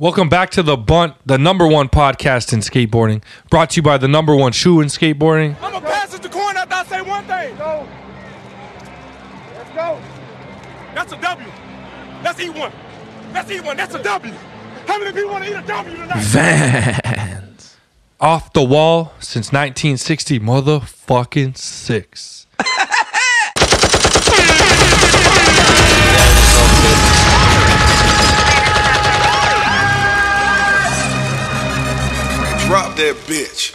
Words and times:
Welcome 0.00 0.30
back 0.30 0.48
to 0.52 0.62
the 0.62 0.78
Bunt, 0.78 1.16
the 1.26 1.36
number 1.36 1.66
one 1.66 1.90
podcast 1.90 2.54
in 2.54 2.60
skateboarding, 2.60 3.22
brought 3.50 3.68
to 3.68 3.76
you 3.76 3.82
by 3.82 3.98
the 3.98 4.08
number 4.08 4.34
one 4.34 4.50
shoe 4.52 4.80
in 4.80 4.88
skateboarding. 4.88 5.56
I'm 5.60 5.72
gonna 5.72 5.84
pass 5.84 6.14
it 6.14 6.22
to 6.22 6.30
corn 6.30 6.56
after 6.56 6.74
I 6.74 6.84
say 6.84 7.02
one 7.02 7.22
thing. 7.24 7.54
go. 7.58 7.86
Let's 9.58 9.70
go. 9.72 10.00
That's 10.94 11.12
a 11.12 11.20
W. 11.20 11.52
That's 12.22 12.40
E1. 12.40 12.72
That's 13.34 13.50
E1. 13.52 13.76
That's 13.76 13.94
a 13.94 14.02
W. 14.02 14.34
How 14.86 14.98
many 14.98 15.12
people 15.12 15.32
want 15.32 15.44
to 15.44 15.50
eat 15.50 15.62
a 15.62 15.66
W 15.66 15.94
tonight? 15.94 16.22
Vans. 16.22 17.76
Off 18.18 18.54
the 18.54 18.64
wall 18.64 19.12
since 19.18 19.48
1960, 19.52 20.40
motherfucking 20.40 21.58
six. 21.58 22.39
That 33.00 33.16
bitch. 33.24 33.72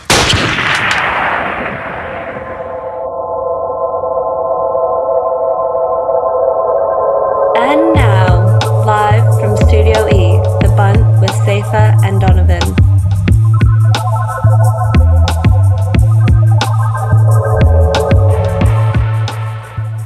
And 7.57 7.93
now, 7.95 8.59
live 8.85 9.25
from 9.39 9.57
Studio 9.57 10.05
E, 10.09 10.37
The 10.61 10.71
Bunt 10.77 11.21
with 11.21 11.33
Safer 11.43 11.95
and 12.05 12.21
Donovan. 12.21 12.61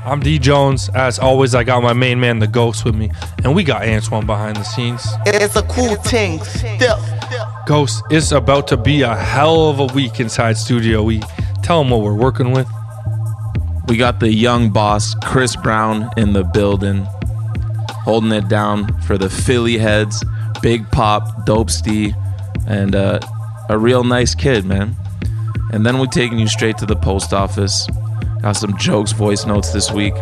I'm 0.05 0.21
D 0.21 0.39
Jones. 0.39 0.87
As 0.95 1.19
always, 1.19 1.53
I 1.55 1.65
got 1.65 1.83
my 1.83 1.91
main 1.91 2.21
man, 2.21 2.39
the 2.39 2.47
Ghost, 2.47 2.85
with 2.85 2.95
me, 2.95 3.11
and 3.43 3.53
we 3.53 3.65
got 3.65 3.85
Antoine 3.85 4.25
behind 4.25 4.55
the 4.55 4.63
scenes. 4.63 5.05
It's 5.25 5.57
a 5.57 5.63
cool 5.63 5.95
thing. 5.95 6.41
Still. 6.41 7.18
Ghost, 7.69 8.01
it's 8.09 8.31
about 8.31 8.67
to 8.69 8.77
be 8.77 9.03
a 9.03 9.15
hell 9.15 9.69
of 9.69 9.79
a 9.79 9.85
week 9.93 10.19
inside 10.19 10.57
Studio 10.57 11.03
We 11.03 11.21
Tell 11.61 11.83
them 11.83 11.91
what 11.91 12.01
we're 12.01 12.15
working 12.15 12.49
with. 12.51 12.67
We 13.87 13.95
got 13.95 14.19
the 14.19 14.33
young 14.33 14.71
boss, 14.71 15.13
Kris 15.23 15.55
Brown, 15.55 16.09
in 16.17 16.33
the 16.33 16.43
building, 16.43 17.05
holding 17.91 18.31
it 18.31 18.47
down 18.47 18.99
for 19.03 19.19
the 19.19 19.29
Philly 19.29 19.77
heads. 19.77 20.25
Big 20.63 20.89
Pop, 20.89 21.45
Dope 21.45 21.69
Steve, 21.69 22.15
and 22.65 22.95
uh, 22.95 23.19
a 23.69 23.77
real 23.77 24.03
nice 24.03 24.33
kid, 24.33 24.65
man. 24.65 24.95
And 25.71 25.85
then 25.85 25.99
we're 25.99 26.07
taking 26.07 26.39
you 26.39 26.47
straight 26.47 26.79
to 26.79 26.87
the 26.87 26.95
post 26.95 27.33
office. 27.33 27.85
Got 28.41 28.53
some 28.53 28.75
jokes, 28.79 29.11
voice 29.11 29.45
notes 29.45 29.73
this 29.73 29.91
week. 29.91 30.15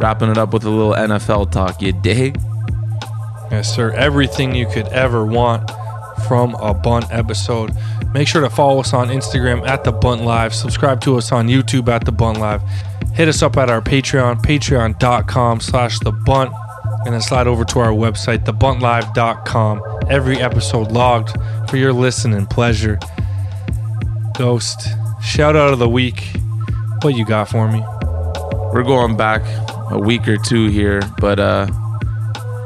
Wrapping 0.00 0.30
it 0.30 0.36
up 0.36 0.52
with 0.52 0.64
a 0.64 0.70
little 0.70 0.94
NFL 0.94 1.52
talk. 1.52 1.80
You 1.80 1.92
dig? 1.92 2.40
Yes, 3.52 3.72
sir. 3.72 3.92
Everything 3.92 4.52
you 4.52 4.66
could 4.66 4.88
ever 4.88 5.24
want 5.24 5.70
from 6.32 6.54
a 6.54 6.72
Bunt 6.72 7.04
episode. 7.10 7.76
Make 8.14 8.26
sure 8.26 8.40
to 8.40 8.48
follow 8.48 8.80
us 8.80 8.94
on 8.94 9.08
Instagram 9.08 9.68
at 9.68 9.84
The 9.84 9.92
Bunt 9.92 10.24
Live. 10.24 10.54
Subscribe 10.54 10.98
to 11.02 11.18
us 11.18 11.30
on 11.30 11.46
YouTube 11.46 11.88
at 11.88 12.06
The 12.06 12.10
Bunt 12.10 12.38
Live. 12.38 12.62
Hit 13.12 13.28
us 13.28 13.42
up 13.42 13.58
at 13.58 13.68
our 13.68 13.82
Patreon, 13.82 14.40
patreon.com 14.40 15.60
slash 15.60 15.98
The 15.98 16.10
Bunt. 16.10 16.50
And 17.04 17.12
then 17.12 17.20
slide 17.20 17.46
over 17.46 17.66
to 17.66 17.80
our 17.80 17.90
website, 17.90 18.46
thebuntlive.com. 18.46 19.82
Every 20.08 20.38
episode 20.38 20.90
logged 20.90 21.36
for 21.68 21.76
your 21.76 21.92
listening 21.92 22.46
pleasure. 22.46 22.98
Ghost, 24.38 24.88
shout 25.22 25.54
out 25.54 25.74
of 25.74 25.80
the 25.80 25.88
week. 25.90 26.34
What 27.02 27.14
you 27.14 27.26
got 27.26 27.50
for 27.50 27.70
me? 27.70 27.84
We're 28.72 28.84
going 28.84 29.18
back 29.18 29.42
a 29.90 29.98
week 29.98 30.26
or 30.26 30.38
two 30.38 30.68
here, 30.68 31.02
but 31.18 31.38
uh, 31.38 31.66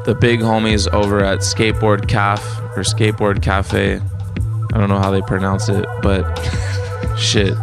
the 0.05 0.15
big 0.17 0.39
homies 0.39 0.89
over 0.93 1.21
at 1.21 1.39
Skateboard 1.39 2.07
Caf 2.07 2.63
or 2.77 2.81
Skateboard 2.81 3.41
Cafe, 3.41 3.95
I 3.97 4.77
don't 4.77 4.89
know 4.89 4.99
how 4.99 5.11
they 5.11 5.21
pronounce 5.21 5.69
it, 5.69 5.85
but 6.01 6.23
shit. 7.17 7.55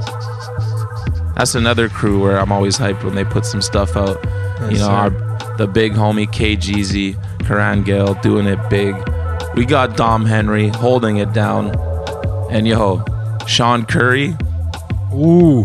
That's 1.36 1.54
another 1.54 1.88
crew 1.88 2.20
where 2.20 2.38
I'm 2.38 2.52
always 2.52 2.78
hyped 2.78 3.04
when 3.04 3.14
they 3.14 3.24
put 3.24 3.44
some 3.44 3.62
stuff 3.62 3.96
out. 3.96 4.22
you 4.70 4.78
know, 4.78 4.88
our, 4.88 5.10
the 5.56 5.66
big 5.66 5.92
homie 5.92 6.26
KGZ, 6.26 7.46
Karan 7.46 7.82
Gale 7.82 8.14
doing 8.14 8.46
it 8.46 8.58
big. 8.70 8.94
We 9.54 9.64
got 9.64 9.96
Dom 9.96 10.26
Henry 10.26 10.68
holding 10.68 11.18
it 11.18 11.32
down. 11.32 11.76
And 12.50 12.66
yo, 12.66 13.04
Sean 13.46 13.84
Curry, 13.84 14.36
Ooh, 15.12 15.64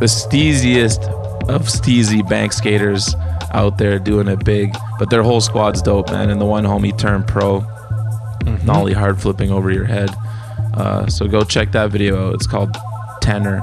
the 0.00 0.06
steeziest 0.06 1.04
of 1.48 1.62
steezy 1.62 2.26
bank 2.26 2.52
skaters 2.52 3.14
out 3.52 3.78
there 3.78 3.98
doing 3.98 4.28
it 4.28 4.44
big. 4.44 4.74
But 4.98 5.10
their 5.10 5.22
whole 5.22 5.40
squad's 5.40 5.82
dope, 5.82 6.10
man. 6.10 6.30
And 6.30 6.40
the 6.40 6.46
one 6.46 6.64
homie 6.64 6.96
turned 6.96 7.26
pro, 7.26 7.60
nollie 8.64 8.92
hard 8.92 9.20
flipping 9.20 9.50
over 9.50 9.70
your 9.70 9.84
head. 9.84 10.10
Uh, 10.74 11.06
so 11.06 11.26
go 11.26 11.42
check 11.42 11.72
that 11.72 11.90
video 11.90 12.28
out. 12.28 12.34
It's 12.34 12.46
called 12.46 12.76
Tenor 13.20 13.62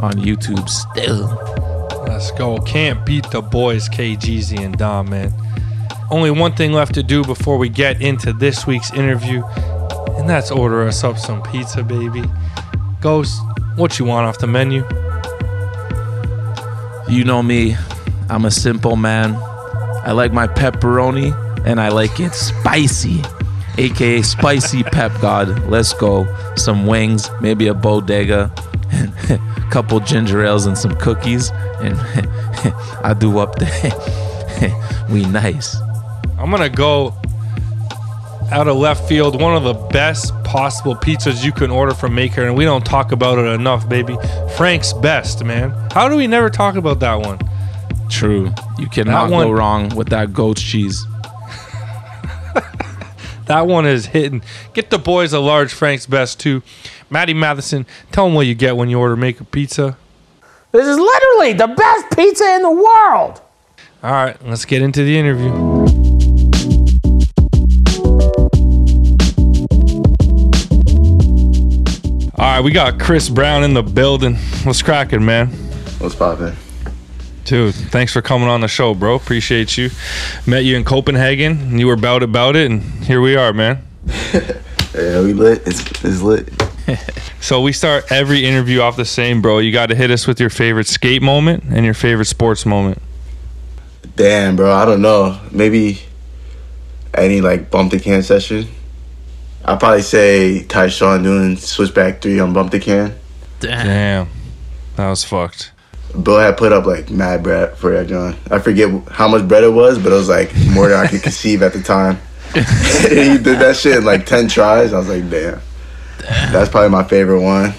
on 0.00 0.14
YouTube 0.14 0.68
still. 0.68 1.28
Let's 2.06 2.30
go. 2.32 2.58
Can't 2.58 3.04
beat 3.04 3.30
the 3.30 3.42
boys, 3.42 3.88
KGZ 3.88 4.64
and 4.64 4.76
Dom, 4.76 5.10
man. 5.10 5.32
Only 6.10 6.30
one 6.30 6.54
thing 6.54 6.72
left 6.72 6.94
to 6.94 7.02
do 7.02 7.24
before 7.24 7.58
we 7.58 7.68
get 7.68 8.02
into 8.02 8.32
this 8.32 8.66
week's 8.66 8.92
interview, 8.92 9.42
and 10.16 10.28
that's 10.28 10.50
order 10.50 10.86
us 10.86 11.02
up 11.02 11.18
some 11.18 11.42
pizza, 11.42 11.82
baby. 11.82 12.22
Ghost, 13.00 13.40
what 13.76 13.98
you 13.98 14.04
want 14.04 14.26
off 14.26 14.38
the 14.38 14.46
menu? 14.46 14.84
You 17.08 17.24
know 17.24 17.42
me, 17.42 17.76
I'm 18.28 18.44
a 18.44 18.50
simple 18.50 18.96
man. 18.96 19.34
I 20.06 20.12
like 20.12 20.32
my 20.32 20.46
pepperoni 20.46 21.34
and 21.66 21.80
I 21.80 21.88
like 21.88 22.20
it 22.20 22.34
spicy, 22.34 23.22
aka 23.78 24.22
spicy 24.22 24.82
pep 24.94 25.12
god. 25.20 25.68
Let's 25.68 25.92
go. 25.94 26.26
Some 26.56 26.86
wings, 26.86 27.30
maybe 27.40 27.66
a 27.68 27.74
bodega, 27.74 28.52
and 28.92 29.12
a 29.30 29.38
couple 29.70 30.00
ginger 30.00 30.44
ales 30.44 30.66
and 30.66 30.76
some 30.78 30.94
cookies, 30.96 31.50
and 31.80 31.94
I 33.04 33.14
do 33.18 33.38
up 33.38 33.56
there. 33.56 33.92
we 35.10 35.24
nice. 35.26 35.76
I'm 36.38 36.50
gonna 36.50 36.68
go 36.68 37.14
out 38.52 38.68
of 38.68 38.76
left 38.76 39.08
field. 39.08 39.40
One 39.40 39.56
of 39.56 39.62
the 39.64 39.74
best 39.74 40.32
possible 40.44 40.94
pizzas 40.94 41.44
you 41.44 41.52
can 41.52 41.70
order 41.70 41.94
from 41.94 42.14
Maker, 42.14 42.44
and 42.44 42.56
we 42.56 42.64
don't 42.64 42.84
talk 42.84 43.10
about 43.12 43.38
it 43.38 43.46
enough, 43.46 43.88
baby. 43.88 44.16
Frank's 44.56 44.92
best, 44.92 45.42
man. 45.44 45.70
How 45.92 46.08
do 46.08 46.16
we 46.16 46.26
never 46.26 46.50
talk 46.50 46.76
about 46.76 47.00
that 47.00 47.14
one? 47.14 47.38
True. 48.10 48.52
You 48.78 48.88
cannot 48.88 49.30
one- 49.30 49.46
go 49.46 49.52
wrong 49.52 49.88
with 49.96 50.08
that 50.10 50.32
goat's 50.32 50.62
cheese. 50.62 51.06
That 53.46 53.66
one 53.66 53.86
is 53.86 54.06
hitting. 54.06 54.42
Get 54.72 54.90
the 54.90 54.98
boys 54.98 55.32
a 55.32 55.40
large 55.40 55.72
Frank's 55.72 56.06
best 56.06 56.40
too. 56.40 56.62
Matty 57.10 57.34
Matheson, 57.34 57.86
tell 58.10 58.24
them 58.24 58.34
what 58.34 58.46
you 58.46 58.54
get 58.54 58.76
when 58.76 58.88
you 58.88 58.98
order 58.98 59.16
Maker 59.16 59.44
Pizza. 59.44 59.96
This 60.72 60.86
is 60.86 60.98
literally 60.98 61.52
the 61.52 61.68
best 61.68 62.16
pizza 62.16 62.54
in 62.56 62.62
the 62.62 62.70
world. 62.70 63.40
All 64.02 64.10
right, 64.10 64.36
let's 64.46 64.64
get 64.64 64.82
into 64.82 65.04
the 65.04 65.16
interview. 65.16 65.52
All 72.36 72.50
right, 72.50 72.60
we 72.60 72.72
got 72.72 72.98
Kris 72.98 73.28
Brown 73.28 73.62
in 73.62 73.74
the 73.74 73.82
building. 73.82 74.34
What's 74.64 74.82
cracking, 74.82 75.24
man? 75.24 75.48
What's 75.98 76.14
poppin'? 76.14 76.56
Dude, 77.44 77.74
thanks 77.74 78.12
for 78.12 78.22
coming 78.22 78.48
on 78.48 78.62
the 78.62 78.68
show, 78.68 78.94
bro. 78.94 79.14
Appreciate 79.14 79.76
you. 79.76 79.90
Met 80.46 80.64
you 80.64 80.76
in 80.76 80.84
Copenhagen. 80.84 81.58
And 81.60 81.80
you 81.80 81.86
were 81.86 81.94
about 81.94 82.22
about 82.22 82.56
it, 82.56 82.70
and 82.70 82.82
here 83.04 83.20
we 83.20 83.36
are, 83.36 83.52
man. 83.52 83.82
Yeah, 84.94 85.22
we 85.22 85.32
lit. 85.32 85.60
It's, 85.66 85.80
it's 86.04 86.22
lit. 86.22 86.48
So 87.40 87.60
we 87.60 87.72
start 87.72 88.10
every 88.10 88.42
interview 88.46 88.80
off 88.80 88.96
the 88.96 89.04
same, 89.04 89.42
bro. 89.42 89.58
You 89.58 89.70
got 89.70 89.90
to 89.90 89.94
hit 89.94 90.10
us 90.10 90.26
with 90.26 90.40
your 90.40 90.48
favorite 90.48 90.86
skate 90.86 91.20
moment 91.20 91.64
and 91.64 91.84
your 91.84 91.92
favorite 91.92 92.24
sports 92.24 92.64
moment. 92.64 93.02
Damn, 94.16 94.56
bro. 94.56 94.72
I 94.72 94.86
don't 94.86 95.02
know. 95.02 95.38
Maybe 95.50 96.00
any 97.12 97.42
like 97.42 97.70
bump 97.70 97.92
the 97.92 98.00
can 98.00 98.22
session. 98.22 98.66
I'd 99.62 99.78
probably 99.78 100.00
say 100.00 100.64
Tyshawn 100.66 101.22
doing 101.22 101.58
switchback 101.58 102.22
three 102.22 102.40
on 102.40 102.54
bump 102.54 102.70
the 102.70 102.80
can. 102.80 103.14
Damn, 103.60 104.30
that 104.96 105.10
was 105.10 105.22
fucked. 105.22 105.72
Bill 106.22 106.38
had 106.38 106.56
put 106.56 106.72
up 106.72 106.86
like 106.86 107.10
mad 107.10 107.42
bread 107.42 107.76
for 107.76 107.90
that 107.92 108.06
John. 108.06 108.36
I 108.50 108.58
forget 108.58 108.90
how 109.08 109.28
much 109.28 109.46
bread 109.48 109.64
it 109.64 109.72
was, 109.72 109.98
but 109.98 110.12
it 110.12 110.16
was 110.16 110.28
like 110.28 110.52
more 110.72 110.88
than 110.88 110.98
I 110.98 111.06
could 111.08 111.22
conceive 111.22 111.62
at 111.62 111.72
the 111.72 111.82
time. 111.82 112.18
he 112.54 113.36
did 113.38 113.58
that 113.58 113.76
shit 113.76 113.96
in 113.96 114.04
like 114.04 114.26
ten 114.26 114.48
tries. 114.48 114.92
I 114.92 114.98
was 114.98 115.08
like, 115.08 115.28
damn. 115.28 115.60
That's 116.52 116.70
probably 116.70 116.90
my 116.90 117.04
favorite 117.04 117.40
one. 117.42 117.74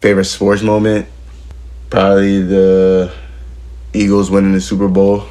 Favorite 0.00 0.24
sports 0.24 0.62
moment, 0.62 1.06
probably 1.90 2.42
the 2.42 3.12
Eagles 3.94 4.30
winning 4.30 4.52
the 4.52 4.60
Super 4.60 4.88
Bowl. 4.88 5.24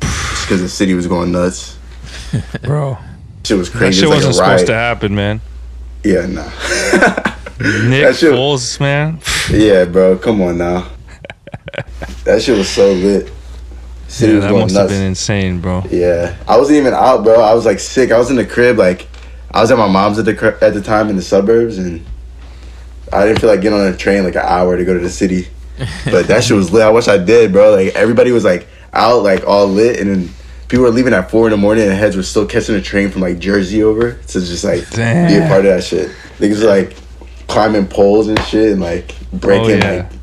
Just 0.00 0.42
because 0.46 0.60
the 0.60 0.68
city 0.68 0.92
was 0.94 1.06
going 1.06 1.32
nuts. 1.32 1.78
Bro, 2.62 2.98
Shit 3.44 3.56
was 3.56 3.72
that 3.72 3.78
crazy. 3.78 4.00
shit 4.00 4.04
It 4.10 4.14
was 4.14 4.26
wasn't 4.26 4.36
like 4.46 4.58
supposed 4.58 4.66
to 4.66 4.74
happen, 4.74 5.14
man. 5.14 5.40
Yeah, 6.04 6.26
nah. 6.26 6.44
Nick 7.88 8.04
That 8.04 8.16
shit- 8.16 8.32
Foles, 8.32 8.78
man. 8.80 9.20
yeah, 9.50 9.84
bro. 9.86 10.16
Come 10.18 10.40
on 10.42 10.58
now. 10.58 10.86
That 12.24 12.42
shit 12.42 12.56
was 12.56 12.68
so 12.68 12.92
lit. 12.92 13.32
City 14.08 14.34
Yeah, 14.34 14.40
that 14.40 14.52
must 14.52 14.76
have 14.76 14.88
been 14.88 15.02
insane, 15.02 15.60
bro. 15.60 15.84
Yeah, 15.90 16.36
I 16.48 16.56
wasn't 16.56 16.78
even 16.78 16.94
out, 16.94 17.22
bro. 17.22 17.40
I 17.40 17.54
was 17.54 17.64
like 17.64 17.78
sick. 17.78 18.10
I 18.10 18.18
was 18.18 18.30
in 18.30 18.36
the 18.36 18.44
crib, 18.44 18.76
like 18.76 19.06
I 19.52 19.60
was 19.60 19.70
at 19.70 19.78
my 19.78 19.88
mom's 19.88 20.18
at 20.18 20.24
the 20.24 20.34
cr- 20.34 20.64
at 20.64 20.74
the 20.74 20.82
time 20.82 21.08
in 21.08 21.16
the 21.16 21.22
suburbs, 21.22 21.78
and 21.78 22.04
I 23.12 23.26
didn't 23.26 23.40
feel 23.40 23.50
like 23.50 23.60
getting 23.60 23.78
on 23.78 23.86
a 23.86 23.96
train 23.96 24.24
like 24.24 24.34
an 24.34 24.44
hour 24.44 24.76
to 24.76 24.84
go 24.84 24.94
to 24.94 25.00
the 25.00 25.10
city. 25.10 25.48
But 26.04 26.26
that 26.28 26.44
shit 26.44 26.56
was 26.56 26.72
lit. 26.72 26.82
I 26.82 26.90
wish 26.90 27.08
I 27.08 27.18
did, 27.18 27.52
bro. 27.52 27.74
Like 27.74 27.94
everybody 27.94 28.32
was 28.32 28.44
like 28.44 28.68
out, 28.92 29.22
like 29.22 29.46
all 29.46 29.66
lit, 29.66 30.00
and 30.00 30.10
then 30.10 30.34
people 30.68 30.84
were 30.84 30.90
leaving 30.90 31.14
at 31.14 31.30
four 31.30 31.46
in 31.46 31.52
the 31.52 31.56
morning, 31.56 31.84
and 31.84 31.92
heads 31.92 32.16
were 32.16 32.22
still 32.22 32.46
catching 32.46 32.74
a 32.74 32.82
train 32.82 33.10
from 33.10 33.22
like 33.22 33.38
Jersey 33.38 33.82
over 33.82 34.12
to 34.12 34.40
just 34.40 34.64
like 34.64 34.88
be 34.90 35.36
a 35.36 35.46
part 35.48 35.64
of 35.64 35.72
that 35.72 35.84
shit. 35.84 36.10
Niggas 36.38 36.64
like 36.64 36.96
climbing 37.46 37.86
poles 37.86 38.28
and 38.28 38.38
shit, 38.40 38.72
and 38.72 38.80
like 38.80 39.14
breaking 39.32 39.82
oh, 39.82 39.86
yeah. 39.86 40.02
like 40.02 40.19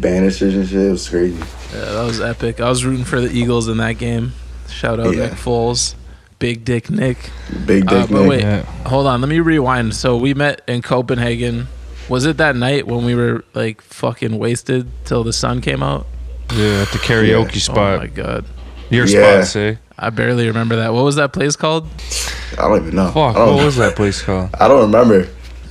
banisters 0.00 0.54
and 0.54 0.68
shit. 0.68 0.80
It 0.86 0.90
was 0.90 1.08
crazy. 1.08 1.36
Yeah, 1.74 1.84
that 1.92 2.04
was 2.04 2.20
epic. 2.20 2.60
I 2.60 2.68
was 2.68 2.84
rooting 2.84 3.04
for 3.04 3.20
the 3.20 3.30
Eagles 3.30 3.68
in 3.68 3.76
that 3.78 3.94
game. 3.98 4.32
Shout 4.68 5.00
out 5.00 5.14
Yeah. 5.14 5.24
Nick 5.26 5.32
Foles, 5.32 5.94
Big 6.38 6.64
Dick 6.64 6.90
Nick. 6.90 7.30
Big 7.66 7.86
Uh, 7.90 8.00
dick, 8.02 8.10
but 8.10 8.20
Nick. 8.20 8.28
wait, 8.30 8.40
Yeah. 8.42 8.62
hold 8.86 9.06
on. 9.06 9.20
Let 9.20 9.28
me 9.28 9.40
rewind. 9.40 9.94
So 9.94 10.16
we 10.16 10.34
met 10.34 10.62
in 10.68 10.82
Copenhagen. 10.82 11.68
Was 12.08 12.24
it 12.24 12.36
that 12.38 12.56
night 12.56 12.86
when 12.86 13.04
we 13.04 13.14
were 13.14 13.44
like 13.54 13.82
fucking 13.82 14.38
wasted 14.38 14.86
till 15.04 15.24
the 15.24 15.32
sun 15.32 15.60
came 15.60 15.82
out? 15.82 16.06
Yeah, 16.54 16.82
at 16.82 16.92
the 16.92 16.98
karaoke 16.98 17.54
Yeah. 17.56 17.60
spot. 17.60 17.94
Oh 17.94 17.98
my 17.98 18.06
god, 18.06 18.44
Your 18.90 19.04
Yeah. 19.06 19.42
spot, 19.42 19.46
say. 19.48 19.78
I 19.98 20.08
barely 20.10 20.46
remember 20.46 20.76
that. 20.76 20.94
What 20.94 21.04
was 21.04 21.16
that 21.16 21.32
place 21.34 21.56
called? 21.56 21.86
I 22.58 22.62
don't 22.68 22.80
even 22.82 22.94
know. 22.96 23.08
Fuck, 23.08 23.36
I 23.36 23.44
don't 23.44 23.56
what 23.56 23.64
was 23.66 23.76
that 23.76 23.96
place 23.96 24.22
called? 24.22 24.48
I 24.60 24.66
don't 24.68 24.80
remember. 24.80 25.26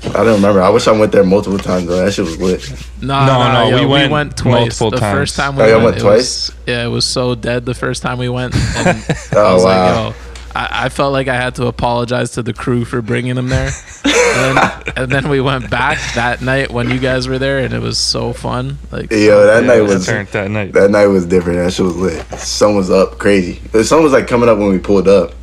I 0.06 0.24
don't 0.24 0.36
remember. 0.36 0.62
I 0.62 0.70
wish 0.70 0.88
I 0.88 0.92
went 0.92 1.12
there 1.12 1.24
multiple 1.24 1.58
times 1.60 1.88
though. 1.88 2.04
That 2.04 2.12
shit 2.14 2.26
was 2.26 2.40
lit. 2.40 2.70
No, 3.02 3.26
No, 3.26 3.40
no, 3.52 3.70
no, 3.70 3.78
yo, 3.78 3.88
we 3.90 4.08
went 4.08 4.38
twice. 4.38 4.54
multiple 4.54 4.92
the 4.92 4.98
times. 4.98 5.18
first 5.18 5.36
time 5.36 5.56
we 5.56 5.64
Oh, 5.64 5.66
y'all 5.68 5.76
went, 5.78 5.86
went 5.86 5.98
it 5.98 6.02
twice? 6.02 6.50
Was, 6.50 6.58
yeah, 6.68 6.86
it 6.86 6.90
was 6.90 7.06
so 7.06 7.36
dead 7.36 7.66
the 7.66 7.74
first 7.74 8.02
time 8.04 8.18
we 8.18 8.30
went. 8.30 8.54
And 8.78 8.88
oh, 8.88 9.14
I 9.32 9.36
Oh 9.36 9.54
was 9.56 9.64
wow. 9.64 10.06
like, 10.08 10.16
yo, 10.16 10.22
I, 10.56 10.86
I 10.86 10.90
felt 10.90 11.14
like 11.14 11.28
I 11.28 11.36
had 11.36 11.56
to 11.56 11.66
apologize 11.68 12.32
to 12.32 12.44
the 12.44 12.54
crew 12.54 12.86
for 12.86 13.02
bringing 13.02 13.36
him 13.38 13.50
there. 13.50 13.70
and, 14.06 14.58
then, 14.58 14.82
and 14.98 15.12
then 15.12 15.30
we 15.30 15.42
went 15.42 15.70
back 15.70 15.98
that 16.16 16.42
night 16.42 16.72
when 16.72 16.90
you 16.90 17.00
guys 17.00 17.28
were 17.28 17.38
there, 17.40 17.60
and 17.60 17.74
it 17.74 17.82
was 17.82 17.98
so 17.98 18.34
fun. 18.34 18.78
Like, 18.92 19.12
Yo, 19.12 19.46
that 19.46 19.64
night 19.66 19.82
was 19.82 20.06
turned 20.06 20.30
that 20.30 20.50
night. 20.50 20.74
that 20.74 20.90
night 20.92 21.08
was 21.08 21.26
different. 21.26 21.60
That 21.60 21.74
shit 21.74 21.86
was 21.86 21.96
lit. 21.98 22.24
Sun 22.40 22.76
was 22.76 22.90
up, 22.90 23.18
crazy. 23.20 23.60
The 23.72 23.84
sun 23.84 24.02
was 24.04 24.14
like 24.14 24.28
coming 24.28 24.48
up 24.50 24.58
when 24.58 24.70
we 24.70 24.80
pulled 24.80 25.08
up. 25.08 25.34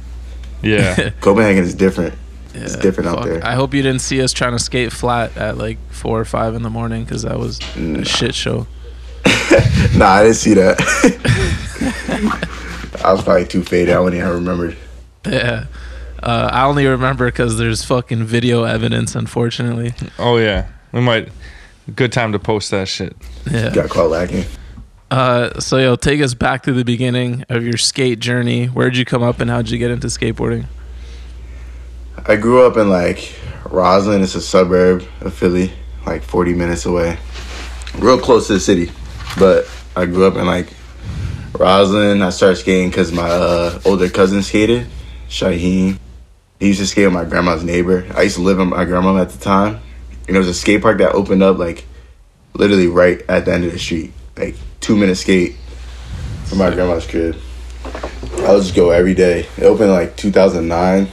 Yeah. 0.62 1.10
Copenhagen 1.20 1.62
is 1.64 1.74
different. 1.74 2.14
It's 2.54 2.76
yeah, 2.76 2.82
different 2.82 3.08
out 3.08 3.24
there. 3.24 3.44
I 3.44 3.54
hope 3.54 3.74
you 3.74 3.82
didn't 3.82 4.00
see 4.00 4.22
us 4.22 4.32
trying 4.32 4.52
to 4.52 4.58
skate 4.58 4.92
flat 4.92 5.36
at 5.36 5.58
like 5.58 5.78
four 5.90 6.20
or 6.20 6.24
five 6.24 6.54
in 6.54 6.62
the 6.62 6.70
morning 6.70 7.04
because 7.04 7.22
that 7.22 7.38
was 7.38 7.58
a 7.76 8.04
shit 8.04 8.34
show. 8.34 8.66
Nah, 9.94 10.06
I 10.06 10.22
didn't 10.24 10.36
see 10.36 10.54
that. 10.54 10.80
I 13.04 13.12
was 13.12 13.22
probably 13.22 13.46
too 13.46 13.62
faded. 13.62 13.94
I 13.94 14.00
wouldn't 14.00 14.20
even 14.20 14.34
remember. 14.34 14.74
Yeah. 15.26 15.66
Uh, 16.22 16.48
I 16.50 16.64
only 16.64 16.86
remember 16.86 17.26
because 17.26 17.58
there's 17.58 17.84
fucking 17.84 18.24
video 18.24 18.64
evidence, 18.64 19.14
unfortunately. 19.14 19.92
oh 20.18 20.38
yeah. 20.38 20.68
We 20.92 21.00
might. 21.00 21.28
Good 21.94 22.12
time 22.12 22.32
to 22.32 22.38
post 22.38 22.70
that 22.70 22.88
shit. 22.88 23.14
Yeah. 23.50 23.74
Got 23.74 23.90
caught 23.90 24.10
lacking. 24.10 24.44
Uh, 25.10 25.60
so 25.60 25.76
yo, 25.76 25.96
take 25.96 26.20
us 26.20 26.34
back 26.34 26.62
to 26.62 26.72
the 26.72 26.84
beginning 26.84 27.44
of 27.48 27.62
your 27.62 27.76
skate 27.76 28.20
journey. 28.20 28.66
Where'd 28.66 28.96
you 28.96 29.04
come 29.04 29.22
up 29.22 29.38
and 29.38 29.50
how'd 29.50 29.68
you 29.68 29.78
get 29.78 29.90
into 29.90 30.06
skateboarding? 30.06 30.64
I 32.26 32.36
grew 32.36 32.64
up 32.64 32.78
in 32.78 32.88
like 32.88 33.34
Roslyn. 33.68 34.22
It's 34.22 34.34
a 34.34 34.40
suburb 34.40 35.06
of 35.20 35.34
Philly, 35.34 35.70
like 36.06 36.22
40 36.22 36.54
minutes 36.54 36.86
away. 36.86 37.18
Real 37.98 38.18
close 38.18 38.46
to 38.46 38.54
the 38.54 38.60
city. 38.60 38.90
But 39.38 39.68
I 39.94 40.06
grew 40.06 40.26
up 40.26 40.36
in 40.36 40.46
like 40.46 40.68
Roslyn. 41.52 42.22
I 42.22 42.30
started 42.30 42.56
skating 42.56 42.88
because 42.88 43.12
my 43.12 43.28
uh, 43.28 43.78
older 43.84 44.08
cousin 44.08 44.42
skated, 44.42 44.86
Shaheen. 45.28 45.98
He 46.60 46.68
used 46.68 46.80
to 46.80 46.86
skate 46.86 47.04
with 47.04 47.12
my 47.12 47.26
grandma's 47.26 47.62
neighbor. 47.62 48.06
I 48.14 48.22
used 48.22 48.36
to 48.36 48.42
live 48.42 48.56
with 48.56 48.68
my 48.68 48.86
grandma 48.86 49.18
at 49.18 49.28
the 49.28 49.38
time. 49.38 49.80
And 50.26 50.34
there 50.34 50.38
was 50.38 50.48
a 50.48 50.54
skate 50.54 50.80
park 50.80 50.96
that 50.98 51.12
opened 51.12 51.42
up 51.42 51.58
like 51.58 51.84
literally 52.54 52.86
right 52.86 53.20
at 53.28 53.44
the 53.44 53.52
end 53.52 53.64
of 53.64 53.72
the 53.72 53.78
street. 53.78 54.14
Like 54.38 54.56
two 54.80 54.96
minute 54.96 55.16
skate 55.16 55.56
from 56.46 56.56
my 56.56 56.70
grandma's 56.70 57.06
crib. 57.06 57.36
I 57.84 58.54
would 58.54 58.62
just 58.62 58.74
go 58.74 58.92
every 58.92 59.12
day. 59.12 59.40
It 59.58 59.64
opened 59.64 59.90
like 59.90 60.16
2009. 60.16 61.08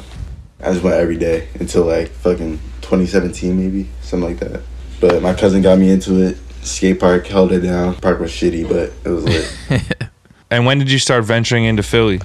I 0.63 0.71
just 0.71 0.83
went 0.83 0.95
every 0.95 1.17
day 1.17 1.47
until 1.59 1.85
like 1.85 2.09
fucking 2.09 2.57
2017 2.81 3.57
maybe, 3.57 3.89
something 4.01 4.29
like 4.29 4.39
that. 4.39 4.61
But 4.99 5.21
my 5.21 5.33
cousin 5.33 5.61
got 5.61 5.79
me 5.79 5.89
into 5.89 6.21
it. 6.21 6.37
Skate 6.61 6.99
park 6.99 7.25
held 7.25 7.51
it 7.51 7.61
down. 7.61 7.95
Park 7.95 8.19
was 8.19 8.31
shitty, 8.31 8.67
but 8.67 8.93
it 9.03 9.13
was 9.13 9.25
lit. 9.25 9.97
And 10.51 10.65
when 10.65 10.77
did 10.79 10.91
you 10.91 10.99
start 10.99 11.23
venturing 11.23 11.63
into 11.63 11.81
Philly? 11.81 12.19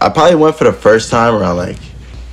I 0.00 0.08
probably 0.08 0.36
went 0.36 0.56
for 0.56 0.64
the 0.64 0.72
first 0.72 1.10
time 1.10 1.34
around 1.34 1.58
like 1.58 1.76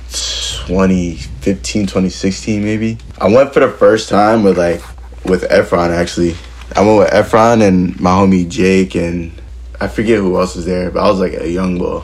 2015, 0.08 1.82
2016 1.82 2.64
maybe. 2.64 2.96
I 3.18 3.28
went 3.28 3.52
for 3.52 3.60
the 3.60 3.68
first 3.68 4.08
time 4.08 4.42
with 4.42 4.56
like 4.56 4.80
with 5.26 5.42
Efron 5.50 5.90
actually. 5.90 6.36
I 6.74 6.80
went 6.80 7.00
with 7.00 7.10
Efron 7.10 7.60
and 7.60 8.00
my 8.00 8.12
homie 8.12 8.48
Jake 8.48 8.94
and 8.96 9.30
I 9.78 9.88
forget 9.88 10.20
who 10.20 10.40
else 10.40 10.56
was 10.56 10.64
there, 10.64 10.90
but 10.90 11.04
I 11.04 11.10
was 11.10 11.20
like 11.20 11.34
a 11.34 11.50
young 11.50 11.76
boy. 11.76 12.02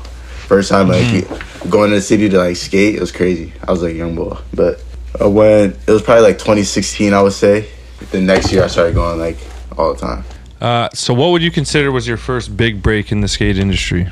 First 0.52 0.68
time 0.68 0.88
like 0.88 1.26
going 1.70 1.88
to 1.88 1.96
the 1.96 2.02
city 2.02 2.28
to 2.28 2.36
like 2.36 2.56
skate, 2.56 2.96
it 2.96 3.00
was 3.00 3.10
crazy. 3.10 3.54
I 3.66 3.70
was 3.70 3.80
like 3.82 3.94
a 3.94 3.96
young 3.96 4.14
boy, 4.14 4.36
but 4.52 4.84
I 5.18 5.24
went. 5.24 5.76
It 5.88 5.90
was 5.90 6.02
probably 6.02 6.24
like 6.24 6.36
2016, 6.36 7.14
I 7.14 7.22
would 7.22 7.32
say. 7.32 7.70
The 8.10 8.20
next 8.20 8.52
year, 8.52 8.62
I 8.62 8.66
started 8.66 8.94
going 8.94 9.18
like 9.18 9.38
all 9.78 9.94
the 9.94 9.98
time. 9.98 10.24
Uh, 10.60 10.90
so 10.92 11.14
what 11.14 11.30
would 11.30 11.42
you 11.42 11.50
consider 11.50 11.90
was 11.90 12.06
your 12.06 12.18
first 12.18 12.54
big 12.54 12.82
break 12.82 13.10
in 13.12 13.22
the 13.22 13.28
skate 13.28 13.56
industry? 13.56 14.10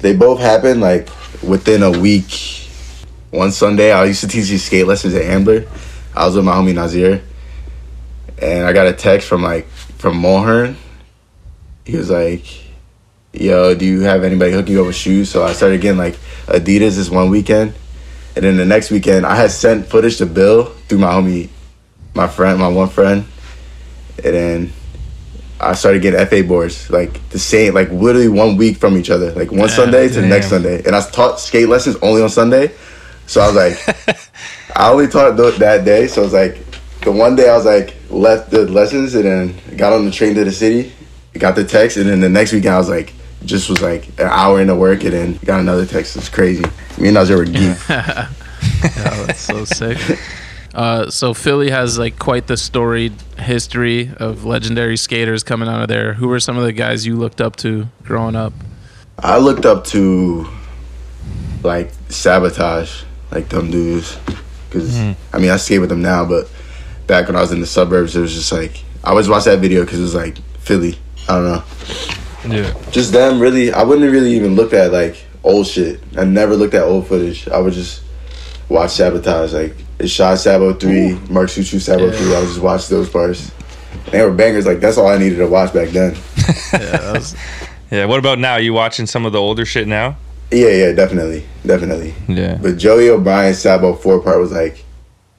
They 0.00 0.14
both 0.14 0.38
happened 0.38 0.82
like 0.82 1.08
within 1.42 1.82
a 1.82 1.90
week. 1.90 2.68
One 3.30 3.52
Sunday, 3.52 3.90
I 3.90 4.04
used 4.04 4.20
to 4.20 4.28
teach 4.28 4.50
these 4.50 4.62
skate 4.62 4.86
lessons 4.86 5.14
at 5.14 5.22
Ambler. 5.22 5.66
I 6.14 6.26
was 6.26 6.36
with 6.36 6.44
my 6.44 6.52
homie 6.52 6.74
Nazir, 6.74 7.22
and 8.36 8.66
I 8.66 8.74
got 8.74 8.86
a 8.86 8.92
text 8.92 9.28
from 9.28 9.42
like 9.42 9.66
from 9.96 10.20
Mulhern. 10.20 10.74
He 11.86 11.96
was 11.96 12.10
like, 12.10 12.61
"Yo, 13.32 13.74
do 13.74 13.84
you 13.84 14.00
have 14.02 14.24
anybody 14.24 14.52
hooking 14.52 14.74
you 14.74 14.80
up 14.80 14.86
with 14.86 14.96
shoes?" 14.96 15.30
So 15.30 15.44
I 15.44 15.52
started 15.52 15.80
getting 15.80 15.98
like 15.98 16.18
Adidas 16.46 16.96
this 16.96 17.10
one 17.10 17.30
weekend, 17.30 17.74
and 18.36 18.44
then 18.44 18.56
the 18.56 18.66
next 18.66 18.90
weekend 18.90 19.26
I 19.26 19.36
had 19.36 19.50
sent 19.50 19.86
footage 19.86 20.18
to 20.18 20.26
Bill 20.26 20.64
through 20.88 20.98
my 20.98 21.12
homie, 21.12 21.48
my 22.14 22.28
friend, 22.28 22.58
my 22.58 22.68
one 22.68 22.88
friend, 22.88 23.24
and 24.22 24.34
then 24.34 24.72
I 25.62 25.74
started 25.74 26.02
getting 26.02 26.24
FA 26.26 26.42
boards 26.42 26.90
like 26.90 27.28
the 27.30 27.38
same, 27.38 27.74
like 27.74 27.90
literally 27.90 28.28
one 28.28 28.56
week 28.56 28.78
from 28.78 28.96
each 28.96 29.10
other, 29.10 29.32
like 29.32 29.52
one 29.52 29.68
Sunday 29.68 30.08
to 30.08 30.20
the 30.20 30.26
next. 30.26 30.48
Sunday. 30.48 30.82
And 30.84 30.96
I 30.96 31.00
taught 31.00 31.38
skate 31.38 31.68
lessons 31.68 31.96
only 32.02 32.20
on 32.20 32.28
Sunday, 32.28 32.72
so 33.26 33.40
I 33.40 33.46
was 33.46 33.56
like, 33.56 34.18
I 34.76 34.90
only 34.90 35.06
taught 35.06 35.36
th- 35.36 35.56
that 35.56 35.84
day. 35.84 36.08
So 36.08 36.22
it 36.22 36.24
was 36.24 36.32
like 36.32 36.58
the 37.02 37.12
one 37.12 37.36
day 37.36 37.48
I 37.48 37.56
was 37.56 37.64
like 37.64 37.94
left 38.10 38.50
the 38.50 38.66
lessons 38.66 39.14
and 39.14 39.24
then 39.24 39.76
got 39.76 39.92
on 39.92 40.04
the 40.04 40.10
train 40.10 40.34
to 40.34 40.44
the 40.44 40.52
city, 40.52 40.92
got 41.34 41.54
the 41.54 41.64
text, 41.64 41.96
and 41.96 42.08
then 42.08 42.20
the 42.20 42.28
next 42.28 42.52
weekend 42.52 42.74
I 42.74 42.78
was 42.78 42.88
like 42.88 43.12
just 43.44 43.68
was 43.68 43.80
like 43.82 44.08
an 44.18 44.28
hour 44.28 44.60
into 44.60 44.74
work 44.74 45.04
and 45.04 45.12
then 45.12 45.38
got 45.44 45.60
another 45.60 45.86
text. 45.86 46.16
It's 46.16 46.28
crazy. 46.28 46.64
Me 46.98 47.08
and 47.08 47.14
Nazir 47.14 47.38
were 47.38 47.44
geek. 47.46 47.76
Oh, 47.88 49.24
that's 49.26 49.40
so 49.40 49.64
sick. 49.64 49.98
Uh, 50.74 51.10
so 51.10 51.34
Philly 51.34 51.70
has 51.70 51.98
like 51.98 52.18
quite 52.18 52.46
the 52.46 52.56
storied 52.56 53.12
history 53.38 54.10
of 54.16 54.44
legendary 54.44 54.96
skaters 54.96 55.42
coming 55.42 55.68
out 55.68 55.82
of 55.82 55.88
there. 55.88 56.14
Who 56.14 56.28
were 56.28 56.40
some 56.40 56.56
of 56.56 56.64
the 56.64 56.72
guys 56.72 57.04
you 57.06 57.16
looked 57.16 57.40
up 57.40 57.56
to 57.56 57.88
growing 58.04 58.36
up? 58.36 58.52
I 59.18 59.38
looked 59.38 59.66
up 59.66 59.84
to 59.88 60.48
like 61.62 61.90
sabotage, 62.08 63.04
like 63.30 63.48
them 63.50 63.70
dudes, 63.70 64.16
because 64.68 64.98
I 65.32 65.38
mean 65.38 65.50
I 65.50 65.56
skate 65.56 65.80
with 65.80 65.90
them 65.90 66.02
now, 66.02 66.24
but 66.24 66.50
back 67.06 67.26
when 67.26 67.36
I 67.36 67.40
was 67.40 67.52
in 67.52 67.60
the 67.60 67.66
suburbs, 67.66 68.16
it 68.16 68.20
was 68.20 68.32
just 68.34 68.50
like 68.50 68.82
I 69.04 69.10
always 69.10 69.28
watch 69.28 69.44
that 69.44 69.58
video 69.58 69.84
because 69.84 69.98
it 69.98 70.02
was 70.02 70.14
like 70.14 70.38
Philly. 70.58 70.96
I 71.28 71.34
don't 71.34 71.44
know, 71.44 71.62
Yeah. 72.48 72.72
just 72.90 73.12
them. 73.12 73.40
Really, 73.40 73.72
I 73.72 73.82
wouldn't 73.82 74.10
really 74.10 74.34
even 74.34 74.54
look 74.56 74.72
at 74.72 74.92
like 74.92 75.24
old 75.44 75.66
shit. 75.66 76.00
I 76.16 76.24
never 76.24 76.56
looked 76.56 76.74
at 76.74 76.82
old 76.82 77.06
footage. 77.06 77.48
I 77.48 77.58
would 77.58 77.72
just 77.72 78.02
watch 78.68 78.92
sabotage, 78.92 79.52
like 79.52 79.74
it's 79.98 80.12
shot 80.12 80.38
Sabo 80.38 80.72
three, 80.72 81.14
Mark 81.30 81.48
Suciu 81.48 81.80
Sabo 81.80 82.10
three. 82.10 82.34
I 82.34 82.40
would 82.40 82.48
just 82.48 82.60
watch 82.60 82.88
those 82.88 83.08
parts. 83.08 83.52
And 84.06 84.12
they 84.12 84.22
were 84.22 84.32
bangers. 84.32 84.66
Like 84.66 84.80
that's 84.80 84.98
all 84.98 85.08
I 85.08 85.18
needed 85.18 85.36
to 85.36 85.46
watch 85.46 85.72
back 85.72 85.88
then. 85.90 86.16
Yeah, 86.72 87.12
was, 87.12 87.36
Yeah. 87.90 88.06
What 88.06 88.18
about 88.18 88.38
now? 88.38 88.56
You 88.56 88.72
watching 88.72 89.06
some 89.06 89.26
of 89.26 89.32
the 89.32 89.38
older 89.38 89.66
shit 89.66 89.86
now? 89.86 90.16
Yeah, 90.50 90.68
yeah, 90.68 90.92
definitely, 90.92 91.44
definitely. 91.66 92.14
Yeah. 92.28 92.58
But 92.60 92.78
Joey 92.78 93.10
O'Brien 93.10 93.54
Sabo 93.54 93.94
four 93.94 94.20
part 94.22 94.40
was 94.40 94.52
like 94.52 94.84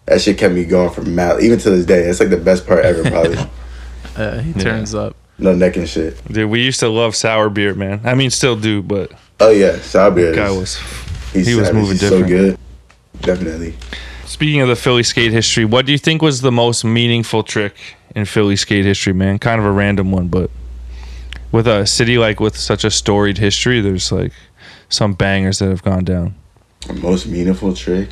that 0.06 0.22
shit 0.22 0.38
kept 0.38 0.54
me 0.54 0.66
going 0.66 0.92
for 0.92 1.02
mad 1.02 1.42
even 1.42 1.60
to 1.60 1.70
this 1.70 1.86
day. 1.86 2.04
It's 2.04 2.20
like 2.20 2.30
the 2.30 2.38
best 2.38 2.68
part 2.68 2.86
ever 2.86 3.04
probably. 3.04 3.38
uh, 4.16 4.40
he 4.40 4.54
turns 4.54 4.94
up. 4.94 5.13
No 5.44 5.54
neck 5.54 5.76
and 5.78 5.88
shit. 5.88 6.24
Dude, 6.32 6.50
we 6.50 6.62
used 6.64 6.80
to 6.80 6.90
love 6.90 7.16
sour 7.16 7.50
beer, 7.50 7.74
man. 7.76 8.02
I 8.04 8.16
mean, 8.16 8.30
still 8.32 8.56
do, 8.56 8.82
but 8.82 9.12
Oh 9.40 9.50
yeah, 9.52 9.74
Sourbeer. 9.74 10.34
guy 10.36 10.50
was. 10.52 10.78
he 11.34 11.40
was 11.56 11.68
savage. 11.68 11.74
moving 11.74 11.92
He's 11.92 12.00
different. 12.00 12.24
so 12.24 12.28
good. 12.30 12.58
Definitely. 13.22 13.76
Speaking 14.26 14.62
of 14.62 14.68
the 14.68 14.76
Philly 14.76 15.04
skate 15.04 15.32
history, 15.32 15.66
what 15.66 15.86
do 15.86 15.92
you 15.92 15.98
think 15.98 16.22
was 16.22 16.42
the 16.42 16.52
most 16.52 16.84
meaningful 16.84 17.44
trick 17.44 17.76
in 18.16 18.26
Philly 18.26 18.56
skate 18.56 18.86
history, 18.86 19.14
man? 19.14 19.38
Kind 19.38 19.60
of 19.60 19.66
a 19.66 19.72
random 19.72 20.12
one, 20.12 20.28
but 20.28 20.50
with 21.52 21.68
a 21.68 21.86
city 21.86 22.18
like 22.18 22.40
with 22.40 22.58
such 22.58 22.84
a 22.84 22.90
storied 22.90 23.38
history, 23.38 23.80
there's 23.82 24.12
like 24.12 24.32
some 24.90 25.14
bangers 25.14 25.60
that 25.60 25.70
have 25.70 25.84
gone 25.84 26.04
down. 26.04 26.36
Most 27.02 27.28
meaningful 27.28 27.74
trick. 27.76 28.10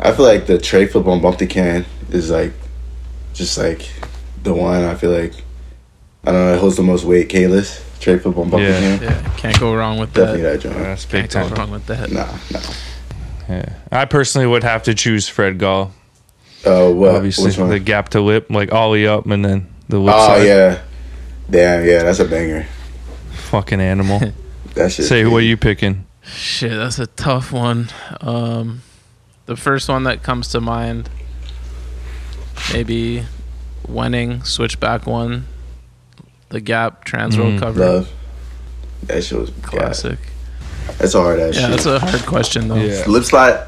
I 0.00 0.12
feel 0.12 0.24
like 0.26 0.46
the 0.46 0.58
tray 0.58 0.86
flip 0.86 1.06
on 1.06 1.20
bump 1.22 1.38
the 1.38 1.46
can 1.46 1.86
is 2.10 2.30
like, 2.30 2.52
just 3.34 3.56
like, 3.56 3.88
the 4.42 4.52
one. 4.52 4.82
I 4.84 4.94
feel 4.96 5.10
like, 5.12 5.32
I 6.24 6.32
don't 6.32 6.34
know. 6.46 6.54
It 6.54 6.60
holds 6.60 6.76
the 6.76 6.82
most 6.82 7.04
weight. 7.04 7.28
Kalis 7.28 7.82
tray 8.00 8.18
flip 8.18 8.36
on 8.36 8.50
bump 8.50 8.62
Yeah. 8.62 8.72
the 8.72 8.98
can. 8.98 9.02
Yeah, 9.02 9.34
can't 9.36 9.60
go 9.60 9.74
wrong 9.74 9.98
with 9.98 10.12
that. 10.14 10.20
Definitely 10.36 10.42
that. 10.42 10.52
that 10.52 10.68
joint. 10.68 10.78
That's 10.78 11.04
big 11.04 11.30
Can't 11.30 11.32
go 11.32 11.48
time. 11.54 11.58
wrong 11.58 11.70
with 11.72 11.86
that. 11.86 12.10
Nah, 12.10 12.38
nah. 12.50 12.60
Yeah. 13.48 13.68
I 13.90 14.04
personally 14.04 14.46
would 14.46 14.62
have 14.64 14.82
to 14.84 14.94
choose 14.94 15.28
Fred 15.28 15.58
Gall. 15.58 15.92
Uh, 16.64 16.90
what? 16.90 17.14
Obviously, 17.16 17.46
Which 17.46 17.58
one? 17.58 17.70
the 17.70 17.80
gap 17.80 18.10
to 18.10 18.20
lip, 18.20 18.46
like 18.50 18.72
ollie 18.72 19.06
up, 19.06 19.26
and 19.26 19.44
then 19.44 19.66
the 19.88 19.98
lip 19.98 20.14
oh 20.16 20.26
side. 20.26 20.46
yeah. 20.46 20.82
Damn, 21.50 21.84
yeah, 21.84 22.02
that's 22.04 22.20
a 22.20 22.24
banger. 22.24 22.66
Fucking 23.30 23.80
animal. 23.80 24.20
That 24.74 24.90
shit. 24.90 25.04
Say, 25.04 25.26
what 25.26 25.38
are 25.38 25.40
you 25.42 25.58
picking? 25.58 26.06
Shit, 26.22 26.70
that's 26.70 26.98
a 26.98 27.06
tough 27.08 27.52
one. 27.52 27.88
Um, 28.22 28.80
the 29.44 29.54
first 29.54 29.86
one 29.86 30.04
that 30.04 30.22
comes 30.22 30.48
to 30.52 30.62
mind, 30.62 31.10
maybe 32.72 33.24
Wenning 33.86 34.46
switchback 34.46 35.06
one, 35.06 35.46
the 36.52 36.60
gap 36.60 37.04
trans 37.04 37.36
World 37.36 37.54
Mm, 37.54 37.58
cover, 37.58 37.80
Love. 37.80 38.10
That 39.04 39.24
shit 39.24 39.38
was 39.38 39.50
classic. 39.62 40.18
classic. 40.82 40.98
That's 40.98 41.14
a 41.14 41.20
hard 41.20 41.40
ass 41.40 41.54
Yeah, 41.56 41.60
shit. 41.62 41.70
that's 41.70 41.86
a 41.86 41.98
hard 41.98 42.26
question 42.26 42.68
though. 42.68 42.76
Yeah. 42.76 43.04
Lip 43.06 43.24
slide. 43.24 43.66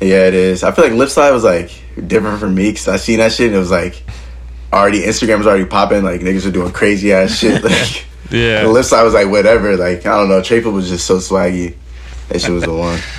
Yeah, 0.00 0.26
it 0.28 0.34
is. 0.34 0.62
I 0.62 0.72
feel 0.72 0.84
like 0.84 0.92
lip 0.94 1.08
slide 1.08 1.30
was 1.30 1.42
like 1.44 1.70
different 2.06 2.38
for 2.38 2.48
me 2.48 2.70
because 2.70 2.86
I 2.88 2.96
seen 2.96 3.18
that 3.18 3.32
shit 3.32 3.46
and 3.48 3.56
it 3.56 3.58
was 3.58 3.70
like 3.70 4.02
already 4.72 5.00
Instagram 5.02 5.38
was 5.38 5.46
already 5.46 5.64
popping. 5.64 6.04
Like 6.04 6.20
niggas 6.20 6.44
were 6.44 6.50
doing 6.52 6.72
crazy 6.72 7.12
ass 7.12 7.36
shit. 7.38 7.62
Like 7.64 8.04
the 8.30 8.38
Yeah. 8.38 8.66
lip 8.66 8.84
slide 8.84 9.02
was 9.04 9.14
like 9.14 9.28
whatever. 9.28 9.76
Like 9.76 10.04
I 10.06 10.16
don't 10.18 10.28
know. 10.28 10.40
Traple 10.40 10.72
was 10.72 10.88
just 10.88 11.06
so 11.06 11.16
swaggy. 11.18 11.74
That 12.28 12.40
shit 12.40 12.50
was 12.52 12.64
the 12.64 12.74
one. 12.74 13.00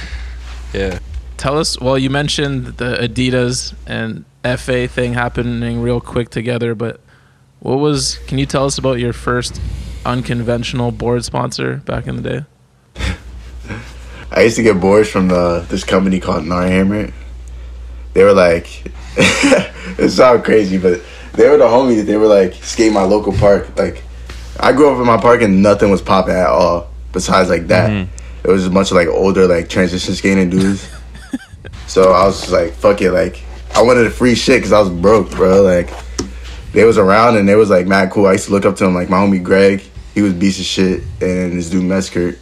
Yeah. 0.73 0.99
Tell 1.37 1.57
us. 1.57 1.79
Well, 1.79 1.97
you 1.97 2.09
mentioned 2.09 2.65
the 2.77 2.97
Adidas 2.97 3.73
and 3.87 4.25
FA 4.59 4.87
thing 4.87 5.13
happening 5.13 5.81
real 5.81 6.01
quick 6.01 6.29
together, 6.29 6.75
but 6.75 6.99
what 7.59 7.79
was? 7.79 8.17
Can 8.27 8.37
you 8.37 8.45
tell 8.45 8.65
us 8.65 8.77
about 8.77 8.99
your 8.99 9.13
first 9.13 9.61
unconventional 10.05 10.91
board 10.91 11.25
sponsor 11.25 11.77
back 11.77 12.07
in 12.07 12.15
the 12.15 12.21
day? 12.21 12.45
I 14.31 14.41
used 14.41 14.57
to 14.57 14.63
get 14.63 14.79
boards 14.79 15.09
from 15.09 15.29
the 15.29 15.65
this 15.69 15.83
company 15.83 16.19
called 16.19 16.43
Narhammer. 16.43 17.13
They 18.13 18.23
were 18.23 18.33
like, 18.33 18.91
it 19.17 20.09
sounds 20.11 20.43
crazy, 20.43 20.77
but 20.77 21.01
they 21.33 21.47
were 21.49 21.57
the 21.57 21.65
homies. 21.65 22.05
They 22.05 22.17
were 22.17 22.27
like 22.27 22.53
skate 22.55 22.91
my 22.91 23.03
local 23.03 23.33
park. 23.33 23.77
Like, 23.77 24.03
I 24.59 24.73
grew 24.73 24.91
up 24.91 24.99
in 24.99 25.05
my 25.05 25.17
park 25.17 25.41
and 25.41 25.61
nothing 25.63 25.89
was 25.89 26.01
popping 26.01 26.35
at 26.35 26.47
all. 26.47 26.89
Besides 27.13 27.49
like 27.49 27.67
that, 27.67 27.89
mm-hmm. 27.89 28.47
it 28.47 28.51
was 28.51 28.67
a 28.67 28.69
bunch 28.69 28.91
of 28.91 28.97
like 28.97 29.07
older 29.07 29.47
like 29.47 29.69
transition 29.69 30.13
skating 30.13 30.49
dudes. 30.49 30.89
so 31.87 32.11
I 32.11 32.25
was 32.25 32.41
just 32.41 32.51
like, 32.51 32.73
fuck 32.73 33.01
it. 33.01 33.11
Like, 33.11 33.41
I 33.75 33.81
wanted 33.81 34.05
a 34.05 34.11
free 34.11 34.35
shit 34.35 34.57
because 34.57 34.73
I 34.73 34.79
was 34.79 34.89
broke, 34.89 35.31
bro. 35.31 35.61
Like, 35.61 35.89
they 36.77 36.85
was 36.85 36.99
around 36.99 37.37
and 37.37 37.49
they 37.49 37.55
was 37.55 37.71
like 37.71 37.87
mad 37.87 38.11
cool. 38.11 38.27
I 38.27 38.33
used 38.33 38.45
to 38.45 38.51
look 38.51 38.63
up 38.63 38.75
to 38.75 38.83
them. 38.83 38.93
Like 38.93 39.09
my 39.09 39.17
homie 39.17 39.41
Greg, 39.41 39.81
he 40.13 40.21
was 40.21 40.33
beast 40.33 40.59
of 40.59 40.65
shit, 40.67 41.01
and 41.19 41.57
this 41.57 41.71
dude 41.71 41.81
Meskirt 41.81 42.37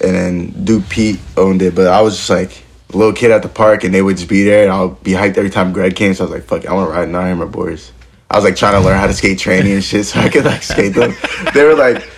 and 0.00 0.14
then 0.16 0.64
Duke 0.64 0.88
Pete 0.88 1.20
owned 1.36 1.62
it. 1.62 1.76
But 1.76 1.86
I 1.86 2.00
was 2.00 2.16
just 2.16 2.28
like 2.28 2.64
a 2.92 2.96
little 2.96 3.12
kid 3.12 3.30
at 3.30 3.44
the 3.44 3.48
park, 3.48 3.84
and 3.84 3.94
they 3.94 4.02
would 4.02 4.16
just 4.16 4.28
be 4.28 4.42
there, 4.42 4.64
and 4.64 4.72
I'll 4.72 4.88
be 4.88 5.12
hyped 5.12 5.38
every 5.38 5.48
time 5.48 5.72
Greg 5.72 5.94
came. 5.94 6.12
So 6.12 6.24
I 6.24 6.26
was 6.26 6.34
like, 6.34 6.42
"Fuck, 6.48 6.64
it, 6.64 6.70
I 6.70 6.72
want 6.72 6.90
to 6.90 6.92
ride 6.92 7.08
nine 7.08 7.28
hammer 7.28 7.46
boards." 7.46 7.92
I 8.28 8.34
was 8.34 8.44
like 8.44 8.56
trying 8.56 8.80
to 8.80 8.80
learn 8.80 8.98
how 8.98 9.06
to 9.06 9.12
skate 9.12 9.38
training 9.38 9.74
and 9.74 9.84
shit, 9.84 10.06
so 10.06 10.18
I 10.18 10.28
could 10.28 10.44
like 10.44 10.64
skate 10.64 10.94
them. 10.94 11.14
they 11.54 11.62
were 11.62 11.76
like 11.76 12.08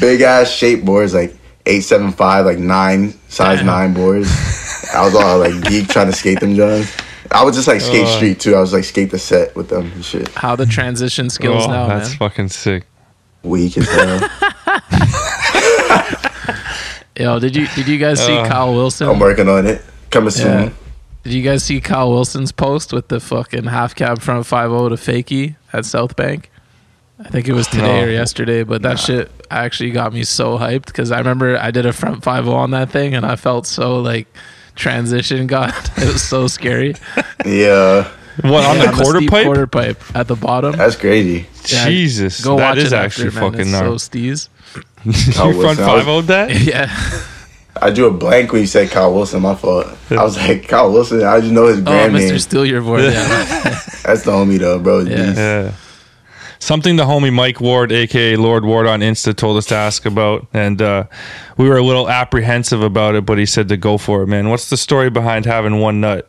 big 0.00 0.22
ass 0.22 0.50
shape 0.50 0.84
boards, 0.84 1.14
like 1.14 1.36
eight 1.66 1.82
seven 1.82 2.10
five, 2.10 2.44
like 2.44 2.58
nine 2.58 3.14
size 3.28 3.62
nine 3.62 3.94
boards. 3.94 4.28
I 4.92 5.04
was 5.04 5.14
all 5.14 5.38
like 5.38 5.62
geek 5.62 5.86
trying 5.86 6.10
to 6.10 6.12
skate 6.12 6.40
them, 6.40 6.56
John. 6.56 6.82
I 7.30 7.44
would 7.44 7.54
just 7.54 7.68
like 7.68 7.80
skate 7.80 8.06
Oh. 8.06 8.16
street 8.16 8.40
too. 8.40 8.54
I 8.54 8.60
was 8.60 8.72
like 8.72 8.84
skate 8.84 9.10
the 9.10 9.18
set 9.18 9.54
with 9.56 9.68
them 9.68 9.90
and 9.94 10.04
shit. 10.04 10.28
How 10.34 10.56
the 10.56 10.66
transition 10.66 11.30
skills 11.30 11.64
Oh, 11.66 11.70
now, 11.70 11.88
that's 11.88 12.10
man? 12.10 12.18
fucking 12.18 12.48
sick. 12.48 12.84
Weak 13.42 13.76
as 13.78 13.88
hell. 13.88 14.28
Yo, 17.18 17.38
did 17.38 17.56
you 17.56 17.66
did 17.74 17.88
you 17.88 17.98
guys 17.98 18.24
see 18.24 18.36
Uh, 18.36 18.46
Kyle 18.46 18.74
Wilson? 18.74 19.08
I'm 19.08 19.18
working 19.18 19.48
on 19.48 19.66
it. 19.66 19.82
Coming 20.10 20.32
Yeah. 20.36 20.64
soon. 20.66 20.74
Did 21.24 21.32
you 21.32 21.42
guys 21.42 21.64
see 21.64 21.80
Kyle 21.80 22.10
Wilson's 22.10 22.52
post 22.52 22.92
with 22.92 23.08
the 23.08 23.18
fucking 23.20 23.64
half 23.64 23.94
cab 23.94 24.20
front 24.20 24.46
5 24.46 24.70
to 24.90 24.96
fakie 24.96 25.56
at 25.72 25.84
South 25.86 26.14
Bank? 26.14 26.50
I 27.18 27.28
think 27.30 27.48
it 27.48 27.54
was 27.54 27.66
today 27.66 28.00
No. 28.02 28.06
or 28.06 28.10
yesterday, 28.10 28.62
but 28.62 28.82
that 28.82 28.98
shit 29.00 29.30
actually 29.50 29.90
got 29.90 30.12
me 30.12 30.22
so 30.24 30.58
hyped 30.58 30.86
because 30.86 31.10
I 31.10 31.18
remember 31.18 31.58
I 31.58 31.70
did 31.70 31.86
a 31.86 31.92
front 31.92 32.22
5 32.22 32.46
on 32.48 32.70
that 32.72 32.90
thing 32.90 33.14
and 33.14 33.24
I 33.24 33.36
felt 33.36 33.66
so 33.66 33.98
like 34.00 34.26
transition 34.76 35.46
god. 35.46 35.74
It 35.98 36.12
was 36.12 36.22
so 36.22 36.46
scary. 36.46 36.94
Yeah, 37.44 38.08
What 38.42 38.64
on 38.64 38.76
Yeah, 38.76 38.90
the 38.92 39.02
quarter 39.02 39.18
steep 39.18 39.30
pipe? 39.30 39.44
Quarter 39.46 39.66
pipe 39.66 40.02
at 40.14 40.28
the 40.28 40.36
bottom. 40.36 40.72
that's 40.76 40.96
crazy. 40.96 41.46
Yeah, 41.68 41.88
Jesus, 41.88 42.44
Go 42.44 42.56
that 42.58 42.70
watch 42.76 42.78
is 42.78 42.92
it 42.92 42.96
actually 42.96 43.28
after, 43.28 43.40
man. 43.40 43.50
fucking 43.52 43.60
It's 43.62 43.70
so 43.70 43.80
gnarly. 43.80 43.98
steez. 43.98 44.48
Kyle 45.34 45.52
you 45.52 45.60
front 45.60 45.78
Wilson, 45.78 45.84
I 45.84 45.94
was- 45.94 46.04
five 46.04 46.08
o 46.08 46.20
that? 46.22 46.50
Yeah. 46.72 47.22
I 47.78 47.90
drew 47.90 48.06
a 48.06 48.10
blank 48.10 48.52
when 48.52 48.62
you 48.62 48.66
said 48.66 48.90
Kyle 48.90 49.12
Wilson. 49.12 49.42
My 49.42 49.54
fault. 49.54 49.86
I 50.10 50.24
was 50.24 50.36
like 50.38 50.66
Kyle 50.66 50.90
Wilson. 50.90 51.22
I 51.22 51.40
just 51.40 51.52
know 51.52 51.66
his 51.66 51.80
Oh, 51.80 51.82
grand 51.82 52.14
name. 52.14 52.22
Mr. 52.30 52.40
Steal 52.40 52.64
Your 52.64 52.80
Board. 52.80 53.02
Yeah. 53.02 53.12
That's 54.02 54.22
the 54.22 54.30
homie 54.32 54.58
though, 54.58 54.78
bro. 54.78 55.00
Yeah. 55.00 55.34
Yeah. 55.34 55.72
Something 56.58 56.96
the 56.96 57.04
homie 57.04 57.32
Mike 57.32 57.60
Ward, 57.60 57.92
aka 57.92 58.36
Lord 58.36 58.64
Ward 58.64 58.86
on 58.86 59.00
Insta, 59.00 59.36
told 59.36 59.56
us 59.56 59.66
to 59.66 59.74
ask 59.74 60.06
about, 60.06 60.46
and 60.52 60.80
uh, 60.80 61.04
we 61.56 61.68
were 61.68 61.76
a 61.76 61.82
little 61.82 62.08
apprehensive 62.08 62.82
about 62.82 63.14
it, 63.14 63.26
but 63.26 63.38
he 63.38 63.46
said 63.46 63.68
to 63.68 63.76
go 63.76 63.98
for 63.98 64.22
it, 64.22 64.26
man. 64.26 64.48
What's 64.48 64.70
the 64.70 64.76
story 64.76 65.10
behind 65.10 65.44
having 65.44 65.80
one 65.80 66.00
nut? 66.00 66.28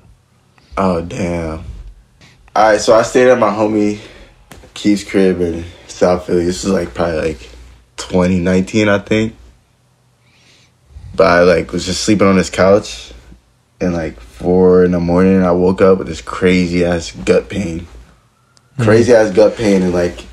Oh 0.78 1.02
damn. 1.02 1.64
All 2.56 2.72
right, 2.72 2.82
so 2.82 2.96
I 2.96 3.04
stayed 3.04 3.30
at 3.30 3.40
my 3.40 3.50
homie 3.50 4.00
Keith's 4.74 5.04
crib 5.04 5.42
in 5.42 5.64
South 5.88 6.26
Philly. 6.26 6.46
This 6.46 6.64
was 6.64 6.74
like 6.74 6.94
probably 6.94 7.34
like 7.34 7.50
2019, 7.98 8.90
I 8.90 9.00
think. 9.00 9.36
But 11.16 11.28
I 11.28 11.44
like 11.44 11.72
was 11.72 11.86
just 11.86 12.04
sleeping 12.04 12.28
on 12.28 12.38
his 12.38 12.52
couch, 12.52 13.12
and 13.82 13.94
like 13.94 14.20
four 14.20 14.84
in 14.84 14.92
the 14.92 15.00
morning, 15.00 15.42
I 15.42 15.52
woke 15.52 15.82
up 15.82 15.98
with 15.98 16.08
this 16.08 16.22
crazy 16.22 16.86
ass 16.86 17.12
gut 17.12 17.50
pain, 17.50 17.88
Mm-hmm. 18.78 18.84
crazy 18.84 19.14
ass 19.14 19.32
gut 19.32 19.56
pain, 19.56 19.82
and 19.82 19.94
like 19.94 20.24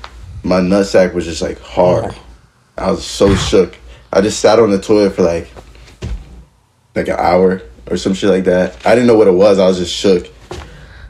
my 0.43 0.59
nutsack 0.59 1.15
was 1.15 1.25
just 1.25 1.41
like 1.41 1.59
hard. 1.59 2.13
Oh. 2.13 2.25
I 2.77 2.91
was 2.91 3.03
so 3.03 3.33
shook. 3.35 3.75
I 4.13 4.21
just 4.21 4.39
sat 4.39 4.59
on 4.59 4.69
the 4.69 4.79
toilet 4.79 5.13
for 5.13 5.23
like 5.23 5.49
like 6.93 7.07
an 7.07 7.15
hour 7.17 7.61
or 7.89 7.97
some 7.97 8.13
shit 8.13 8.29
like 8.29 8.43
that. 8.43 8.85
I 8.85 8.93
didn't 8.93 9.07
know 9.07 9.17
what 9.17 9.27
it 9.27 9.33
was. 9.33 9.57
I 9.57 9.67
was 9.67 9.79
just 9.79 9.93
shook. 9.93 10.27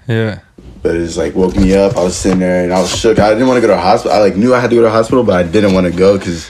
Yeah. 0.08 0.40
But 0.82 0.96
it 0.96 1.00
just 1.00 1.18
like 1.18 1.36
woke 1.36 1.56
me 1.56 1.76
up. 1.76 1.98
I 1.98 2.04
was 2.04 2.16
sitting 2.16 2.40
there 2.40 2.64
and 2.64 2.72
I 2.74 2.80
was 2.80 2.96
shook. 2.96 3.20
I 3.20 3.34
didn't 3.34 3.48
want 3.48 3.58
to 3.58 3.62
go 3.62 3.68
to 3.68 3.78
hospital. 3.78 4.16
I 4.16 4.22
like 4.22 4.36
knew 4.36 4.54
I 4.54 4.60
had 4.60 4.70
to 4.70 4.76
go 4.76 4.84
to 4.84 4.90
hospital, 4.90 5.24
but 5.24 5.36
I 5.36 5.44
didn't 5.44 5.74
want 5.74 5.88
to 5.88 5.98
go 5.98 6.18
because 6.18 6.50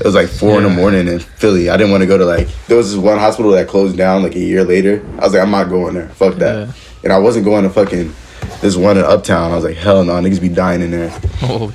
it 0.00 0.04
was 0.04 0.14
like 0.14 0.28
four 0.28 0.56
in 0.56 0.64
the 0.64 0.70
morning 0.70 1.06
in 1.06 1.20
Philly. 1.20 1.70
I 1.70 1.76
didn't 1.76 1.92
want 1.92 2.00
to 2.00 2.06
go 2.06 2.18
to 2.18 2.24
like 2.24 2.48
there 2.66 2.76
was 2.76 2.92
this 2.92 3.00
one 3.00 3.18
hospital 3.18 3.52
that 3.52 3.68
closed 3.68 3.96
down 3.96 4.22
like 4.22 4.34
a 4.34 4.40
year 4.40 4.64
later. 4.64 5.04
I 5.18 5.24
was 5.24 5.34
like, 5.34 5.42
I'm 5.42 5.50
not 5.50 5.68
going 5.68 5.94
there. 5.94 6.08
Fuck 6.08 6.36
that. 6.36 6.68
Yeah. 6.68 6.74
And 7.04 7.12
I 7.12 7.18
wasn't 7.18 7.44
going 7.44 7.64
to 7.64 7.70
fucking 7.70 8.12
this 8.60 8.76
one 8.76 8.96
in 8.96 9.04
Uptown. 9.04 9.52
I 9.52 9.54
was 9.54 9.64
like, 9.64 9.76
hell 9.76 10.04
no, 10.04 10.12
niggas 10.14 10.40
be 10.40 10.48
dying 10.48 10.82
in 10.82 10.90
there. 10.90 11.10
Holy. 11.38 11.74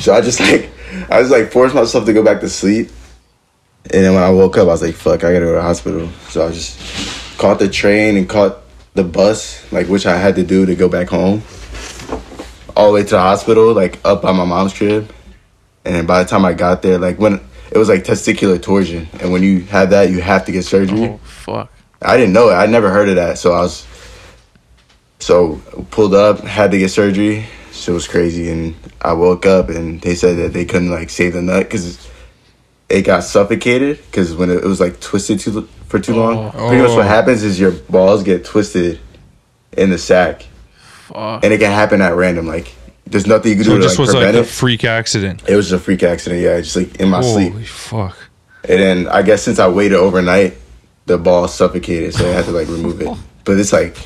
So 0.00 0.14
I 0.14 0.20
just 0.20 0.40
like 0.50 0.70
I 1.10 1.20
just 1.20 1.30
like 1.30 1.50
forced 1.50 1.74
myself 1.74 2.04
to 2.06 2.12
go 2.12 2.22
back 2.22 2.40
to 2.40 2.48
sleep. 2.48 2.90
And 3.84 4.04
then 4.04 4.14
when 4.14 4.22
I 4.22 4.30
woke 4.30 4.56
up, 4.56 4.62
I 4.62 4.66
was 4.66 4.82
like, 4.82 4.94
fuck, 4.94 5.24
I 5.24 5.32
gotta 5.32 5.40
go 5.40 5.46
to 5.46 5.52
the 5.56 5.62
hospital. 5.62 6.08
So 6.28 6.46
I 6.46 6.52
just 6.52 7.38
caught 7.38 7.58
the 7.58 7.68
train 7.68 8.16
and 8.16 8.28
caught 8.28 8.58
the 8.94 9.04
bus, 9.04 9.70
like 9.72 9.88
which 9.88 10.06
I 10.06 10.16
had 10.16 10.36
to 10.36 10.44
do 10.44 10.66
to 10.66 10.74
go 10.74 10.88
back 10.88 11.08
home. 11.08 11.42
All 12.76 12.88
the 12.88 12.94
way 12.94 13.02
to 13.02 13.10
the 13.10 13.20
hospital, 13.20 13.72
like 13.72 13.98
up 14.04 14.22
by 14.22 14.32
my 14.32 14.44
mom's 14.44 14.72
crib. 14.72 15.12
And 15.84 15.94
then 15.94 16.06
by 16.06 16.22
the 16.22 16.28
time 16.28 16.44
I 16.44 16.52
got 16.52 16.82
there, 16.82 16.98
like 16.98 17.18
when 17.18 17.40
it 17.72 17.78
was 17.78 17.88
like 17.88 18.04
testicular 18.04 18.60
torsion. 18.60 19.08
And 19.20 19.32
when 19.32 19.42
you 19.42 19.60
have 19.62 19.90
that, 19.90 20.10
you 20.10 20.20
have 20.20 20.44
to 20.44 20.52
get 20.52 20.64
surgery. 20.64 21.04
Oh, 21.04 21.16
fuck. 21.24 21.72
I 22.02 22.16
didn't 22.16 22.34
know 22.34 22.50
it. 22.50 22.54
I 22.54 22.66
never 22.66 22.90
heard 22.90 23.08
of 23.08 23.16
that. 23.16 23.38
So 23.38 23.52
I 23.52 23.60
was 23.60 23.86
so 25.22 25.56
pulled 25.90 26.14
up, 26.14 26.40
had 26.40 26.70
to 26.72 26.78
get 26.78 26.90
surgery. 26.90 27.46
Shit 27.72 27.94
was 27.94 28.06
crazy, 28.08 28.50
and 28.50 28.74
I 29.00 29.12
woke 29.14 29.46
up 29.46 29.68
and 29.70 30.00
they 30.00 30.14
said 30.14 30.36
that 30.38 30.52
they 30.52 30.64
couldn't 30.64 30.90
like 30.90 31.10
save 31.10 31.32
the 31.32 31.42
nut 31.42 31.64
because 31.64 32.08
it 32.88 33.02
got 33.02 33.24
suffocated. 33.24 33.98
Because 34.06 34.34
when 34.34 34.50
it, 34.50 34.58
it 34.58 34.66
was 34.66 34.80
like 34.80 35.00
twisted 35.00 35.40
too 35.40 35.68
for 35.86 35.98
too 35.98 36.14
long, 36.14 36.52
oh. 36.54 36.68
pretty 36.68 36.82
much 36.82 36.90
Oh. 36.90 36.96
what 36.96 37.06
happens 37.06 37.42
is 37.42 37.58
your 37.58 37.72
balls 37.72 38.22
get 38.22 38.44
twisted 38.44 39.00
in 39.76 39.90
the 39.90 39.98
sack, 39.98 40.46
Fuck. 41.06 41.44
and 41.44 41.52
it 41.52 41.58
can 41.60 41.70
happen 41.70 42.02
at 42.02 42.14
random. 42.14 42.46
Like 42.46 42.74
there's 43.06 43.26
nothing 43.26 43.50
you 43.52 43.56
can 43.56 43.64
So 43.64 43.70
do 43.70 43.76
it 43.76 43.80
to 43.80 43.84
just 43.84 43.98
like 43.98 44.06
was 44.06 44.14
like 44.14 44.24
prevent 44.24 44.46
a 44.46 44.48
freak 44.50 44.84
accident. 44.84 45.42
It 45.48 45.56
was 45.56 45.70
just 45.70 45.80
a 45.80 45.84
freak 45.84 46.02
accident. 46.02 46.42
Yeah, 46.42 46.60
just 46.60 46.76
like 46.76 46.96
in 46.96 47.08
my 47.08 47.22
sleep. 47.22 47.52
Holy 47.52 47.64
fuck. 47.64 48.16
And 48.68 48.78
then 48.80 49.08
I 49.08 49.22
guess 49.22 49.42
since 49.42 49.58
I 49.58 49.68
waited 49.68 49.96
overnight, 49.96 50.54
the 51.06 51.16
ball 51.18 51.48
suffocated, 51.48 52.14
so 52.14 52.28
I 52.28 52.32
had 52.32 52.44
to 52.46 52.50
like 52.50 52.68
remove 52.68 53.00
it. 53.00 53.08
But 53.44 53.58
it's 53.58 53.72
like 53.72 53.96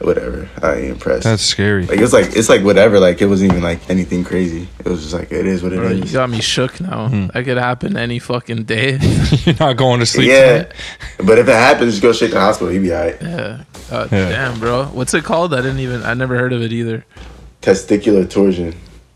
whatever. 0.00 0.48
I 0.62 0.74
ain't 0.76 0.90
impressed. 0.92 1.24
That's 1.24 1.42
scary. 1.42 1.86
like 1.86 1.98
it's 1.98 2.12
like 2.12 2.36
it's 2.36 2.48
like 2.48 2.62
whatever. 2.62 2.98
Like 3.00 3.20
it 3.20 3.26
wasn't 3.26 3.50
even 3.52 3.62
like 3.62 3.88
anything 3.90 4.24
crazy. 4.24 4.68
It 4.78 4.86
was 4.86 5.02
just 5.02 5.14
like 5.14 5.30
it 5.32 5.46
is 5.46 5.62
what 5.62 5.72
it 5.72 5.76
Bro, 5.76 5.90
you 5.90 6.12
got 6.12 6.30
me 6.30 6.40
shook 6.40 6.80
now. 6.80 7.08
Hmm. 7.08 7.26
That 7.28 7.44
could 7.44 7.56
happen 7.58 7.96
any 7.96 8.18
fucking 8.18 8.64
day. 8.64 8.98
You're 9.44 9.56
not 9.58 9.76
going 9.76 10.00
to 10.00 10.06
sleep. 10.06 10.28
Yeah, 10.28 10.62
tonight? 10.64 10.72
but 11.24 11.38
if 11.38 11.48
it 11.48 11.52
happens, 11.54 11.92
just 11.92 12.02
go 12.02 12.12
straight 12.12 12.28
to 12.28 12.34
the 12.34 12.40
hospital. 12.40 12.72
He'll 12.72 12.82
be 12.82 12.92
alright. 12.92 13.20
yeah. 13.20 13.64
God 13.90 14.12
Yeah. 14.12 14.28
damn, 14.28 14.60
bro. 14.60 14.84
What's 14.86 15.14
it 15.14 15.24
called? 15.24 15.54
I 15.54 15.58
didn't 15.62 15.80
even. 15.80 16.02
I 16.02 16.14
never 16.14 16.36
heard 16.38 16.52
of 16.52 16.62
it 16.62 16.72
either. 16.72 17.04
Testicular 17.62 18.28
torsion. 18.28 18.74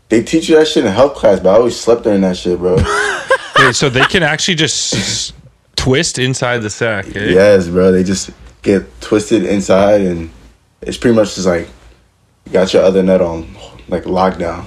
They 0.09 0.21
teach 0.21 0.49
you 0.49 0.57
that 0.57 0.67
shit 0.67 0.85
in 0.85 0.91
health 0.91 1.15
class, 1.15 1.39
but 1.39 1.49
I 1.49 1.53
always 1.57 1.79
slept 1.79 2.03
during 2.03 2.21
that 2.21 2.37
shit, 2.37 2.59
bro. 2.59 2.75
Wait, 3.57 3.75
so 3.75 3.89
they 3.89 4.03
can 4.05 4.21
actually 4.21 4.55
just 4.55 5.33
twist 5.75 6.19
inside 6.19 6.59
the 6.59 6.69
sack. 6.69 7.07
Eh? 7.15 7.29
yes, 7.29 7.67
bro. 7.67 7.91
They 7.91 8.03
just 8.03 8.29
get 8.61 8.83
twisted 9.01 9.43
inside, 9.45 10.01
and 10.01 10.29
it's 10.87 10.97
pretty 10.97 11.15
much 11.15 11.35
just 11.35 11.47
like 11.47 11.67
you 12.45 12.51
got 12.53 12.73
your 12.73 12.83
other 12.83 13.03
nut 13.03 13.21
on 13.21 13.55
like 13.87 14.03
lockdown. 14.03 14.65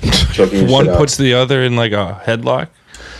One 0.70 0.86
puts 0.96 1.16
the 1.16 1.34
other 1.34 1.62
in 1.62 1.76
like 1.76 1.92
a 1.92 2.20
headlock. 2.24 2.68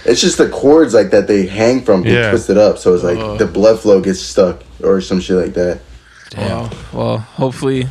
It's 0.05 0.21
just 0.21 0.39
the 0.39 0.49
cords 0.49 0.95
like 0.95 1.11
that 1.11 1.27
they 1.27 1.47
hang 1.47 1.83
from 1.83 2.03
get 2.03 2.13
Yeah. 2.13 2.31
twisted 2.31 2.57
up, 2.57 2.79
so 2.79 2.95
it's 2.95 3.03
like 3.05 3.19
Oh. 3.19 3.37
the 3.37 3.47
blood 3.47 3.79
flow 3.81 4.01
gets 4.01 4.21
stuck 4.21 4.63
or 4.83 5.01
some 5.01 5.21
shit 5.21 5.37
like 5.37 5.55
that. 5.55 5.81
Wow. 6.37 6.71
Well, 6.93 7.19
hopefully 7.19 7.89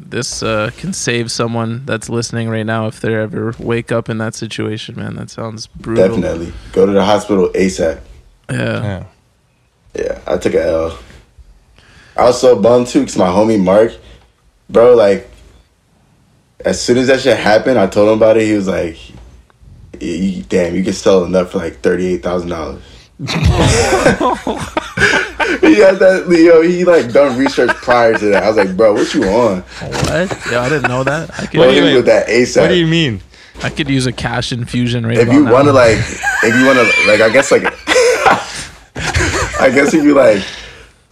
this 0.00 0.42
uh, 0.42 0.70
can 0.76 0.92
save 0.92 1.30
someone 1.30 1.84
that's 1.86 2.08
listening 2.08 2.48
right 2.48 2.66
now 2.66 2.86
if 2.86 3.00
they 3.00 3.14
ever 3.14 3.54
wake 3.58 3.92
up 3.92 4.08
in 4.08 4.18
that 4.18 4.34
situation, 4.34 4.96
man. 4.96 5.14
That 5.16 5.30
sounds 5.30 5.66
brutal. 5.66 6.08
Definitely 6.20 6.52
go 6.72 6.86
to 6.86 6.92
the 6.92 7.04
hospital 7.04 7.50
ASAP. 7.54 8.00
Yeah. 8.50 8.56
Yeah. 8.82 9.04
Yeah, 9.96 10.18
I 10.26 10.36
took 10.38 10.54
a 10.54 10.62
L. 10.66 10.98
I 12.16 12.24
was 12.24 12.40
so 12.40 12.60
bummed 12.60 12.86
too 12.86 13.00
because 13.00 13.16
my 13.16 13.26
homie 13.26 13.62
Mark, 13.62 13.92
bro, 14.70 14.94
like, 14.94 15.28
as 16.64 16.80
soon 16.80 16.98
as 16.98 17.08
that 17.08 17.20
shit 17.20 17.38
happened, 17.38 17.78
I 17.78 17.86
told 17.86 18.08
him 18.08 18.16
about 18.16 18.36
it. 18.36 18.44
He 18.44 18.54
was 18.54 18.68
like, 18.68 18.96
"Damn, 20.48 20.74
you 20.74 20.84
can 20.84 20.92
sell 20.92 21.26
nut 21.26 21.50
for 21.50 21.58
like 21.58 21.80
thirty 21.80 22.06
eight 22.06 22.22
thousand 22.22 22.50
dollars." 22.50 22.82
he 23.18 23.26
had 25.76 25.98
that, 25.98 26.26
yo. 26.28 26.62
He 26.62 26.84
like 26.84 27.12
done 27.12 27.38
research 27.38 27.70
prior 27.76 28.16
to 28.16 28.26
that. 28.26 28.44
I 28.44 28.48
was 28.48 28.56
like, 28.56 28.76
"Bro, 28.76 28.94
what 28.94 29.12
you 29.14 29.24
on?" 29.24 29.60
What? 29.60 30.50
Yeah, 30.50 30.60
I 30.60 30.68
didn't 30.68 30.88
know 30.88 31.04
that. 31.04 31.30
I 31.38 31.46
could, 31.46 31.58
Bro, 31.58 31.70
do 31.70 31.76
you 31.76 31.82
mean? 31.84 31.96
with 31.96 32.06
that 32.06 32.28
ASAP. 32.28 32.62
What 32.62 32.68
do 32.68 32.74
you 32.74 32.86
mean? 32.86 33.20
I 33.62 33.70
could 33.70 33.88
use 33.88 34.06
a 34.06 34.12
cash 34.12 34.52
infusion 34.52 35.06
right 35.06 35.16
now. 35.16 35.22
if 35.22 35.32
you 35.32 35.44
want 35.44 35.66
to 35.66 35.72
like, 35.72 35.98
if 35.98 36.54
you 36.54 36.66
want 36.66 36.78
to 36.78 36.84
like, 37.08 37.20
I 37.20 37.30
guess 37.30 37.50
like, 37.52 37.62
I 39.60 39.70
guess 39.72 39.94
if 39.94 40.02
you 40.02 40.14
like 40.14 40.42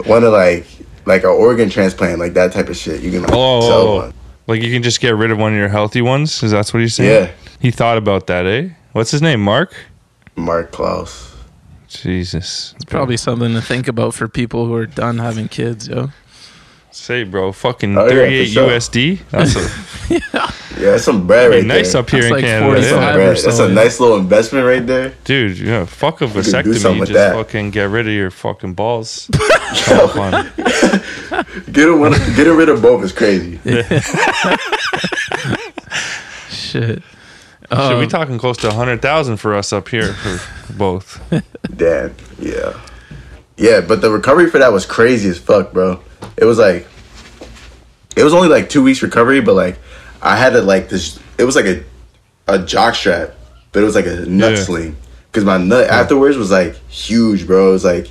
want 0.06 0.22
to 0.22 0.30
like 0.30 0.66
like 1.06 1.22
an 1.24 1.30
organ 1.30 1.68
transplant, 1.70 2.18
like 2.18 2.34
that 2.34 2.52
type 2.52 2.68
of 2.68 2.76
shit, 2.76 3.00
you 3.02 3.10
can 3.10 3.22
like 3.22 3.30
Oh, 3.32 3.60
sell 3.62 3.72
oh, 3.88 3.96
one. 3.96 4.14
like 4.46 4.62
you 4.62 4.72
can 4.72 4.82
just 4.82 5.00
get 5.00 5.14
rid 5.16 5.30
of 5.30 5.38
one 5.38 5.52
of 5.52 5.58
your 5.58 5.68
healthy 5.68 6.02
ones? 6.02 6.42
Is 6.42 6.50
that 6.52 6.68
what 6.72 6.80
he's 6.80 6.94
saying? 6.94 7.24
Yeah. 7.26 7.30
He 7.60 7.70
thought 7.70 7.96
about 7.98 8.26
that, 8.28 8.46
eh? 8.46 8.70
What's 8.92 9.10
his 9.10 9.22
name? 9.22 9.40
Mark? 9.40 9.74
Mark 10.36 10.72
Klaus. 10.72 11.34
Jesus. 11.88 12.72
It's 12.76 12.84
probably 12.84 13.16
something 13.16 13.52
to 13.52 13.60
think 13.62 13.86
about 13.88 14.14
for 14.14 14.26
people 14.28 14.66
who 14.66 14.74
are 14.74 14.86
done 14.86 15.18
having 15.18 15.48
kids, 15.48 15.88
yo. 15.88 16.08
Say, 16.90 17.24
bro, 17.24 17.52
fucking 17.52 17.96
Oh, 17.96 18.04
yeah, 18.04 18.08
38 18.10 18.46
sure. 18.48 18.68
USD? 18.68 19.18
That's 19.30 19.56
a, 19.56 20.20
Yeah, 20.80 20.90
that's 20.92 21.04
some 21.04 21.26
bread 21.26 21.50
right 21.50 21.64
nice 21.64 21.92
there. 21.92 22.00
up 22.02 22.10
here 22.10 22.20
That's 22.22 22.26
in 22.30 22.32
like 22.32 22.44
Canada. 22.44 22.66
45 22.74 22.90
yeah. 22.92 23.12
Bread. 23.14 23.28
or 23.38 23.40
That's 23.42 23.58
a 23.60 23.68
nice 23.68 24.00
little 24.00 24.16
investment 24.16 24.66
right 24.66 24.86
there. 24.86 25.14
Dude, 25.24 25.58
yeah, 25.58 25.84
fuck 25.84 26.20
a 26.22 26.26
do 26.26 26.32
vasectomy. 26.32 26.76
something 26.78 27.00
with 27.00 27.08
Just 27.10 27.18
that. 27.18 27.34
fucking 27.34 27.70
get 27.70 27.84
rid 27.90 28.06
of 28.08 28.12
your 28.12 28.30
fucking 28.30 28.74
balls. 28.74 29.30
Have 29.80 30.12
fun. 30.12 30.52
Getting 31.72 31.98
one, 32.00 32.12
getting 32.36 32.56
rid 32.56 32.68
of 32.68 32.82
both 32.82 33.02
is 33.04 33.12
crazy. 33.12 33.58
Shit. 36.50 37.02
Should 37.70 37.98
we 37.98 38.04
Um, 38.04 38.08
talking 38.08 38.38
close 38.38 38.58
to 38.58 38.66
100,000 38.68 39.38
for 39.38 39.54
us 39.54 39.72
up 39.72 39.88
here 39.88 40.12
for 40.12 40.72
both? 40.74 41.20
Damn. 41.76 42.14
Yeah. 42.38 42.78
Yeah, 43.56 43.80
but 43.80 44.00
the 44.02 44.10
recovery 44.10 44.50
for 44.50 44.58
that 44.58 44.72
was 44.72 44.84
crazy 44.84 45.28
as 45.30 45.38
fuck, 45.38 45.72
bro. 45.72 46.00
It 46.36 46.44
was 46.44 46.58
like, 46.58 46.86
it 48.16 48.24
was 48.24 48.34
only 48.34 48.48
like 48.48 48.68
two 48.68 48.82
weeks 48.82 49.02
recovery, 49.02 49.40
but 49.40 49.54
like, 49.54 49.78
I 50.20 50.36
had 50.36 50.50
to 50.50 50.60
like 50.60 50.88
this. 50.88 51.18
It 51.38 51.44
was 51.44 51.56
like 51.56 51.64
a, 51.66 51.82
a 52.48 52.58
jock 52.58 52.94
strap, 52.94 53.30
but 53.72 53.82
it 53.82 53.86
was 53.86 53.94
like 53.94 54.06
a 54.06 54.26
nut 54.26 54.52
Yeah. 54.52 54.64
sling. 54.64 54.96
Cause 55.32 55.44
my 55.44 55.56
nut 55.56 55.88
afterwards 55.88 56.36
was 56.36 56.50
like 56.50 56.74
huge, 56.88 57.46
bro. 57.46 57.70
It 57.70 57.72
was 57.72 57.84
like, 57.86 58.10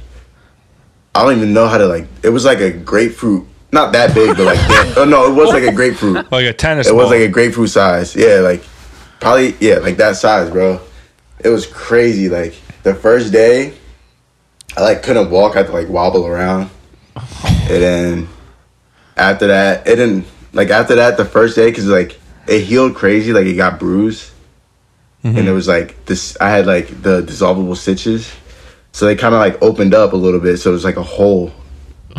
I 1.14 1.24
don't 1.24 1.36
even 1.38 1.54
know 1.54 1.68
how 1.68 1.78
to 1.78 1.88
like. 1.88 2.08
It 2.24 2.30
was 2.30 2.46
like 2.46 2.60
a 2.60 2.72
grapefruit, 2.72 3.46
not 3.72 3.92
that 3.94 4.14
big, 4.14 4.38
but 4.38 4.46
like, 4.46 4.60
that- 4.60 4.94
oh 4.98 5.06
no, 5.06 5.30
it 5.30 5.36
was 5.36 5.50
like 5.50 5.64
a 5.64 5.72
grapefruit. 5.72 6.28
Like 6.32 6.46
a 6.46 6.54
tennis 6.54 6.88
It 6.88 6.96
was 6.96 7.10
like 7.10 7.22
a 7.22 7.28
grapefruit 7.28 7.70
size. 7.70 8.16
Yeah, 8.16 8.40
like 8.40 8.64
probably 9.20 9.56
yeah, 9.60 9.76
like 9.76 9.98
that 9.98 10.16
size, 10.16 10.50
bro. 10.50 10.80
It 11.40 11.50
was 11.50 11.66
crazy. 11.66 12.30
Like 12.30 12.56
the 12.84 12.96
first 12.96 13.32
day, 13.34 13.74
I 14.78 14.82
like 14.82 15.04
couldn't 15.04 15.30
walk. 15.30 15.56
I 15.56 15.60
had 15.60 15.68
to 15.68 15.74
like 15.74 15.90
wobble 15.90 16.26
around, 16.26 16.70
and 17.16 17.68
then 17.68 18.30
after 19.18 19.48
that, 19.48 19.88
it 19.88 19.96
didn't 19.98 20.26
like 20.54 20.70
after 20.70 20.96
that 20.96 21.18
the 21.18 21.26
first 21.26 21.56
day 21.56 21.70
because 21.70 21.88
like 21.88 22.20
it 22.48 22.62
healed 22.62 22.96
crazy. 22.96 23.34
Like 23.34 23.46
it 23.46 23.56
got 23.56 23.80
bruised, 23.80 24.32
mm-hmm. 25.24 25.38
and 25.38 25.48
it 25.48 25.52
was 25.52 25.68
like 25.68 26.06
this. 26.06 26.38
I 26.40 26.50
had 26.50 26.66
like 26.66 26.88
the 27.02 27.22
dissolvable 27.22 27.76
stitches, 27.76 28.34
so 28.92 29.06
they 29.06 29.16
kind 29.16 29.34
of 29.34 29.40
like 29.40 29.62
opened 29.62 29.94
up 29.94 30.14
a 30.14 30.18
little 30.18 30.40
bit. 30.40 30.58
So 30.58 30.70
it 30.72 30.74
was 30.74 30.84
like 30.84 30.98
a 30.98 31.04
hole. 31.04 31.52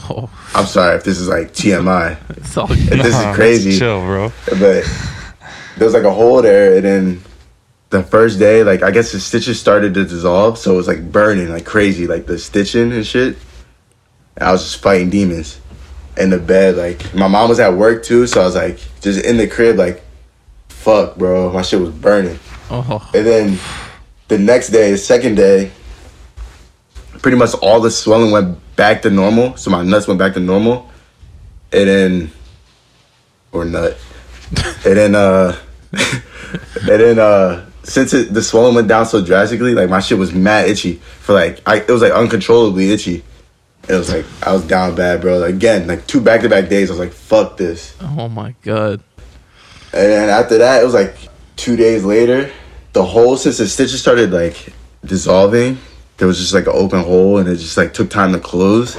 oh, 0.09 0.31
I'm 0.55 0.67
sorry 0.67 0.97
if 0.97 1.05
this 1.05 1.19
is 1.19 1.29
like 1.29 1.53
TMI. 1.53 2.17
it's 2.39 2.57
all 2.57 2.71
If 2.71 2.89
this 2.89 3.15
is 3.15 3.35
crazy 3.37 3.79
Chill, 3.79 4.01
bro. 4.01 4.33
but 4.47 4.85
there 5.77 5.87
was 5.87 5.95
like 5.95 6.05
a 6.05 6.13
hole 6.13 6.41
there 6.43 6.77
and 6.77 6.85
then 6.85 7.23
the 7.91 8.03
first 8.03 8.39
day 8.39 8.63
like 8.65 8.83
i 8.83 8.91
guess 8.91 9.13
the 9.13 9.21
stitches 9.21 9.61
started 9.61 9.93
to 9.93 10.05
dissolve 10.05 10.57
so 10.57 10.73
it 10.73 10.77
was 10.79 10.89
like 10.89 11.13
burning 11.13 11.51
like 11.51 11.67
crazy 11.67 12.07
like 12.07 12.25
the 12.25 12.39
stitching 12.39 12.91
and 12.91 13.07
shit 13.07 13.37
and 14.37 14.49
i 14.49 14.51
was 14.53 14.63
just 14.63 14.83
fighting 14.83 15.11
demons 15.11 15.61
in 16.17 16.31
the 16.31 16.39
bed 16.39 16.77
like 16.77 17.15
my 17.15 17.27
mom 17.29 17.51
was 17.51 17.61
at 17.61 17.75
work 17.75 18.03
too 18.03 18.27
so 18.27 18.41
i 18.41 18.45
was 18.45 18.55
like 18.55 18.79
just 19.03 19.23
in 19.27 19.37
the 19.37 19.47
crib 19.47 19.77
like 19.77 20.03
fuck 20.71 21.17
bro 21.17 21.53
my 21.53 21.61
shit 21.61 21.79
was 21.81 21.91
burning 21.91 22.39
oh, 22.71 23.11
and 23.15 23.27
then 23.27 23.59
the 24.29 24.39
next 24.39 24.71
day 24.71 24.91
the 24.91 24.97
second 24.97 25.35
day 25.35 25.71
pretty 27.23 27.37
much 27.39 27.55
all 27.63 27.81
the 27.81 27.91
swelling 27.91 28.31
went 28.33 28.59
back 28.77 29.03
to 29.03 29.11
normal. 29.11 29.57
So 29.57 29.71
my 29.71 29.83
nuts 29.83 30.07
went 30.07 30.19
back 30.19 30.35
to 30.35 30.41
normal. 30.41 30.91
And 31.73 31.89
then 31.89 32.31
or 33.53 33.65
nut. 33.65 33.97
And 34.85 34.97
then 34.97 35.15
uh 35.15 35.57
and 35.93 36.21
then 36.83 37.19
uh 37.19 37.65
since 37.85 38.13
it, 38.13 38.35
the 38.35 38.43
swelling 38.43 38.75
went 38.75 38.89
down 38.89 39.07
so 39.07 39.25
drastically 39.25 39.75
like 39.75 39.89
my 39.89 40.01
shit 40.01 40.19
was 40.19 40.33
mad 40.35 40.69
itchy 40.69 40.95
for 41.21 41.33
like 41.33 41.61
I, 41.67 41.77
it 41.77 41.89
was 41.89 42.03
like 42.03 42.13
uncontrollably 42.13 42.91
itchy. 42.91 43.25
It 43.89 43.95
was 43.95 44.13
like 44.13 44.25
i 44.43 44.53
was 44.53 44.65
down 44.67 44.95
bad 44.95 45.21
bro. 45.23 45.43
Again 45.43 45.87
like 45.87 46.07
two 46.07 46.21
back-to-back 46.21 46.69
days 46.69 46.91
i 46.91 46.93
was 46.93 47.01
like 47.01 47.13
fuck 47.13 47.57
this. 47.57 47.97
Oh 48.01 48.29
my 48.29 48.55
god. 48.63 49.03
and 49.93 50.11
then 50.13 50.29
after 50.29 50.59
that, 50.59 50.83
it 50.83 50.85
was 50.85 50.95
like 50.95 51.17
two 51.57 51.77
days 51.77 52.05
later. 52.05 52.51
The 52.93 53.05
hole, 53.05 53.37
since 53.39 53.57
the 53.57 53.67
stitches 53.67 54.01
started 54.01 54.33
like 54.33 54.73
dissolving, 55.05 55.79
there 56.23 56.29
was 56.29 56.39
just 56.39 56.55
like 56.55 56.69
an 56.69 56.73
open 56.77 57.03
hole, 57.03 57.39
and 57.39 57.49
it 57.49 57.57
just 57.57 57.77
like 57.77 57.93
took 57.93 58.09
time 58.09 58.31
to 58.33 58.39
close. 58.39 58.95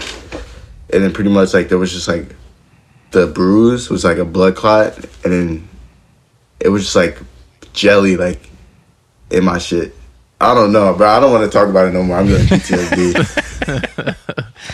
And 0.92 1.02
then 1.02 1.14
pretty 1.14 1.30
much 1.30 1.54
like 1.54 1.70
there 1.70 1.78
was 1.78 1.94
just 1.94 2.10
like 2.10 2.36
the 3.12 3.28
bruise 3.28 3.90
was 3.90 4.04
like 4.04 4.18
a 4.18 4.26
blood 4.26 4.58
clot, 4.58 4.98
and 5.24 5.32
then 5.32 5.70
it 6.60 6.68
was 6.68 6.84
just 6.84 6.98
like 6.98 7.18
jelly 7.72 8.18
like 8.18 8.50
in 9.32 9.46
my 9.46 9.58
shit. 9.58 9.96
I 10.42 10.54
don't 10.54 10.74
know, 10.74 10.94
bro. 10.96 11.08
I 11.08 11.22
don't 11.22 11.32
want 11.32 11.50
to 11.50 11.58
talk 11.58 11.70
about 11.70 11.88
it 11.88 11.92
no 11.94 12.04
more. 12.04 12.18
I'm 12.18 12.28
gonna 12.28 12.40
PTSD. 12.40 13.16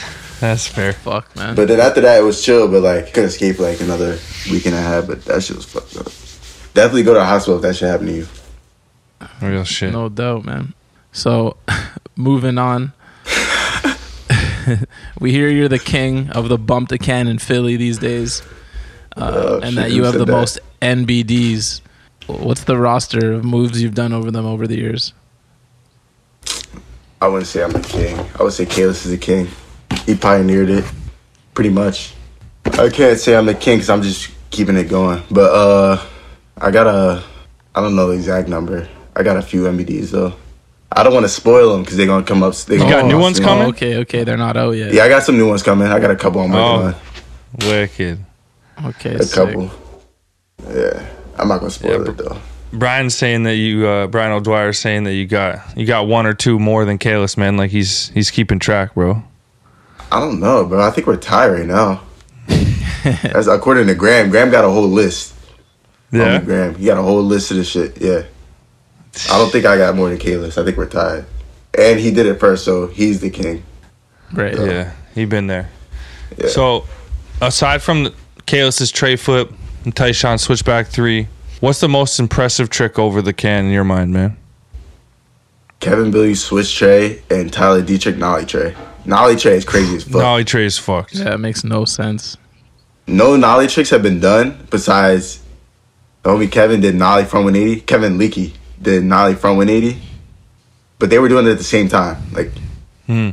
That's 0.39 0.65
fair. 0.65 0.93
Fuck, 0.93 1.35
man. 1.35 1.53
but 1.53 1.67
then 1.67 1.79
after 1.79 2.01
that, 2.01 2.19
it 2.19 2.23
was 2.23 2.43
chill. 2.43 2.67
But 2.67 2.81
like, 2.81 3.13
couldn't 3.13 3.29
escape 3.29 3.59
like 3.59 3.79
another 3.79 4.17
week 4.49 4.65
and 4.65 4.73
a 4.73 4.81
half. 4.81 5.05
But 5.05 5.23
that 5.25 5.43
shit 5.43 5.55
was 5.55 5.65
fucked 5.65 5.97
up. 5.97 6.07
Definitely 6.73 7.03
go 7.03 7.13
to 7.13 7.19
the 7.19 7.25
hospital 7.25 7.57
if 7.57 7.61
that 7.61 7.75
shit 7.75 7.89
happened 7.89 8.09
to 8.09 8.15
you. 8.15 8.27
Real 9.39 9.65
shit. 9.65 9.93
No 9.93 10.09
doubt, 10.09 10.45
man. 10.45 10.73
So, 11.11 11.57
moving 12.19 12.57
on. 12.57 12.93
we 15.19 15.31
hear 15.31 15.49
you're 15.49 15.69
the 15.69 15.79
king 15.79 16.29
of 16.31 16.49
the 16.49 16.57
bump 16.57 16.89
to 16.89 16.97
can 16.97 17.27
in 17.27 17.39
Philly 17.39 17.77
these 17.77 17.97
days, 17.97 18.43
uh, 19.15 19.31
Oh, 19.33 19.59
and 19.61 19.77
that 19.77 19.91
you 19.91 20.03
have 20.03 20.13
the 20.13 20.25
that? 20.25 20.31
most 20.31 20.59
NBDs. 20.81 21.81
What's 22.27 22.65
the 22.65 22.77
roster 22.77 23.31
of 23.33 23.43
moves 23.43 23.81
you've 23.81 23.95
done 23.95 24.13
over 24.13 24.29
them 24.29 24.45
over 24.45 24.67
the 24.67 24.77
years? 24.77 25.13
I 27.21 27.27
wouldn't 27.27 27.47
say 27.47 27.63
I'm 27.63 27.75
a 27.75 27.81
king. 27.81 28.19
I 28.39 28.43
would 28.43 28.53
say 28.53 28.65
Kalis 28.65 29.05
is 29.05 29.11
a 29.11 29.17
king. 29.17 29.47
He 30.05 30.15
pioneered 30.15 30.69
it, 30.69 30.85
pretty 31.53 31.69
much. 31.71 32.13
I 32.65 32.89
can't 32.89 33.17
say 33.17 33.35
I'm 33.35 33.45
the 33.45 33.55
king 33.55 33.77
because 33.77 33.89
I'm 33.89 34.01
just 34.01 34.29
keeping 34.51 34.77
it 34.77 34.85
going. 34.85 35.23
But 35.31 35.51
uh, 35.53 36.05
I 36.57 36.69
got 36.71 36.87
a, 36.87 37.23
I 37.75 37.81
don't 37.81 37.95
know 37.95 38.07
the 38.07 38.13
exact 38.13 38.47
number. 38.47 38.87
I 39.15 39.23
got 39.23 39.37
a 39.37 39.41
few 39.41 39.63
MBDs 39.63 40.11
though. 40.11 40.33
I 40.91 41.03
don't 41.03 41.13
want 41.13 41.23
to 41.25 41.29
spoil 41.29 41.71
them 41.73 41.83
because 41.83 41.97
they're 41.97 42.07
gonna 42.07 42.25
come 42.25 42.41
up. 42.43 42.55
They 42.55 42.75
You 42.75 42.81
got 42.81 42.89
gonna 42.91 43.03
new 43.07 43.13
come 43.13 43.21
ones 43.21 43.39
coming? 43.39 43.65
Oh, 43.65 43.69
okay, 43.69 43.97
okay, 43.97 44.23
they're 44.23 44.37
not 44.37 44.57
out 44.57 44.71
yet. 44.71 44.93
Yeah, 44.93 45.03
I 45.03 45.09
got 45.09 45.23
some 45.23 45.37
new 45.37 45.47
ones 45.47 45.61
coming. 45.63 45.87
I 45.87 45.99
got 45.99 46.11
a 46.11 46.15
couple 46.15 46.41
I'm 46.41 46.49
working 46.51 46.63
Oh. 46.63 46.85
on. 46.87 46.95
Wicked. 47.69 48.25
Okay, 48.85 49.15
a 49.15 49.23
sick. 49.23 49.35
couple. 49.35 49.71
Yeah, 50.73 51.05
I'm 51.37 51.47
not 51.47 51.59
gonna 51.59 51.69
spoil 51.71 52.03
Yeah, 52.03 52.09
it 52.11 52.17
though. 52.17 52.37
Brian's 52.71 53.15
saying 53.15 53.43
that 53.43 53.55
you, 53.55 53.87
uh, 53.87 54.07
Brian 54.07 54.31
O'Dwyer 54.31 54.73
saying 54.73 55.03
that 55.05 55.13
you 55.13 55.25
got 55.25 55.59
you 55.77 55.85
got 55.85 56.07
one 56.07 56.25
or 56.25 56.33
two 56.33 56.59
more 56.59 56.85
than 56.85 56.97
Kalis, 56.97 57.37
man. 57.37 57.57
Like 57.57 57.71
he's 57.71 58.09
he's 58.09 58.29
keeping 58.31 58.59
track, 58.59 58.93
bro. 58.95 59.23
I 60.11 60.19
don't 60.19 60.39
know, 60.39 60.65
bro. 60.65 60.81
I 60.85 60.91
think 60.91 61.05
we're 61.07 61.17
tied 61.17 61.49
right 61.49 61.65
now. 61.65 62.01
That's 63.03 63.47
according 63.47 63.87
to 63.87 63.95
Graham. 63.95 64.29
Graham 64.29 64.49
got 64.49 64.65
a 64.65 64.69
whole 64.69 64.87
list. 64.87 65.33
Yeah, 66.11 66.39
Graham, 66.41 66.75
he 66.75 66.85
got 66.85 66.97
a 66.97 67.01
whole 67.03 67.23
list 67.23 67.51
of 67.51 67.57
this 67.57 67.69
shit. 67.69 67.99
Yeah. 68.01 68.23
I 69.29 69.37
don't 69.37 69.51
think 69.51 69.65
I 69.65 69.77
got 69.77 69.95
more 69.95 70.09
than 70.09 70.17
Kalis. 70.17 70.57
I 70.57 70.63
think 70.63 70.77
we're 70.77 70.87
tied. 70.87 71.25
And 71.77 71.99
he 71.99 72.11
did 72.11 72.25
it 72.25 72.39
first, 72.39 72.65
so 72.65 72.87
he's 72.87 73.21
the 73.21 73.29
king. 73.29 73.63
Right. 74.31 74.55
yeah, 74.55 74.93
he 75.15 75.25
been 75.25 75.47
there. 75.47 75.69
Yeah. 76.37 76.47
So, 76.47 76.85
aside 77.41 77.81
from 77.81 78.05
the, 78.05 78.13
Kalis's 78.45 78.91
tray 78.91 79.15
flip 79.15 79.51
and 79.83 79.95
Tyshawn 79.95 80.39
switchback 80.39 80.87
three, 80.87 81.27
what's 81.59 81.79
the 81.79 81.89
most 81.89 82.19
impressive 82.19 82.69
trick 82.69 82.97
over 82.99 83.21
the 83.21 83.33
can 83.33 83.65
in 83.65 83.71
your 83.71 83.83
mind, 83.83 84.13
man? 84.13 84.37
Kevin 85.79 86.11
Billy 86.11 86.35
switch 86.35 86.75
tray 86.75 87.21
and 87.29 87.51
Tyler 87.51 87.81
Dietterich 87.81 88.17
nollie 88.17 88.45
tray. 88.45 88.75
Nollie 89.05 89.37
tray 89.37 89.55
is 89.55 89.65
crazy 89.65 89.95
as 89.95 90.03
fuck. 90.03 90.21
Nollie 90.21 90.43
tray 90.43 90.65
is 90.65 90.77
fucked. 90.77 91.15
Yeah, 91.15 91.33
it 91.33 91.37
makes 91.37 91.63
no 91.63 91.85
sense. 91.85 92.37
No 93.07 93.35
nollie 93.35 93.67
tricks 93.67 93.89
have 93.89 94.03
been 94.03 94.19
done 94.19 94.67
besides 94.69 95.41
homie 96.23 96.51
Kevin 96.51 96.81
did 96.81 96.95
nollie 96.95 97.25
from 97.25 97.45
180. 97.45 97.81
Kevin 97.81 98.17
Leakey 98.17 98.53
did 98.81 99.03
Nolly 99.03 99.35
from 99.35 99.57
180. 99.57 100.01
But 100.97 101.09
they 101.09 101.19
were 101.19 101.29
doing 101.29 101.47
it 101.47 101.51
at 101.51 101.57
the 101.57 101.63
same 101.63 101.87
time. 101.87 102.17
Like 102.33 102.51
Hmm. 103.07 103.29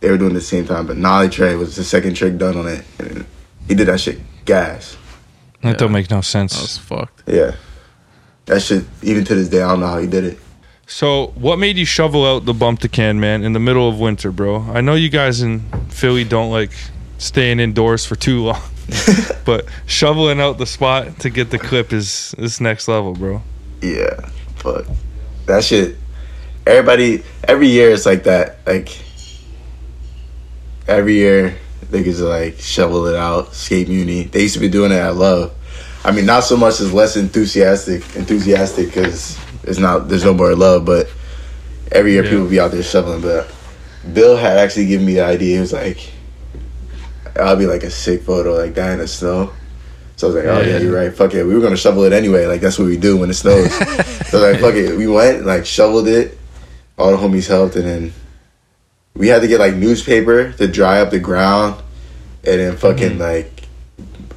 they 0.00 0.10
were 0.10 0.18
doing 0.18 0.32
it 0.32 0.36
at 0.36 0.40
the 0.40 0.46
same 0.46 0.66
time. 0.66 0.86
But 0.86 0.96
Nolly 0.96 1.28
tray 1.28 1.54
was 1.56 1.76
the 1.76 1.84
second 1.84 2.14
trick 2.14 2.38
done 2.38 2.56
on 2.56 2.66
it. 2.68 2.84
And 2.98 3.26
he 3.68 3.74
did 3.74 3.88
that 3.88 4.00
shit 4.00 4.18
gas. 4.44 4.96
That 5.62 5.78
don't 5.78 5.92
make 5.92 6.10
no 6.10 6.20
sense. 6.20 6.54
That 6.54 6.62
was 6.62 6.78
fucked. 6.78 7.22
Yeah. 7.26 7.52
That 8.46 8.60
shit 8.60 8.84
even 9.02 9.24
to 9.24 9.34
this 9.34 9.48
day 9.48 9.62
I 9.62 9.68
don't 9.70 9.80
know 9.80 9.86
how 9.86 9.98
he 9.98 10.06
did 10.06 10.24
it. 10.24 10.38
So, 10.86 11.28
what 11.36 11.58
made 11.58 11.78
you 11.78 11.86
shovel 11.86 12.26
out 12.26 12.44
the 12.44 12.52
bump 12.52 12.80
to 12.80 12.90
can, 12.90 13.18
man, 13.18 13.42
in 13.42 13.54
the 13.54 13.58
middle 13.58 13.88
of 13.88 13.98
winter, 13.98 14.30
bro? 14.30 14.60
I 14.70 14.82
know 14.82 14.94
you 14.94 15.08
guys 15.08 15.40
in 15.40 15.60
Philly 15.88 16.24
don't 16.24 16.50
like 16.50 16.72
staying 17.16 17.58
indoors 17.58 18.04
for 18.04 18.16
too 18.16 18.42
long, 18.42 18.60
but 19.46 19.64
shoveling 19.86 20.42
out 20.42 20.58
the 20.58 20.66
spot 20.66 21.18
to 21.20 21.30
get 21.30 21.48
the 21.50 21.58
clip 21.58 21.90
is 21.94 22.34
is 22.36 22.60
next 22.60 22.86
level, 22.86 23.14
bro. 23.14 23.40
Yeah, 23.80 24.28
fuck 24.64 24.86
that 25.46 25.62
shit. 25.62 25.96
Everybody, 26.66 27.22
every 27.46 27.68
year 27.68 27.90
it's 27.90 28.06
like 28.06 28.24
that. 28.24 28.58
Like 28.66 28.88
every 30.88 31.14
year, 31.14 31.56
niggas 31.90 32.20
are 32.20 32.28
like 32.28 32.58
shovel 32.58 33.06
it 33.06 33.16
out, 33.16 33.54
skate 33.54 33.88
muni. 33.88 34.24
They 34.24 34.42
used 34.42 34.54
to 34.54 34.60
be 34.60 34.68
doing 34.68 34.90
it 34.90 34.96
at 34.96 35.14
Love. 35.16 35.52
I 36.04 36.12
mean, 36.12 36.26
not 36.26 36.44
so 36.44 36.56
much 36.56 36.80
as 36.80 36.92
less 36.92 37.16
enthusiastic, 37.16 38.02
enthusiastic 38.16 38.86
because 38.88 39.38
it's 39.62 39.78
not. 39.78 40.08
There's 40.08 40.24
no 40.24 40.34
more 40.34 40.54
love, 40.54 40.84
but 40.84 41.08
every 41.92 42.12
year 42.12 42.24
Yeah. 42.24 42.30
people 42.30 42.46
be 42.46 42.60
out 42.60 42.72
there 42.72 42.82
shoveling. 42.82 43.22
But 43.22 43.50
Bill 44.12 44.36
had 44.36 44.58
actually 44.58 44.86
given 44.86 45.06
me 45.06 45.14
the 45.14 45.24
idea. 45.24 45.54
He 45.54 45.60
was 45.60 45.72
like, 45.72 45.98
"I'll 47.40 47.56
be 47.56 47.66
like 47.66 47.82
a 47.84 47.90
sick 47.90 48.22
photo 48.22 48.54
like 48.54 48.74
that 48.74 48.92
in 48.92 48.98
the 48.98 49.08
snow." 49.08 49.50
So 50.16 50.28
I 50.28 50.32
was 50.32 50.36
like, 50.36 50.44
"Oh 50.44 50.60
yeah, 50.60 50.66
Yeah. 50.66 50.78
you're 50.78 50.94
right. 50.94 51.12
Fuck 51.12 51.34
it. 51.34 51.44
We 51.44 51.54
were 51.54 51.60
gonna 51.60 51.76
shovel 51.76 52.04
it 52.04 52.12
anyway. 52.12 52.46
Like 52.46 52.60
that's 52.60 52.78
what 52.78 52.86
we 52.86 52.96
do 52.96 53.16
when 53.16 53.30
it 53.30 53.34
snows." 53.34 53.72
so 54.28 54.38
like, 54.38 54.60
fuck 54.60 54.74
it. 54.74 54.96
We 54.96 55.06
went 55.06 55.44
like 55.44 55.66
shoveled 55.66 56.08
it. 56.08 56.38
All 56.96 57.10
the 57.10 57.16
homies 57.16 57.48
helped, 57.48 57.74
and 57.76 57.84
then 57.84 58.12
we 59.14 59.28
had 59.28 59.42
to 59.42 59.48
get 59.48 59.60
like 59.60 59.74
newspaper 59.74 60.52
to 60.52 60.68
dry 60.68 61.00
up 61.00 61.10
the 61.10 61.18
ground, 61.18 61.82
and 62.44 62.60
then 62.60 62.76
fucking 62.76 63.18
mm-hmm. 63.18 63.20
like 63.20 63.64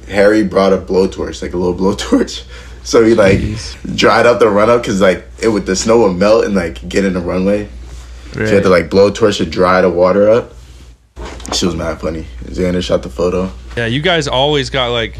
Harry 0.08 0.42
brought 0.42 0.72
a 0.72 0.78
blowtorch, 0.78 1.42
like 1.42 1.52
a 1.52 1.56
little 1.56 1.74
blowtorch. 1.96 2.44
So 2.84 3.04
he 3.04 3.14
like 3.14 3.40
dried 3.94 4.26
up 4.26 4.38
the 4.38 4.48
run 4.48 4.70
up 4.70 4.82
because 4.82 5.00
like 5.00 5.24
it 5.40 5.48
would 5.48 5.66
the 5.66 5.76
snow 5.76 6.00
would 6.00 6.16
melt 6.16 6.44
and 6.44 6.54
like 6.54 6.88
get 6.88 7.04
in 7.04 7.12
the 7.12 7.20
runway. 7.20 7.68
So 8.32 8.40
you 8.40 8.46
had 8.46 8.62
to 8.62 8.68
like 8.68 8.90
blow 8.90 9.10
torch 9.10 9.38
to 9.38 9.46
dry 9.46 9.80
the 9.82 9.90
water 9.90 10.28
up. 10.28 10.52
She 11.52 11.66
was 11.66 11.74
mad 11.74 12.00
funny. 12.00 12.26
Xander 12.44 12.82
shot 12.82 13.02
the 13.02 13.08
photo. 13.08 13.50
Yeah, 13.76 13.86
you 13.86 14.00
guys 14.00 14.28
always 14.28 14.70
got 14.70 14.88
like, 14.88 15.18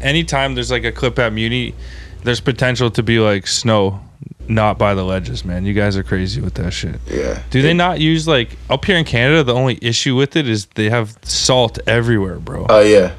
anytime 0.00 0.54
there's 0.54 0.70
like 0.70 0.84
a 0.84 0.92
clip 0.92 1.18
at 1.18 1.32
Muni, 1.32 1.74
there's 2.22 2.40
potential 2.40 2.90
to 2.92 3.02
be 3.02 3.18
like 3.18 3.46
snow, 3.46 4.00
not 4.48 4.78
by 4.78 4.94
the 4.94 5.04
ledges, 5.04 5.44
man. 5.44 5.64
You 5.64 5.72
guys 5.72 5.96
are 5.96 6.02
crazy 6.02 6.40
with 6.40 6.54
that 6.54 6.72
shit. 6.72 7.00
Yeah. 7.06 7.42
Do 7.50 7.62
they 7.62 7.74
not 7.74 8.00
use 8.00 8.26
like 8.28 8.56
up 8.68 8.84
here 8.84 8.96
in 8.96 9.04
Canada? 9.04 9.42
The 9.44 9.54
only 9.54 9.78
issue 9.80 10.16
with 10.16 10.36
it 10.36 10.48
is 10.48 10.66
they 10.74 10.90
have 10.90 11.18
salt 11.22 11.78
everywhere, 11.86 12.38
bro. 12.38 12.66
Oh 12.68 12.80
yeah. 12.80 13.14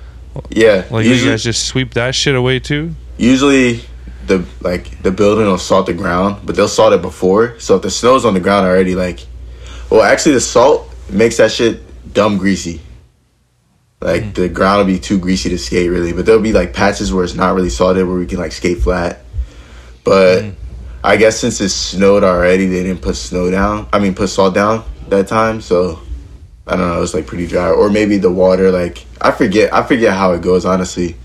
Yeah. 0.50 0.86
Like 0.90 1.06
you 1.06 1.26
guys 1.26 1.44
just 1.44 1.66
sweep 1.66 1.94
that 1.96 2.16
shit 2.16 2.36
away 2.36 2.60
too. 2.60 2.96
usually 3.18 3.82
the 4.28 4.46
like 4.62 5.02
the 5.04 5.12
building 5.12 5.46
will 5.46 5.58
salt 5.58 5.88
the 5.88 5.94
ground, 5.94 6.46
but 6.46 6.56
they'll 6.56 6.68
salt 6.68 6.94
it 6.94 7.02
before. 7.02 7.60
So 7.60 7.76
if 7.76 7.82
the 7.82 7.92
snow's 7.92 8.26
on 8.26 8.34
the 8.34 8.40
ground 8.40 8.66
already, 8.66 8.96
like, 8.96 9.26
well, 9.90 10.02
actually 10.04 10.34
the 10.34 10.42
salt 10.42 10.88
makes 11.10 11.38
that 11.38 11.52
shit 11.52 11.82
dumb 12.14 12.38
greasy. 12.38 12.82
Like 14.02 14.24
hmm. 14.24 14.32
the 14.32 14.50
ground 14.50 14.80
will 14.80 14.94
be 14.94 15.00
too 15.00 15.20
greasy 15.20 15.50
to 15.50 15.58
skate 15.58 15.90
really, 15.90 16.14
but 16.14 16.26
there'll 16.26 16.42
be 16.42 16.54
like 16.54 16.74
patches 16.74 17.14
where 17.14 17.24
it's 17.24 17.36
not 17.36 17.56
really 17.56 17.70
salted 17.70 18.08
where 18.08 18.18
we 18.18 18.26
can 18.26 18.40
like 18.40 18.52
skate 18.52 18.80
flat. 18.80 19.20
But 20.04 20.44
hmm. 20.44 20.50
I 21.04 21.18
guess 21.18 21.40
since 21.40 21.62
it 21.62 21.70
snowed 21.70 22.24
already, 22.24 22.66
they 22.68 22.84
didn't 22.84 23.02
put 23.02 23.16
snow 23.16 23.50
down. 23.50 23.88
I 23.94 24.00
mean, 24.00 24.16
put 24.16 24.30
salt 24.30 24.54
down 24.54 24.84
that 25.10 25.28
time. 25.28 25.62
So 25.62 26.00
I 26.68 26.76
don't 26.76 26.88
know. 26.88 26.98
It 26.98 27.02
was 27.02 27.14
like 27.14 27.28
pretty 27.28 27.48
dry, 27.48 27.70
or 27.70 27.90
maybe 27.90 28.18
the 28.18 28.32
water. 28.32 28.72
Like 28.72 29.06
I 29.22 29.32
forget. 29.32 29.74
I 29.74 29.84
forget 29.84 30.14
how 30.14 30.34
it 30.34 30.42
goes. 30.42 30.66
Honestly, 30.66 31.16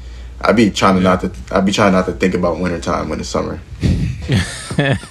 I'd 0.40 0.56
be 0.56 0.70
trying 0.70 0.96
to 0.96 1.00
not 1.00 1.20
to. 1.22 1.32
I'd 1.50 1.64
be 1.64 1.72
trying 1.72 1.92
not 1.92 2.06
to 2.06 2.12
think 2.12 2.34
about 2.34 2.58
wintertime 2.58 3.08
when 3.08 3.20
it's 3.20 3.28
summer. 3.28 3.60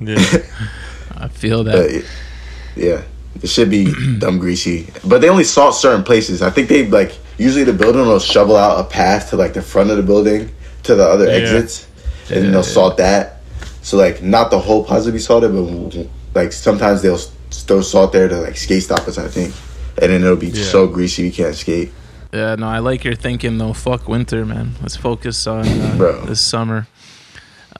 Yeah. 0.00 0.16
I 1.16 1.28
feel 1.28 1.64
that. 1.64 1.74
But 1.74 2.80
yeah, 2.80 3.02
it 3.42 3.48
should 3.48 3.70
be 3.70 3.92
dumb 4.18 4.38
greasy. 4.38 4.88
But 5.04 5.20
they 5.20 5.28
only 5.28 5.44
salt 5.44 5.74
certain 5.74 6.04
places. 6.04 6.42
I 6.42 6.50
think 6.50 6.68
they 6.68 6.86
like 6.86 7.16
usually 7.38 7.64
the 7.64 7.72
building 7.72 8.02
will 8.02 8.18
shovel 8.18 8.56
out 8.56 8.80
a 8.80 8.84
path 8.88 9.30
to 9.30 9.36
like 9.36 9.54
the 9.54 9.62
front 9.62 9.90
of 9.90 9.96
the 9.96 10.02
building 10.02 10.50
to 10.84 10.94
the 10.94 11.04
other 11.04 11.28
exits, 11.28 11.86
and 12.30 12.44
then 12.44 12.52
they'll 12.52 12.62
salt 12.62 12.96
that. 12.98 13.40
So 13.82 13.96
like 13.96 14.22
not 14.22 14.50
the 14.50 14.58
whole 14.58 14.84
plaza 14.84 15.12
be 15.12 15.18
salted, 15.18 15.52
but 15.52 16.08
like 16.34 16.52
sometimes 16.52 17.02
they'll 17.02 17.18
throw 17.50 17.80
salt 17.80 18.12
there 18.12 18.28
to 18.28 18.36
like 18.40 18.56
skate 18.56 18.82
stoppers. 18.82 19.18
I 19.18 19.28
think, 19.28 19.54
and 20.00 20.10
then 20.12 20.22
it'll 20.22 20.36
be 20.36 20.52
so 20.52 20.86
greasy 20.86 21.22
you 21.24 21.32
can't 21.32 21.54
skate. 21.54 21.92
Yeah, 22.32 22.56
no, 22.56 22.66
I 22.68 22.80
like 22.80 23.04
your 23.04 23.14
thinking 23.14 23.56
though. 23.58 23.72
Fuck 23.72 24.08
winter, 24.08 24.44
man. 24.44 24.74
Let's 24.82 24.96
focus 24.96 25.46
on 25.46 25.66
uh, 25.66 26.24
this 26.26 26.40
summer. 26.40 26.86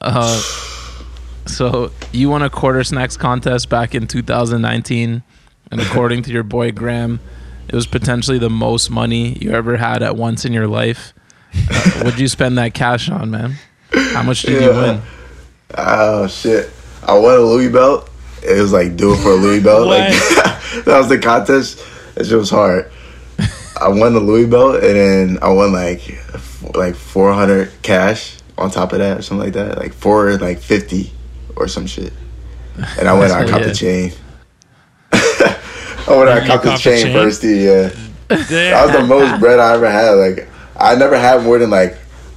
Uh, 0.00 0.40
so 1.46 1.90
you 2.12 2.30
won 2.30 2.42
a 2.42 2.50
Quartersnacks 2.50 3.18
contest 3.18 3.68
back 3.68 3.94
in 3.94 4.06
2019, 4.06 5.22
and 5.70 5.80
according 5.80 6.22
to 6.22 6.32
your 6.32 6.42
boy 6.42 6.72
Graham, 6.72 7.20
it 7.68 7.74
was 7.74 7.86
potentially 7.86 8.38
the 8.38 8.50
most 8.50 8.90
money 8.90 9.36
you 9.40 9.50
ever 9.52 9.76
had 9.76 10.02
at 10.02 10.16
once 10.16 10.44
in 10.44 10.52
your 10.52 10.66
life. 10.66 11.12
Uh, 11.54 11.90
what'd 12.02 12.18
you 12.18 12.28
spend 12.28 12.58
that 12.58 12.74
cash 12.74 13.08
on, 13.10 13.30
man? 13.30 13.54
How 13.92 14.22
much 14.22 14.42
did 14.42 14.62
you 14.62 14.70
win? 14.70 15.02
Oh 15.76 16.26
shit! 16.28 16.70
I 17.06 17.12
won 17.18 17.34
a 17.34 17.40
Louis 17.40 17.68
belt. 17.68 18.10
It 18.42 18.60
was 18.60 18.72
like 18.72 18.96
do 18.96 19.14
it 19.14 19.18
for 19.18 19.32
a 19.32 19.34
Louis 19.34 19.60
belt. 19.60 19.86
like 19.88 20.12
that 20.84 20.98
was 20.98 21.08
the 21.08 21.18
contest. 21.18 21.84
It 22.16 22.26
shit 22.26 22.38
was 22.38 22.50
hard. 22.50 22.90
I 23.80 23.88
won 23.88 24.12
the 24.12 24.20
Louis 24.20 24.46
belt, 24.46 24.76
and 24.76 24.96
then 24.96 25.38
I 25.42 25.50
won 25.50 25.72
like 25.72 26.08
f- 26.10 26.74
like 26.74 26.94
four 26.94 27.32
hundred 27.32 27.70
cash 27.82 28.36
on 28.56 28.70
top 28.70 28.92
of 28.92 28.98
that, 28.98 29.18
or 29.18 29.22
something 29.22 29.44
like 29.46 29.54
that. 29.54 29.78
Like 29.78 29.92
four 29.92 30.36
like 30.38 30.58
fifty 30.58 31.12
or 31.56 31.68
some 31.68 31.86
shit. 31.86 32.12
And 32.98 33.08
I 33.08 33.18
went. 33.18 33.32
I 33.32 33.40
Hell 33.40 33.48
caught 33.48 33.60
yeah. 33.60 33.66
the 33.68 33.74
chain. 33.74 34.12
Oh, 36.08 36.22
I 36.22 36.24
went. 36.24 36.30
I 36.30 36.46
caught 36.46 36.62
the 36.62 36.76
chain 36.76 37.04
chain? 37.04 37.12
first. 37.12 37.42
Yeah. 37.44 37.90
That 38.28 38.86
was 38.86 38.96
the 38.96 39.06
most 39.06 39.40
bread 39.40 39.58
I 39.58 39.74
ever 39.74 39.90
had. 39.90 40.12
Like 40.12 40.48
I 40.76 40.94
never 40.94 41.18
had 41.18 41.42
more 41.42 41.58
than 41.58 41.70
like 41.70 41.96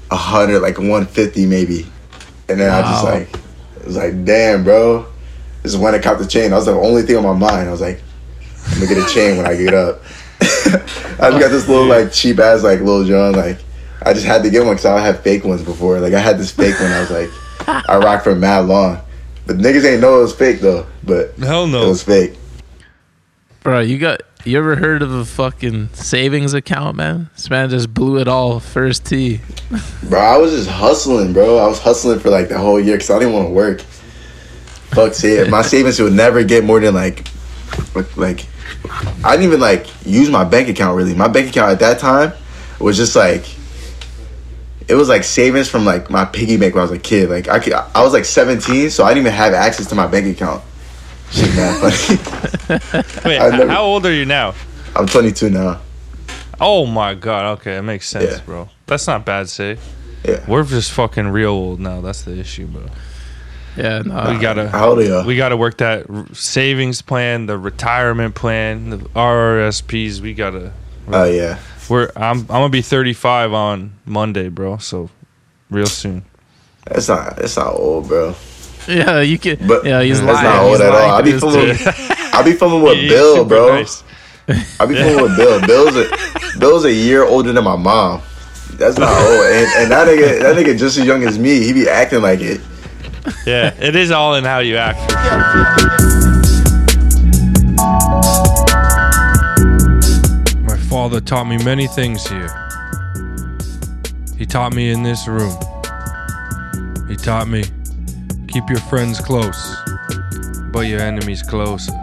a 0.09 0.15
hundred, 0.15 0.61
like 0.61 0.77
one 0.77 1.05
fifty 1.05 1.45
maybe. 1.45 1.85
And 2.47 2.59
then 2.59 2.69
I 2.69 2.81
just 2.81 3.03
like 3.03 3.29
it 3.77 3.85
was 3.85 3.97
like, 3.97 4.25
damn, 4.25 4.63
bro. 4.63 5.05
This 5.63 5.73
is 5.73 5.77
when 5.77 5.93
I 5.93 5.99
caught 5.99 6.17
the 6.19 6.27
chain. 6.27 6.51
That 6.51 6.57
was 6.57 6.65
the 6.65 6.73
only 6.73 7.03
thing 7.03 7.17
on 7.17 7.23
my 7.23 7.33
mind. 7.33 7.67
I 7.67 7.71
was 7.71 7.81
like, 7.81 8.01
I'm 8.67 8.79
gonna 8.79 8.87
get 8.87 9.09
a 9.09 9.13
chain 9.13 9.37
when 9.37 9.45
I 9.45 9.55
get 9.55 9.73
up. 9.73 10.01
I 10.41 11.29
just 11.29 11.39
got 11.39 11.49
this 11.49 11.67
little 11.67 11.85
like 11.85 12.11
cheap 12.11 12.39
ass 12.39 12.63
like 12.63 12.79
little 12.79 13.05
John. 13.05 13.33
Like 13.33 13.59
I 14.03 14.13
just 14.13 14.25
had 14.25 14.43
to 14.43 14.49
get 14.49 14.65
one 14.65 14.73
because 14.75 14.85
I 14.85 14.99
had 14.99 15.19
fake 15.19 15.43
ones 15.43 15.61
before. 15.61 15.99
Like 15.99 16.13
I 16.13 16.19
had 16.19 16.37
this 16.37 16.51
fake 16.51 16.79
one. 16.79 16.91
I 16.91 16.99
was 17.01 17.11
like, 17.11 17.29
I 17.89 17.97
rocked 17.97 18.23
for 18.23 18.35
mad 18.35 18.65
long. 18.65 18.99
But 19.45 19.57
niggas 19.57 19.85
ain't 19.85 20.01
know 20.01 20.19
it 20.19 20.23
was 20.23 20.35
fake 20.35 20.61
though. 20.61 20.87
But 21.03 21.35
Hell 21.37 21.67
no, 21.67 21.85
it 21.85 21.89
was 21.89 22.03
fake. 22.03 22.33
Bro, 23.61 23.81
you 23.81 23.97
got 23.99 24.21
you 24.43 24.57
ever 24.57 24.75
heard 24.75 25.03
of 25.03 25.13
a 25.13 25.23
fucking 25.23 25.89
savings 25.93 26.53
account, 26.55 26.97
man? 26.97 27.29
This 27.35 27.49
man 27.49 27.69
just 27.69 27.93
blew 27.93 28.17
it 28.19 28.27
all 28.27 28.59
first 28.59 29.05
tee. 29.05 29.39
Bro, 30.09 30.19
I 30.19 30.37
was 30.37 30.51
just 30.51 30.67
hustling, 30.69 31.31
bro. 31.31 31.57
I 31.59 31.67
was 31.67 31.79
hustling 31.79 32.19
for 32.19 32.29
like 32.31 32.49
the 32.49 32.57
whole 32.57 32.79
year 32.79 32.95
because 32.95 33.11
I 33.11 33.19
didn't 33.19 33.33
want 33.35 33.49
to 33.49 33.53
work. 33.53 33.81
Fuck 33.81 35.13
say 35.13 35.47
My 35.47 35.61
savings 35.61 35.99
would 35.99 36.13
never 36.13 36.43
get 36.43 36.63
more 36.63 36.79
than 36.79 36.93
like, 36.95 37.27
like- 37.95 38.17
like, 38.17 38.45
I 39.23 39.31
didn't 39.37 39.45
even 39.45 39.59
like 39.59 39.85
use 40.05 40.29
my 40.31 40.43
bank 40.43 40.67
account 40.67 40.97
really. 40.97 41.13
My 41.13 41.27
bank 41.27 41.49
account 41.49 41.71
at 41.71 41.79
that 41.79 41.99
time 41.99 42.33
was 42.79 42.97
just 42.97 43.15
like, 43.15 43.45
it 44.87 44.95
was 44.95 45.07
like 45.07 45.23
savings 45.23 45.69
from 45.69 45.85
like 45.85 46.09
my 46.09 46.25
piggy 46.25 46.57
bank 46.57 46.73
when 46.73 46.81
I 46.81 46.89
was 46.89 46.91
a 46.91 46.99
kid. 46.99 47.29
Like 47.29 47.47
I 47.47 47.59
could, 47.59 47.73
I 47.73 48.01
was 48.01 48.11
like 48.11 48.25
17, 48.25 48.89
so 48.89 49.03
I 49.03 49.09
didn't 49.13 49.27
even 49.27 49.33
have 49.33 49.53
access 49.53 49.85
to 49.87 49.95
my 49.95 50.07
bank 50.07 50.25
account. 50.25 50.63
Shit, 51.31 51.55
man, 51.55 51.91
funny. 51.91 53.01
Wait, 53.25 53.39
never- 53.39 53.67
how 53.69 53.83
old 53.83 54.05
are 54.05 54.13
you 54.13 54.25
now? 54.25 54.53
I'm 54.95 55.07
22 55.07 55.49
now. 55.49 55.79
Oh 56.59 56.85
my 56.85 57.13
god. 57.15 57.59
Okay, 57.59 57.77
it 57.77 57.81
makes 57.81 58.07
sense, 58.07 58.31
Yeah. 58.37 58.43
bro. 58.45 58.69
That's 58.85 59.07
not 59.07 59.25
bad, 59.25 59.49
say. 59.49 59.77
Yeah. 60.23 60.43
We're 60.47 60.63
just 60.63 60.91
fucking 60.91 61.29
real 61.29 61.49
old 61.49 61.79
now. 61.79 62.01
That's 62.01 62.23
the 62.23 62.37
issue, 62.37 62.67
bro. 62.67 62.85
Yeah, 63.77 63.99
no. 63.99 64.31
We 64.33 64.37
gotta. 64.39 64.69
How 64.69 64.89
old 64.89 64.99
are 64.99 65.03
you? 65.03 65.23
We 65.25 65.37
got 65.37 65.49
to 65.49 65.57
work 65.57 65.77
that 65.77 66.05
r- 66.09 66.25
savings 66.33 67.01
plan, 67.01 67.45
the 67.45 67.57
retirement 67.57 68.35
plan, 68.35 68.89
the 68.89 68.97
RRSPs. 68.97 70.19
We 70.19 70.33
gotta. 70.33 70.73
Oh 71.07 71.23
yeah. 71.23 71.57
We're. 71.89 72.11
I'm. 72.17 72.39
I'm 72.41 72.45
gonna 72.45 72.69
be 72.69 72.81
35 72.81 73.53
on 73.53 73.93
Monday, 74.05 74.49
bro. 74.49 74.77
So, 74.77 75.09
real 75.69 75.85
soon. 75.87 76.25
That's 76.85 77.07
not. 77.07 77.37
That's 77.37 77.55
not 77.55 77.73
old, 77.73 78.09
bro. 78.09 78.35
yeah, 78.87 79.21
you 79.21 79.37
can. 79.37 79.57
But 79.67 79.85
yeah, 79.85 80.01
he's 80.01 80.21
that's 80.21 80.33
lying. 80.33 80.43
not 80.45 80.63
old 80.63 80.71
He's 80.71 80.81
at 80.81 80.91
all. 80.91 81.11
I 81.11 81.17
to 81.19 81.23
be 81.23 81.31
this 81.31 81.41
filming. 81.41 81.75
dude. 81.77 82.33
I 82.33 82.41
be 82.43 82.53
filming 82.53 82.81
with 82.83 82.97
Bill, 83.09 83.45
bro. 83.45 83.75
nice. 83.75 84.03
I 84.79 84.85
be 84.85 84.95
filming 84.95 85.21
with 85.23 85.37
Bill. 85.37 85.61
Bill's 85.67 85.95
a 85.95 86.59
Bill's 86.59 86.85
a 86.85 86.93
year 86.93 87.23
older 87.23 87.51
than 87.53 87.63
my 87.63 87.75
mom. 87.75 88.21
That's 88.73 88.97
not 88.97 89.11
old. 89.11 89.45
And, 89.45 89.67
and 89.83 89.91
that 89.91 90.07
nigga, 90.07 90.39
that 90.41 90.55
nigga 90.55 90.77
just 90.77 90.97
as 90.97 91.05
young 91.05 91.23
as 91.23 91.37
me. 91.37 91.63
He 91.63 91.73
be 91.73 91.87
acting 91.87 92.21
like 92.21 92.39
it. 92.41 92.61
Yeah, 93.45 93.73
it 93.79 93.95
is 93.95 94.09
all 94.11 94.33
in 94.35 94.43
how 94.43 94.59
you 94.59 94.77
act. 94.77 94.99
My 100.63 100.77
father 100.89 101.19
taught 101.21 101.45
me 101.45 101.57
many 101.63 101.87
things 101.87 102.27
here. 102.27 102.47
He 104.37 104.45
taught 104.45 104.73
me 104.73 104.91
in 104.91 105.03
this 105.03 105.27
room. 105.27 105.55
He 107.07 107.15
taught 107.15 107.47
me 107.47 107.63
keep 108.51 108.69
your 108.69 108.79
friends 108.79 109.19
close, 109.19 109.75
but 110.71 110.81
your 110.81 110.99
enemies 110.99 111.41
closer. 111.41 111.93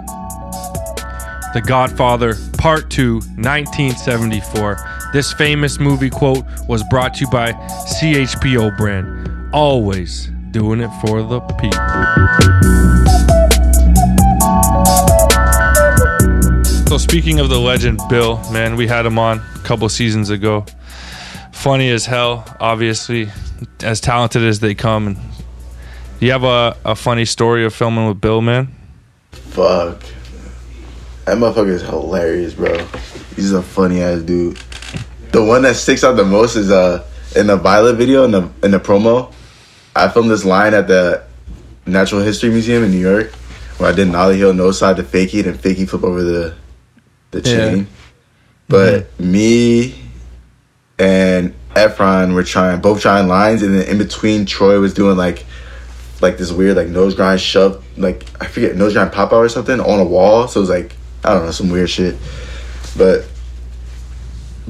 The 1.52 1.62
Godfather, 1.66 2.36
Part 2.56 2.90
2, 2.90 3.14
1974. 3.14 5.10
This 5.12 5.32
famous 5.32 5.78
movie 5.78 6.10
quote 6.10 6.44
was 6.66 6.82
brought 6.84 7.14
to 7.14 7.20
you 7.24 7.30
by 7.30 7.52
CHPO 7.52 8.76
brand. 8.76 9.54
Always 9.54 10.26
doing 10.50 10.80
it 10.80 10.90
for 11.00 11.22
the 11.22 11.40
people. 11.40 11.78
So 16.88 16.96
speaking 16.96 17.40
of 17.40 17.50
the 17.50 17.58
legend 17.58 18.00
Bill, 18.08 18.40
man, 18.50 18.76
we 18.76 18.86
had 18.86 19.04
him 19.04 19.18
on 19.18 19.38
a 19.38 19.58
couple 19.64 19.88
seasons 19.90 20.30
ago. 20.30 20.64
Funny 21.52 21.90
as 21.90 22.06
hell, 22.06 22.44
obviously, 22.60 23.30
as 23.82 24.00
talented 24.00 24.42
as 24.42 24.60
they 24.60 24.74
come. 24.74 25.08
And 25.08 25.16
you 26.20 26.32
have 26.32 26.44
a, 26.44 26.76
a 26.84 26.94
funny 26.94 27.24
story 27.24 27.64
of 27.64 27.74
filming 27.74 28.08
with 28.08 28.20
Bill, 28.20 28.40
man? 28.40 28.74
Fuck. 29.32 30.02
That 31.24 31.36
motherfucker 31.36 31.68
is 31.68 31.82
hilarious, 31.82 32.54
bro. 32.54 32.76
He's 33.36 33.52
a 33.52 33.62
funny 33.62 34.00
ass 34.00 34.22
dude. 34.22 34.56
The 35.32 35.44
one 35.44 35.62
that 35.62 35.76
sticks 35.76 36.02
out 36.04 36.14
the 36.16 36.24
most 36.24 36.56
is 36.56 36.70
uh 36.70 37.06
in 37.36 37.46
the 37.48 37.56
Violet 37.56 37.94
video 37.96 38.24
in 38.24 38.30
the 38.30 38.50
in 38.62 38.70
the 38.70 38.80
promo. 38.80 39.32
I 39.94 40.08
filmed 40.08 40.30
this 40.30 40.44
line 40.44 40.72
at 40.74 40.88
the 40.88 41.22
Natural 41.86 42.22
History 42.22 42.48
Museum 42.50 42.82
in 42.84 42.90
New 42.90 42.98
York 42.98 43.32
where 43.76 43.90
I 43.90 43.94
did 43.94 44.08
Nolly 44.08 44.38
Hill 44.38 44.54
no 44.54 44.72
side 44.72 44.96
to 44.96 45.02
Fakey 45.02 45.46
and 45.46 45.56
Fakey 45.56 45.88
flip 45.88 46.02
over 46.04 46.22
the 46.22 46.54
the 47.30 47.38
Yeah. 47.40 47.44
chain. 47.70 47.86
But 48.68 49.18
me 49.20 49.94
and 50.98 51.54
Efron 51.74 52.34
were 52.34 52.42
trying 52.42 52.80
both 52.80 53.00
trying 53.02 53.28
lines 53.28 53.62
and 53.62 53.74
then 53.78 53.86
in 53.86 53.98
between 53.98 54.46
Troy 54.46 54.80
was 54.80 54.94
doing 54.94 55.16
like 55.16 55.44
like 56.20 56.36
this 56.36 56.50
weird 56.50 56.76
like 56.76 56.88
nose 56.88 57.14
grind 57.14 57.40
shove 57.40 57.84
like 57.96 58.24
I 58.40 58.46
forget 58.46 58.76
nose 58.76 58.92
grind 58.92 59.12
pop 59.12 59.32
out 59.32 59.44
or 59.44 59.48
something 59.48 59.80
on 59.80 60.00
a 60.00 60.04
wall. 60.04 60.48
So 60.48 60.60
it 60.60 60.62
was 60.62 60.70
like 60.70 60.96
I 61.24 61.34
don't 61.34 61.44
know 61.44 61.50
some 61.50 61.70
weird 61.70 61.90
shit. 61.90 62.16
But 62.96 63.26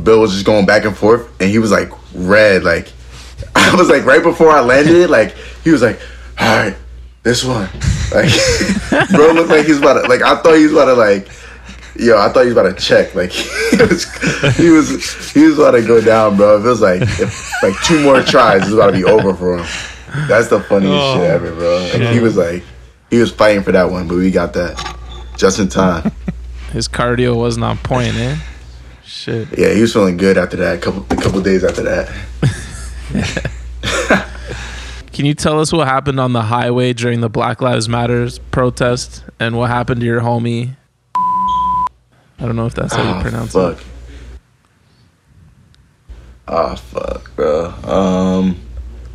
Bill 0.02 0.20
was 0.20 0.32
just 0.32 0.46
going 0.46 0.66
back 0.66 0.84
and 0.84 0.96
forth 0.96 1.28
and 1.40 1.50
he 1.50 1.58
was 1.58 1.70
like 1.70 1.90
red 2.14 2.64
like 2.64 2.92
I 3.54 3.74
was 3.76 3.88
like 3.88 4.04
right 4.04 4.22
before 4.22 4.50
I 4.50 4.61
landed 4.61 5.11
like 5.11 5.34
he 5.64 5.70
was 5.70 5.82
like 5.82 6.00
all 6.38 6.64
right 6.64 6.76
this 7.22 7.44
one 7.44 7.68
like 8.12 8.30
bro 9.11 9.32
looked 9.32 9.50
like 9.50 9.66
he's 9.66 9.78
about 9.78 10.02
to 10.02 10.08
like 10.08 10.22
I 10.22 10.40
thought 10.40 10.54
he 10.54 10.64
was 10.64 10.72
about 10.72 10.87
to 10.87 10.94
like 10.94 11.28
yo 11.96 12.18
I 12.18 12.28
thought 12.28 12.42
he 12.42 12.52
was 12.52 12.56
about 12.56 12.76
to 12.76 12.82
check 12.82 13.14
like 13.14 13.30
he 13.32 13.76
was 13.76 14.04
he 14.56 14.70
was 14.70 15.32
he 15.32 15.44
was 15.44 15.58
about 15.58 15.72
to 15.72 15.82
go 15.82 16.00
down 16.00 16.37
bro 16.37 16.58
it 16.58 16.62
was 16.62 16.80
like 16.80 17.02
if 17.02 17.62
like 17.62 17.74
two 17.84 18.02
more 18.02 18.22
tries 18.22 18.62
it 18.62 18.66
was 18.66 18.74
about 18.74 18.92
to 18.92 18.96
be 18.96 19.04
over 19.04 19.34
for 19.34 19.58
him 19.58 19.66
that's 20.29 20.49
the 20.49 20.61
funniest 20.61 20.92
Oh, 20.94 21.14
shit 21.16 21.31
ever 21.31 21.53
bro 21.55 21.79
like, 21.92 22.12
he 22.14 22.21
was 22.21 22.37
like 22.37 22.62
he 23.11 23.18
was 23.18 23.31
fighting 23.33 23.62
for 23.62 23.73
that 23.73 23.90
one 23.90 24.07
but 24.09 24.16
we 24.16 24.31
got 24.31 24.53
that 24.55 24.97
just 25.37 25.59
in 25.59 25.68
time 25.68 26.11
His 26.73 26.87
cardio 26.87 27.35
wasn't 27.35 27.64
on 27.64 27.79
point, 27.79 28.14
eh? 28.16 28.37
Shit. 29.05 29.49
yeah 29.59 29.73
he 29.73 29.81
was 29.81 29.92
feeling 29.92 30.16
good 30.18 30.37
after 30.37 30.57
that 30.59 30.83
couple 30.83 31.05
a 31.11 31.16
couple 31.21 31.40
days 31.40 31.64
after 31.64 31.83
that 31.83 32.09
Can 35.12 35.27
you 35.27 35.35
tell 35.35 35.59
us 35.61 35.73
what 35.73 35.88
happened 35.88 36.21
on 36.21 36.33
the 36.33 36.42
highway 36.42 36.92
during 36.92 37.21
the 37.23 37.29
Black 37.29 37.61
Lives 37.61 37.88
Matters 37.88 38.38
protest 38.38 39.25
and 39.40 39.57
what 39.57 39.68
happened 39.68 40.01
to 40.01 40.07
your 40.07 40.21
homie? 40.21 40.77
I 41.16 41.87
don't 42.47 42.55
know 42.55 42.66
if 42.66 42.75
that's 42.75 42.94
how 42.94 43.03
you 43.03 43.18
Oh, 43.18 43.21
pronounce 43.23 43.53
fuck. 43.53 43.79
it. 43.81 43.87
Oh 46.47 46.77
fuck, 46.77 47.35
bro. 47.35 47.71
Um, 47.83 48.61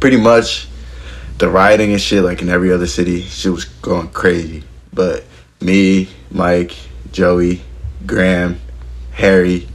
pretty 0.02 0.18
much 0.18 0.68
the 1.44 1.50
rioting 1.50 1.92
and 1.92 2.00
shit, 2.00 2.24
like 2.24 2.42
in 2.42 2.48
every 2.48 2.72
other 2.72 2.88
city, 2.88 3.22
shit 3.22 3.52
was 3.52 3.66
going 3.66 4.08
crazy. 4.12 4.64
But 4.94 5.26
me, 5.60 6.08
Mike, 6.32 6.74
Joey, 7.12 7.62
Graham, 8.06 8.62
Harry, 9.12 9.68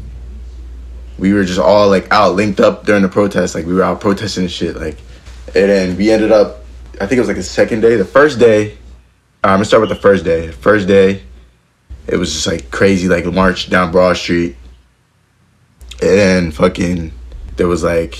we 1.18 1.34
were 1.34 1.44
just 1.44 1.60
all 1.60 1.90
like 1.90 2.10
out 2.10 2.36
linked 2.36 2.58
up 2.58 2.86
during 2.86 3.02
the 3.02 3.08
protest. 3.10 3.54
Like 3.54 3.66
we 3.66 3.74
were 3.74 3.82
out 3.82 4.00
protesting 4.00 4.44
and 4.44 4.50
shit. 4.50 4.76
Like, 4.76 4.96
and 5.48 5.68
then 5.68 5.96
we 5.98 6.10
ended 6.10 6.32
up. 6.32 6.64
I 7.02 7.06
think 7.06 7.18
it 7.18 7.20
was 7.20 7.28
like 7.28 7.36
the 7.36 7.42
second 7.42 7.80
day. 7.82 7.96
The 7.96 8.04
first 8.06 8.38
day. 8.38 8.72
Um, 9.44 9.50
I'm 9.50 9.56
gonna 9.56 9.66
start 9.66 9.82
with 9.82 9.90
the 9.90 9.96
first 9.96 10.24
day. 10.24 10.50
First 10.50 10.88
day, 10.88 11.22
it 12.06 12.16
was 12.16 12.32
just 12.32 12.46
like 12.46 12.70
crazy, 12.70 13.08
like 13.08 13.26
march 13.26 13.68
down 13.68 13.92
Broad 13.92 14.16
Street. 14.16 14.56
And 16.00 16.18
then 16.18 16.50
fucking 16.50 17.12
there 17.56 17.68
was 17.68 17.84
like 17.84 18.18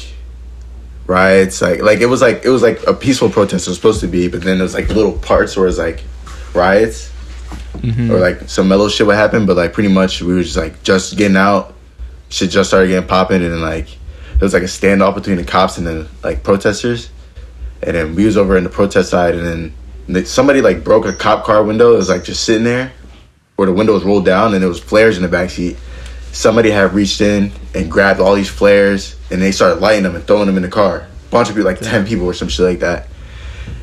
riots, 1.09 1.61
like 1.61 1.83
like 1.83 1.99
it 1.99 2.07
was 2.07 2.23
like 2.23 2.45
it 2.45 2.51
was 2.51 2.63
like 2.63 2.87
a 2.87 2.95
peaceful 2.95 3.31
protest 3.31 3.67
it 3.67 3.71
was 3.71 3.77
supposed 3.77 4.01
to 4.01 4.07
be, 4.07 4.29
but 4.29 4.43
then 4.43 4.59
there 4.59 4.63
was 4.63 4.75
like 4.75 4.89
little 4.91 5.19
parts 5.19 5.57
where 5.57 5.67
it's 5.67 5.79
like 5.79 6.05
riots 6.55 7.11
mm-hmm. 7.75 8.11
or 8.13 8.19
like 8.19 8.49
some 8.49 8.69
mellow 8.69 8.89
shit 8.89 9.07
would 9.07 9.17
happen, 9.17 9.47
but 9.47 9.57
like 9.57 9.73
pretty 9.73 9.89
much 9.89 10.21
we 10.21 10.35
were 10.35 10.43
just 10.43 10.57
like 10.57 10.81
just 10.83 11.17
getting 11.17 11.37
out, 11.37 11.75
shit 12.29 12.51
just 12.51 12.71
started 12.71 12.89
getting 12.89 13.09
popping, 13.09 13.43
and 13.43 13.53
then 13.53 13.63
like 13.63 13.89
there 13.89 14.47
was 14.47 14.55
like 14.55 14.63
a 14.63 14.67
standoff 14.67 15.15
between 15.15 15.37
the 15.37 15.45
cops 15.45 15.79
and 15.79 15.87
the 15.87 16.07
like 16.23 16.45
protesters, 16.45 17.11
and 17.83 17.97
then 17.97 18.15
we 18.15 18.25
was 18.25 18.37
over 18.37 18.57
in 18.57 18.65
the 18.65 18.71
protest 18.71 19.11
side, 19.11 19.35
and 19.35 19.75
then 20.09 20.25
somebody 20.27 20.61
like 20.61 20.85
broke 20.85 21.07
a 21.07 21.13
cop 21.13 21.45
car 21.45 21.65
window. 21.65 21.95
It 21.95 21.97
was 21.97 22.09
like 22.09 22.25
just 22.25 22.45
sitting 22.45 22.65
there, 22.65 22.93
where 23.57 23.67
the 23.67 23.73
window 23.73 23.95
was 23.95 24.05
rolled 24.05 24.27
down, 24.27 24.53
and 24.55 24.63
there 24.63 24.69
was 24.69 24.81
flares 24.81 25.17
in 25.17 25.23
the 25.23 25.29
back 25.29 25.51
seat. 25.51 25.77
Somebody 26.33 26.71
had 26.71 26.95
reached 26.95 27.21
in 27.21 27.53
and 27.75 27.91
grabbed 27.91 28.21
all 28.21 28.35
these 28.35 28.49
flares, 28.49 29.17
and 29.31 29.41
they 29.41 29.53
started 29.53 29.81
lighting 29.81 30.05
them 30.05 30.15
and 30.15 30.25
throwing 30.25 30.47
them 30.47 30.57
in 30.57 30.63
the 30.63 30.69
car. 30.69 31.07
bunch 31.31 31.49
of 31.49 31.55
people, 31.55 31.71
like 31.71 31.81
ten 31.81 32.07
people 32.07 32.27
or 32.27 32.35
some 32.35 32.49
shit 32.49 32.67
like 32.67 32.81
that. 32.81 33.09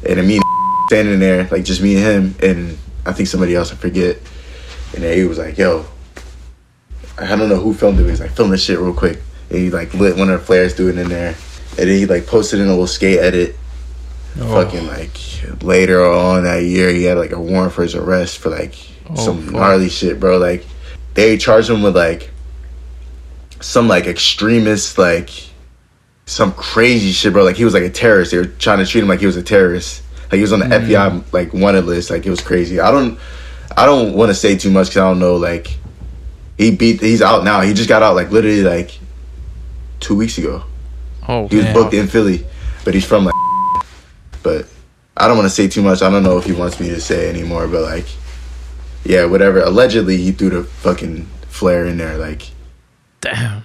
And 0.08 0.18
then 0.18 0.28
me 0.28 0.36
and 0.36 0.44
standing 0.88 1.20
there, 1.20 1.48
like 1.52 1.64
just 1.64 1.82
me 1.82 1.96
and 1.96 2.04
him, 2.04 2.36
and 2.42 2.78
I 3.06 3.14
think 3.14 3.28
somebody 3.28 3.56
else, 3.56 3.72
I 3.72 3.76
forget. 3.76 4.18
And 4.94 5.04
then 5.04 5.18
he 5.18 5.26
was 5.26 5.38
like, 5.38 5.58
"Yo, 5.58 5.86
I 7.18 7.36
don't 7.36 7.50
know 7.50 7.60
who 7.60 7.74
filmed 7.74 8.00
it. 8.00 8.06
He 8.06 8.12
was 8.12 8.20
like, 8.20 8.32
film 8.32 8.50
this 8.50 8.64
shit 8.64 8.80
real 8.80 8.94
quick." 8.94 9.20
And 9.50 9.60
he 9.60 9.70
like 9.70 9.94
lit 9.94 10.18
one 10.18 10.30
of 10.30 10.40
the 10.40 10.46
flares, 10.46 10.74
threw 10.74 10.90
it 10.90 10.98
in 10.98 11.10
there, 11.10 11.36
and 11.78 11.90
then 11.90 11.98
he 11.98 12.06
like 12.06 12.28
posted 12.28 12.60
in 12.60 12.68
a 12.68 12.72
little 12.72 12.88
skate 12.88 13.20
edit. 13.20 13.56
Oh. 14.40 14.64
Fucking 14.64 14.88
like 14.88 15.18
later 15.64 16.06
on 16.06 16.44
that 16.44 16.64
year, 16.64 16.90
he 16.90 17.04
had 17.04 17.18
like 17.18 17.32
a 17.32 17.40
warrant 17.40 17.74
for 17.74 17.84
his 17.84 17.96
arrest 17.96 18.38
for 18.38 18.50
like 18.50 18.76
oh, 19.10 19.16
some 19.16 19.44
fuck. 19.44 19.54
gnarly 19.54 19.90
shit, 19.90 20.20
bro. 20.20 20.38
Like 20.38 20.66
they 21.14 21.38
charged 21.38 21.70
him 21.70 21.82
with 21.82 21.96
like 21.96 22.32
some 23.66 23.88
like 23.88 24.06
extremist 24.06 25.00
like 25.00 25.32
some 26.28 26.54
crazy 26.54 27.12
shit, 27.12 27.34
bro. 27.34 27.44
Like 27.44 27.56
he 27.56 27.66
was 27.66 27.74
like 27.74 27.84
a 27.84 27.90
terrorist. 27.90 28.32
They 28.32 28.38
were 28.38 28.46
trying 28.46 28.78
to 28.78 28.86
treat 28.86 29.02
him 29.02 29.08
like 29.08 29.20
he 29.20 29.26
was 29.26 29.38
a 29.38 29.44
terrorist. 29.44 30.04
Like 30.24 30.34
he 30.34 30.42
was 30.42 30.54
on 30.54 30.60
the 30.60 30.66
mm. 30.66 30.88
FBI 30.88 31.34
like 31.34 31.52
wanted 31.52 31.86
list. 31.86 32.12
Like 32.12 32.28
it 32.28 32.30
was 32.30 32.42
crazy. 32.42 32.80
I 32.80 32.92
don't, 32.92 33.20
I 33.76 33.88
don't 33.88 34.14
want 34.14 34.30
to 34.30 34.36
say 34.36 34.56
too 34.56 34.70
much 34.70 34.90
because 34.90 34.98
I 34.98 35.10
don't 35.10 35.20
know. 35.20 35.36
Like 35.36 35.78
he 36.60 36.76
beat. 36.76 37.02
He's 37.02 37.24
out 37.24 37.44
now. 37.44 37.62
He 37.62 37.74
just 37.74 37.90
got 37.90 38.04
out 38.04 38.16
like 38.16 38.30
literally 38.30 38.62
like 38.62 39.00
two 40.00 40.16
weeks 40.16 40.38
ago. 40.38 40.64
Oh, 41.28 41.48
He 41.48 41.56
was 41.56 41.66
damn. 41.66 41.74
booked 41.74 41.96
in 41.96 42.08
Philly, 42.08 42.46
but 42.84 42.94
he's 42.94 43.06
from 43.06 43.26
like. 43.26 43.34
But 44.44 44.68
I 45.18 45.28
don't 45.28 45.38
want 45.38 45.48
to 45.48 45.56
say 45.56 45.68
too 45.68 45.82
much. 45.82 46.04
I 46.04 46.12
don't 46.12 46.22
know 46.22 46.38
if 46.38 46.46
he 46.46 46.52
wants 46.52 46.80
me 46.80 46.90
to 46.90 47.02
say 47.02 47.30
anymore. 47.30 47.68
But 47.68 47.82
like, 47.82 48.06
yeah, 49.04 49.26
whatever. 49.26 49.62
Allegedly, 49.62 50.18
he 50.18 50.32
threw 50.32 50.52
the 50.52 50.64
fucking 50.64 51.26
flare 51.48 51.86
in 51.86 51.98
there. 51.98 52.20
Like 52.20 52.52
damn. 53.22 53.64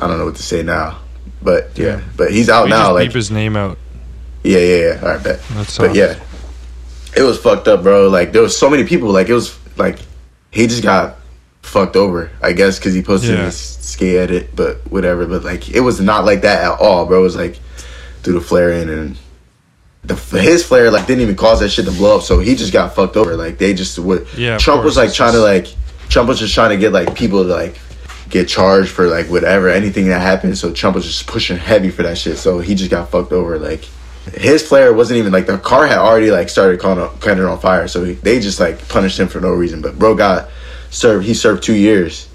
I 0.00 0.06
don't 0.06 0.18
know 0.18 0.24
what 0.26 0.36
to 0.36 0.42
say 0.42 0.62
now. 0.62 0.98
But 1.42 1.70
yeah, 1.76 2.00
but 2.16 2.30
he's 2.32 2.48
out 2.48 2.64
We 2.64 2.70
now. 2.70 2.82
just 2.84 2.92
Like 2.94 3.08
beep 3.08 3.14
his 3.14 3.30
name 3.30 3.56
out. 3.56 3.78
yeah, 4.42 4.58
yeah, 4.58 4.76
yeah. 4.76 5.00
All 5.02 5.08
right, 5.14 5.22
bet. 5.22 5.40
That's 5.50 5.76
But 5.78 5.86
soft. 5.86 5.96
yeah, 5.96 6.18
it 7.16 7.22
was 7.22 7.38
fucked 7.38 7.68
up, 7.68 7.82
bro. 7.82 8.08
Like 8.08 8.32
there 8.32 8.42
was 8.42 8.56
so 8.56 8.68
many 8.70 8.84
people. 8.84 9.10
Like 9.10 9.28
it 9.28 9.34
was 9.34 9.56
like 9.76 9.98
he 10.50 10.66
just 10.66 10.82
got 10.82 11.16
fucked 11.62 11.94
over. 11.96 12.30
I 12.42 12.52
guess 12.52 12.78
because 12.78 12.94
he 12.94 13.02
posted 13.02 13.30
Yeah. 13.38 13.44
his 13.46 13.56
skate 13.58 14.16
edit, 14.16 14.56
but 14.56 14.78
whatever. 14.90 15.26
But 15.26 15.44
like 15.44 15.68
it 15.68 15.80
was 15.80 16.00
not 16.00 16.24
like 16.24 16.40
that 16.42 16.62
at 16.64 16.80
all, 16.80 17.06
bro. 17.06 17.20
It 17.20 17.22
was 17.22 17.36
like 17.36 17.58
through 18.22 18.34
the 18.34 18.40
flare 18.40 18.72
in 18.72 18.88
and 18.88 19.16
the 20.04 20.14
his 20.40 20.64
flare 20.64 20.90
like 20.90 21.06
didn't 21.06 21.22
even 21.22 21.36
cause 21.36 21.60
that 21.60 21.68
shit 21.68 21.84
to 21.84 21.92
blow 21.92 22.16
up. 22.16 22.22
So 22.22 22.38
he 22.40 22.54
just 22.56 22.72
got 22.72 22.94
fucked 22.94 23.16
over. 23.16 23.36
Like 23.36 23.58
they 23.58 23.74
just 23.74 23.98
would. 23.98 24.26
Yeah, 24.36 24.56
of 24.56 24.60
Trump 24.62 24.84
was 24.84 24.96
like 24.96 25.08
It's 25.08 25.16
trying 25.16 25.32
to 25.34 25.40
like 25.40 25.68
Trump 26.08 26.28
was 26.28 26.38
just 26.40 26.54
trying 26.54 26.70
to 26.70 26.76
get 26.76 26.92
like 26.92 27.14
people 27.14 27.42
to 27.44 27.48
like 27.50 27.78
get 28.28 28.48
charged 28.48 28.90
for 28.90 29.06
like 29.06 29.26
whatever 29.26 29.68
anything 29.68 30.08
that 30.08 30.20
happened. 30.20 30.58
So 30.58 30.72
Trump 30.72 30.96
was 30.96 31.04
just 31.04 31.26
pushing 31.26 31.56
heavy 31.56 31.90
for 31.90 32.02
that 32.02 32.18
shit. 32.18 32.38
So 32.38 32.58
he 32.60 32.74
just 32.74 32.90
got 32.90 33.10
fucked 33.10 33.32
over. 33.32 33.58
Like 33.58 33.84
his 34.34 34.66
flare 34.66 34.92
wasn't 34.92 35.18
even 35.18 35.32
like 35.32 35.46
the 35.46 35.58
car 35.58 35.86
had 35.86 35.98
already 35.98 36.30
like 36.30 36.48
started 36.48 36.80
calling 36.80 37.08
cutting 37.20 37.44
it 37.44 37.46
on 37.46 37.58
fire. 37.60 37.88
So 37.88 38.04
he, 38.04 38.14
they 38.14 38.40
just 38.40 38.60
like 38.60 38.88
punished 38.88 39.18
him 39.18 39.28
for 39.28 39.40
no 39.40 39.52
reason. 39.52 39.80
But 39.80 39.98
bro 39.98 40.14
got 40.14 40.48
served. 40.90 41.26
He 41.26 41.34
served 41.34 41.62
two 41.62 41.74
years. 41.74 42.28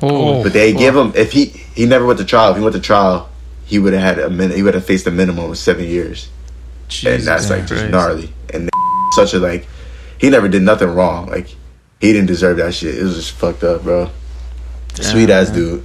Oh, 0.00 0.42
But 0.42 0.52
they 0.52 0.72
give 0.72 0.96
him 0.96 1.12
if 1.14 1.32
he 1.32 1.46
he 1.46 1.86
never 1.86 2.04
went 2.06 2.18
to 2.18 2.24
trial. 2.24 2.50
If 2.50 2.56
he 2.56 2.62
went 2.62 2.74
to 2.74 2.80
trial, 2.80 3.30
he 3.64 3.78
would 3.78 3.92
have 3.92 4.02
had 4.02 4.18
a 4.18 4.30
min. 4.30 4.50
He 4.50 4.62
would 4.62 4.74
have 4.74 4.84
faced 4.84 5.06
a 5.06 5.10
minimum 5.10 5.50
of 5.50 5.58
seven 5.58 5.84
years, 5.84 6.28
and 7.06 7.22
that's 7.22 7.50
like 7.50 7.66
just 7.66 7.88
gnarly. 7.88 8.32
And 8.52 8.68
such 9.12 9.32
a 9.34 9.38
like, 9.38 9.66
he 10.18 10.28
never 10.30 10.48
did 10.48 10.62
nothing 10.62 10.88
wrong. 10.88 11.26
Like 11.26 11.46
he 12.00 12.12
didn't 12.12 12.26
deserve 12.26 12.56
that 12.56 12.74
shit. 12.74 12.96
It 12.98 13.02
was 13.02 13.14
just 13.14 13.30
fucked 13.32 13.62
up, 13.62 13.84
bro. 13.84 14.10
Sweet 14.94 15.30
ass 15.30 15.50
dude. 15.50 15.84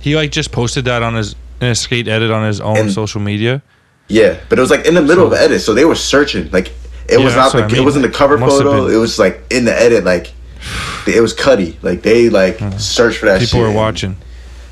he 0.00 0.16
like 0.16 0.30
just 0.32 0.52
posted 0.52 0.84
that 0.86 1.02
on 1.02 1.14
his 1.14 1.34
in 1.60 1.68
a 1.68 1.74
skate 1.74 2.08
edit 2.08 2.30
on 2.30 2.46
his 2.46 2.60
own 2.60 2.76
And- 2.76 2.92
social 2.92 3.20
media. 3.20 3.62
Yeah, 4.08 4.38
but 4.48 4.58
it 4.58 4.60
was 4.60 4.70
like 4.70 4.86
in 4.86 4.94
the 4.94 5.02
middle 5.02 5.24
of 5.24 5.30
the 5.30 5.40
edit, 5.40 5.60
so 5.62 5.74
they 5.74 5.84
were 5.84 5.94
searching. 5.96 6.48
Like 6.52 6.68
it 7.08 7.18
Yeah, 7.18 7.24
was 7.24 7.34
not 7.34 7.52
what 7.54 7.68
the 7.68 7.76
I 7.76 7.80
it 7.80 7.84
wasn't 7.84 8.04
the 8.04 8.10
cover 8.10 8.38
Must 8.38 8.56
photo. 8.56 8.86
It 8.86 8.96
was 8.96 9.18
like 9.18 9.42
in 9.50 9.64
the 9.64 9.74
edit, 9.74 10.04
like 10.04 10.32
it 11.08 11.20
was 11.20 11.32
Cuddy. 11.32 11.76
Like 11.82 12.02
they 12.02 12.28
like 12.28 12.60
uh-huh. 12.62 12.78
searched 12.78 13.18
for 13.18 13.26
that. 13.26 13.40
People 13.40 13.58
shit. 13.58 13.60
were 13.62 13.66
and- 13.68 13.76
watching. 13.76 14.16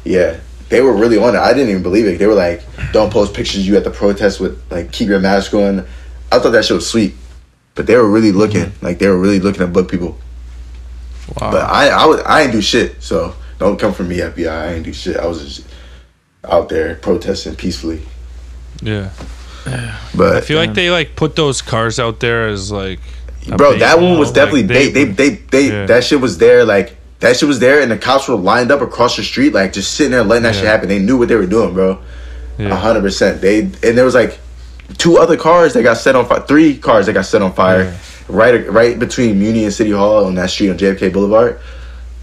Yeah, 0.05 0.39
they 0.69 0.83
were 0.83 0.93
really 0.93 1.17
on 1.19 1.35
it. 1.35 1.39
I 1.39 1.53
didn't 1.53 1.71
even 1.71 1.83
believe 1.83 2.07
it. 2.07 2.19
They 2.19 2.27
were 2.27 2.35
like, 2.35 2.63
"Don't 2.93 3.11
post 3.13 3.35
pictures 3.35 3.61
of 3.61 3.67
you 3.67 3.77
at 3.77 3.85
the 3.85 3.91
protest 3.91 4.39
with 4.41 4.61
like 4.71 4.93
keep 4.93 5.09
your 5.09 5.19
mask 5.21 5.53
on." 5.55 5.87
I 6.31 6.39
thought 6.39 6.51
that 6.51 6.65
shit 6.65 6.75
was 6.77 6.89
sweet, 6.89 7.15
but 7.75 7.87
they 7.87 7.97
were 7.97 8.09
really 8.09 8.31
looking. 8.33 8.67
Mm-hmm. 8.67 8.85
Like 8.87 8.99
they 9.01 9.09
were 9.09 9.19
really 9.19 9.41
looking 9.41 9.63
at 9.63 9.73
book 9.73 9.91
people. 9.91 10.19
Wow. 11.41 11.51
But 11.51 11.63
I 11.71 11.89
I 11.89 12.05
was 12.07 12.21
I 12.21 12.43
ain't 12.43 12.53
do 12.53 12.61
shit. 12.61 13.03
So 13.03 13.35
don't 13.59 13.79
come 13.79 13.93
for 13.93 14.03
me, 14.03 14.19
FBI. 14.19 14.51
I 14.51 14.75
ain't 14.75 14.85
do 14.85 14.93
shit. 14.93 15.17
I 15.17 15.27
was 15.27 15.41
just 15.43 15.67
out 16.45 16.69
there 16.69 16.97
protesting 16.97 17.55
peacefully. 17.57 18.03
Yeah, 18.83 19.11
But 20.15 20.37
I 20.37 20.41
feel 20.43 20.59
like 20.59 20.75
they 20.75 20.91
like 20.91 21.17
put 21.17 21.37
those 21.37 21.63
cars 21.63 21.99
out 21.99 22.21
there 22.21 22.49
as 22.49 22.71
like. 22.71 23.01
bro 23.57 23.73
bait, 23.73 23.79
that 23.79 23.99
one 24.01 24.19
was 24.19 24.29
know? 24.31 24.35
definitely 24.35 24.63
Like, 24.63 24.69
bait 24.69 24.91
they 24.93 25.05
they 25.05 25.29
they 25.51 25.69
Yeah. 25.69 25.87
that 25.87 26.05
shit 26.05 26.21
was 26.21 26.39
there 26.39 26.65
like 26.65 26.97
that 27.21 27.37
shit 27.37 27.49
was 27.49 27.61
there 27.61 27.81
and 27.81 27.91
the 27.91 27.97
cops 27.97 28.29
were 28.29 28.35
lined 28.35 28.71
up 28.71 28.83
across 28.83 29.17
the 29.17 29.23
street 29.23 29.55
like 29.55 29.73
just 29.73 29.93
sitting 29.95 30.11
there 30.11 30.23
letting 30.25 30.43
that 30.43 30.55
shit 30.55 30.65
happen 30.65 30.89
they 30.89 30.99
knew 30.99 31.17
what 31.17 31.29
they 31.29 31.37
were 31.37 31.47
doing 31.47 31.73
bro 31.73 31.93
a 32.59 32.63
Yeah. 32.63 32.75
hundred 32.77 33.03
percent 33.03 33.41
they 33.41 33.61
and 33.61 33.97
there 33.97 34.05
was 34.05 34.15
like 34.15 34.39
two 34.99 35.17
other 35.19 35.37
cars 35.37 35.73
that 35.75 35.83
got 35.83 35.97
set 35.97 36.15
on 36.17 36.27
fire 36.27 36.41
three 36.41 36.77
cars 36.77 37.07
that 37.07 37.13
got 37.15 37.25
set 37.25 37.41
on 37.41 37.53
fire 37.55 37.85
Yeah. 37.85 37.97
right 38.29 38.71
right 38.71 38.99
between 38.99 39.39
Muni 39.39 39.65
and 39.65 39.73
City 39.73 39.93
Hall 39.93 40.27
on 40.27 40.35
that 40.35 40.51
street 40.51 40.71
on 40.71 40.77
JFK 40.79 41.11
Boulevard 41.13 41.59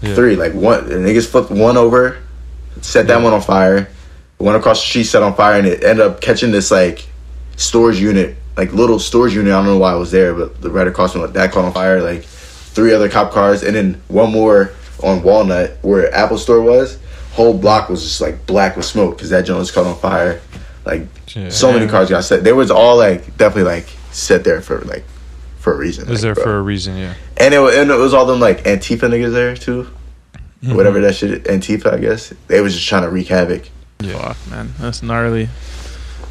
Yeah. 0.02 0.14
three 0.14 0.36
like 0.36 0.52
one 0.52 0.88
the 0.88 0.96
niggas 0.96 1.28
flipped 1.28 1.50
one 1.50 1.76
over 1.76 2.18
set 2.80 3.06
that 3.06 3.22
one 3.22 3.32
on 3.32 3.40
fire 3.40 3.88
one 4.38 4.56
across 4.56 4.80
the 4.80 4.86
street 4.88 5.04
set 5.04 5.22
on 5.22 5.34
fire 5.34 5.58
and 5.58 5.66
it 5.66 5.84
ended 5.84 6.04
up 6.04 6.20
catching 6.20 6.50
this 6.50 6.70
like 6.70 7.06
storage 7.56 8.00
unit, 8.00 8.36
like 8.56 8.72
little 8.72 8.98
storage 8.98 9.34
unit. 9.34 9.52
I 9.52 9.56
don't 9.56 9.66
know 9.66 9.78
why 9.78 9.92
I 9.92 9.96
was 9.96 10.10
there, 10.10 10.34
but 10.34 10.60
the 10.60 10.70
right 10.70 10.86
across 10.86 11.12
from 11.12 11.32
that 11.32 11.52
caught 11.52 11.64
on 11.64 11.72
fire. 11.72 12.02
Like 12.02 12.22
three 12.24 12.92
other 12.92 13.08
cop 13.08 13.32
cars, 13.32 13.62
and 13.62 13.74
then 13.76 14.02
one 14.08 14.32
more 14.32 14.72
on 15.02 15.22
Walnut 15.22 15.78
where 15.82 16.12
Apple 16.14 16.38
Store 16.38 16.60
was. 16.60 16.98
Whole 17.32 17.56
block 17.56 17.88
was 17.88 18.02
just 18.02 18.20
like 18.20 18.46
black 18.46 18.76
with 18.76 18.84
smoke 18.84 19.16
because 19.16 19.30
that 19.30 19.46
joint 19.46 19.58
was 19.58 19.70
caught 19.70 19.86
on 19.86 19.96
fire. 19.96 20.40
Like 20.84 21.06
so 21.50 21.72
many 21.72 21.86
cars 21.88 22.10
got 22.10 22.24
set. 22.24 22.44
There 22.44 22.54
was 22.56 22.70
all 22.70 22.96
like 22.96 23.36
definitely 23.36 23.72
like 23.72 23.86
set 24.10 24.44
there 24.44 24.60
for 24.60 24.80
like 24.82 25.04
for 25.62 25.72
a 25.72 25.76
reason. 25.76 26.04
Is 26.04 26.10
like, 26.10 26.20
there 26.20 26.34
bro. 26.34 26.44
for 26.44 26.58
a 26.58 26.62
reason? 26.62 26.96
Yeah. 26.96 27.14
and 27.36 27.54
it, 27.54 27.60
and 27.60 27.90
it 27.90 27.94
was 27.94 28.12
all 28.12 28.26
them 28.26 28.40
like 28.40 28.64
Antifa 28.64 29.08
niggas 29.08 29.32
there 29.32 29.56
too. 29.56 29.88
Mm-hmm. 30.62 30.76
Whatever 30.76 31.00
that 31.00 31.14
shit, 31.14 31.44
Antifa, 31.44 31.94
I 31.94 31.98
guess. 31.98 32.34
They 32.48 32.60
was 32.60 32.74
just 32.74 32.88
trying 32.88 33.02
to 33.02 33.10
wreak 33.10 33.28
havoc. 33.28 33.68
Fuck, 34.00 34.36
man. 34.50 34.74
That's 34.78 35.02
gnarly. 35.02 35.48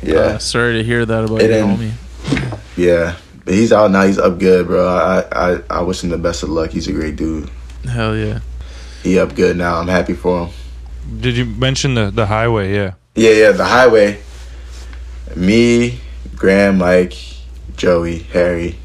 Yeah. 0.04 0.16
Uh, 0.16 0.38
sorry 0.38 0.74
to 0.74 0.84
hear 0.84 1.06
that 1.06 1.24
about 1.24 1.42
It 1.42 1.52
your 1.52 1.66
homie. 1.66 1.92
Yeah, 2.76 3.16
but 3.46 3.54
he's 3.54 3.72
out 3.72 3.92
now. 3.92 4.06
He's 4.06 4.18
up 4.18 4.40
good, 4.40 4.68
bro. 4.68 4.88
I, 4.88 5.26
I 5.32 5.62
I 5.70 5.82
wish 5.82 6.04
him 6.04 6.10
the 6.10 6.18
best 6.18 6.44
of 6.44 6.50
luck. 6.50 6.72
He's 6.72 6.88
a 6.88 6.92
great 6.92 7.16
dude. 7.16 7.50
Hell 7.86 8.16
yeah. 8.16 8.40
He 9.04 9.18
up 9.20 9.36
good 9.36 9.58
now. 9.58 9.80
I'm 9.80 9.88
happy 9.88 10.14
for 10.14 10.46
him. 10.48 10.54
Did 11.20 11.38
you 11.38 11.46
mention 11.46 11.94
the 11.94 12.12
the 12.12 12.26
highway? 12.26 12.74
Yeah. 12.74 12.94
Yeah, 13.16 13.32
yeah. 13.32 13.52
The 13.52 13.66
highway. 13.66 14.22
Me, 15.36 16.00
Graham, 16.36 16.78
Mike, 16.78 17.16
Joey, 17.78 18.20
Harry. 18.34 18.78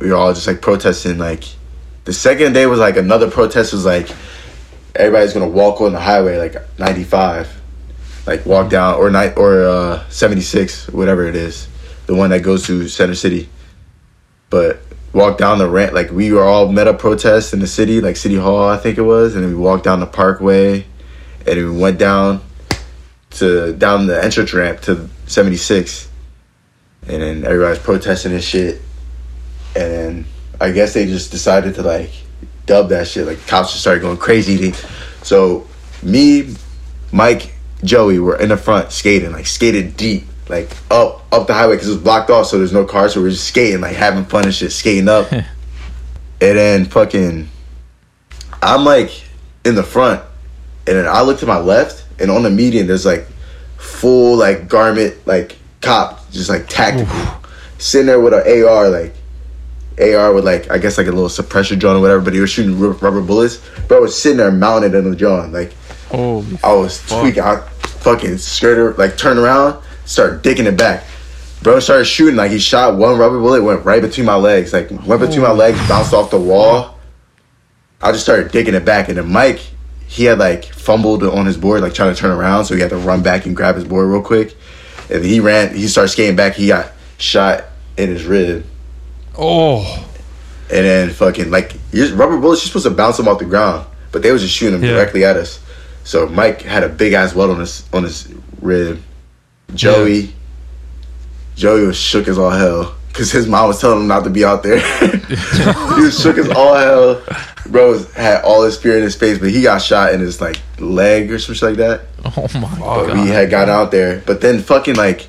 We 0.00 0.10
were 0.10 0.16
all 0.16 0.32
just 0.32 0.46
like 0.46 0.62
protesting. 0.62 1.18
Like 1.18 1.44
the 2.04 2.12
second 2.12 2.54
day 2.54 2.66
was 2.66 2.80
like 2.80 2.96
another 2.96 3.30
protest 3.30 3.72
was 3.72 3.84
like 3.84 4.08
everybody's 4.96 5.32
gonna 5.32 5.48
walk 5.48 5.80
on 5.80 5.92
the 5.92 6.00
highway 6.00 6.38
like 6.38 6.56
95, 6.78 7.60
like 8.26 8.44
walk 8.46 8.70
down 8.70 8.96
or 8.96 9.10
night 9.10 9.36
or 9.36 9.62
uh 9.62 10.08
76, 10.08 10.88
whatever 10.88 11.26
it 11.26 11.36
is, 11.36 11.68
the 12.06 12.14
one 12.14 12.30
that 12.30 12.40
goes 12.40 12.66
to 12.66 12.88
Center 12.88 13.14
City. 13.14 13.48
But 14.48 14.80
walk 15.12 15.38
down 15.38 15.58
the 15.58 15.68
ramp 15.68 15.92
like 15.92 16.10
we 16.10 16.32
were 16.32 16.44
all 16.44 16.72
met 16.72 16.88
up 16.88 16.98
protest 16.98 17.52
in 17.52 17.60
the 17.60 17.66
city, 17.66 18.00
like 18.00 18.16
City 18.16 18.36
Hall, 18.36 18.68
I 18.68 18.78
think 18.78 18.96
it 18.96 19.02
was, 19.02 19.34
and 19.34 19.44
then 19.44 19.50
we 19.50 19.56
walked 19.56 19.84
down 19.84 20.00
the 20.00 20.06
Parkway, 20.06 20.86
and 21.46 21.56
we 21.56 21.78
went 21.78 21.98
down 21.98 22.42
to 23.32 23.74
down 23.74 24.06
the 24.06 24.24
entrance 24.24 24.52
ramp 24.52 24.80
to 24.80 25.08
76 25.26 26.08
and 27.06 27.22
then 27.22 27.44
everybody's 27.44 27.78
protesting 27.78 28.32
and 28.32 28.42
shit 28.42 28.82
and 29.76 30.24
i 30.60 30.70
guess 30.70 30.94
they 30.94 31.06
just 31.06 31.30
decided 31.30 31.74
to 31.74 31.82
like 31.82 32.10
dub 32.66 32.90
that 32.90 33.08
shit. 33.08 33.26
Like 33.26 33.44
cops 33.46 33.70
just 33.70 33.80
started 33.80 34.00
going 34.00 34.16
crazy. 34.16 34.72
So 35.22 35.66
me 36.02 36.54
mike 37.12 37.52
joey 37.82 38.18
were 38.18 38.36
in 38.36 38.50
the 38.50 38.56
front 38.56 38.92
skating 38.92 39.32
like 39.32 39.46
skated 39.46 39.96
deep 39.96 40.22
like 40.48 40.70
up 40.90 41.24
up 41.32 41.46
the 41.48 41.54
highway 41.54 41.74
because 41.74 41.88
it 41.88 41.94
was 41.94 42.02
blocked 42.02 42.30
off 42.30 42.46
so 42.46 42.58
there's 42.58 42.72
no 42.72 42.84
cars 42.84 43.14
so 43.14 43.20
we're 43.20 43.30
just 43.30 43.48
skating 43.48 43.80
like 43.80 43.96
having 43.96 44.24
fun 44.24 44.44
and 44.44 44.54
shit 44.54 44.72
skating 44.72 45.08
up. 45.08 45.30
And 46.42 46.56
then 46.56 46.84
fucking 46.86 47.50
i'm 48.62 48.82
like 48.86 49.10
in 49.66 49.74
the 49.74 49.82
front 49.82 50.22
and 50.90 50.98
then 50.98 51.06
I 51.06 51.22
look 51.22 51.38
to 51.38 51.46
my 51.46 51.58
left, 51.58 52.04
and 52.18 52.30
on 52.32 52.42
the 52.42 52.50
median, 52.50 52.86
there's 52.86 53.06
like 53.06 53.26
full 53.76 54.36
like 54.36 54.68
garment 54.68 55.24
like 55.24 55.56
cop, 55.80 56.28
just 56.30 56.48
like 56.50 56.68
tactical, 56.68 57.16
sitting 57.78 58.06
there 58.06 58.20
with 58.20 58.34
an 58.34 58.64
AR, 58.64 58.88
like 58.88 59.14
AR 60.00 60.32
with 60.32 60.44
like 60.44 60.70
I 60.70 60.78
guess 60.78 60.98
like 60.98 61.06
a 61.06 61.12
little 61.12 61.28
suppressor 61.28 61.78
drone 61.78 61.96
or 61.96 62.00
whatever, 62.00 62.20
but 62.20 62.32
he 62.34 62.40
was 62.40 62.50
shooting 62.50 62.78
ru- 62.78 62.92
rubber 62.92 63.20
bullets. 63.20 63.60
Bro 63.88 64.02
was 64.02 64.20
sitting 64.20 64.38
there 64.38 64.50
mounted 64.50 64.94
in 64.94 65.08
the 65.08 65.16
drone, 65.16 65.52
like 65.52 65.72
Holy 66.08 66.58
I 66.64 66.72
was 66.72 67.06
tweaking. 67.06 67.42
I 67.42 67.60
fucking 67.82 68.38
skirted, 68.38 68.98
like 68.98 69.16
turn 69.16 69.38
around, 69.38 69.82
start 70.06 70.42
digging 70.42 70.66
it 70.66 70.76
back. 70.76 71.04
Bro 71.62 71.80
started 71.80 72.06
shooting, 72.06 72.36
like 72.36 72.50
he 72.50 72.58
shot 72.58 72.96
one 72.96 73.18
rubber 73.18 73.38
bullet, 73.38 73.62
went 73.62 73.84
right 73.84 74.00
between 74.00 74.24
my 74.26 74.36
legs, 74.36 74.72
like 74.72 74.90
went 75.06 75.20
between 75.20 75.42
my 75.42 75.52
legs, 75.52 75.78
bounced 75.88 76.14
off 76.14 76.30
the 76.30 76.40
wall. 76.40 76.98
I 78.00 78.12
just 78.12 78.24
started 78.24 78.50
digging 78.50 78.74
it 78.74 78.84
back, 78.86 79.08
and 79.10 79.18
then 79.18 79.30
Mike, 79.30 79.60
he 80.06 80.24
had 80.24 80.38
like 80.38 80.64
fumbled 80.64 81.22
on 81.22 81.44
his 81.44 81.58
board, 81.58 81.82
like 81.82 81.92
trying 81.92 82.14
to 82.14 82.18
turn 82.18 82.30
around, 82.30 82.64
so 82.64 82.74
he 82.74 82.80
had 82.80 82.88
to 82.90 82.96
run 82.96 83.22
back 83.22 83.44
and 83.44 83.54
grab 83.54 83.74
his 83.74 83.84
board 83.84 84.08
real 84.08 84.22
quick. 84.22 84.56
And 85.10 85.22
he 85.22 85.38
ran, 85.40 85.74
he 85.74 85.86
started 85.86 86.08
skating 86.08 86.34
back, 86.36 86.54
he 86.54 86.68
got 86.68 86.92
shot 87.18 87.64
in 87.98 88.08
his 88.08 88.24
rib. 88.24 88.64
Oh. 89.38 90.06
And 90.70 90.84
then 90.86 91.10
fucking 91.10 91.50
like 91.50 91.74
rubber 92.12 92.38
bullets, 92.38 92.62
you're 92.62 92.68
supposed 92.68 92.84
to 92.86 92.90
bounce 92.90 93.16
them 93.16 93.26
off 93.28 93.38
the 93.40 93.44
ground, 93.44 93.86
but 94.12 94.22
they 94.22 94.30
was 94.32 94.42
just 94.42 94.54
shooting 94.54 94.74
them 94.80 94.84
Yeah. 94.88 94.94
directly 94.96 95.24
at 95.24 95.36
us. 95.36 95.58
So 96.04 96.28
Mike 96.28 96.62
had 96.62 96.82
a 96.84 96.88
big 96.88 97.12
ass 97.12 97.34
welt 97.34 97.50
on 97.50 97.60
his 97.60 97.84
on 97.92 98.04
his 98.04 98.28
rib. 98.60 99.00
Joey, 99.74 100.32
Joey 101.56 101.86
was 101.86 101.96
shook 101.96 102.28
as 102.28 102.38
all 102.38 102.50
hell 102.50 102.94
because 103.08 103.30
his 103.32 103.46
mom 103.46 103.68
was 103.68 103.80
telling 103.80 104.00
him 104.00 104.06
not 104.06 104.24
to 104.24 104.30
be 104.30 104.44
out 104.44 104.62
there. 104.62 104.78
he 105.08 106.02
was 106.02 106.20
shook 106.20 106.38
as 106.38 106.48
all 106.50 106.74
hell. 106.74 107.22
Bro 107.66 107.98
had 108.14 108.42
all 108.42 108.62
his 108.62 108.76
fear 108.78 108.96
in 108.96 109.02
his 109.02 109.14
face, 109.14 109.38
but 109.38 109.50
he 109.50 109.62
got 109.62 109.78
shot 109.82 110.12
in 110.14 110.20
his 110.20 110.40
like 110.40 110.58
leg 110.78 111.30
or 111.30 111.38
something 111.38 111.68
like 111.70 111.76
that. 111.78 112.00
Oh 112.24 112.48
my 112.54 112.60
But 112.78 113.06
god. 113.08 113.12
we 113.24 113.28
had 113.28 113.50
got 113.50 113.68
out 113.68 113.90
there. 113.90 114.22
But 114.26 114.40
then 114.40 114.60
fucking 114.60 114.96
like 114.96 115.28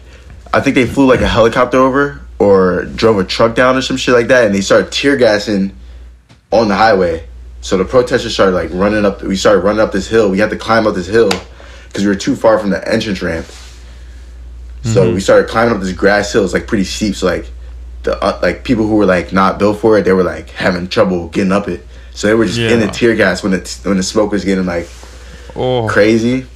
I 0.53 0.59
think 0.61 0.75
they 0.75 0.85
flew 0.85 1.05
like 1.07 1.21
a 1.21 1.27
helicopter 1.27 1.77
over 1.77 2.21
or 2.41 2.85
drove 2.85 3.19
a 3.19 3.23
truck 3.23 3.53
down 3.53 3.75
or 3.77 3.83
some 3.83 3.97
shit 3.97 4.15
like 4.15 4.27
that 4.27 4.45
and 4.45 4.55
they 4.55 4.61
started 4.61 4.91
tear 4.91 5.15
gassing 5.15 5.71
on 6.51 6.67
the 6.67 6.75
highway. 6.75 7.27
So 7.61 7.77
the 7.77 7.85
protesters 7.85 8.33
started 8.33 8.53
like 8.53 8.71
running 8.73 9.05
up 9.05 9.21
we 9.21 9.35
started 9.35 9.59
running 9.61 9.79
up 9.79 9.91
this 9.91 10.07
hill. 10.07 10.31
We 10.31 10.39
had 10.39 10.49
to 10.49 10.57
climb 10.57 10.87
up 10.87 10.95
this 10.95 11.05
hill 11.05 11.29
because 11.87 12.03
we 12.03 12.07
were 12.07 12.15
too 12.15 12.35
far 12.35 12.57
from 12.57 12.71
the 12.71 12.91
entrance 12.91 13.21
ramp. 13.21 13.45
So 14.83 15.13
we 15.13 15.19
started 15.19 15.47
climbing 15.47 15.75
up 15.75 15.81
this 15.81 15.93
grass 15.93 16.33
hill. 16.33 16.43
It's 16.43 16.53
like 16.53 16.65
pretty 16.65 16.85
steep. 16.85 17.15
So 17.15 17.27
like 17.27 17.45
the 18.01 18.17
uh, 18.19 18.39
like 18.41 18.63
people 18.63 18.87
who 18.87 18.95
were 18.95 19.05
like 19.05 19.31
not 19.31 19.59
built 19.59 19.79
for 19.79 19.99
it, 19.99 20.01
they 20.05 20.13
were 20.13 20.23
like 20.23 20.49
having 20.49 20.87
trouble 20.87 21.27
getting 21.27 21.51
up 21.51 21.67
it. 21.67 21.85
So 22.15 22.25
they 22.25 22.33
were 22.33 22.45
just 22.45 22.57
in 22.57 22.79
the 22.79 22.87
tear 22.87 23.15
gas 23.15 23.43
when 23.43 23.51
the 23.51 23.79
when 23.83 23.97
the 23.97 24.03
smoke 24.03 24.31
was 24.31 24.43
getting 24.43 24.65
like 24.65 24.87
Oh, 25.55 25.87
crazy. 25.87 26.47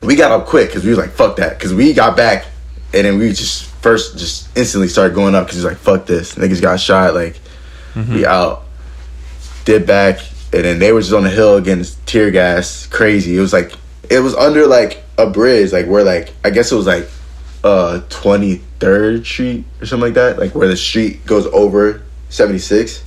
We 0.00 0.14
got 0.14 0.30
up 0.30 0.46
quick 0.46 0.68
because 0.68 0.84
we 0.84 0.90
was 0.90 0.98
like, 0.98 1.10
fuck 1.10 1.36
that. 1.36 1.58
Because 1.58 1.74
we 1.74 1.92
got 1.92 2.16
back 2.16 2.46
and 2.94 3.04
then 3.06 3.18
we 3.18 3.28
just 3.30 3.64
first 3.82 4.18
just 4.18 4.56
instantly 4.56 4.88
started 4.88 5.14
going 5.14 5.34
up 5.34 5.46
because 5.46 5.56
he's 5.56 5.64
like, 5.64 5.76
fuck 5.76 6.06
this. 6.06 6.34
Niggas 6.36 6.60
got 6.62 6.80
shot. 6.80 7.14
Like, 7.14 7.38
we 7.94 8.24
out. 8.26 8.64
Did 9.64 9.86
back. 9.86 10.20
And 10.52 10.64
then 10.64 10.78
they 10.78 10.92
were 10.92 11.00
just 11.00 11.12
on 11.12 11.24
the 11.24 11.30
hill 11.30 11.56
against 11.56 12.04
tear 12.06 12.30
gas. 12.30 12.86
Crazy. 12.86 13.36
It 13.36 13.40
was 13.40 13.52
like, 13.52 13.72
it 14.08 14.20
was 14.20 14.34
under 14.34 14.66
like 14.66 15.02
a 15.18 15.28
bridge, 15.28 15.72
like 15.72 15.86
where 15.86 16.02
like, 16.04 16.32
I 16.44 16.50
guess 16.50 16.72
it 16.72 16.76
was 16.76 16.86
like 16.86 17.08
uh 17.64 18.00
23rd 18.08 19.24
Street 19.26 19.64
or 19.80 19.86
something 19.86 20.06
like 20.06 20.14
that. 20.14 20.38
Like 20.38 20.54
where 20.54 20.68
the 20.68 20.76
street 20.76 21.26
goes 21.26 21.46
over 21.46 22.02
76. 22.30 23.02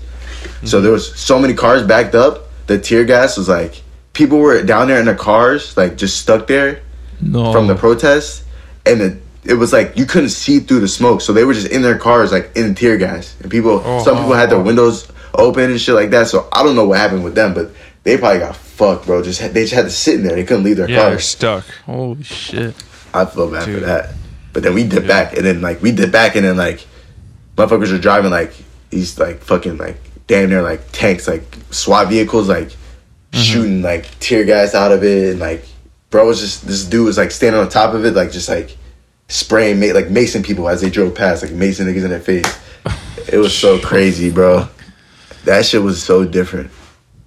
So 0.65 0.81
there 0.81 0.91
was 0.91 1.17
so 1.19 1.39
many 1.39 1.53
cars 1.53 1.83
backed 1.83 2.13
up. 2.15 2.49
The 2.67 2.77
tear 2.77 3.05
gas 3.05 3.37
was 3.37 3.49
like 3.49 3.81
people 4.13 4.37
were 4.39 4.61
down 4.63 4.87
there 4.87 4.99
in 4.99 5.05
their 5.05 5.15
cars, 5.15 5.75
like 5.77 5.97
just 5.97 6.19
stuck 6.19 6.47
there 6.47 6.81
No. 7.21 7.51
from 7.51 7.67
the 7.67 7.75
protest, 7.75 8.43
and 8.85 9.01
it, 9.01 9.21
it 9.43 9.55
was 9.55 9.73
like 9.73 9.97
you 9.97 10.05
couldn't 10.05 10.29
see 10.29 10.59
through 10.59 10.81
the 10.81 10.87
smoke. 10.87 11.21
So 11.21 11.33
they 11.33 11.43
were 11.43 11.53
just 11.53 11.67
in 11.67 11.81
their 11.81 11.97
cars, 11.97 12.31
like 12.31 12.51
in 12.55 12.75
tear 12.75 12.97
gas, 12.97 13.35
and 13.41 13.51
people. 13.51 13.81
Oh, 13.83 14.03
some 14.03 14.17
people 14.17 14.33
had 14.33 14.49
their 14.49 14.59
oh. 14.59 14.63
windows 14.63 15.11
open 15.33 15.71
and 15.71 15.79
shit 15.79 15.95
like 15.95 16.09
that. 16.11 16.27
So 16.27 16.47
I 16.51 16.63
don't 16.63 16.75
know 16.75 16.85
what 16.85 16.99
happened 16.99 17.23
with 17.23 17.35
them, 17.35 17.53
but 17.53 17.71
they 18.03 18.17
probably 18.17 18.39
got 18.39 18.55
fucked, 18.55 19.05
bro. 19.05 19.23
Just 19.23 19.41
they 19.53 19.63
just 19.63 19.73
had 19.73 19.85
to 19.85 19.91
sit 19.91 20.15
in 20.15 20.23
there. 20.23 20.35
They 20.35 20.43
couldn't 20.43 20.63
leave 20.63 20.77
their 20.77 20.89
yeah, 20.89 21.09
you're 21.09 21.19
stuck. 21.19 21.65
Holy 21.85 22.23
shit. 22.23 22.75
I 23.13 23.25
feel 23.25 23.51
bad 23.51 23.65
for 23.65 23.79
that. 23.81 24.13
But 24.53 24.63
then 24.63 24.73
we 24.73 24.83
did 24.83 25.07
back, 25.07 25.35
and 25.35 25.45
then 25.45 25.61
like 25.61 25.81
we 25.81 25.91
did 25.91 26.11
back, 26.11 26.35
and 26.35 26.45
then 26.45 26.57
like 26.57 26.85
motherfuckers 27.55 27.93
are 27.93 27.99
driving 27.99 28.31
like 28.31 28.53
these 28.89 29.17
like 29.19 29.39
fucking 29.39 29.77
like 29.77 29.97
damn 30.27 30.49
near 30.49 30.61
like 30.61 30.91
tanks, 30.91 31.27
like 31.27 31.43
SWAT 31.71 32.09
vehicles, 32.09 32.49
like 32.49 32.67
mm-hmm. 32.67 33.39
shooting 33.39 33.81
like 33.81 34.19
tear 34.19 34.43
gas 34.43 34.75
out 34.75 34.91
of 34.91 35.03
it, 35.03 35.31
and 35.31 35.39
like 35.39 35.65
bro 36.09 36.27
was 36.27 36.39
just 36.39 36.67
this 36.67 36.85
dude 36.85 37.05
was 37.05 37.17
like 37.17 37.31
standing 37.31 37.61
on 37.61 37.69
top 37.69 37.93
of 37.93 38.05
it, 38.05 38.13
like 38.13 38.31
just 38.31 38.49
like 38.49 38.77
spraying 39.31 39.79
ma- 39.79 39.93
like 39.93 40.07
macing 40.07 40.43
people 40.45 40.67
as 40.69 40.81
they 40.81 40.89
drove 40.89 41.15
past, 41.15 41.41
like 41.43 41.51
macing 41.51 41.85
niggas 41.85 42.03
in 42.03 42.09
their 42.09 42.19
face. 42.19 42.45
It 43.31 43.37
was 43.37 43.57
so 43.57 43.79
crazy, 43.79 44.29
bro. 44.31 44.67
That 45.45 45.65
shit 45.65 45.81
was 45.81 46.01
so 46.03 46.25
different. 46.25 46.69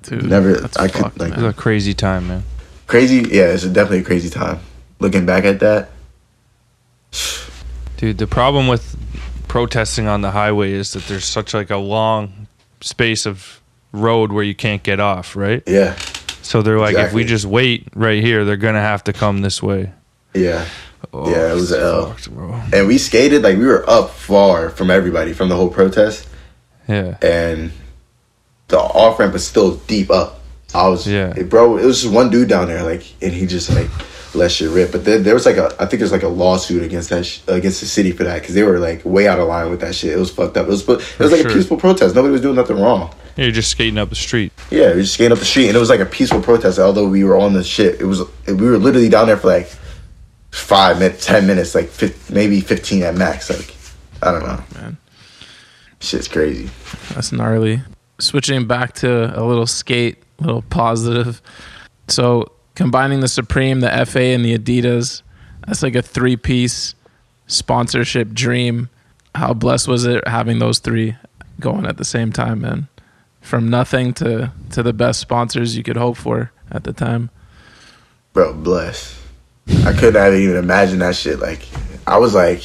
Dude, 0.03 0.25
Never- 0.27 0.55
that's 0.61 0.77
I 0.77 0.89
could, 0.89 1.01
fucked, 1.03 1.19
like- 1.19 1.33
It 1.33 1.37
was 1.39 1.45
a 1.47 1.53
crazy 1.53 1.95
time, 1.95 2.29
man. 2.29 2.43
Crazy, 2.87 3.27
yeah. 3.31 3.45
It's 3.47 3.65
definitely 3.65 4.01
a 4.01 4.05
crazy 4.05 4.29
time. 4.29 4.61
Looking 5.01 5.25
back 5.25 5.45
at 5.45 5.61
that, 5.61 5.91
Dude, 7.97 8.19
the 8.19 8.27
problem 8.27 8.69
with 8.69 8.97
protesting 9.49 10.09
on 10.09 10.21
the 10.21 10.33
highway 10.33 10.73
is 10.73 10.93
that 10.93 11.05
there's 11.07 11.25
such 11.25 11.55
like 11.55 11.71
a 11.71 11.77
long 11.77 12.49
space 12.81 13.25
of 13.25 13.61
road 13.93 14.33
where 14.33 14.45
you 14.45 14.55
can't 14.55 14.83
get 14.83 15.01
off, 15.01 15.37
right? 15.37 15.63
yeah, 15.67 15.97
So 16.43 16.61
they're 16.61 16.79
like, 16.81 16.97
if 16.97 17.13
we 17.13 17.25
just 17.25 17.47
wait 17.47 17.87
right 17.95 18.23
here, 18.23 18.45
they're 18.45 18.57
gonna 18.57 18.81
have 18.81 19.05
to 19.05 19.13
come 19.13 19.41
this 19.43 19.63
way. 19.63 19.93
yeah. 20.35 20.67
Oh, 21.17 21.31
Yeah, 21.31 21.53
it 21.53 21.55
was 21.55 21.71
it's 21.71 21.81
a 21.81 21.85
L. 21.85 22.07
fucked, 22.11 22.31
bro. 22.35 22.61
and 22.73 22.87
we 22.89 22.99
skated 22.99 23.43
like 23.43 23.57
we 23.57 23.67
were 23.67 23.89
up 23.89 24.11
far 24.11 24.69
from 24.71 24.91
everybody 24.91 25.33
from 25.33 25.49
the 25.49 25.55
whole 25.57 25.69
protest 25.71 26.27
Yeah, 26.89 27.17
and 27.23 27.71
the 28.69 28.79
off 28.79 29.19
ramp 29.19 29.33
was 29.33 29.47
still 29.47 29.77
deep 29.87 30.11
up 30.11 30.41
i 30.75 30.89
was 30.89 31.07
Yeah. 31.07 31.33
bro 31.45 31.77
it 31.77 31.85
was 31.85 32.03
just 32.03 32.13
one 32.13 32.31
dude 32.31 32.49
down 32.49 32.67
there 32.67 32.83
like 32.83 33.05
and 33.23 33.33
he 33.33 33.47
just 33.47 33.71
like 33.71 33.89
let 34.35 34.51
shit 34.51 34.71
rip 34.71 34.91
but 34.91 35.05
then 35.05 35.23
there 35.23 35.35
was 35.35 35.47
like 35.47 35.57
a 35.57 35.67
i 35.79 35.87
think 35.87 36.01
there's 36.01 36.11
like 36.11 36.25
a 36.25 36.29
lawsuit 36.29 36.83
against 36.83 37.11
that 37.11 37.25
sh- 37.25 37.39
against 37.47 37.79
the 37.81 37.87
city 37.87 38.11
for 38.11 38.25
that 38.25 38.41
because 38.41 38.55
they 38.57 38.65
were 38.65 38.81
like 38.81 39.05
way 39.05 39.29
out 39.29 39.39
of 39.39 39.47
line 39.47 39.71
with 39.71 39.81
that 39.81 39.95
shit 39.95 40.11
it 40.13 40.19
was 40.19 40.33
fucked 40.33 40.57
up 40.57 40.67
it 40.67 40.71
was 40.71 40.83
it 40.89 41.19
was 41.21 41.31
like 41.31 41.43
sure. 41.43 41.51
a 41.51 41.55
peaceful 41.55 41.77
protest 41.77 42.17
nobody 42.17 42.33
was 42.33 42.41
doing 42.41 42.57
nothing 42.57 42.81
wrong 42.81 43.15
you're 43.37 43.51
just 43.53 43.71
skating 43.71 43.99
up 43.99 44.09
the 44.09 44.15
street. 44.17 44.53
yeah 44.71 44.89
were 44.89 44.95
just 45.03 45.15
skating 45.15 45.31
up 45.33 45.39
the 45.39 45.45
street 45.45 45.69
and 45.69 45.77
it 45.77 45.81
was 45.81 45.91
like 45.91 46.01
a 46.01 46.07
peaceful 46.07 46.41
protest 46.41 46.79
although 46.81 47.07
we 47.09 47.23
were 47.23 47.37
on 47.37 47.53
the 47.53 47.63
shit 47.63 48.01
it 48.01 48.05
was 48.07 48.23
we 48.49 48.55
were 48.69 48.79
literally 48.79 49.09
down 49.09 49.29
there 49.29 49.37
for 49.37 49.47
like 49.49 49.71
five 50.55 50.99
minutes 50.99 51.27
ten 51.27 51.47
minutes 51.47 51.75
like 51.75 51.91
maybe 52.31 52.61
15 52.61 53.03
at 53.03 53.15
max 53.17 53.51
like 53.51 53.75
i 54.23 54.31
don't 54.31 54.43
know 54.47 54.63
man. 54.81 54.97
shit's 56.01 56.29
crazy 56.29 56.71
That's 57.15 57.33
gnarly. 57.33 57.83
Switching 58.21 58.67
back 58.67 58.95
to 58.95 59.39
a 59.39 59.43
little 59.45 59.67
skate, 59.67 60.23
a 60.39 60.45
little 60.45 60.63
positive. 60.63 61.43
So 62.09 62.53
combining 62.77 63.21
the 63.21 63.29
Supreme, 63.29 63.81
the 63.81 64.07
FA, 64.07 64.21
and 64.23 64.45
the 64.45 64.57
Adidas, 64.57 65.23
that's 65.67 65.83
like 65.83 65.95
a 65.97 66.03
three 66.03 66.37
piece 66.37 66.95
sponsorship 67.49 68.33
dream. 68.33 68.89
How 69.35 69.53
blessed 69.55 69.89
was 69.89 70.05
it 70.07 70.27
having 70.29 70.61
those 70.61 70.79
three 70.79 71.17
going 71.59 71.87
at 71.87 71.97
the 71.97 72.05
same 72.05 72.31
time, 72.33 72.61
man? 72.61 72.87
From 73.41 73.69
nothing 73.69 74.15
to 74.15 74.53
to 74.71 74.83
the 74.83 74.93
best 74.93 75.19
sponsors 75.21 75.77
you 75.77 75.83
could 75.83 75.97
hope 75.97 76.17
for 76.17 76.53
at 76.71 76.85
the 76.85 76.93
time. 76.93 77.31
bro, 78.33 78.55
bless. 78.55 79.21
I 79.69 79.93
couldn't 79.93 80.15
have 80.15 80.35
even 80.35 80.57
imagined 80.57 81.03
that 81.03 81.17
shit. 81.17 81.39
Like, 81.39 81.67
I 82.07 82.19
was 82.19 82.35
like, 82.35 82.63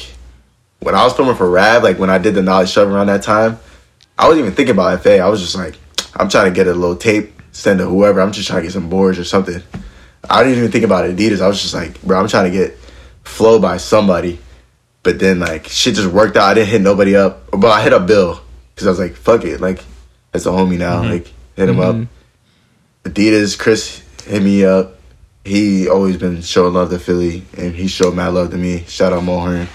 when 0.80 0.94
I 0.94 1.04
was 1.04 1.12
filming 1.12 1.36
for 1.36 1.48
Rab, 1.48 1.82
like 1.82 1.98
when 1.98 2.10
I 2.10 2.18
did 2.18 2.34
the 2.34 2.42
knowledge 2.42 2.70
shove 2.70 2.88
around 2.88 3.08
that 3.08 3.22
time, 3.22 3.58
I 4.18 4.26
wasn't 4.26 4.44
even 4.44 4.54
thinking 4.54 4.74
about 4.74 5.02
FA. 5.02 5.18
I 5.18 5.28
was 5.28 5.40
just 5.40 5.56
like, 5.56 5.76
I'm 6.14 6.28
trying 6.28 6.50
to 6.50 6.54
get 6.54 6.66
a 6.66 6.74
little 6.74 6.96
tape, 6.96 7.40
send 7.52 7.78
to 7.78 7.86
whoever. 7.86 8.20
I'm 8.20 8.32
just 8.32 8.48
trying 8.48 8.60
to 8.60 8.62
get 8.64 8.72
some 8.72 8.90
boards 8.90 9.18
or 9.18 9.24
something. 9.24 9.62
I 10.28 10.42
didn't 10.42 10.58
even 10.58 10.70
think 10.70 10.84
about 10.84 11.08
Adidas. 11.08 11.40
I 11.40 11.48
was 11.48 11.60
just 11.60 11.74
like, 11.74 12.00
bro, 12.02 12.18
I'm 12.20 12.28
trying 12.28 12.50
to 12.50 12.56
get 12.56 12.76
flow 13.24 13.58
by 13.58 13.78
somebody. 13.78 14.38
But 15.02 15.18
then 15.18 15.40
like 15.40 15.66
shit 15.68 15.94
just 15.94 16.12
worked 16.12 16.36
out. 16.36 16.50
I 16.50 16.54
didn't 16.54 16.68
hit 16.68 16.82
nobody 16.82 17.16
up, 17.16 17.50
but 17.50 17.68
I 17.68 17.82
hit 17.82 17.94
up 17.94 18.06
Bill 18.06 18.40
because 18.74 18.86
I 18.86 18.90
was 18.90 18.98
like, 18.98 19.14
fuck 19.14 19.44
it, 19.44 19.60
like 19.60 19.82
that's 20.32 20.44
a 20.44 20.50
homie 20.50 20.78
now. 20.78 21.00
Mm-hmm. 21.00 21.10
Like 21.10 21.32
hit 21.56 21.68
him 21.68 21.80
up. 21.80 21.94
Mm-hmm. 21.94 23.08
Adidas, 23.08 23.58
Chris 23.58 24.02
hit 24.26 24.42
me 24.42 24.64
up. 24.64 24.99
He 25.44 25.88
always 25.88 26.16
been 26.16 26.42
showing 26.42 26.74
love 26.74 26.90
to 26.90 26.98
Philly, 26.98 27.44
and 27.56 27.74
he 27.74 27.88
showed 27.88 28.14
mad 28.14 28.34
love 28.34 28.50
to 28.50 28.58
me. 28.58 28.84
Shout 28.84 29.12
out 29.12 29.22
Mulhern. 29.22 29.68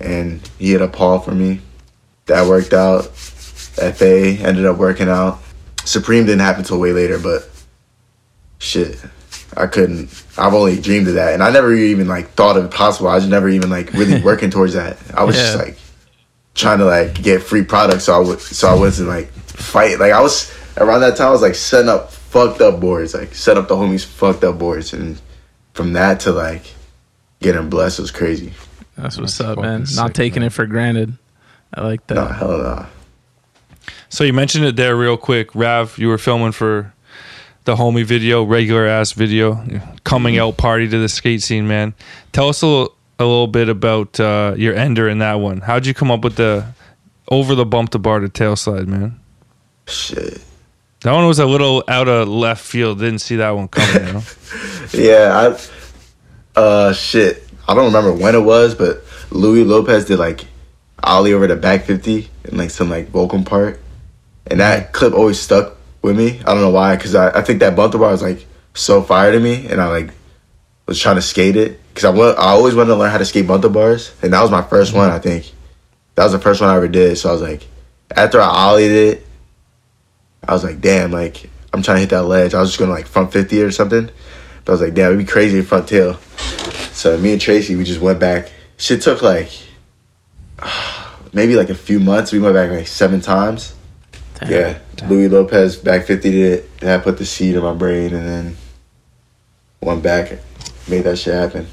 And 0.00 0.48
he 0.58 0.72
had 0.72 0.82
a 0.82 0.88
Paul 0.88 1.20
for 1.20 1.32
me. 1.32 1.60
That 2.26 2.46
worked 2.46 2.72
out. 2.72 3.04
FA 3.06 4.28
ended 4.40 4.64
up 4.64 4.78
working 4.78 5.08
out. 5.08 5.40
Supreme 5.84 6.24
didn't 6.24 6.40
happen 6.40 6.64
till 6.64 6.80
way 6.80 6.92
later, 6.92 7.18
but 7.18 7.48
shit, 8.58 8.98
I 9.56 9.66
couldn't. 9.66 10.24
I've 10.38 10.54
only 10.54 10.80
dreamed 10.80 11.08
of 11.08 11.14
that, 11.14 11.34
and 11.34 11.42
I 11.42 11.50
never 11.50 11.72
even 11.74 12.08
like 12.08 12.30
thought 12.30 12.56
of 12.56 12.64
it 12.64 12.70
possible. 12.70 13.08
I 13.08 13.14
was 13.14 13.26
never 13.26 13.48
even 13.48 13.70
like 13.70 13.92
really 13.92 14.20
working 14.24 14.50
towards 14.50 14.74
that. 14.74 14.96
I 15.14 15.24
was 15.24 15.36
just 15.36 15.58
like 15.58 15.78
trying 16.54 16.78
to 16.78 16.86
like 16.86 17.22
get 17.22 17.42
free 17.42 17.62
products, 17.62 18.04
so 18.04 18.14
I 18.14 18.18
would 18.18 18.40
so 18.40 18.68
I 18.68 18.74
wasn't 18.74 19.08
like 19.08 19.28
fight. 19.28 20.00
Like 20.00 20.12
I 20.12 20.20
was 20.20 20.52
around 20.78 21.02
that 21.02 21.16
time, 21.16 21.28
I 21.28 21.30
was 21.30 21.42
like 21.42 21.54
setting 21.54 21.88
up 21.88 22.12
fucked 22.28 22.60
up 22.60 22.80
boards, 22.80 23.14
like 23.14 23.34
set 23.34 23.56
up 23.56 23.68
the 23.68 23.74
homies 23.76 24.04
fucked 24.04 24.44
up 24.44 24.58
boards, 24.58 24.92
and 24.92 25.20
from 25.74 25.92
that 25.94 26.20
to 26.20 26.32
like 26.32 26.74
getting 27.40 27.68
blessed 27.70 27.98
was 28.00 28.10
crazy. 28.10 28.52
That's 28.96 29.18
what's 29.18 29.36
That's 29.38 29.50
up, 29.50 29.58
man. 29.58 29.82
fucking 29.82 29.96
Not 29.96 30.14
taking 30.14 30.40
man. 30.40 30.46
it 30.48 30.52
for 30.52 30.66
granted. 30.66 31.16
I 31.74 31.82
like 31.82 32.06
that. 32.06 32.14
No, 32.14 32.26
hell 32.26 32.58
no. 32.58 32.86
So 34.08 34.24
you 34.24 34.32
mentioned 34.32 34.64
it 34.64 34.76
there 34.76 34.96
real 34.96 35.16
quick, 35.16 35.54
Rav. 35.54 35.98
You 35.98 36.08
were 36.08 36.18
filming 36.18 36.52
for 36.52 36.94
the 37.64 37.76
homie 37.76 38.04
video, 38.04 38.42
regular 38.44 38.86
ass 38.86 39.12
video, 39.12 39.62
coming 40.04 40.38
out 40.38 40.56
party 40.56 40.88
to 40.88 40.98
the 40.98 41.08
skate 41.08 41.42
scene, 41.42 41.66
man. 41.66 41.92
Tell 42.32 42.48
us 42.48 42.62
a 42.62 42.66
little, 42.66 42.94
a 43.18 43.24
little 43.24 43.48
bit 43.48 43.68
about 43.68 44.18
uh, 44.20 44.54
your 44.56 44.74
ender 44.74 45.08
in 45.08 45.18
that 45.18 45.34
one. 45.34 45.60
How'd 45.60 45.84
you 45.86 45.92
come 45.92 46.10
up 46.10 46.22
with 46.22 46.36
the 46.36 46.64
over 47.28 47.54
the 47.56 47.66
bump 47.66 47.90
to 47.90 47.98
bar 47.98 48.20
to 48.20 48.28
tail 48.28 48.54
slide, 48.56 48.86
man? 48.88 49.20
Shit. 49.88 50.40
That 51.02 51.12
one 51.12 51.26
was 51.26 51.38
a 51.38 51.46
little 51.46 51.84
out 51.88 52.08
of 52.08 52.28
left 52.28 52.64
field. 52.64 52.98
Didn't 52.98 53.20
see 53.20 53.36
that 53.36 53.50
one 53.50 53.68
coming. 53.68 54.06
You 54.06 54.12
know? 54.14 54.22
Yeah, 54.92 55.56
I 56.56 56.58
uh 56.60 56.92
shit. 56.92 57.46
I 57.68 57.74
don't 57.74 57.86
remember 57.86 58.12
when 58.12 58.34
it 58.34 58.40
was, 58.40 58.74
but 58.74 59.02
Louis 59.30 59.64
Lopez 59.64 60.04
did 60.04 60.18
like 60.18 60.46
Ollie 61.02 61.32
over 61.32 61.46
the 61.46 61.56
back 61.56 61.84
fifty 61.84 62.30
and 62.44 62.56
like 62.56 62.70
some 62.70 62.88
like 62.88 63.10
Volcom 63.10 63.44
part, 63.44 63.80
and 64.46 64.60
that 64.60 64.92
clip 64.92 65.12
always 65.12 65.40
stuck 65.40 65.76
with 66.02 66.16
me. 66.16 66.40
I 66.40 66.54
don't 66.54 66.60
know 66.60 66.70
why, 66.70 66.94
because 66.94 67.14
I, 67.14 67.36
I 67.36 67.42
think 67.42 67.60
that 67.60 67.74
bumper 67.74 67.98
bar 67.98 68.12
was 68.12 68.22
like 68.22 68.46
so 68.74 69.02
fire 69.02 69.32
to 69.32 69.40
me, 69.40 69.66
and 69.66 69.80
I 69.80 69.88
like 69.88 70.10
was 70.86 71.00
trying 71.00 71.16
to 71.16 71.22
skate 71.22 71.56
it 71.56 71.80
because 71.88 72.04
I 72.04 72.10
want 72.10 72.38
I 72.38 72.50
always 72.50 72.74
wanted 72.74 72.90
to 72.90 72.96
learn 72.96 73.10
how 73.10 73.18
to 73.18 73.24
skate 73.24 73.46
bunter 73.46 73.68
bars, 73.68 74.12
and 74.22 74.32
that 74.32 74.40
was 74.40 74.50
my 74.50 74.62
1st 74.62 74.94
one. 74.94 75.10
I 75.10 75.18
think 75.18 75.52
that 76.14 76.22
was 76.24 76.32
the 76.32 76.38
first 76.38 76.60
one 76.60 76.70
I 76.70 76.76
ever 76.76 76.88
did. 76.88 77.18
So 77.18 77.28
I 77.28 77.32
was 77.32 77.42
like, 77.42 77.66
after 78.14 78.40
I 78.40 78.46
ollied 78.46 78.90
it, 78.90 79.25
I 80.48 80.52
was 80.52 80.64
like, 80.64 80.80
damn, 80.80 81.10
like 81.12 81.48
I'm 81.72 81.82
trying 81.82 81.96
to 81.96 82.00
hit 82.00 82.10
that 82.10 82.24
ledge. 82.24 82.54
I 82.54 82.60
was 82.60 82.70
just 82.70 82.78
gonna 82.78 82.92
like 82.92 83.06
front 83.06 83.32
fifty 83.32 83.62
or 83.62 83.70
something. 83.70 84.10
But 84.64 84.72
I 84.72 84.74
was 84.74 84.80
like, 84.80 84.94
damn, 84.94 85.06
it'd 85.06 85.18
be 85.18 85.24
crazy 85.24 85.62
front 85.62 85.88
tail. 85.88 86.14
So 86.92 87.16
me 87.18 87.32
and 87.32 87.40
Tracy, 87.40 87.76
we 87.76 87.84
just 87.84 88.00
went 88.00 88.18
back. 88.18 88.50
Shit 88.78 89.02
took 89.02 89.22
like 89.22 89.50
maybe 91.32 91.56
like 91.56 91.70
a 91.70 91.74
few 91.74 92.00
months. 92.00 92.32
We 92.32 92.38
went 92.38 92.54
back 92.54 92.70
like 92.70 92.86
seven 92.86 93.20
times. 93.20 93.74
Yeah, 94.46 94.78
Louis 95.08 95.28
Lopez 95.28 95.76
back 95.76 96.04
fifty 96.06 96.30
did 96.30 96.52
it. 96.60 96.80
Then 96.80 96.98
I 97.00 97.02
put 97.02 97.16
the 97.18 97.24
seed 97.24 97.54
in 97.54 97.62
my 97.62 97.72
brain 97.74 98.14
and 98.14 98.26
then 98.26 98.56
went 99.80 100.02
back, 100.02 100.38
made 100.88 101.02
that 101.04 101.16
shit 101.18 101.34
happen. 101.34 101.66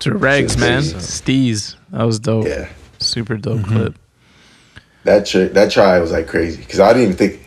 To 0.00 0.10
Regs, 0.12 0.58
man. 0.58 0.80
Steez. 0.82 1.76
That 1.90 2.04
was 2.04 2.18
dope. 2.18 2.46
Yeah, 2.46 2.70
Super 3.00 3.36
dope 3.36 3.58
Mm-hmm. 3.60 3.76
clip. 3.76 3.98
that 5.04 5.26
tri- 5.26 5.48
that 5.48 5.70
try 5.70 5.98
was 6.00 6.10
like 6.12 6.26
crazy 6.26 6.56
because 6.62 6.80
I 6.80 6.88
didn't 6.94 7.02
even 7.02 7.16
think 7.16 7.46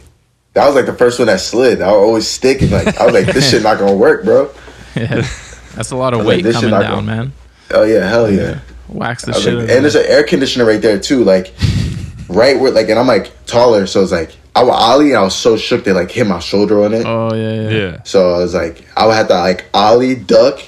that 0.54 0.66
was 0.66 0.76
like 0.76 0.86
the 0.86 0.94
first 0.94 1.20
one 1.20 1.28
that 1.28 1.40
slid. 1.40 1.82
I 1.82 1.92
would 1.92 1.98
always 1.98 2.28
stick 2.28 2.62
and 2.62 2.72
like 2.72 3.00
I 3.00 3.06
was 3.06 3.14
like, 3.14 3.34
this 3.34 3.50
shit 3.50 3.64
not 3.64 3.80
gonna 3.80 3.96
work, 3.96 4.24
bro. 4.24 4.50
Yeah. 4.96 5.28
That's 5.76 5.90
a 5.90 5.96
lot 5.96 6.14
of 6.14 6.20
I 6.20 6.24
was 6.24 6.36
like, 6.36 6.46
weight 6.46 6.54
coming 6.54 6.70
down, 6.70 6.82
gonna- 6.84 7.02
man. 7.02 7.34
Oh 7.72 7.82
yeah, 7.84 8.08
hell 8.08 8.30
yeah. 8.32 8.60
Wax 8.90 9.26
the 9.26 9.34
shit. 9.34 9.56
like- 9.56 9.70
and 9.70 9.84
there's 9.84 9.96
an 9.96 10.06
air 10.08 10.24
conditioner 10.24 10.66
right 10.66 10.80
there 10.82 11.00
too, 11.00 11.24
like 11.24 11.52
right 12.30 12.60
where 12.60 12.70
like, 12.72 12.90
and 12.90 13.00
I'm 13.00 13.08
like 13.08 13.32
taller, 13.48 13.88
so 13.88 14.04
it's 14.04 14.12
like 14.12 14.36
I 14.56 14.62
was 14.64 14.76
ollie 14.76 15.10
and 15.10 15.18
I 15.18 15.22
was 15.24 15.34
so 15.36 15.58
shook 15.58 15.84
they 15.84 15.94
like 15.94 16.12
hit 16.12 16.28
my 16.28 16.38
shoulder 16.38 16.84
on 16.86 16.94
it. 16.94 17.04
Oh 17.08 17.34
yeah, 17.34 17.54
yeah. 17.64 17.70
Yeah. 17.70 18.04
So 18.04 18.36
I 18.36 18.38
was 18.38 18.54
like, 18.54 18.86
I 18.96 19.08
would 19.08 19.16
have 19.16 19.28
to 19.30 19.34
like 19.34 19.66
ollie, 19.74 20.14
duck, 20.14 20.60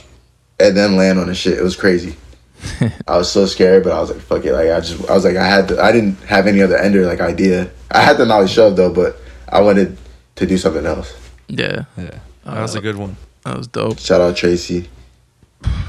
and 0.60 0.76
then 0.76 0.96
land 0.96 1.20
on 1.20 1.28
the 1.28 1.36
shit. 1.36 1.60
It 1.60 1.64
was 1.64 1.76
crazy. 1.76 2.16
I 3.08 3.18
was 3.18 3.32
so 3.32 3.46
scared, 3.46 3.84
but 3.84 3.94
I 3.94 4.00
was 4.02 4.10
like, 4.10 4.22
fuck 4.22 4.44
it. 4.44 4.54
Like 4.54 4.72
I 4.72 4.80
just, 4.80 5.08
I 5.08 5.14
was 5.14 5.24
like, 5.24 5.36
I 5.36 5.46
had, 5.48 5.68
to, 5.68 5.80
I 5.80 5.92
didn't 5.92 6.16
have 6.24 6.48
any 6.48 6.64
other 6.64 6.78
ender 6.78 7.06
like 7.06 7.20
idea. 7.20 7.70
I 7.92 8.02
had 8.02 8.18
the 8.18 8.26
knowledge 8.26 8.50
shove 8.50 8.76
though, 8.76 8.92
but 8.92 9.22
I 9.50 9.62
wanted 9.62 9.98
to 10.36 10.46
do 10.46 10.58
something 10.58 10.86
else. 10.86 11.14
Yeah. 11.48 11.86
Yeah. 11.98 12.20
Uh, 12.46 12.56
that 12.56 12.62
was 12.62 12.76
a 12.76 12.82
good 12.82 12.96
one. 12.96 13.18
That 13.44 13.58
was 13.58 13.68
dope. 13.68 14.00
Shout 14.00 14.22
out 14.22 14.36
Tracy. 14.36 14.90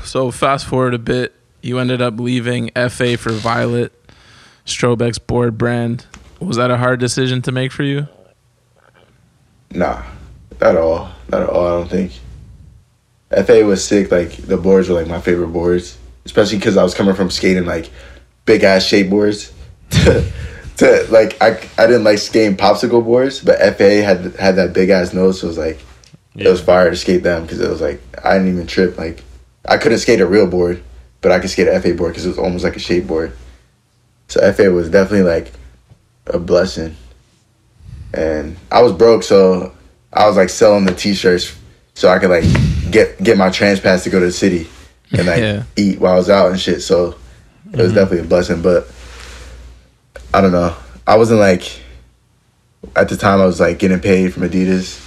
So 0.05 0.31
fast 0.31 0.67
forward 0.67 0.95
a 0.95 0.99
bit, 0.99 1.35
you 1.63 1.79
ended 1.79 2.01
up 2.01 2.19
leaving 2.21 2.71
FA 2.89 3.17
for 3.17 3.33
Violet, 3.33 3.93
Strobeck's 4.65 5.19
board 5.19 5.59
brand. 5.59 6.07
Was 6.41 6.57
that 6.57 6.71
a 6.71 6.77
hard 6.77 7.01
decision 7.01 7.43
to 7.43 7.53
make 7.53 7.73
for 7.73 7.83
you? 7.83 8.07
Nah, 9.73 10.03
not 10.61 10.71
at 10.71 10.77
all. 10.77 11.11
Not 11.29 11.43
at 11.43 11.49
all. 11.49 11.67
I 11.67 11.71
don't 11.71 11.91
think. 11.91 12.13
FA 13.47 13.65
was 13.65 13.85
sick. 13.85 14.11
Like 14.11 14.33
the 14.37 14.57
boards 14.57 14.89
were 14.89 14.95
like 14.95 15.09
my 15.09 15.21
favorite 15.21 15.49
boards, 15.49 15.99
especially 16.25 16.59
because 16.59 16.77
I 16.77 16.83
was 16.83 16.95
coming 16.95 17.15
from 17.15 17.31
skating 17.31 17.65
like 17.65 17.91
big 18.45 18.63
ass 18.63 18.85
shape 18.85 19.11
boards 19.11 19.53
to, 20.77 21.07
like 21.11 21.41
I 21.41 21.59
I 21.79 21.87
didn't 21.87 22.05
like 22.05 22.19
skating 22.19 22.57
popsicle 22.57 23.05
boards, 23.05 23.41
but 23.41 23.59
FA 23.77 24.03
had 24.03 24.37
had 24.37 24.57
that 24.57 24.73
big 24.73 24.91
ass 24.91 25.13
nose, 25.13 25.41
so 25.41 25.47
it 25.47 25.49
was 25.49 25.59
like 25.59 25.81
it 26.35 26.49
was 26.49 26.61
fire 26.61 26.91
to 26.91 26.97
skate 26.97 27.23
them 27.23 27.43
because 27.43 27.61
it 27.61 27.69
was 27.69 27.81
like 27.81 28.01
I 28.23 28.35
didn't 28.35 28.53
even 28.53 28.67
trip. 28.67 28.99
Like 28.99 29.23
I 29.65 29.79
couldn't 29.79 29.99
skate 29.99 30.21
a 30.21 30.27
real 30.27 30.47
board, 30.47 30.83
but 31.21 31.33
I 31.33 31.41
could 31.41 31.51
skate 31.51 31.69
an 31.69 31.81
FA 31.81 31.95
board 31.95 32.13
because 32.13 32.27
it 32.27 32.31
was 32.31 32.39
almost 32.39 32.65
like 32.65 32.77
a 32.77 32.81
shape 32.81 33.07
board. 33.07 33.37
So 34.29 34.53
FA 34.53 34.71
was 34.71 34.91
definitely 34.91 35.31
like 35.31 35.53
a 36.27 36.39
blessing 36.39 36.97
and 38.13 38.57
I 38.71 38.83
was 38.83 38.93
broke, 38.93 39.23
so 39.23 39.73
I 40.13 40.27
was 40.27 40.37
like 40.37 40.49
selling 40.49 40.85
the 40.85 40.95
T-shirts 40.95 41.57
so 41.95 42.09
I 42.09 42.19
could 42.19 42.31
like 42.31 42.45
get 42.91 43.23
get 43.23 43.37
my 43.37 43.51
trans 43.51 43.81
pass 43.81 44.05
to 44.05 44.11
go 44.11 44.21
to 44.21 44.27
the 44.27 44.33
city 44.33 44.67
and 45.13 45.27
like 45.27 45.39
Yeah. 45.41 45.63
eat 45.77 46.01
while 46.01 46.15
I 46.15 46.17
was 46.17 46.31
out 46.31 46.51
and 46.51 46.61
shit. 46.61 46.83
So 46.83 47.17
it 47.73 47.77
was 47.77 47.89
mm-hmm. 47.89 47.95
definitely 47.95 48.21
a 48.21 48.25
blessing, 48.25 48.63
but 48.63 48.91
I 50.37 50.43
don't 50.43 50.53
know. 50.53 50.77
I 51.07 51.17
wasn't 51.17 51.41
like 51.41 51.81
at 52.95 53.09
the 53.09 53.17
time 53.17 53.41
I 53.41 53.47
was 53.47 53.59
like 53.59 53.79
getting 53.79 54.01
paid 54.01 54.35
from 54.35 54.43
Adidas. 54.43 55.01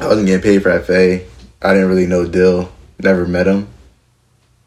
I 0.00 0.06
wasn't 0.06 0.26
getting 0.28 0.42
paid 0.42 0.62
for 0.62 0.80
FA. 0.80 1.20
I 1.60 1.74
didn't 1.74 1.90
really 1.90 2.06
know 2.06 2.26
Dill. 2.26 2.72
Never 2.98 3.26
met 3.26 3.46
him. 3.46 3.68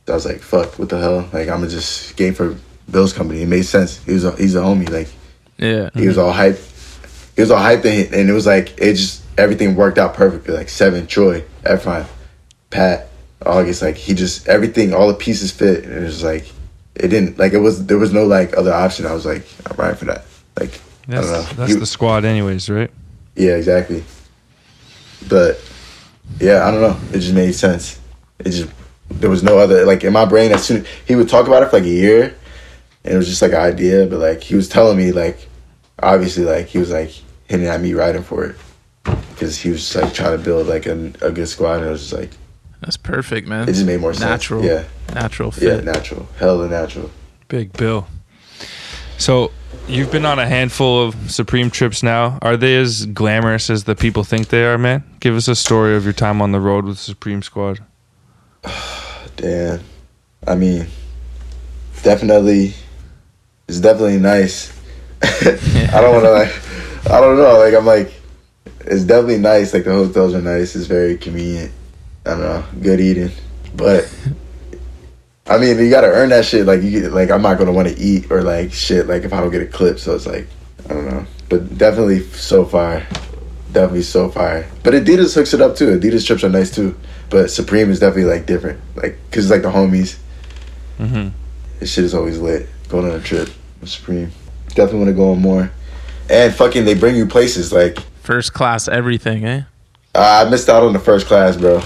So 0.06 0.14
I 0.14 0.16
was 0.16 0.28
like, 0.28 0.42
"Fuck, 0.42 0.78
what 0.78 0.90
the 0.90 1.00
hell?" 1.00 1.28
Like 1.34 1.50
I'm 1.50 1.62
gonna 1.62 1.70
just 1.70 2.10
skate 2.10 2.38
for 2.38 2.56
Bill's 2.92 3.14
company. 3.14 3.42
It 3.42 3.48
made 3.48 3.64
sense. 3.64 3.98
He 4.06 4.14
was 4.14 4.26
a, 4.26 4.36
he's 4.36 4.54
a 4.54 4.60
homie. 4.60 4.88
Like 4.88 5.08
Yeah. 5.58 5.90
he 5.96 6.06
was 6.08 6.20
all 6.20 6.32
hype. 6.34 6.60
He 7.36 7.42
was 7.42 7.50
all 7.50 7.58
hyped, 7.58 7.86
and, 7.86 8.14
and 8.14 8.30
it 8.30 8.34
was 8.34 8.46
like 8.46 8.78
it 8.78 8.94
just 8.94 9.24
everything 9.40 9.74
worked 9.76 9.98
out 9.98 10.14
perfectly. 10.14 10.54
Like 10.54 10.70
seven, 10.70 11.08
Troy, 11.08 11.44
Efron, 11.64 12.06
Pat, 12.70 13.10
August. 13.44 13.82
Like 13.82 13.96
he 13.96 14.14
just 14.14 14.48
everything, 14.48 14.94
all 14.94 15.08
the 15.08 15.16
pieces 15.16 15.52
fit, 15.52 15.84
and 15.84 15.94
it 15.94 16.04
was 16.04 16.24
like 16.24 16.46
it 16.96 17.08
didn't 17.10 17.38
like 17.38 17.54
it 17.54 17.60
was 17.60 17.86
there 17.86 17.98
was 17.98 18.12
no 18.14 18.26
like 18.26 18.58
other 18.58 18.74
option. 18.74 19.06
I 19.06 19.14
was 19.14 19.26
like 19.26 19.46
I'm 19.70 19.76
right 19.78 19.98
for 19.98 20.06
that. 20.06 20.26
Like 20.60 20.74
I 21.08 21.12
That's, 21.14 21.28
don't 21.28 21.34
know. 21.34 21.54
that's 21.54 21.74
He- 21.74 21.80
the 21.80 21.86
squad, 21.86 22.26
anyways, 22.26 22.70
right? 22.70 22.92
yeah, 23.36 23.56
exactly. 23.56 24.04
But 25.28 25.60
yeah, 26.40 26.66
I 26.68 26.72
don't 26.72 26.82
know. 26.82 26.98
It 27.14 27.20
just 27.20 27.34
made 27.34 27.54
sense. 27.54 28.00
It 28.40 28.52
just 28.52 28.70
there 29.10 29.30
was 29.30 29.44
no 29.44 29.58
other 29.58 29.86
like 29.86 30.04
in 30.04 30.14
my 30.14 30.26
brain. 30.26 30.52
As 30.52 30.64
soon 30.66 30.86
he 31.06 31.16
would 31.16 31.30
talk 31.30 31.48
about 31.48 31.64
it 31.64 31.70
for 31.70 31.78
like 31.78 31.86
a 31.86 31.90
year, 31.90 32.36
and 33.04 33.14
it 33.14 33.18
was 33.18 33.28
just 33.28 33.42
like 33.42 33.52
an 33.52 33.62
idea. 33.62 34.06
But 34.06 34.20
like 34.20 34.42
he 34.44 34.56
was 34.56 34.70
telling 34.70 34.98
me 34.98 35.12
like 35.12 35.48
obviously 36.02 36.44
like 36.46 36.68
he 36.68 36.78
was 36.78 36.92
like 36.92 37.12
hitting 37.48 37.66
at 37.68 37.82
me 37.82 37.94
riding 37.94 38.24
for 38.24 38.46
it 38.46 38.56
because 39.32 39.58
he 39.58 39.70
was 39.72 39.80
just 39.82 39.96
like 39.96 40.14
trying 40.14 40.38
to 40.38 40.44
build 40.44 40.68
like 40.68 40.86
a, 40.86 41.12
a 41.22 41.32
good 41.32 41.48
squad. 41.48 41.78
And 41.78 41.88
it 41.88 41.90
was 41.92 42.02
just 42.10 42.14
like 42.14 42.32
That's 42.82 42.98
perfect, 42.98 43.48
man. 43.48 43.68
it 43.68 43.74
just 43.74 43.86
made 43.86 44.00
more 44.00 44.14
sense. 44.14 44.26
Natural. 44.30 44.64
Yeah, 44.64 44.86
Natural 45.14 45.50
yeah, 45.58 45.76
fit. 45.78 45.84
natural, 45.86 46.28
hella 46.38 46.68
natural. 46.70 47.12
Big 47.50 47.74
Bill. 47.74 48.08
So 49.18 49.52
you've 49.88 50.12
been 50.12 50.26
on 50.26 50.40
a 50.40 50.48
handful 50.48 51.04
of 51.04 51.32
Supreme 51.32 51.70
trips 51.70 52.04
now. 52.04 52.40
Are 52.42 52.56
they 52.56 52.78
as 52.78 53.06
glamorous 53.08 53.70
as 53.70 53.84
the 53.84 53.96
people 53.96 54.24
think 54.24 54.48
they 54.48 54.64
are, 54.66 54.78
man? 54.78 55.04
Give 55.20 55.36
us 55.36 55.48
a 55.50 55.56
story 55.56 55.96
of 55.98 56.04
your 56.06 56.14
time 56.14 56.42
on 56.42 56.52
the 56.54 56.60
road 56.62 56.86
with 56.86 56.98
Supreme 57.00 57.42
Squad. 57.42 57.80
Damn. 59.36 59.82
I 60.48 60.56
mean, 60.56 60.88
definitely, 62.02 62.74
it's 63.68 63.80
definitely 63.82 64.20
nice. 64.20 64.72
I 65.22 66.00
don't 66.00 66.14
want 66.14 66.24
to 66.26 66.32
like, 66.32 67.12
I 67.12 67.20
don't 67.20 67.36
know. 67.38 67.58
Like 67.60 67.74
I'm 67.74 67.86
like, 67.86 68.14
it's 68.86 69.04
definitely 69.04 69.40
nice. 69.40 69.74
Like 69.74 69.84
the 69.84 69.92
hotels 69.92 70.34
are 70.34 70.42
nice. 70.42 70.76
It's 70.78 70.86
very 70.86 71.18
convenient. 71.18 71.74
I 72.26 72.30
don't 72.32 72.40
know, 72.40 72.64
good 72.82 73.00
eating, 73.00 73.32
but. 73.76 74.12
I 75.48 75.58
mean, 75.58 75.80
you 75.80 75.90
gotta 75.90 76.06
earn 76.06 76.30
that 76.30 76.46
shit. 76.46 76.68
Like 76.68 76.84
you, 76.84 76.92
get, 76.92 77.12
like 77.12 77.32
I'm 77.32 77.42
not 77.42 77.58
gonna 77.58 77.72
want 77.72 77.88
to 77.88 77.98
eat 78.00 78.32
or 78.32 78.44
like 78.44 78.72
shit. 78.72 79.08
Like 79.08 79.24
if 79.24 79.34
I 79.34 79.42
don't 79.42 79.50
get 79.50 79.64
a 79.64 79.66
clip, 79.66 79.98
so 79.98 80.14
it's 80.14 80.28
like 80.28 80.48
I 80.86 80.94
don't 80.94 81.08
know. 81.08 81.26
But 81.50 81.76
definitely 81.76 82.22
so 82.22 82.66
far, 82.66 83.00
definitely 83.72 84.04
so 84.04 84.30
far. 84.30 84.68
But 84.84 84.94
Adidas 84.94 85.34
hooks 85.34 85.56
it 85.56 85.60
up 85.60 85.76
too. 85.76 85.98
Adidas 85.98 86.24
trips 86.28 86.44
are 86.44 86.50
nice 86.50 86.70
too. 86.70 86.96
But 87.32 87.50
Supreme 87.50 87.90
is 87.90 88.00
definitely 88.00 88.32
like 88.32 88.46
different. 88.46 88.80
Like 88.96 89.18
cause 89.32 89.46
it's 89.46 89.52
like 89.52 89.64
the 89.64 89.72
homies. 89.72 90.20
Mm-hmm. 91.00 91.30
This 91.80 91.94
shit 91.94 92.04
is 92.04 92.14
always 92.14 92.38
lit. 92.38 92.70
Going 92.88 93.06
on 93.06 93.14
a 93.14 93.20
trip 93.20 93.50
with 93.82 93.90
Supreme. 93.90 94.32
Definitely 94.68 95.00
want 95.00 95.10
to 95.10 95.16
go 95.16 95.32
on 95.32 95.42
more. 95.42 95.72
And 96.30 96.54
fucking, 96.54 96.86
they 96.86 96.94
bring 96.94 97.16
you 97.16 97.26
places. 97.26 97.74
Like 97.74 97.98
First 98.22 98.54
class 98.54 98.88
everything, 98.88 99.46
eh? 99.46 99.64
uh, 100.14 100.46
I 100.46 100.50
missed 100.50 100.70
out 100.70 100.84
on 100.84 100.94
the 100.94 101.00
first 101.00 101.26
class, 101.26 101.58
bro. 101.58 101.82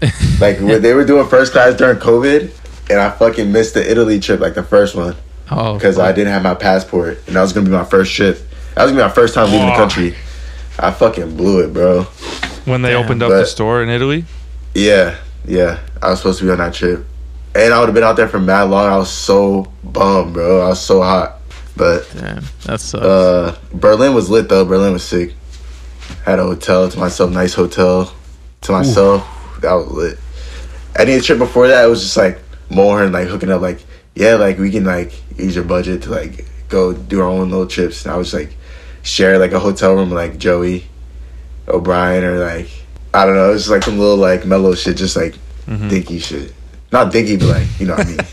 like 0.40 0.58
when 0.60 0.80
they 0.82 0.94
were 0.94 1.04
doing 1.04 1.26
first 1.28 1.52
class 1.52 1.74
during 1.74 1.98
COVID, 1.98 2.50
and 2.90 2.98
I 3.00 3.10
fucking 3.10 3.50
missed 3.52 3.74
the 3.74 3.88
Italy 3.90 4.18
trip, 4.20 4.40
like 4.40 4.54
the 4.54 4.62
first 4.62 4.94
one, 4.94 5.14
because 5.48 5.98
I 5.98 6.12
didn't 6.12 6.32
have 6.32 6.42
my 6.42 6.54
passport, 6.54 7.18
and 7.26 7.36
that 7.36 7.42
was 7.42 7.52
gonna 7.52 7.66
be 7.66 7.72
my 7.72 7.84
first 7.84 8.14
trip. 8.14 8.38
That 8.74 8.84
was 8.84 8.92
gonna 8.92 9.02
be 9.02 9.08
my 9.08 9.14
first 9.14 9.34
time 9.34 9.46
leaving 9.50 9.66
the 9.66 9.72
Oh. 9.74 9.76
country. 9.76 10.14
I 10.78 10.90
fucking 10.90 11.36
blew 11.36 11.60
it, 11.64 11.72
bro. 11.74 12.04
When 12.64 12.82
they 12.82 12.92
Damn. 12.92 13.04
opened 13.04 13.22
up 13.22 13.30
the 13.30 13.44
store 13.44 13.82
in 13.82 13.88
Italy? 13.90 14.24
Yeah, 14.74 15.16
yeah. 15.46 15.78
I 16.02 16.10
was 16.10 16.20
supposed 16.20 16.38
to 16.38 16.44
be 16.46 16.50
on 16.50 16.58
that 16.58 16.72
trip. 16.74 17.04
And 17.54 17.74
I 17.74 17.80
would 17.80 17.86
have 17.88 17.94
been 17.94 18.04
out 18.04 18.16
there 18.16 18.28
for 18.28 18.38
mad 18.38 18.64
long. 18.70 18.86
I 18.90 18.96
was 18.96 19.10
so 19.10 19.70
bummed, 19.82 20.32
bro. 20.34 20.60
I 20.64 20.68
was 20.68 20.80
so 20.80 21.02
hot. 21.02 21.40
But 21.76 22.06
Damn, 22.14 22.44
that 22.64 22.80
sucks. 22.80 22.94
uh 23.04 23.56
Berlin 23.74 24.14
was 24.14 24.30
lit 24.30 24.48
though. 24.48 24.64
Berlin 24.64 24.92
was 24.92 25.02
sick. 25.02 25.34
Had 26.24 26.38
a 26.38 26.44
hotel 26.44 26.88
to 26.88 26.98
myself, 26.98 27.30
nice 27.30 27.54
hotel 27.54 28.12
to 28.62 28.72
myself. 28.72 29.26
That 29.60 29.74
was 29.74 29.90
lit. 29.90 30.18
Any 30.98 31.20
trip 31.20 31.38
before 31.38 31.68
that, 31.68 31.84
it 31.84 31.88
was 31.88 32.02
just 32.02 32.16
like 32.16 32.40
more 32.68 33.02
and 33.02 33.12
like 33.12 33.28
hooking 33.28 33.50
up 33.50 33.60
like, 33.60 33.80
yeah, 34.14 34.34
like 34.34 34.58
we 34.58 34.70
can 34.70 34.84
like 34.84 35.12
use 35.36 35.54
your 35.54 35.64
budget 35.64 36.02
to 36.02 36.10
like 36.10 36.46
go 36.68 36.92
do 36.92 37.20
our 37.20 37.28
own 37.28 37.50
little 37.50 37.66
trips. 37.66 38.04
And 38.04 38.14
I 38.14 38.16
was 38.16 38.34
like 38.34 38.56
share 39.02 39.38
like 39.38 39.52
a 39.52 39.60
hotel 39.60 39.94
room 39.94 40.10
with 40.10 40.18
like 40.18 40.38
Joey 40.38 40.84
O'Brien 41.68 42.24
or 42.24 42.38
like 42.38 42.68
I 43.12 43.24
don't 43.24 43.34
know, 43.34 43.52
it's 43.52 43.62
just 43.62 43.70
like 43.70 43.82
some 43.82 43.98
little 43.98 44.16
like 44.16 44.46
mellow 44.46 44.74
shit, 44.74 44.96
just 44.96 45.16
like 45.16 45.34
mm-hmm. 45.66 45.88
dinky 45.88 46.18
shit. 46.18 46.52
Not 46.92 47.12
dinky, 47.12 47.36
but 47.36 47.48
like 47.48 47.80
you 47.80 47.86
know 47.86 47.94
what 47.96 48.06
I 48.06 48.10
mean. 48.10 48.18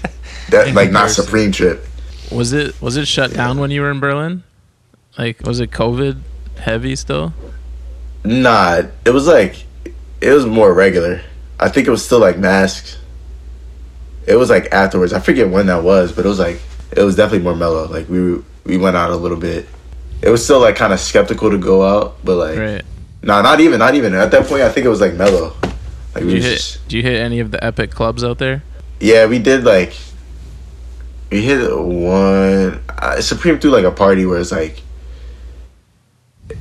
That 0.50 0.74
like 0.74 0.92
not 0.92 1.10
supreme 1.10 1.52
trip. 1.52 1.86
was 2.32 2.54
it 2.54 2.82
was 2.82 2.96
it 2.96 3.06
shut 3.06 3.34
down 3.34 3.60
when 3.60 3.70
you 3.70 3.82
were 3.82 3.92
in 3.92 4.00
Berlin? 4.00 4.44
Like, 5.18 5.46
was 5.46 5.60
it 5.60 5.72
COVID 5.72 6.22
heavy 6.60 6.96
still? 6.96 7.34
Nah, 8.24 8.84
it 9.04 9.10
was 9.10 9.28
like 9.28 9.66
it 10.22 10.32
was 10.32 10.46
more 10.46 10.74
regular. 10.74 11.22
I 11.60 11.70
think 11.70 11.88
it 11.88 11.92
was 11.92 12.04
still 12.06 12.20
like 12.20 12.38
masks. 12.38 12.98
It 14.28 14.36
was 14.36 14.50
like 14.50 14.72
afterwards. 14.74 15.14
I 15.14 15.20
forget 15.20 15.50
when 15.50 15.68
that 15.68 15.84
was, 15.84 16.12
but 16.12 16.26
it 16.26 16.30
was 16.30 16.40
like 16.40 16.60
it 16.96 17.02
was 17.04 17.16
definitely 17.16 17.44
more 17.44 17.56
mellow. 17.56 17.88
Like 17.88 18.08
we 18.10 18.42
we 18.66 18.78
went 18.78 18.96
out 18.98 19.10
a 19.12 19.16
little 19.16 19.38
bit. 19.38 19.68
It 20.22 20.30
was 20.30 20.44
still 20.44 20.60
like 20.60 20.76
kind 20.76 20.92
of 20.94 21.00
skeptical 21.00 21.50
to 21.52 21.58
go 21.58 21.84
out, 21.86 22.18
but 22.24 22.36
like 22.38 22.58
Right. 22.58 22.82
nah, 23.22 23.42
not 23.42 23.60
even, 23.60 23.80
not 23.80 23.94
even 23.96 24.14
at 24.16 24.32
that 24.32 24.48
point. 24.48 24.64
I 24.64 24.70
think 24.70 24.86
it 24.86 24.90
was 24.90 25.00
like 25.02 25.14
mellow. 25.14 25.56
Like 26.16 26.24
Did 26.24 26.26
we 26.26 26.34
you 26.36 26.42
hit? 26.42 26.58
just, 26.58 26.88
Did 26.88 26.96
you 26.98 27.04
hit 27.04 27.22
any 27.22 27.40
of 27.40 27.52
the 27.52 27.64
epic 27.64 27.92
clubs 27.92 28.24
out 28.24 28.38
there? 28.40 28.64
yeah, 29.00 29.28
we 29.28 29.38
did 29.40 29.64
like 29.64 29.94
we 31.32 31.44
hit 31.44 31.60
one 31.78 32.82
uh, 32.90 33.22
Supreme 33.22 33.60
threw 33.60 33.70
like 33.72 33.86
a 33.86 33.92
party 33.92 34.26
where 34.26 34.40
it's 34.40 34.52
like 34.52 34.82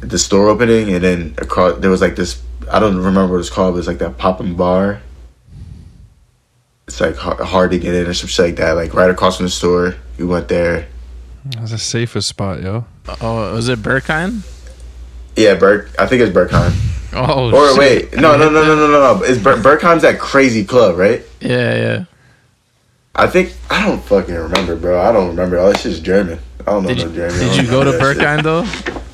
the 0.01 0.19
store 0.19 0.49
opening 0.49 0.93
and 0.93 1.03
then 1.03 1.35
across 1.39 1.79
there 1.79 1.91
was 1.91 2.01
like 2.01 2.17
this 2.17 2.43
I 2.71 2.79
don't 2.81 2.97
remember 2.97 3.33
what 3.35 3.41
it's 3.41 3.51
called, 3.51 3.75
but 3.75 3.79
it's 3.79 3.89
like 3.89 3.99
that 3.99 4.19
popping 4.19 4.55
bar. 4.55 5.01
it's 6.87 7.01
like 7.01 7.17
hard, 7.17 7.41
hard 7.41 7.71
to 7.73 7.79
get 7.79 7.95
in 7.95 8.07
or 8.07 8.15
some 8.15 8.29
shit 8.29 8.47
like 8.47 8.57
that. 8.57 8.73
Like 8.73 8.95
right 8.95 9.11
across 9.11 9.37
from 9.37 9.47
the 9.47 9.51
store, 9.51 9.95
we 10.19 10.25
went 10.25 10.49
there. 10.49 10.87
That's 11.45 11.71
the 11.71 11.79
safest 11.79 12.29
spot, 12.29 12.63
yo. 12.63 12.85
Oh, 13.21 13.55
was 13.55 13.69
it 13.69 13.79
Berghain? 13.81 14.41
Yeah, 15.37 15.55
Berk. 15.55 15.91
I 15.99 16.07
think 16.07 16.23
it's 16.23 16.35
Berghain. 16.37 16.73
Oh, 17.19 17.51
Or 17.51 17.69
shit. 17.71 17.79
wait, 17.79 18.21
no, 18.21 18.37
no, 18.37 18.51
no, 18.51 18.63
no, 18.63 18.75
no, 18.77 18.89
no, 18.91 19.15
no. 19.15 19.23
It's 19.23 19.41
Ber- 19.43 19.57
Berghain's 19.57 20.03
that 20.03 20.19
crazy 20.19 20.65
club, 20.67 20.99
right? 20.99 21.23
Yeah, 21.41 21.75
yeah. 21.75 22.05
I 23.15 23.27
think 23.27 23.55
I 23.71 23.87
don't 23.87 24.03
fucking 24.05 24.35
remember, 24.35 24.77
bro. 24.77 25.01
I 25.01 25.13
don't 25.13 25.29
remember. 25.29 25.59
All 25.59 25.69
this 25.73 25.81
shit's 25.81 26.01
German. 26.01 26.41
I 26.61 26.73
don't 26.73 26.83
know 26.83 26.89
Did 26.91 26.99
no 26.99 27.05
you, 27.07 27.15
German. 27.15 27.39
Did 27.39 27.57
you 27.57 27.71
go 27.71 27.85
to 27.85 27.93
know. 27.93 27.99
Berghain 27.99 28.43
though? 28.43 29.01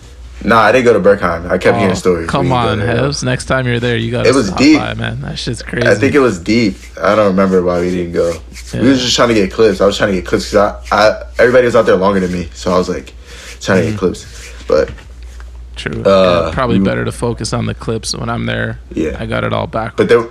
Nah, 0.45 0.59
I 0.61 0.73
didn't 0.73 0.85
go 0.87 0.93
to 0.93 1.01
Berghain. 1.01 1.49
I 1.51 1.59
kept 1.59 1.77
hearing 1.79 1.93
Oh, 1.93 1.95
stories. 1.95 2.29
Come 2.29 2.47
We 2.47 2.53
on. 2.53 2.79
Hebs. 2.81 3.23
Next 3.23 3.45
time 3.47 3.67
you're 3.67 3.79
there, 3.81 3.97
you 3.97 4.11
gotta 4.11 4.29
It 4.29 4.35
was 4.35 4.47
stop 4.49 4.59
deep. 4.59 4.79
by, 4.79 4.95
man. 4.95 5.21
That 5.21 5.39
shit's 5.39 5.63
crazy. 5.63 5.87
I 5.87 5.95
think 5.95 6.15
it 6.15 6.19
was 6.21 6.39
deep. 6.39 6.77
I 7.01 7.15
don't 7.15 7.29
remember 7.29 7.63
why 7.63 7.81
we 7.81 7.91
didn't 7.91 8.13
go. 8.13 8.33
We 8.73 8.81
Yeah. 8.81 8.89
was 8.89 9.03
just 9.03 9.15
trying 9.15 9.29
to 9.29 9.35
get 9.35 9.53
clips. 9.53 9.81
I 9.81 9.87
was 9.87 9.97
trying 9.97 10.11
to 10.11 10.17
get 10.17 10.27
clips 10.27 10.51
because 10.51 10.83
I, 10.91 10.97
I, 10.97 11.23
everybody 11.39 11.67
was 11.67 11.77
out 11.77 11.87
there 11.87 11.97
longer 11.97 12.21
than 12.21 12.33
me, 12.33 12.49
so 12.55 12.73
I 12.73 12.79
was 12.79 12.89
like 12.89 13.13
trying 13.61 13.85
to 13.85 13.91
get 13.91 13.99
clips. 13.99 14.27
But 14.67 14.91
True. 15.77 16.03
Uh, 16.05 16.47
Yeah, 16.49 16.55
probably 16.55 16.79
we- 16.79 16.85
better 16.85 17.05
to 17.05 17.13
focus 17.13 17.53
on 17.53 17.67
the 17.67 17.75
clips 17.75 18.15
when 18.15 18.29
I'm 18.29 18.47
there. 18.47 18.79
Yeah. 18.93 19.17
I 19.19 19.27
got 19.27 19.45
it 19.45 19.53
all 19.53 19.67
back. 19.67 19.97
but 19.97 20.09
there, 20.09 20.27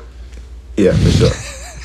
yeah, 0.77 0.91
for 0.93 1.09
sure. 1.11 1.29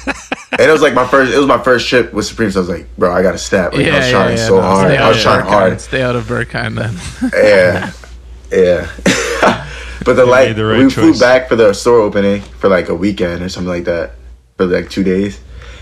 and 0.52 0.60
it 0.68 0.72
was 0.72 0.82
like 0.82 0.94
my 0.94 1.06
first. 1.06 1.32
It 1.34 1.38
was 1.38 1.46
my 1.46 1.58
first 1.62 1.88
trip 1.88 2.12
with 2.12 2.26
Supreme. 2.26 2.50
So 2.50 2.60
I 2.60 2.62
was 2.62 2.68
like, 2.68 2.96
bro, 2.96 3.12
I 3.12 3.22
got 3.22 3.32
to 3.32 3.38
snap. 3.38 3.72
Like, 3.72 3.86
I 3.86 3.98
was 3.98 4.10
trying 4.10 4.36
so 4.36 4.56
no, 4.56 4.62
hard. 4.62 4.92
I 4.92 5.08
was 5.08 5.22
trying 5.22 5.44
Berghain. 5.44 5.48
hard. 5.48 5.80
Stay 5.80 6.02
out 6.02 6.16
of 6.16 6.24
Berghain 6.26 6.74
then. 6.76 7.30
Yeah, 7.34 7.90
yeah. 8.50 8.90
but 10.04 10.14
the 10.14 10.24
like, 10.26 10.56
the 10.56 10.64
right 10.64 10.84
we 10.84 10.90
flew 10.90 11.18
back 11.18 11.48
for 11.48 11.56
the 11.56 11.72
store 11.72 12.00
opening 12.00 12.40
for 12.42 12.68
like 12.68 12.88
a 12.88 12.94
weekend 12.94 13.42
or 13.42 13.48
something 13.48 13.68
like 13.68 13.84
that 13.84 14.12
for 14.56 14.66
like 14.66 14.90
two 14.90 15.04
days. 15.04 15.40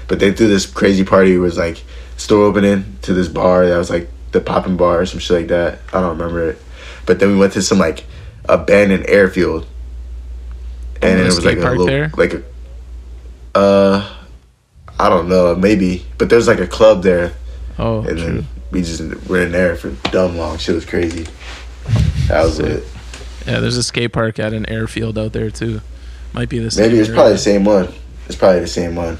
But 0.08 0.20
they 0.20 0.32
threw 0.32 0.48
this 0.48 0.66
crazy 0.66 1.04
party. 1.04 1.34
It 1.34 1.38
was 1.38 1.56
like 1.56 1.82
store 2.16 2.44
opening 2.44 2.98
to 3.02 3.14
this 3.14 3.28
bar 3.28 3.66
that 3.66 3.76
was 3.76 3.90
like 3.90 4.08
the 4.32 4.40
popping 4.40 4.76
bar 4.76 5.00
or 5.00 5.06
some 5.06 5.18
shit 5.20 5.36
like 5.38 5.48
that. 5.48 5.78
I 5.92 6.00
don't 6.00 6.18
remember 6.18 6.50
it. 6.50 6.58
But 7.06 7.20
then 7.20 7.30
we 7.30 7.36
went 7.36 7.52
to 7.54 7.62
some 7.62 7.78
like 7.78 8.04
abandoned 8.48 9.06
airfield, 9.08 9.66
and 11.02 11.20
it 11.20 11.24
was 11.24 11.44
like 11.44 11.58
a 11.58 11.70
little 11.70 11.86
there? 11.86 12.10
like 12.16 12.34
a 12.34 12.42
uh. 13.54 14.10
I 14.96 15.08
don't 15.08 15.28
know, 15.28 15.56
maybe, 15.56 16.06
but 16.18 16.30
there's 16.30 16.46
like 16.46 16.60
a 16.60 16.68
club 16.68 17.02
there, 17.02 17.32
Oh, 17.80 17.98
and 18.02 18.06
true. 18.10 18.16
then 18.16 18.46
we 18.70 18.82
just 18.82 19.02
were 19.28 19.40
in 19.42 19.50
there 19.50 19.74
for 19.74 19.90
dumb 20.12 20.36
long. 20.38 20.56
Shit 20.56 20.76
was 20.76 20.84
crazy. 20.84 21.26
That 22.28 22.44
was 22.44 22.56
Sick. 22.56 22.66
it. 22.66 22.84
Yeah, 23.46 23.60
there's 23.60 23.76
a 23.76 23.82
skate 23.82 24.12
park 24.12 24.38
at 24.38 24.52
an 24.54 24.68
airfield 24.68 25.18
out 25.18 25.32
there 25.32 25.50
too. 25.50 25.80
Might 26.32 26.48
be 26.48 26.58
the 26.58 26.70
same. 26.70 26.86
Maybe 26.86 26.98
it's 26.98 27.08
area. 27.08 27.16
probably 27.16 27.32
the 27.34 27.38
same 27.38 27.64
one. 27.64 27.92
It's 28.26 28.36
probably 28.36 28.60
the 28.60 28.66
same 28.66 28.96
one. 28.96 29.18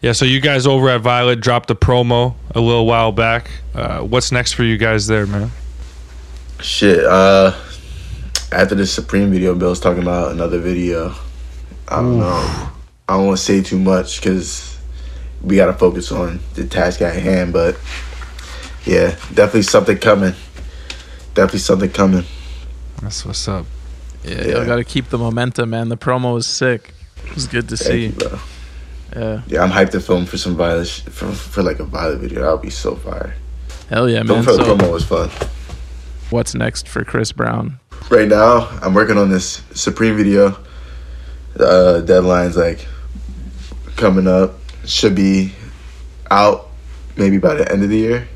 Yeah, 0.00 0.12
so 0.12 0.24
you 0.24 0.40
guys 0.40 0.66
over 0.66 0.90
at 0.90 1.00
Violet 1.00 1.40
dropped 1.40 1.70
a 1.70 1.74
promo 1.74 2.34
a 2.54 2.60
little 2.60 2.86
while 2.86 3.10
back. 3.10 3.50
Uh, 3.74 4.00
what's 4.00 4.30
next 4.30 4.52
for 4.52 4.62
you 4.62 4.76
guys 4.76 5.06
there, 5.06 5.26
man? 5.26 5.50
Shit. 6.60 7.04
Uh, 7.04 7.58
after 8.52 8.74
the 8.74 8.86
Supreme 8.86 9.30
video, 9.30 9.54
Bill's 9.54 9.80
talking 9.80 10.02
about 10.02 10.32
another 10.32 10.58
video. 10.60 11.14
I 11.88 11.96
don't 11.96 12.18
know. 12.18 12.70
I 13.08 13.16
don't 13.16 13.26
want 13.26 13.38
to 13.38 13.44
say 13.44 13.62
too 13.62 13.78
much 13.78 14.20
because 14.20 14.78
we 15.42 15.56
got 15.56 15.66
to 15.66 15.74
focus 15.74 16.12
on 16.12 16.40
the 16.54 16.66
task 16.66 17.02
at 17.02 17.14
hand. 17.16 17.52
But 17.52 17.76
yeah, 18.84 19.10
definitely 19.34 19.62
something 19.62 19.98
coming. 19.98 20.34
Definitely 21.34 21.58
something 21.60 21.90
coming. 21.90 22.24
That's 23.02 23.24
what's 23.26 23.46
up. 23.48 23.66
Yeah, 24.22 24.34
Yeah. 24.34 24.46
y'all 24.56 24.66
got 24.66 24.76
to 24.76 24.84
keep 24.84 25.08
the 25.10 25.18
momentum, 25.18 25.70
man. 25.70 25.88
The 25.88 25.96
promo 25.96 26.34
was 26.34 26.46
sick. 26.46 26.94
It 27.26 27.34
was 27.34 27.46
good 27.46 27.68
to 27.70 27.76
Thank 27.76 27.90
see. 27.90 28.06
you, 28.06 28.12
bro. 28.12 28.38
Yeah, 29.16 29.42
Yeah, 29.46 29.62
I'm 29.62 29.70
hyped 29.70 29.90
to 29.92 30.00
film 30.00 30.26
for 30.26 30.38
some 30.38 30.56
violent 30.56 30.88
sh- 30.88 31.02
for, 31.02 31.30
for 31.32 31.62
like 31.62 31.78
a 31.78 31.84
Violet 31.84 32.18
video. 32.18 32.42
That 32.42 32.52
would 32.52 32.62
be 32.62 32.70
so 32.70 32.96
fire. 32.96 33.34
hell 33.88 34.08
yeah, 34.08 34.22
Film 34.22 34.38
man. 34.38 34.44
for 34.44 34.52
the 34.56 34.64
So, 34.64 34.76
promo 34.76 34.92
was 34.92 35.04
fun. 35.04 35.30
what's 36.30 36.54
next 36.54 36.88
for 36.88 37.04
Kris 37.04 37.32
Brown? 37.32 37.78
right 38.10 38.28
now 38.28 38.68
i'm 38.82 38.92
working 38.92 39.16
on 39.16 39.30
this 39.30 39.62
supreme 39.72 40.14
video 40.14 40.54
uh 41.58 42.00
deadline's 42.00 42.54
like 42.54 42.86
coming 43.96 44.26
up 44.26 44.56
should 44.84 45.14
be 45.14 45.54
out 46.30 46.68
maybe 47.16 47.38
by 47.38 47.54
the 47.54 47.70
end 47.72 47.82
of 47.82 47.88
the 47.88 47.96
year 47.96 48.28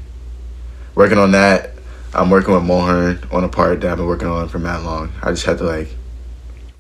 working 0.94 1.18
on 1.18 1.32
that 1.32 1.72
i'm 2.14 2.30
working 2.30 2.54
with 2.54 2.62
Mulhern 2.62 3.32
on 3.32 3.44
a 3.44 3.48
part 3.48 3.80
that 3.80 3.90
i've 3.90 3.98
been 3.98 4.06
working 4.06 4.28
on 4.28 4.48
for 4.48 4.58
mad 4.58 4.82
long. 4.84 5.12
I 5.22 5.30
just 5.30 5.46
had 5.46 5.58
to 5.58 5.64
like 5.64 5.88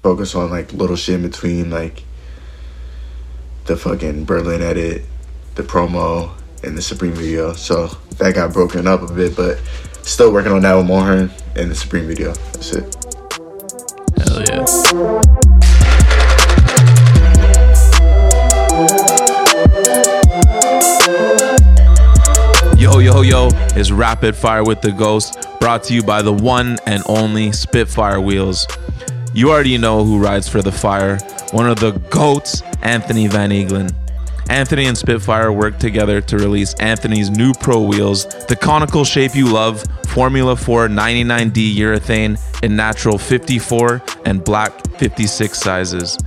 focus 0.02 0.34
on 0.34 0.50
like 0.50 0.72
little 0.72 0.96
shit 0.96 1.16
in 1.16 1.22
between 1.22 1.70
like 1.70 2.04
the 3.66 3.76
fucking 3.76 4.24
berlin 4.24 4.62
edit 4.62 5.02
the 5.54 5.62
promo 5.62 6.32
and 6.62 6.76
the 6.76 6.82
supreme 6.82 7.12
video. 7.12 7.52
So 7.52 7.88
that 8.18 8.34
got 8.34 8.52
broken 8.52 8.86
up 8.86 9.02
a 9.02 9.12
bit 9.12 9.36
but 9.36 9.60
still 10.02 10.32
working 10.32 10.52
on 10.52 10.62
that 10.62 10.74
with 10.74 10.86
Mulhern 10.86 11.30
and 11.56 11.70
the 11.70 11.74
supreme 11.74 12.06
video. 12.06 12.32
That's 12.32 12.72
it. 12.72 12.94
Hell 14.16 14.42
yeah. 14.48 15.47
Yo, 23.08 23.22
yo, 23.22 23.46
is 23.74 23.90
Rapid 23.90 24.36
Fire 24.36 24.62
with 24.62 24.82
the 24.82 24.92
Ghost, 24.92 25.46
brought 25.60 25.82
to 25.84 25.94
you 25.94 26.02
by 26.02 26.20
the 26.20 26.30
one 26.30 26.76
and 26.84 27.02
only 27.06 27.52
Spitfire 27.52 28.20
Wheels. 28.20 28.66
You 29.32 29.50
already 29.50 29.78
know 29.78 30.04
who 30.04 30.18
rides 30.18 30.46
for 30.46 30.60
the 30.60 30.70
fire, 30.70 31.16
one 31.52 31.66
of 31.70 31.80
the 31.80 31.92
GOATs, 32.10 32.60
Anthony 32.82 33.26
Van 33.26 33.50
Engelen. 33.50 33.94
Anthony 34.50 34.84
and 34.84 34.98
Spitfire 34.98 35.50
worked 35.50 35.80
together 35.80 36.20
to 36.20 36.36
release 36.36 36.74
Anthony's 36.74 37.30
new 37.30 37.54
Pro 37.54 37.80
Wheels, 37.80 38.26
the 38.44 38.56
conical 38.56 39.06
shape 39.06 39.34
you 39.34 39.50
love, 39.50 39.82
Formula 40.08 40.54
4 40.54 40.88
99D 40.88 41.76
urethane 41.76 42.38
in 42.62 42.76
natural 42.76 43.16
54 43.16 44.02
and 44.26 44.44
black 44.44 44.86
56 44.98 45.58
sizes. 45.58 46.18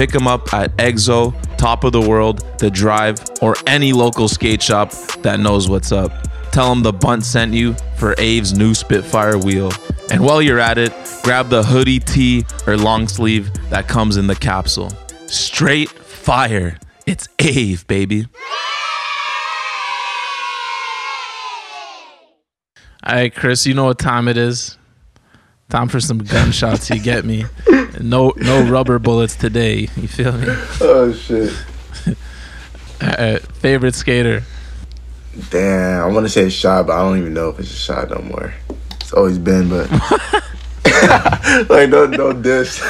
Pick 0.00 0.12
them 0.12 0.26
up 0.26 0.54
at 0.54 0.74
Exo, 0.78 1.34
Top 1.58 1.84
of 1.84 1.92
the 1.92 2.00
World, 2.00 2.58
The 2.58 2.70
Drive, 2.70 3.18
or 3.42 3.54
any 3.66 3.92
local 3.92 4.28
skate 4.28 4.62
shop 4.62 4.92
that 5.20 5.40
knows 5.40 5.68
what's 5.68 5.92
up. 5.92 6.10
Tell 6.52 6.70
them 6.70 6.82
the 6.82 6.90
bunt 6.90 7.22
sent 7.22 7.52
you 7.52 7.74
for 7.96 8.14
Ave's 8.16 8.54
new 8.54 8.72
Spitfire 8.72 9.36
wheel. 9.36 9.70
And 10.10 10.24
while 10.24 10.40
you're 10.40 10.58
at 10.58 10.78
it, 10.78 10.90
grab 11.22 11.50
the 11.50 11.62
hoodie, 11.62 11.98
tee, 11.98 12.46
or 12.66 12.78
long 12.78 13.08
sleeve 13.08 13.50
that 13.68 13.88
comes 13.88 14.16
in 14.16 14.26
the 14.26 14.34
capsule. 14.34 14.90
Straight 15.26 15.90
fire. 15.90 16.78
It's 17.06 17.28
Ave, 17.38 17.84
baby. 17.86 18.26
All 23.04 23.16
right, 23.16 23.34
Chris, 23.34 23.66
you 23.66 23.74
know 23.74 23.84
what 23.84 23.98
time 23.98 24.28
it 24.28 24.38
is. 24.38 24.78
Time 25.70 25.88
for 25.88 26.00
some 26.00 26.18
gunshots. 26.18 26.90
You 26.90 27.00
get 27.00 27.24
me? 27.24 27.44
No, 28.00 28.32
no 28.36 28.68
rubber 28.68 28.98
bullets 28.98 29.36
today. 29.36 29.88
You 29.96 30.08
feel 30.08 30.32
me? 30.32 30.46
Oh 30.80 31.12
shit. 31.12 31.52
All 32.06 32.14
right, 33.02 33.18
uh, 33.20 33.22
uh, 33.22 33.38
favorite 33.38 33.94
skater. 33.94 34.42
Damn, 35.50 36.02
I 36.02 36.06
want 36.12 36.26
to 36.26 36.28
say 36.28 36.46
a 36.46 36.50
shot, 36.50 36.88
but 36.88 36.94
I 36.94 37.02
don't 37.02 37.18
even 37.18 37.32
know 37.34 37.50
if 37.50 37.60
it's 37.60 37.70
a 37.70 37.76
shot 37.76 38.10
no 38.10 38.20
more. 38.20 38.52
It's 39.00 39.12
always 39.12 39.38
been, 39.38 39.68
but 39.68 39.88
like 41.70 41.88
no, 41.88 42.06
no 42.06 42.32
diss. 42.32 42.80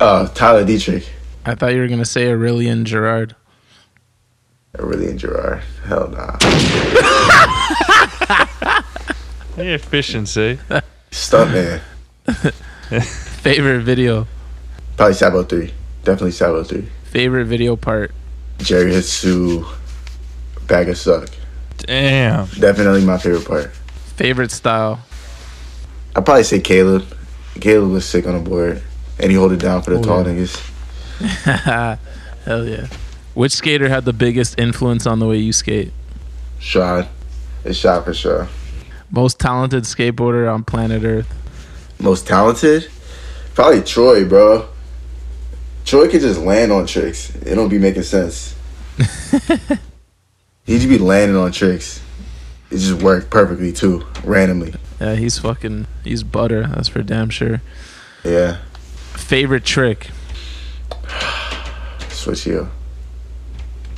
Oh, 0.00 0.30
Tyler 0.34 0.64
Dietterich, 0.64 1.08
I 1.44 1.56
thought 1.56 1.74
you 1.74 1.80
were 1.80 1.88
gonna 1.88 2.04
say 2.04 2.26
Aurélien 2.26 2.84
Giraud. 2.84 3.34
Aurélien 4.76 5.18
Giraud. 5.18 5.60
Hell 5.86 6.08
nah. 6.08 6.38
Hey, 9.56 9.74
efficiency. 9.74 10.60
Stuntman. 11.18 11.80
Favorite 13.42 13.82
video. 13.82 14.26
Probably 14.96 15.14
Sabo 15.14 15.42
three. 15.42 15.72
Definitely 16.04 16.30
Sabo 16.32 16.62
three. 16.62 16.88
Favorite 17.04 17.46
video 17.46 17.76
part. 17.76 18.12
Jerry 18.58 18.92
Hsu. 19.00 19.64
Bag 20.66 20.88
of 20.88 20.96
suck. 20.96 21.28
Damn. 21.78 22.46
Definitely 22.58 23.04
my 23.04 23.18
favorite 23.18 23.46
part. 23.46 23.70
Favorite 24.16 24.50
style. 24.50 25.00
I'd 26.14 26.24
probably 26.24 26.44
say 26.44 26.60
Caleb. 26.60 27.04
Caleb 27.60 27.90
was 27.90 28.04
sick 28.04 28.26
on 28.26 28.34
the 28.34 28.40
board, 28.48 28.82
and 29.18 29.30
he 29.30 29.36
hold 29.36 29.52
it 29.52 29.58
down 29.60 29.82
for 29.82 29.90
the 29.90 29.98
Oh, 29.98 30.02
tall 30.02 30.26
yeah. 30.26 30.32
niggas. 30.34 31.98
Hell 32.44 32.66
yeah. 32.66 32.86
Which 33.34 33.52
skater 33.52 33.88
had 33.88 34.04
the 34.04 34.12
biggest 34.12 34.58
influence 34.58 35.06
on 35.06 35.18
the 35.18 35.26
way 35.26 35.38
you 35.38 35.52
skate? 35.52 35.92
Shot. 36.58 37.08
It's 37.64 37.78
shot 37.78 38.04
for 38.04 38.14
sure. 38.14 38.48
Most 39.10 39.38
talented 39.38 39.84
skateboarder 39.84 40.52
on 40.52 40.64
planet 40.64 41.02
Earth. 41.02 41.34
Most 42.00 42.26
talented? 42.26 42.90
Probably 43.54 43.82
Troy, 43.82 44.28
bro. 44.28 44.68
Troy 45.84 46.08
could 46.08 46.20
just 46.20 46.40
land 46.40 46.70
on 46.70 46.86
tricks. 46.86 47.34
It 47.36 47.54
don't 47.54 47.70
be 47.70 47.78
making 47.78 48.02
sense. 48.02 48.54
he 48.98 50.76
just 50.76 50.88
be 50.88 50.98
landing 50.98 51.36
on 51.36 51.50
tricks. 51.50 52.02
It 52.70 52.76
just 52.76 53.02
worked 53.02 53.30
perfectly 53.30 53.72
too, 53.72 54.04
randomly. 54.22 54.74
Yeah, 55.00 55.14
he's 55.14 55.38
fucking 55.38 55.86
he's 56.04 56.22
butter, 56.22 56.66
that's 56.66 56.88
for 56.88 57.02
damn 57.02 57.30
sure. 57.30 57.62
Yeah. 58.24 58.58
Favorite 59.14 59.64
trick. 59.64 60.10
Switch 62.10 62.42
heel. 62.42 62.68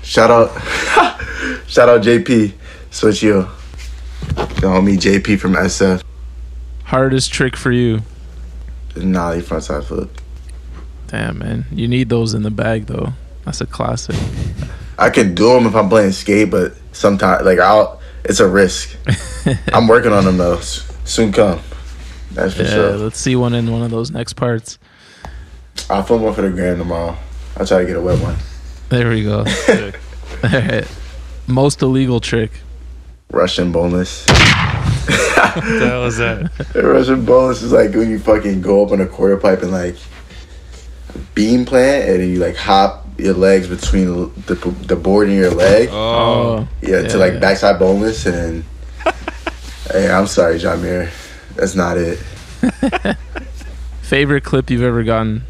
Shout 0.02 0.30
out, 0.30 0.50
shout 1.66 1.88
out 1.88 2.02
JP 2.02 2.52
Switch 2.90 3.22
Yo, 3.22 3.48
the 4.36 4.66
homie 4.66 4.96
JP 4.96 5.38
from 5.38 5.54
SF. 5.54 6.02
Hardest 6.84 7.32
trick 7.32 7.56
for 7.56 7.70
you. 7.72 8.00
Nollie 8.96 9.40
frontside 9.40 9.84
flip. 9.84 10.10
Damn, 11.08 11.38
man. 11.38 11.64
You 11.72 11.88
need 11.88 12.08
those 12.08 12.34
in 12.34 12.42
the 12.42 12.50
bag, 12.50 12.86
though. 12.86 13.12
That's 13.44 13.60
a 13.60 13.66
classic. 13.66 14.16
I 14.98 15.10
can 15.10 15.34
do 15.34 15.48
them 15.54 15.66
if 15.66 15.74
I'm 15.74 15.88
playing 15.88 16.12
skate, 16.12 16.50
but 16.50 16.74
sometimes 16.92 17.44
like 17.44 17.58
I'll. 17.58 18.00
It's 18.24 18.38
a 18.38 18.46
risk. 18.48 18.96
I'm 19.72 19.88
working 19.88 20.12
on 20.12 20.26
them 20.26 20.36
though. 20.36 20.60
Soon 20.60 21.32
come. 21.32 21.58
That's 22.32 22.52
for 22.54 22.64
Yeah, 22.64 22.68
sure. 22.68 22.96
let's 22.98 23.18
see 23.18 23.34
one 23.34 23.54
in 23.54 23.72
one 23.72 23.80
of 23.82 23.90
those 23.90 24.10
next 24.10 24.34
parts. 24.34 24.78
I'll 25.88 26.02
film 26.02 26.22
one 26.22 26.34
for 26.34 26.42
the 26.42 26.50
gram 26.50 26.76
tomorrow. 26.76 27.16
I'll 27.56 27.66
try 27.66 27.78
to 27.80 27.86
get 27.86 27.96
a 27.96 28.00
wet 28.00 28.20
one. 28.20 28.36
There 28.90 29.08
we 29.08 29.24
go. 29.24 29.38
All 30.44 30.50
right. 30.50 30.86
Most 31.46 31.80
illegal 31.80 32.20
trick. 32.20 32.50
Russian 33.30 33.72
boneless. 33.72 34.26
What 34.26 35.64
the 35.64 35.86
hell 35.86 36.04
is 36.06 36.18
that? 36.18 36.50
Russian 36.74 37.24
boneless 37.24 37.62
is 37.62 37.72
like 37.72 37.92
when 37.94 38.10
you 38.10 38.18
fucking 38.18 38.60
go 38.60 38.84
up 38.84 38.92
on 38.92 39.00
a 39.00 39.06
quarter 39.06 39.36
pipe 39.36 39.62
and 39.62 39.70
like 39.70 39.96
beam 41.34 41.64
plant, 41.64 42.08
and 42.08 42.20
then 42.20 42.28
you 42.28 42.38
like 42.38 42.56
hop 42.56 43.06
your 43.18 43.34
legs 43.34 43.68
between 43.68 44.32
the, 44.46 44.54
the 44.86 44.96
board 44.96 45.28
and 45.28 45.36
your 45.36 45.50
leg. 45.50 45.88
Oh. 45.90 45.94
oh, 45.94 46.68
yeah, 46.82 47.02
to 47.02 47.18
like 47.18 47.34
yeah. 47.34 47.38
backside 47.38 47.78
boneless, 47.78 48.26
and 48.26 48.64
hey, 49.92 50.10
I'm 50.10 50.26
sorry, 50.26 50.58
John 50.58 50.82
Muir. 50.82 51.10
That's 51.56 51.74
not 51.74 51.96
it. 51.98 52.18
Favorite 54.02 54.44
clip 54.44 54.70
you've 54.70 54.82
ever 54.82 55.04
gotten? 55.04 55.44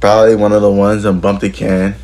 Probably 0.00 0.36
one 0.36 0.52
of 0.52 0.62
the 0.62 0.70
ones 0.70 1.04
on 1.04 1.20
Bump 1.20 1.40
the 1.40 1.50
Can. 1.50 1.94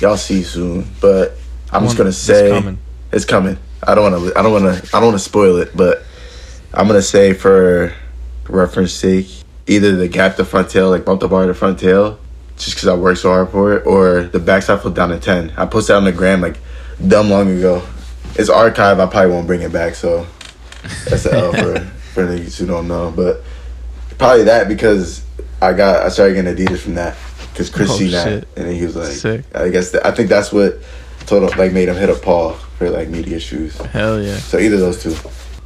Y'all 0.00 0.16
see 0.16 0.42
soon, 0.42 0.86
but 1.00 1.36
I'm 1.70 1.84
just 1.84 1.96
gonna 1.96 2.12
say 2.12 2.32
it's 2.32 2.40
say 2.40 2.60
coming. 2.60 2.78
It's 3.12 3.24
coming. 3.24 3.58
I 3.82 3.94
don't 3.94 4.12
want 4.12 4.32
to. 4.32 4.38
I 4.38 4.42
don't 4.42 4.52
want 4.52 4.64
to. 4.64 4.96
I 4.96 5.00
don't 5.00 5.08
want 5.10 5.18
to 5.18 5.24
spoil 5.24 5.56
it, 5.56 5.76
but 5.76 6.02
I'm 6.72 6.86
gonna 6.86 7.02
say 7.02 7.32
for 7.32 7.92
reference 8.48 8.92
sake, 8.92 9.28
either 9.66 9.96
the 9.96 10.08
gap 10.08 10.36
the 10.36 10.44
front 10.44 10.70
tail, 10.70 10.90
like 10.90 11.04
bump 11.04 11.20
the 11.20 11.28
bar 11.28 11.46
to 11.46 11.54
front 11.54 11.78
tail, 11.80 12.18
just 12.56 12.74
because 12.76 12.88
I 12.88 12.94
worked 12.94 13.20
so 13.20 13.30
hard 13.30 13.50
for 13.50 13.74
it, 13.76 13.86
or 13.86 14.24
the 14.24 14.38
backside 14.38 14.80
flip 14.80 14.94
down 14.94 15.08
to 15.10 15.18
ten. 15.18 15.52
I 15.56 15.66
posted 15.66 15.94
that 15.94 15.98
on 15.98 16.04
the 16.04 16.12
gram 16.12 16.40
like 16.40 16.58
dumb 17.06 17.30
long 17.30 17.50
ago. 17.50 17.82
It's 18.36 18.48
archived. 18.48 19.00
I 19.00 19.06
probably 19.06 19.30
won't 19.32 19.46
bring 19.46 19.62
it 19.62 19.72
back. 19.72 19.94
So 19.94 20.26
that's 21.08 21.24
the 21.24 21.32
L 21.34 21.52
for 21.52 21.80
for 22.14 22.26
niggas 22.26 22.56
who 22.58 22.66
don't 22.66 22.88
know. 22.88 23.12
But 23.14 23.42
probably 24.18 24.44
that 24.44 24.68
because 24.68 25.24
I 25.60 25.72
got 25.72 26.04
I 26.06 26.08
started 26.08 26.34
getting 26.34 26.54
Adidas 26.54 26.78
from 26.78 26.94
that 26.94 27.16
because 27.52 27.68
Chris 27.68 27.90
Oh, 27.90 27.96
seen 27.96 28.12
that 28.12 28.24
shit. 28.28 28.48
and 28.56 28.66
then 28.68 28.74
he 28.76 28.84
was 28.84 28.96
like, 28.96 29.08
Sick. 29.12 29.44
I 29.54 29.68
guess 29.68 29.90
that, 29.90 30.06
I 30.06 30.12
think 30.12 30.28
that's 30.28 30.52
what 30.52 30.78
told 31.26 31.50
him 31.50 31.58
like 31.58 31.72
made 31.72 31.88
him 31.88 31.96
hit 31.96 32.10
up 32.10 32.22
Paul 32.22 32.52
for 32.78 32.90
like 32.90 33.08
media 33.08 33.40
shoes. 33.40 33.76
Hell 33.78 34.20
yeah. 34.22 34.36
So 34.36 34.58
either 34.58 34.76
those 34.76 35.02
two. 35.02 35.14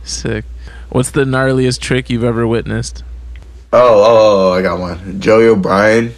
Sick. 0.04 0.44
What's 0.90 1.10
the 1.10 1.24
gnarliest 1.24 1.80
trick 1.80 2.08
you've 2.10 2.24
ever 2.24 2.46
witnessed? 2.46 3.02
Oh, 3.72 3.80
oh, 3.80 4.04
oh, 4.06 4.50
oh 4.50 4.52
I 4.52 4.62
got 4.62 4.78
one. 4.78 5.20
Joey 5.20 5.46
O'Brien 5.46 6.14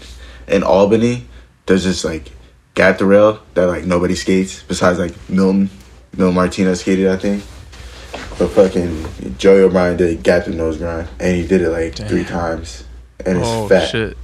in 0.46 0.62
Albany. 0.62 1.26
There's 1.66 1.84
this 1.84 2.04
like 2.04 2.30
gap 2.74 2.98
the 2.98 3.06
rail 3.06 3.42
that 3.54 3.66
like 3.66 3.84
nobody 3.84 4.14
skates 4.14 4.62
besides 4.62 4.98
like 4.98 5.14
Milton. 5.28 5.70
Milton 6.16 6.34
Martinez 6.34 6.80
skated, 6.80 7.08
I 7.08 7.16
think. 7.16 7.44
But 8.38 8.48
fucking 8.48 9.36
Joey 9.36 9.62
O'Brien 9.62 9.96
did 9.96 10.22
gap 10.22 10.44
the 10.44 10.52
nose 10.52 10.78
grind, 10.78 11.08
and 11.18 11.36
he 11.36 11.46
did 11.46 11.60
it 11.60 11.70
like 11.70 11.96
three 11.96 12.24
times, 12.24 12.84
and 13.24 13.38
it's 13.38 13.48
oh 13.48 13.68
fat. 13.68 13.88
shit. 13.88 14.16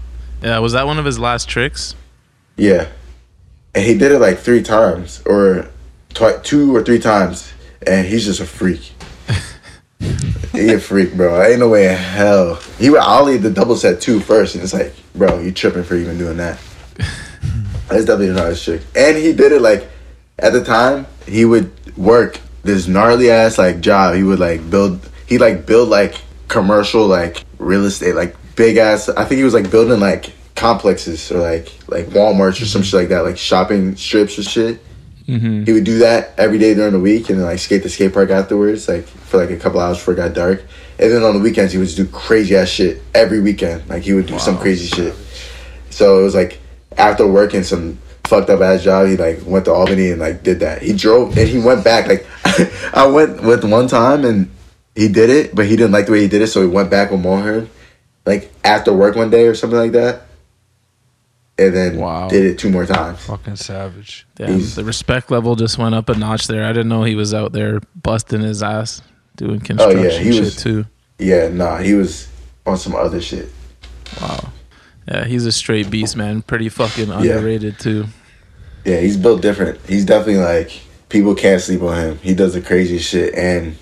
Yeah, 0.43 0.59
was 0.59 0.73
that 0.73 0.87
one 0.87 0.99
of 0.99 1.05
his 1.05 1.19
last 1.19 1.49
tricks? 1.49 1.95
Yeah, 2.57 2.89
and 3.75 3.85
he 3.85 3.97
did 3.97 4.13
it 4.13 4.19
like 4.19 4.39
three 4.39 4.63
times, 4.63 5.23
or 5.27 5.69
twi- 6.15 6.39
two 6.43 6.75
or 6.75 6.83
three 6.83 6.99
times, 6.99 7.53
and 7.87 8.07
he's 8.07 8.25
just 8.25 8.41
a 8.41 8.47
freak. 8.47 8.93
he 10.53 10.73
a 10.73 10.79
freak, 10.79 11.15
bro. 11.15 11.43
Ain't 11.43 11.61
no 11.61 11.69
way 11.69 11.89
in 11.89 11.97
hell. 11.97 12.57
He 12.79 12.91
would 12.91 13.01
ollie 13.01 13.37
the 13.37 13.51
double 13.51 13.77
set 13.77 14.01
two 14.01 14.21
first, 14.21 14.55
and 14.55 14.63
it's 14.63 14.73
like, 14.73 14.95
bro, 15.15 15.41
you 15.41 15.53
tripping 15.53 15.85
for 15.85 15.97
even 15.97 16.19
doing 16.19 16.37
that. 16.37 16.59
That's 17.89 18.05
definitely 18.05 18.31
not 18.31 18.49
his 18.49 18.63
trick. 18.63 18.83
And 18.97 19.17
he 19.17 19.33
did 19.33 19.53
it 19.53 19.61
like 19.61 19.89
at 20.39 20.53
the 20.53 20.65
time 20.65 21.07
he 21.27 21.45
would 21.45 21.71
work 21.97 22.41
this 22.63 22.87
gnarly 22.87 23.31
ass 23.31 23.59
like 23.59 23.81
job. 23.81 24.15
He 24.15 24.23
would 24.23 24.41
like 24.41 24.69
build. 24.71 25.09
He 25.27 25.39
like 25.39 25.67
build 25.67 25.89
like 25.89 26.21
commercial 26.49 27.07
like 27.07 27.45
real 27.59 27.85
estate 27.85 28.15
like 28.15 28.37
big 28.57 28.77
ass. 28.77 29.09
I 29.09 29.25
think 29.25 29.39
he 29.39 29.45
was 29.45 29.55
like 29.55 29.71
building 29.71 30.01
like 30.01 30.33
complexes 30.55 31.31
or 31.33 31.39
like 31.39 31.73
like 31.89 32.07
Walmarts 32.07 32.61
or 32.63 32.67
some 32.67 32.83
shit 32.83 32.95
like 32.95 33.09
that, 33.09 33.21
like 33.21 33.39
shopping 33.39 33.97
strips 33.97 34.39
or 34.39 34.43
shit. 34.43 34.81
Mm-hmm. 35.27 35.65
He 35.65 35.73
would 35.73 35.85
do 35.85 35.99
that 35.99 36.35
every 36.37 36.59
day 36.59 36.75
during 36.75 36.93
the 36.93 37.01
week 37.01 37.31
and 37.31 37.39
then 37.39 37.47
like 37.47 37.59
skate 37.59 37.83
the 37.83 37.89
skate 37.89 38.13
park 38.13 38.31
afterwards, 38.31 38.89
like 38.89 39.05
for 39.05 39.39
like 39.39 39.51
a 39.51 39.57
couple 39.57 39.81
hours 39.81 39.97
before 39.97 40.15
it 40.15 40.19
got 40.19 40.35
dark. 40.35 40.63
And 40.99 41.11
then 41.11 41.23
on 41.23 41.35
the 41.35 41.41
weekends 41.41 41.73
he 41.73 41.79
would 41.79 41.87
just 41.87 41.97
do 41.97 42.07
crazy 42.07 42.57
ass 42.57 42.69
shit 42.69 43.03
every 43.15 43.41
weekend. 43.41 43.89
Like 43.89 44.03
he 44.03 44.13
would 44.13 44.27
do 44.27 44.39
some 44.39 44.59
crazy 44.59 44.87
shit. 44.87 45.15
So 45.91 46.21
it 46.21 46.25
was 46.25 46.35
like 46.35 46.61
after 46.97 47.27
working 47.27 47.63
some 47.63 47.99
fucked 48.25 48.51
up 48.51 48.61
ass 48.61 48.83
job, 48.83 49.09
he 49.09 49.17
like 49.17 49.41
went 49.45 49.65
to 49.65 49.73
Albany 49.73 50.11
and 50.11 50.21
like 50.21 50.43
did 50.43 50.61
that. 50.61 50.83
He 50.83 50.93
drove 50.93 51.37
and 51.37 51.49
he 51.49 51.59
went 51.59 51.85
back. 51.85 52.07
Like 52.07 52.27
I 52.95 53.07
went 53.07 53.43
with 53.43 53.65
one 53.65 53.89
time 53.89 54.25
and 54.25 54.51
he 54.95 55.09
did 55.09 55.31
it, 55.31 55.55
but 55.55 55.67
he 55.67 55.77
didn't 55.77 55.93
like 55.93 56.07
the 56.07 56.13
way 56.13 56.21
he 56.21 56.29
did 56.29 56.43
it, 56.43 56.47
so 56.49 56.61
he 56.61 56.69
went 56.69 56.91
back 56.91 57.11
with 57.11 57.21
Mulhern, 57.21 57.69
like 58.25 58.53
after 58.63 58.93
work 58.93 59.17
one 59.17 59.31
day 59.31 59.47
or 59.47 59.55
something 59.55 59.79
like 59.79 59.93
that. 59.93 60.23
And 61.57 61.75
then 61.75 61.97
Wow. 61.99 62.29
did 62.29 62.45
it 62.45 62.59
two 62.59 62.69
more 62.69 62.85
times. 62.85 63.21
fucking 63.21 63.57
savage. 63.57 64.27
Damn, 64.35 64.59
He's- 64.59 64.75
the 64.75 64.83
respect 64.85 65.31
level 65.31 65.55
just 65.55 65.79
went 65.79 65.95
up 65.95 66.09
a 66.09 66.15
notch 66.15 66.49
there. 66.49 66.65
I 66.65 66.69
didn't 66.73 66.89
know 66.89 67.05
he 67.05 67.15
was 67.15 67.33
out 67.33 67.53
there 67.53 67.81
busting 68.03 68.41
his 68.41 68.63
ass 68.63 69.03
doing 69.37 69.61
construction 69.61 69.99
Oh, 70.01 70.03
yeah, 70.09 70.19
he 70.19 70.33
shit 70.33 70.41
was- 70.45 70.57
too. 70.57 70.87
Yeah, 71.19 71.49
nah, 71.49 71.79
he 71.79 71.95
was 71.95 72.27
on 72.67 72.77
some 72.77 72.95
other 72.97 73.21
shit. 73.21 73.51
Wow. 74.21 74.49
Yeah, 75.07 75.25
he's 75.27 75.47
a 75.47 75.53
straight 75.53 75.91
beast, 75.91 76.17
man. 76.17 76.43
Pretty 76.43 76.69
fucking 76.69 77.11
underrated 77.11 77.79
too. 77.79 78.07
Yeah, 78.85 78.99
he's 79.01 79.17
built 79.17 79.41
different. 79.41 79.79
He's 79.87 80.05
definitely 80.05 80.43
like 80.43 80.73
people 81.09 81.35
can't 81.37 81.61
sleep 81.63 81.83
on 81.83 81.97
him. 81.97 82.19
He 82.23 82.35
does 82.35 82.55
the 82.55 82.61
craziest 82.61 83.09
shit, 83.09 83.33
and 83.35 83.77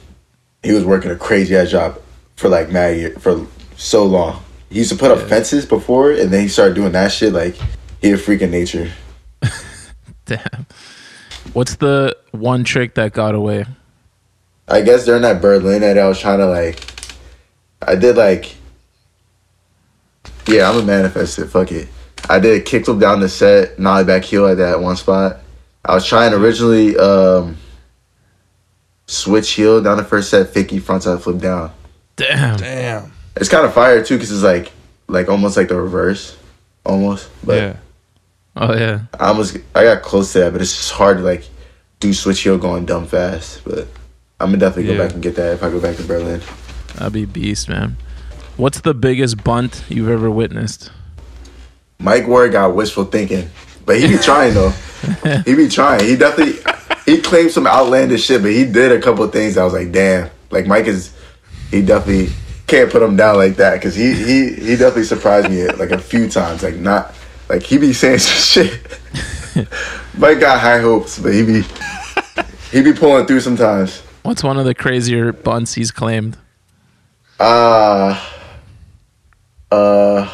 he 0.62 0.73
was 0.73 0.85
working 0.85 1.11
a 1.11 1.16
crazy 1.16 1.57
ass 1.57 1.70
job 1.70 1.99
for 2.37 2.49
like 2.51 2.70
mad 2.70 2.97
year, 2.99 3.14
for 3.18 3.47
so 3.77 4.05
long. 4.05 4.43
He 4.73 4.79
used 4.79 4.91
to 4.91 4.97
put 4.97 5.11
up 5.11 5.29
fences 5.29 5.66
before, 5.66 6.12
and 6.12 6.31
then 6.31 6.41
he 6.41 6.49
started 6.49 6.75
doing 6.75 6.93
that 6.93 7.12
shit. 7.12 7.35
Like 7.35 7.57
he 8.01 8.11
a 8.11 8.16
freak 8.16 8.41
of 8.41 8.51
nature. 8.51 8.91
Damn. 10.25 10.66
What's 11.53 11.77
the 11.77 12.16
one 12.31 12.64
trick 12.64 12.95
that 12.95 13.12
got 13.12 13.35
away? 13.35 13.66
I 14.68 14.81
guess 14.81 15.05
during 15.05 15.23
that 15.23 15.43
Berlin 15.43 15.83
night, 15.83 15.99
I 15.99 16.09
was 16.09 16.18
trying 16.18 16.39
to 16.39 16.47
like, 16.47 16.83
I 17.83 17.97
did 17.97 18.16
like, 18.16 18.57
yeah, 20.47 20.70
I'm 20.70 20.79
a 20.79 20.83
manifest 20.83 21.39
it. 21.39 21.49
Fuck 21.49 21.70
it. 21.70 21.89
I 22.31 22.39
did 22.39 22.59
a 22.59 22.64
kickflip 22.64 22.99
down 22.99 23.20
the 23.20 23.29
set, 23.29 23.79
nollie 23.79 24.05
back 24.05 24.25
heel 24.25 24.47
at 24.47 24.57
that 24.57 24.81
one 24.81 24.97
spot. 24.97 25.41
I 25.85 25.95
was 25.95 26.07
trying 26.07 26.33
originally 26.33 26.97
um 26.97 27.59
switch 29.07 29.51
heel 29.53 29.83
down 29.83 29.99
the 29.99 30.05
first 30.05 30.31
set, 30.31 30.47
Ficky 30.47 30.81
frontside 30.81 31.20
flip 31.20 31.39
down. 31.41 31.73
Damn. 32.16 32.57
Damn. 32.57 33.12
It's 33.37 33.49
kind 33.49 33.64
of 33.64 33.72
fire 33.72 34.05
too, 34.05 34.18
cause 34.18 34.30
it's 34.30 34.43
like, 34.43 34.72
like 35.09 35.28
almost 35.28 35.57
like 35.57 35.68
the 35.68 35.80
reverse, 35.80 36.37
almost. 36.85 37.30
But 37.45 37.57
yeah. 37.57 37.76
Oh 38.57 38.74
yeah. 38.74 39.03
I 39.18 39.28
almost, 39.28 39.57
I 39.74 39.85
got 39.85 40.03
close 40.03 40.33
to 40.33 40.41
that, 40.41 40.53
but 40.53 40.61
it's 40.61 40.76
just 40.76 40.93
hard 40.93 41.18
to 41.18 41.22
like 41.22 41.45
do 42.01 42.12
switch 42.12 42.41
heel 42.41 42.59
going 42.59 42.85
dumb 42.85 43.07
fast. 43.07 43.64
But 43.64 43.89
I'm 44.39 44.49
gonna 44.49 44.59
definitely 44.59 44.95
go 44.95 45.03
back 45.03 45.14
and 45.14 45.22
get 45.22 45.37
that 45.37 45.55
if 45.55 45.62
I 45.62 45.70
go 45.70 45.80
back 45.80 45.97
to 45.97 46.05
Berlin. 46.05 46.43
That'd 46.97 47.12
be 47.12 47.24
beast, 47.24 47.68
man. 47.68 47.97
What's 48.57 48.80
the 48.80 48.93
biggest 48.93 49.43
bunt 49.43 49.85
you've 49.89 50.11
ever 50.11 50.30
witnessed? 50.30 50.91
Mike 51.99 52.26
Ward 52.26 52.53
got 52.53 52.74
wishful 52.74 53.05
thinking, 53.05 53.49
but 53.87 53.99
he 53.99 54.09
be 54.09 54.18
trying 54.18 54.53
though. 54.53 54.70
he 55.47 55.55
be 55.55 55.68
trying. 55.68 56.05
He 56.05 56.16
definitely 56.16 56.61
he 57.07 57.20
claimed 57.20 57.51
some 57.51 57.66
outlandish 57.66 58.24
shit, 58.24 58.43
but 58.43 58.53
he 58.53 58.64
did 58.64 58.93
a 58.93 59.01
couple 59.01 59.24
of 59.24 59.33
things. 59.33 59.57
I 59.57 59.64
was 59.64 59.72
like, 59.72 59.93
damn. 59.93 60.30
Like 60.51 60.66
Mike 60.66 60.87
is, 60.87 61.14
he 61.70 61.83
definitely 61.83 62.33
can't 62.73 62.91
put 62.91 63.03
him 63.03 63.16
down 63.16 63.37
like 63.37 63.57
that 63.57 63.75
because 63.75 63.95
he 63.95 64.14
he 64.14 64.55
he 64.55 64.77
definitely 64.77 65.05
surprised 65.05 65.51
me 65.51 65.66
like 65.66 65.91
a 65.91 65.99
few 65.99 66.27
times. 66.27 66.62
Like 66.62 66.77
not 66.77 67.14
like 67.51 67.62
he 67.62 67.77
be 67.77 67.93
saying 67.93 68.20
some 68.20 68.64
shit. 68.66 68.81
Mike 70.16 70.41
got 70.41 70.59
high 70.59 70.79
hopes, 70.79 71.18
but 71.18 71.35
he 71.35 71.45
be 71.45 71.64
he 72.70 72.83
be 72.83 72.95
pulling 72.95 73.27
through 73.27 73.41
sometimes. 73.41 74.01
What's 74.23 74.43
one 74.43 74.57
of 74.57 74.64
the 74.64 74.75
crazier 74.75 75.35
bunts 75.35 75.75
he's 75.75 75.91
claimed? 75.91 76.39
Uh, 77.39 78.18
uh, 79.70 80.33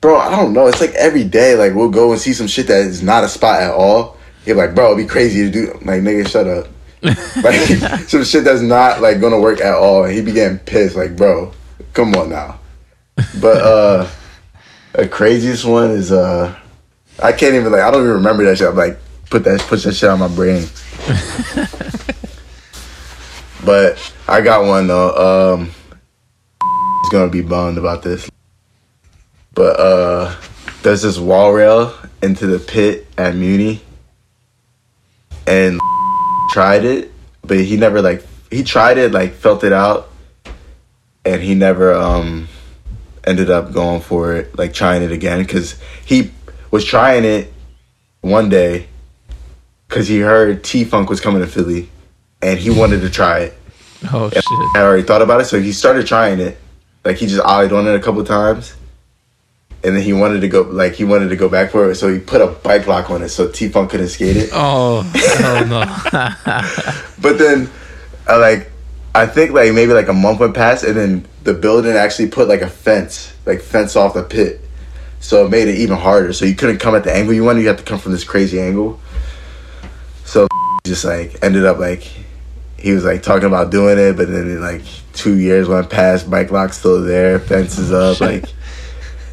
bro, 0.00 0.18
I 0.18 0.36
don't 0.36 0.52
know. 0.52 0.68
It's 0.68 0.80
like 0.80 0.90
every 0.90 1.24
day, 1.24 1.56
like 1.56 1.74
we'll 1.74 1.90
go 1.90 2.12
and 2.12 2.20
see 2.20 2.32
some 2.32 2.46
shit 2.46 2.68
that 2.68 2.82
is 2.86 3.02
not 3.02 3.24
a 3.24 3.28
spot 3.28 3.60
at 3.60 3.72
all. 3.72 4.18
He'll 4.44 4.54
be 4.54 4.60
like, 4.60 4.76
bro, 4.76 4.92
it'd 4.92 4.98
be 4.98 5.10
crazy 5.10 5.42
to 5.42 5.50
do. 5.50 5.72
I'm 5.72 5.84
like, 5.84 6.02
nigga, 6.02 6.28
shut 6.28 6.46
up. 6.46 6.68
like 7.02 8.08
some 8.08 8.24
shit 8.24 8.44
that's 8.44 8.60
not 8.60 9.00
like 9.00 9.20
gonna 9.20 9.40
work 9.40 9.60
at 9.60 9.74
all. 9.74 10.04
And 10.04 10.14
he 10.14 10.20
began 10.20 10.58
pissed. 10.58 10.96
Like, 10.96 11.16
bro, 11.16 11.52
come 11.94 12.14
on 12.14 12.28
now. 12.28 12.60
But 13.40 13.62
uh, 13.62 14.10
the 14.92 15.08
craziest 15.08 15.64
one 15.64 15.90
is 15.90 16.12
uh, 16.12 16.54
I 17.22 17.32
can't 17.32 17.54
even 17.54 17.72
like 17.72 17.80
I 17.80 17.90
don't 17.90 18.02
even 18.02 18.16
remember 18.16 18.44
that 18.44 18.58
shit. 18.58 18.68
I'm 18.68 18.76
like, 18.76 18.98
put 19.30 19.44
that 19.44 19.60
push 19.60 19.84
that 19.84 19.94
shit 19.94 20.10
on 20.10 20.18
my 20.18 20.28
brain. 20.28 20.66
but 23.64 24.12
I 24.28 24.42
got 24.42 24.66
one 24.66 24.86
though. 24.86 25.54
Um, 25.54 25.64
he's 27.02 27.10
gonna 27.10 27.30
be 27.30 27.42
bummed 27.42 27.78
about 27.78 28.02
this. 28.02 28.30
But 29.54 29.80
uh, 29.80 30.36
there's 30.82 31.02
this 31.02 31.18
wall 31.18 31.52
rail 31.52 31.94
into 32.22 32.46
the 32.46 32.58
pit 32.58 33.06
at 33.16 33.34
Muni, 33.34 33.80
and 35.46 35.80
tried 36.50 36.84
it, 36.84 37.12
but 37.42 37.58
he 37.58 37.76
never 37.76 38.02
like 38.02 38.24
he 38.50 38.62
tried 38.62 38.98
it 38.98 39.12
like 39.12 39.32
felt 39.34 39.64
it 39.64 39.72
out, 39.72 40.10
and 41.24 41.40
he 41.42 41.54
never 41.54 41.94
um 41.94 42.48
ended 43.24 43.50
up 43.50 43.72
going 43.72 44.00
for 44.00 44.34
it 44.34 44.56
like 44.58 44.72
trying 44.72 45.02
it 45.02 45.12
again 45.12 45.40
because 45.40 45.80
he 46.04 46.30
was 46.70 46.84
trying 46.84 47.24
it 47.24 47.52
one 48.22 48.48
day 48.48 48.86
because 49.88 50.08
he 50.08 50.20
heard 50.20 50.62
T 50.64 50.84
Funk 50.84 51.10
was 51.10 51.20
coming 51.20 51.40
to 51.40 51.46
Philly, 51.46 51.88
and 52.42 52.58
he 52.58 52.70
wanted 52.70 53.00
to 53.00 53.10
try 53.10 53.40
it. 53.40 53.58
Oh 54.12 54.30
shit. 54.30 54.44
I 54.74 54.82
already 54.82 55.02
thought 55.02 55.22
about 55.22 55.40
it, 55.40 55.44
so 55.44 55.60
he 55.60 55.72
started 55.72 56.06
trying 56.06 56.40
it. 56.40 56.58
Like 57.04 57.16
he 57.16 57.26
just 57.26 57.42
eyed 57.42 57.72
on 57.72 57.86
it 57.86 57.94
a 57.94 58.00
couple 58.00 58.22
times, 58.24 58.74
and 59.82 59.96
then 59.96 60.02
he 60.02 60.12
wanted 60.12 60.40
to 60.40 60.48
go 60.48 60.62
like 60.62 60.94
he 60.94 61.04
wanted 61.04 61.28
to 61.28 61.36
go 61.36 61.48
back 61.48 61.70
for 61.70 61.90
it, 61.90 61.94
so 61.94 62.12
he 62.12 62.18
put 62.18 62.40
a 62.40 62.48
bike 62.48 62.86
lock 62.86 63.10
on 63.10 63.22
it 63.22 63.30
so 63.30 63.50
T 63.50 63.68
Funk 63.68 63.90
couldn't 63.90 64.08
skate 64.08 64.36
it. 64.36 64.50
Oh 64.52 65.02
hell 65.02 65.66
no. 65.66 65.80
But 67.20 67.38
then, 67.38 67.70
I 68.26 68.36
like, 68.36 68.70
I 69.14 69.26
think 69.26 69.52
like 69.52 69.72
maybe 69.72 69.92
like 69.92 70.08
a 70.08 70.12
month 70.12 70.40
went 70.40 70.54
past, 70.54 70.84
and 70.84 70.96
then 70.96 71.26
the 71.44 71.54
building 71.54 71.92
actually 71.92 72.28
put 72.28 72.48
like 72.48 72.62
a 72.62 72.68
fence, 72.68 73.34
like 73.46 73.60
fence 73.60 73.96
off 73.96 74.14
the 74.14 74.22
pit, 74.22 74.60
so 75.20 75.46
it 75.46 75.50
made 75.50 75.68
it 75.68 75.76
even 75.76 75.96
harder. 75.96 76.32
So 76.32 76.44
you 76.44 76.54
couldn't 76.54 76.78
come 76.78 76.94
at 76.94 77.04
the 77.04 77.14
angle 77.14 77.34
you 77.34 77.44
wanted; 77.44 77.62
you 77.62 77.68
had 77.68 77.78
to 77.78 77.84
come 77.84 77.98
from 77.98 78.12
this 78.12 78.24
crazy 78.24 78.60
angle. 78.60 79.00
So 80.24 80.46
just 80.84 81.04
like 81.04 81.42
ended 81.42 81.64
up 81.64 81.78
like 81.78 82.08
he 82.78 82.92
was 82.92 83.04
like 83.04 83.22
talking 83.22 83.46
about 83.46 83.70
doing 83.70 83.98
it, 83.98 84.16
but 84.16 84.28
then 84.28 84.60
like 84.60 84.82
two 85.12 85.38
years 85.38 85.68
went 85.68 85.90
past, 85.90 86.30
bike 86.30 86.50
lock 86.50 86.72
still 86.72 87.02
there, 87.02 87.38
fences 87.38 87.92
up, 87.92 88.20
like, 88.20 88.44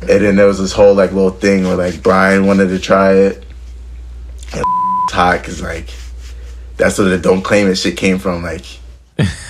and 0.02 0.10
then 0.10 0.36
there 0.36 0.48
was 0.48 0.60
this 0.60 0.74
whole 0.74 0.94
like 0.94 1.12
little 1.12 1.32
thing 1.32 1.64
where 1.64 1.76
like 1.76 2.02
Brian 2.04 2.46
wanted 2.46 2.68
to 2.68 2.80
try 2.80 3.14
it, 3.14 3.38
and 4.54 4.64
it's 5.04 5.14
hot 5.14 5.40
because 5.42 5.62
like 5.62 5.90
that's 6.78 6.98
where 6.98 7.10
the 7.10 7.18
don't 7.18 7.42
claim 7.42 7.68
it 7.68 7.76
shit 7.76 7.98
came 7.98 8.20
from, 8.20 8.44
like. 8.44 8.66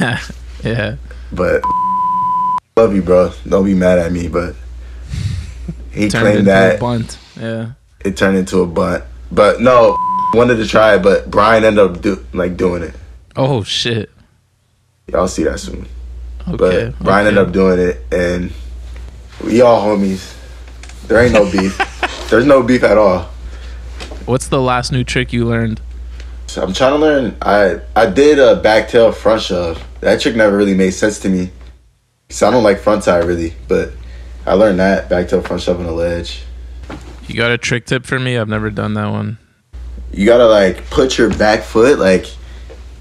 yeah. 0.63 0.95
But 1.31 1.61
love 2.77 2.95
you, 2.95 3.01
bro. 3.01 3.33
Don't 3.47 3.65
be 3.65 3.73
mad 3.73 3.99
at 3.99 4.11
me, 4.11 4.27
but 4.27 4.55
he 5.91 6.09
claimed 6.09 6.39
into 6.39 6.41
a 6.41 6.43
that 6.43 6.79
bunt. 6.79 7.17
Yeah. 7.39 7.71
it 8.03 8.15
turned 8.15 8.37
into 8.37 8.61
a 8.61 8.67
bunt. 8.67 9.03
But 9.31 9.61
no, 9.61 9.97
wanted 10.33 10.55
to 10.57 10.67
try 10.67 10.95
it, 10.95 11.03
but 11.03 11.29
Brian 11.29 11.65
ended 11.65 11.83
up 11.83 12.01
do, 12.01 12.25
like 12.33 12.55
doing 12.55 12.83
it. 12.83 12.95
Oh 13.35 13.63
shit. 13.63 14.09
Y'all 15.07 15.27
see 15.27 15.43
that 15.43 15.59
soon. 15.59 15.87
Okay. 16.47 16.57
But 16.57 16.99
Brian 16.99 17.27
okay. 17.27 17.37
ended 17.37 17.47
up 17.47 17.51
doing 17.53 17.79
it, 17.79 18.05
and 18.11 18.53
we 19.43 19.61
all 19.61 19.81
homies. 19.85 20.36
There 21.07 21.21
ain't 21.23 21.33
no 21.33 21.49
beef. 21.51 21.77
There's 22.29 22.45
no 22.45 22.61
beef 22.63 22.83
at 22.83 22.97
all. 22.97 23.29
What's 24.25 24.47
the 24.49 24.61
last 24.61 24.91
new 24.91 25.03
trick 25.03 25.31
you 25.31 25.45
learned? 25.45 25.81
So 26.47 26.61
I'm 26.63 26.73
trying 26.73 26.93
to 26.93 26.97
learn. 26.99 27.37
I 27.41 27.79
I 27.95 28.09
did 28.09 28.39
a 28.39 28.55
back 28.57 28.89
tail 28.89 29.11
front 29.11 29.41
shove. 29.41 29.83
That 30.01 30.19
trick 30.21 30.35
never 30.35 30.55
really 30.57 30.73
made 30.75 30.91
sense 30.91 31.19
to 31.19 31.29
me. 31.29 31.51
So 32.29 32.47
I 32.47 32.51
don't 32.51 32.63
like 32.63 32.79
front 32.79 33.03
side 33.03 33.23
really, 33.25 33.53
but 33.67 33.91
I 34.45 34.53
learned 34.53 34.79
that 34.79 35.09
back 35.09 35.29
tail 35.29 35.41
front 35.41 35.61
shove 35.61 35.79
on 35.79 35.85
the 35.85 35.91
ledge. 35.91 36.43
You 37.27 37.35
got 37.35 37.51
a 37.51 37.57
trick 37.57 37.85
tip 37.85 38.05
for 38.05 38.19
me? 38.19 38.37
I've 38.37 38.47
never 38.49 38.69
done 38.69 38.93
that 38.95 39.09
one. 39.11 39.37
you 40.13 40.25
gotta 40.25 40.47
like 40.47 40.89
put 40.89 41.17
your 41.17 41.29
back 41.35 41.63
foot 41.63 41.99
like 41.99 42.27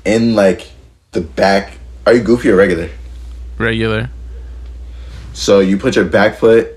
in 0.05 0.35
like 0.35 0.71
the 1.13 1.21
back. 1.21 1.79
Are 2.05 2.13
you 2.15 2.23
goofy 2.23 2.51
or 2.51 2.57
regular? 2.57 2.89
Regular. 3.59 4.11
So 5.33 5.61
you 5.61 5.77
put 5.77 5.97
your 5.97 6.05
back 6.05 6.37
foot 6.37 6.76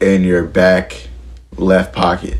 in 0.00 0.22
your 0.24 0.44
back 0.44 1.08
left 1.56 1.94
pocket. 1.94 2.38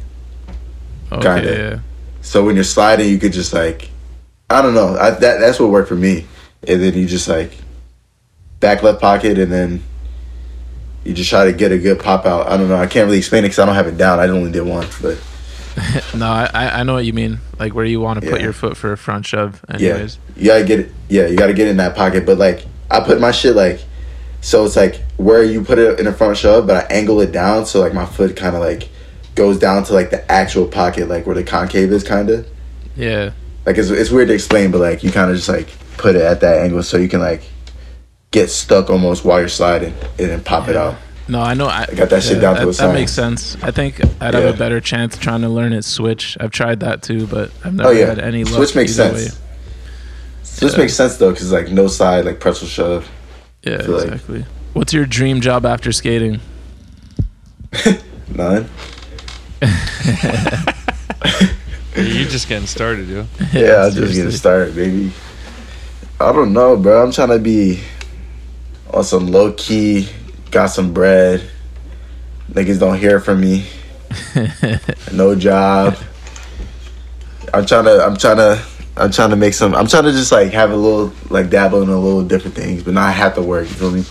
Okay. 1.10 1.22
Kinda. 1.22 1.56
Yeah. 1.56 1.78
So 2.20 2.44
when 2.44 2.54
you're 2.54 2.64
sliding, 2.64 3.08
you 3.08 3.18
could 3.18 3.32
just 3.32 3.52
like, 3.52 3.90
I 4.50 4.62
don't 4.62 4.74
know. 4.74 4.96
I, 4.96 5.10
that 5.10 5.38
that's 5.40 5.58
what 5.58 5.70
worked 5.70 5.88
for 5.88 5.96
me. 5.96 6.26
And 6.66 6.82
then 6.82 6.94
you 6.94 7.06
just 7.06 7.28
like 7.28 7.52
back 8.60 8.82
left 8.82 9.00
pocket, 9.00 9.38
and 9.38 9.50
then 9.50 9.82
you 11.04 11.14
just 11.14 11.30
try 11.30 11.44
to 11.44 11.52
get 11.52 11.72
a 11.72 11.78
good 11.78 12.00
pop 12.00 12.26
out. 12.26 12.48
I 12.48 12.56
don't 12.56 12.68
know. 12.68 12.76
I 12.76 12.86
can't 12.86 13.06
really 13.06 13.18
explain 13.18 13.44
it 13.44 13.48
because 13.48 13.60
I 13.60 13.66
don't 13.66 13.74
have 13.74 13.86
it 13.86 13.96
down. 13.96 14.18
I 14.18 14.28
only 14.28 14.50
did 14.50 14.62
one, 14.62 14.86
but 15.00 15.18
No, 16.14 16.26
I 16.26 16.80
I 16.80 16.82
know 16.82 16.94
what 16.94 17.04
you 17.04 17.12
mean. 17.12 17.38
Like 17.58 17.74
where 17.74 17.84
you 17.84 18.00
want 18.00 18.20
to 18.20 18.30
put 18.30 18.40
your 18.40 18.52
foot 18.52 18.76
for 18.76 18.92
a 18.92 18.96
front 18.98 19.26
shove. 19.26 19.64
Yeah, 19.78 19.90
Anyways. 19.92 20.18
you 20.36 20.46
gotta 20.46 20.64
get 20.64 20.80
it. 20.80 20.92
Yeah, 21.08 21.26
you 21.26 21.36
gotta 21.36 21.54
get 21.54 21.68
in 21.68 21.76
that 21.78 21.94
pocket. 21.96 22.26
But 22.26 22.38
like, 22.38 22.66
I 22.90 23.00
put 23.00 23.20
my 23.20 23.30
shit 23.30 23.54
like, 23.54 23.80
so 24.40 24.64
it's 24.64 24.76
like 24.76 25.00
where 25.18 25.42
you 25.44 25.62
put 25.62 25.78
it 25.78 25.98
in 25.98 26.06
the 26.06 26.12
front 26.12 26.36
shove, 26.38 26.66
but 26.66 26.76
I 26.90 26.94
angle 26.94 27.20
it 27.20 27.30
down 27.32 27.66
so 27.66 27.80
like 27.80 27.92
my 27.92 28.06
foot 28.06 28.34
kind 28.36 28.56
of 28.56 28.62
like 28.62 28.88
goes 29.34 29.58
down 29.58 29.84
to 29.84 29.92
like 29.92 30.10
the 30.10 30.28
actual 30.32 30.66
pocket, 30.66 31.08
like 31.08 31.26
where 31.26 31.34
the 31.34 31.44
concave 31.44 31.92
is, 31.92 32.02
kind 32.02 32.30
of. 32.30 32.46
Yeah. 32.96 33.32
Like 33.66 33.76
it's 33.78 33.90
it's 33.90 34.10
weird 34.10 34.28
to 34.28 34.34
explain, 34.34 34.70
but 34.70 34.78
like 34.80 35.02
you 35.04 35.12
kind 35.12 35.30
of 35.30 35.36
just 35.36 35.48
like 35.48 35.68
put 35.98 36.16
it 36.16 36.22
at 36.22 36.40
that 36.40 36.62
angle 36.62 36.82
so 36.82 36.96
you 36.96 37.08
can 37.08 37.20
like 37.20 37.42
get 38.30 38.48
stuck 38.50 38.88
almost 38.90 39.24
while 39.24 39.40
you're 39.40 39.48
sliding 39.48 39.92
and 40.18 40.30
then 40.30 40.42
pop 40.42 40.68
it 40.68 40.76
out. 40.76 40.94
No, 41.28 41.40
I 41.42 41.52
know. 41.52 41.66
I, 41.66 41.84
got 41.94 42.08
that 42.08 42.22
shit 42.22 42.40
down 42.40 42.56
to 42.56 42.64
that, 42.66 42.74
a 42.74 42.86
that 42.86 42.94
makes 42.94 43.12
sense. 43.12 43.62
I 43.62 43.70
think 43.70 44.00
I'd 44.22 44.32
have 44.32 44.54
a 44.54 44.56
better 44.56 44.80
chance 44.80 45.18
trying 45.18 45.42
to 45.42 45.48
learn 45.50 45.74
it 45.74 45.82
switch. 45.82 46.38
I've 46.40 46.50
tried 46.52 46.80
that 46.80 47.02
too, 47.02 47.26
but 47.26 47.50
I've 47.64 47.74
never 47.74 47.90
Oh 47.90 47.92
yeah, 47.92 48.06
had 48.06 48.18
any 48.18 48.44
luck. 48.44 48.54
switch 48.54 48.74
makes 48.74 48.94
sense. 48.94 49.14
way. 49.34 49.38
Switch 50.42 50.72
Yeah. 50.72 50.78
makes 50.78 50.94
sense 50.94 51.16
though, 51.18 51.32
cause 51.34 51.52
like 51.52 51.70
no 51.70 51.86
side 51.88 52.24
like 52.24 52.40
pretzel 52.40 52.66
shove. 52.68 53.10
Yeah, 53.62 53.82
feel 53.82 53.96
like- 53.98 54.04
exactly. 54.12 54.46
What's 54.78 54.92
your 54.92 55.06
dream 55.06 55.40
job 55.40 55.66
after 55.66 55.90
skating? 55.90 56.40
None. 58.32 58.70
You're 61.96 62.28
just 62.28 62.48
getting 62.48 62.68
started, 62.68 63.08
yo. 63.08 63.26
Yeah, 63.52 63.86
I'm 63.86 63.92
just 63.92 64.14
getting 64.14 64.30
started, 64.30 64.76
baby. 64.76 65.10
I 66.20 66.30
don't 66.30 66.52
know, 66.52 66.76
bro. 66.76 67.02
I'm 67.02 67.10
trying 67.10 67.30
to 67.30 67.40
be 67.40 67.80
on 68.94 69.02
some 69.02 69.26
low 69.26 69.52
key, 69.54 70.08
got 70.52 70.66
some 70.66 70.94
bread. 70.94 71.42
Niggas 72.52 72.78
don't 72.78 72.98
hear 72.98 73.18
from 73.18 73.40
me. 73.40 73.66
no 75.12 75.34
job. 75.34 75.98
I'm 77.52 77.66
trying 77.66 77.86
to. 77.86 78.06
I'm 78.06 78.16
trying 78.16 78.36
to. 78.36 78.64
I'm 78.96 79.10
trying 79.10 79.30
to 79.30 79.36
make 79.36 79.54
some. 79.54 79.74
I'm 79.74 79.88
trying 79.88 80.04
to 80.04 80.12
just 80.12 80.30
like 80.30 80.52
have 80.52 80.70
a 80.70 80.76
little 80.76 81.12
like 81.30 81.50
dabble 81.50 81.82
in 81.82 81.88
a 81.88 81.98
little 81.98 82.22
different 82.22 82.54
things, 82.54 82.84
but 82.84 82.94
not 82.94 83.12
have 83.12 83.34
to 83.34 83.42
work. 83.42 83.68
You 83.68 83.74
feel 83.74 83.90
me? 83.90 84.04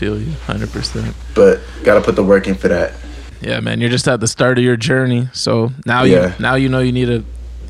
Feel 0.00 0.18
you, 0.18 0.32
hundred 0.46 0.70
percent. 0.70 1.14
But 1.34 1.60
gotta 1.84 2.00
put 2.00 2.16
the 2.16 2.24
work 2.24 2.48
in 2.48 2.54
for 2.54 2.68
that. 2.68 2.94
Yeah, 3.42 3.60
man, 3.60 3.82
you're 3.82 3.90
just 3.90 4.08
at 4.08 4.18
the 4.20 4.28
start 4.28 4.56
of 4.56 4.64
your 4.64 4.78
journey. 4.78 5.28
So 5.34 5.72
now 5.84 6.04
Yeah. 6.04 6.28
you 6.28 6.42
now 6.42 6.54
you 6.54 6.70
know 6.70 6.78
you 6.78 6.90
need 6.90 7.04
to 7.04 7.22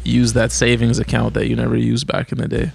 use 0.04 0.34
that 0.34 0.52
savings 0.52 1.00
account 1.00 1.34
that 1.34 1.48
you 1.48 1.56
never 1.56 1.76
used 1.76 2.06
back 2.06 2.30
in 2.30 2.38
the 2.38 2.46
day. 2.46 2.70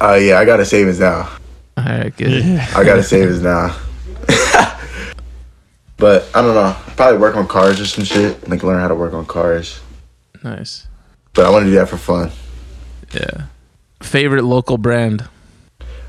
Uh, 0.00 0.14
yeah, 0.14 0.40
I 0.40 0.44
got 0.44 0.58
a 0.58 0.64
savings 0.64 0.98
now. 0.98 1.30
All 1.76 1.84
right, 1.84 2.16
good. 2.16 2.42
I 2.74 2.82
got 2.82 2.98
a 2.98 3.02
savings 3.04 3.40
now. 3.40 3.78
but 5.96 6.28
I 6.34 6.42
don't 6.42 6.54
know. 6.56 6.74
Probably 6.96 7.18
work 7.18 7.36
on 7.36 7.46
cars 7.46 7.80
or 7.80 7.86
some 7.86 8.02
shit. 8.02 8.48
Like 8.48 8.64
learn 8.64 8.80
how 8.80 8.88
to 8.88 8.96
work 8.96 9.12
on 9.12 9.24
cars. 9.24 9.78
Nice. 10.42 10.88
But 11.32 11.46
I 11.46 11.50
want 11.50 11.64
to 11.64 11.70
do 11.70 11.76
that 11.76 11.88
for 11.88 11.96
fun. 11.96 12.32
Yeah. 13.14 13.44
Favorite 14.02 14.42
local 14.42 14.78
brand? 14.78 15.28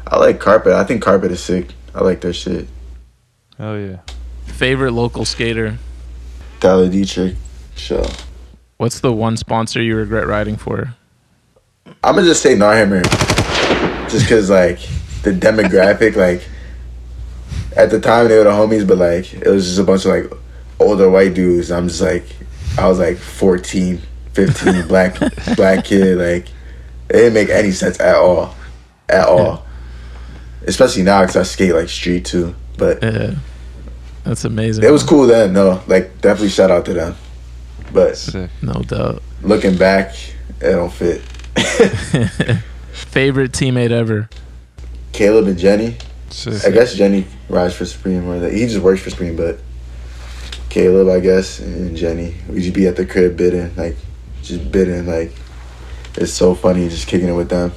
I 0.07 0.17
like 0.17 0.39
carpet. 0.39 0.73
I 0.73 0.83
think 0.83 1.03
carpet 1.03 1.31
is 1.31 1.43
sick. 1.43 1.75
I 1.93 2.03
like 2.03 2.21
their 2.21 2.33
shit. 2.33 2.67
Oh 3.59 3.75
yeah. 3.75 3.97
Favorite 4.45 4.91
local 4.91 5.25
skater? 5.25 5.77
Tyler 6.59 6.89
Dietterich 6.89 7.35
show. 7.75 8.07
What's 8.77 8.99
the 8.99 9.11
one 9.11 9.37
sponsor 9.37 9.81
you 9.81 9.95
regret 9.95 10.27
riding 10.27 10.55
for? 10.55 10.93
I'm 12.03 12.15
gonna 12.15 12.27
just 12.27 12.43
say 12.43 12.55
Narhammer, 12.55 13.03
just 14.09 14.29
cause 14.29 14.49
like 14.49 14.79
the 15.23 15.31
demographic, 15.31 16.15
like 16.27 16.47
at 17.75 17.89
the 17.89 17.99
time 17.99 18.27
they 18.27 18.37
were 18.37 18.43
the 18.43 18.51
homies, 18.51 18.87
but 18.87 18.97
like 18.97 19.33
it 19.33 19.47
was 19.47 19.65
just 19.65 19.79
a 19.79 19.83
bunch 19.83 20.05
of 20.05 20.11
like 20.11 20.31
older 20.79 21.09
white 21.09 21.33
dudes. 21.33 21.71
I'm 21.71 21.87
just 21.87 22.01
like, 22.01 22.25
I 22.77 22.87
was 22.87 22.99
like 22.99 23.17
14, 23.17 23.99
15, 24.33 24.87
black 24.87 25.17
black 25.55 25.85
kid. 25.85 26.17
Like 26.17 26.47
it 27.09 27.13
didn't 27.13 27.33
make 27.33 27.49
any 27.49 27.71
sense 27.71 27.99
at 27.99 28.15
all, 28.15 28.55
at 29.09 29.27
all. 29.27 29.65
Especially 30.67 31.03
now, 31.03 31.25
cause 31.25 31.37
I 31.37 31.43
skate 31.43 31.73
like 31.73 31.89
street 31.89 32.25
too. 32.25 32.53
But 32.77 33.01
Yeah. 33.01 33.35
That's 34.27 34.43
amazing. 34.43 34.83
it 34.83 34.91
was 34.91 35.03
cool 35.03 35.25
then. 35.25 35.53
though. 35.53 35.81
like 35.87 36.19
definitely 36.21 36.49
shout 36.49 36.69
out 36.69 36.85
to 36.85 36.93
them. 36.93 37.15
But 37.93 38.17
Sick. 38.17 38.49
No 38.61 38.73
doubt. 38.81 39.23
looking 39.41 39.77
back, 39.77 40.13
it 40.59 40.71
don't 40.71 40.91
fit. 40.91 41.21
Favorite 42.91 43.51
teammate 43.53 43.91
ever? 43.91 44.29
Caleb 45.13 45.47
and 45.47 45.57
Jenny. 45.57 45.95
Sick. 46.29 46.65
I 46.65 46.71
guess 46.71 46.93
Jenny 46.93 47.25
rides 47.47 47.73
for 47.73 47.85
Supreme 47.85 48.27
or 48.27 48.39
that 48.39 48.51
he 48.51 48.67
just 48.67 48.79
works 48.79 49.01
for 49.01 49.09
Supreme, 49.09 49.37
but 49.37 49.59
Caleb, 50.69 51.07
I 51.07 51.21
guess, 51.21 51.59
and 51.59 51.95
Jenny, 51.95 52.35
we 52.49 52.61
just 52.61 52.73
be 52.75 52.85
at 52.87 52.97
the 52.97 53.05
crib 53.05 53.37
bidding, 53.37 53.73
like 53.77 53.95
just 54.43 54.69
bidding, 54.71 55.07
like 55.07 55.31
It's 56.15 56.33
so 56.33 56.53
funny 56.53 56.89
just 56.89 57.07
kicking 57.07 57.29
it 57.29 57.33
with 57.33 57.49
them. 57.49 57.71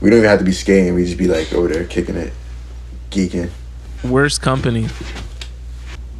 We 0.00 0.08
don't 0.08 0.20
even 0.20 0.30
have 0.30 0.38
to 0.38 0.44
be 0.44 0.52
skating. 0.52 0.94
We 0.94 1.04
just 1.04 1.18
be 1.18 1.28
like 1.28 1.52
over 1.52 1.68
there 1.68 1.84
kicking 1.84 2.16
it, 2.16 2.32
geeking. 3.10 3.50
Worst 4.02 4.40
company. 4.40 4.88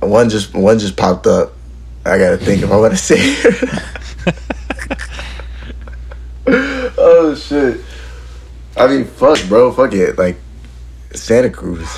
One 0.06 0.28
just 0.28 0.54
one 0.54 0.78
just 0.78 0.96
popped 0.96 1.26
up. 1.26 1.52
I 2.04 2.18
gotta 2.18 2.36
think 2.36 2.62
if 2.62 2.70
I 2.70 2.76
want 2.76 2.92
to 2.92 2.98
say 2.98 3.16
it. 3.18 3.82
oh 6.98 7.34
shit! 7.34 7.80
I 8.76 8.86
mean, 8.86 9.04
fuck, 9.04 9.38
bro, 9.48 9.72
fuck 9.72 9.92
it. 9.92 10.18
Like 10.18 10.36
Santa 11.14 11.50
Cruz. 11.50 11.88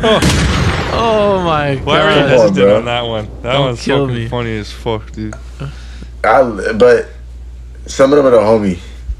Oh 1.00 1.42
my 1.44 1.76
god! 1.76 1.84
Why 1.84 2.04
were 2.04 2.10
you 2.10 2.16
god. 2.16 2.22
on, 2.22 2.28
hesitant 2.28 2.70
on 2.72 2.84
that 2.86 3.02
one? 3.02 3.24
That 3.42 3.52
Don't 3.52 3.66
one's 3.66 3.84
fucking 3.84 4.06
me. 4.14 4.28
funny 4.28 4.56
as 4.58 4.72
fuck, 4.72 5.12
dude. 5.12 5.34
I 6.24 6.72
but 6.72 7.08
some 7.86 8.12
of 8.12 8.16
them 8.16 8.26
are 8.26 8.30
the 8.30 8.38
homie. 8.38 8.78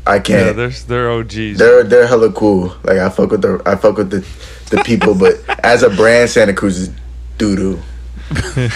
I 0.09 0.19
can't. 0.21 0.47
Yeah, 0.47 0.53
they're 0.53 0.71
they're 0.71 1.11
OGs. 1.11 1.59
they're 1.59 1.85
they're 1.85 2.07
hella 2.07 2.33
cool. 2.33 2.75
Like 2.83 2.97
I 2.99 3.11
fuck 3.11 3.31
with 3.31 3.43
the 3.43 3.61
I 3.67 3.77
fuck 3.77 3.99
with 3.99 4.11
the 4.11 4.27
the 4.75 4.83
people, 4.83 5.15
but 5.15 5.35
as 5.65 5.83
a 5.83 5.91
brand, 5.91 6.31
Santa 6.31 6.55
Cruz 6.55 6.79
is 6.79 6.91
doo 7.37 7.55
doo. 7.55 7.83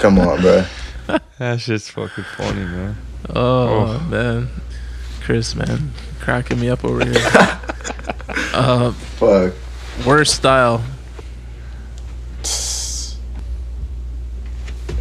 Come 0.00 0.18
on, 0.18 0.40
bro. 0.40 0.64
that 1.38 1.60
shit's 1.60 1.88
fucking 1.88 2.24
funny, 2.36 2.64
man. 2.64 2.96
Oh, 3.30 3.98
man. 4.10 4.48
Chris, 5.22 5.54
man. 5.54 5.92
Cracking 6.20 6.60
me 6.60 6.68
up 6.68 6.84
over 6.84 7.04
here. 7.04 7.14
uh, 8.52 8.92
Fuck. 8.92 9.54
worst 10.06 10.34
style. 10.34 10.82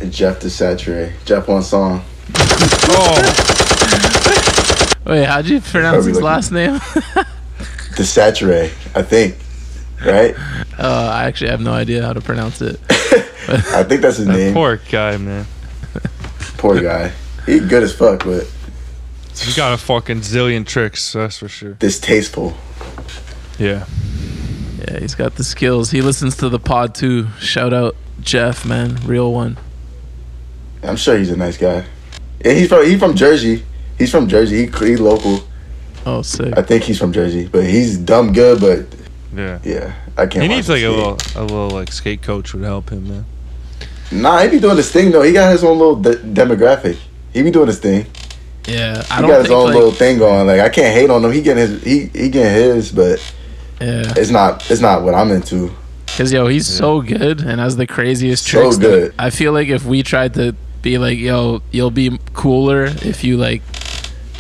And 0.02 0.12
Jeff 0.12 0.40
Desature. 0.40 1.14
Jeff 1.26 1.48
one 1.48 1.64
song. 1.64 2.04
Oh, 2.36 3.73
Wait, 5.06 5.26
how'd 5.26 5.46
you 5.46 5.60
pronounce 5.62 6.06
his 6.06 6.22
last 6.22 6.52
name? 6.52 6.74
the 6.74 7.26
Desature, 7.96 8.66
I 8.96 9.02
think. 9.02 9.38
Right? 10.06 10.36
Uh, 10.76 11.12
I 11.14 11.26
actually 11.26 11.52
have 11.52 11.62
no 11.62 11.72
idea 11.72 12.04
how 12.04 12.14
to 12.14 12.20
pronounce 12.20 12.60
it. 12.60 12.80
I 12.90 13.84
think 13.84 14.02
that's 14.02 14.18
his 14.18 14.26
that 14.26 14.36
name. 14.36 14.54
poor 14.56 14.78
guy, 14.90 15.18
man. 15.18 15.46
Poor 16.58 16.82
guy. 16.82 17.12
He 17.46 17.60
good 17.60 17.84
as 17.84 17.94
fuck, 17.96 18.24
but 18.24 18.52
He 19.38 19.54
got 19.54 19.72
a 19.72 19.78
fucking 19.78 20.22
zillion 20.22 20.66
tricks, 20.66 21.14
that's 21.14 21.38
for 21.38 21.48
sure. 21.48 21.74
distasteful. 21.76 22.56
Yeah. 23.60 23.86
Yeah, 24.80 25.00
he's 25.00 25.14
got 25.14 25.36
the 25.36 25.44
skills. 25.44 25.92
He 25.92 26.02
listens 26.02 26.36
to 26.38 26.50
the 26.50 26.60
pod 26.60 26.96
too. 26.96 27.28
Shout 27.40 27.72
out 27.72 27.96
Jeff, 28.20 28.66
man, 28.66 28.96
real 29.06 29.32
one. 29.32 29.58
I'm 30.82 30.96
sure 30.96 31.20
he's 31.20 31.30
a 31.30 31.38
nice 31.38 31.56
guy. 31.58 31.86
Yeah, 32.44 32.54
he's 32.54 32.68
from 32.68 32.84
he's 32.84 32.98
from 33.00 33.16
Jersey. 33.16 33.64
He's 34.04 34.12
from 34.12 34.28
Jersey. 34.28 34.66
He, 34.66 34.86
he 34.86 34.98
local. 34.98 35.40
Oh, 36.06 36.22
sick. 36.22 36.54
I 36.58 36.62
think 36.62 36.84
he's 36.84 37.00
from 37.00 37.14
Jersey, 37.14 37.48
but 37.50 37.64
he's 37.66 37.98
dumb 37.98 38.34
good. 38.34 38.60
But 38.60 38.86
Yeah. 39.34 39.60
yeah, 39.64 39.94
I 40.18 40.26
can't. 40.26 40.44
He 40.44 40.50
watch 40.50 40.56
needs 40.58 40.68
him 40.68 40.76
like 40.76 40.84
a 40.84 40.90
little 40.90 41.18
a 41.36 41.44
little 41.44 41.70
like 41.70 41.92
skate 41.94 42.22
coach 42.22 42.54
would 42.54 42.64
help 42.66 42.90
him, 42.90 43.08
man. 43.08 43.26
Nah, 44.12 44.40
he 44.42 44.50
be 44.50 44.60
doing 44.60 44.76
his 44.78 44.92
thing 44.92 45.12
though. 45.12 45.22
He 45.22 45.32
got 45.32 45.52
his 45.54 45.64
own 45.64 45.78
little 45.80 45.96
de- 45.96 46.18
demographic. 46.18 46.98
He 47.34 47.42
be 47.42 47.50
doing 47.52 47.68
his 47.68 47.80
thing. 47.80 48.06
Yeah, 48.68 49.04
I 49.10 49.16
He 49.16 49.22
don't 49.22 49.30
got 49.32 49.42
his 49.44 49.52
own 49.52 49.66
like, 49.68 49.76
little 49.76 49.92
thing 49.92 50.18
going. 50.20 50.46
Like 50.48 50.60
I 50.60 50.68
can't 50.70 50.94
hate 50.94 51.10
on 51.10 51.24
him. 51.24 51.32
He 51.32 51.42
getting 51.42 51.66
his 51.70 51.82
he 51.84 52.08
he 52.14 52.30
getting 52.30 52.54
his, 52.76 52.92
but 52.92 53.20
yeah, 53.80 54.14
it's 54.18 54.30
not 54.30 54.70
it's 54.70 54.82
not 54.82 55.04
what 55.04 55.14
I'm 55.16 55.32
into. 55.32 55.72
because 56.06 56.32
yo, 56.34 56.48
he's 56.48 56.68
so 56.68 57.02
good 57.02 57.40
and 57.42 57.60
has 57.62 57.76
the 57.78 57.88
craziest 57.88 58.44
So 58.46 58.60
tricks. 58.60 58.78
that 58.78 58.82
good. 58.84 59.14
I 59.18 59.30
feel 59.30 59.54
like 59.54 59.70
if 59.70 59.86
we 59.86 60.04
tried 60.04 60.34
to 60.36 60.54
be 60.82 60.98
like, 60.98 61.18
yo, 61.18 61.62
you'll 61.72 61.92
be 61.92 62.20
cooler 62.34 62.84
if 62.84 63.24
you 63.24 63.38
like 63.38 63.62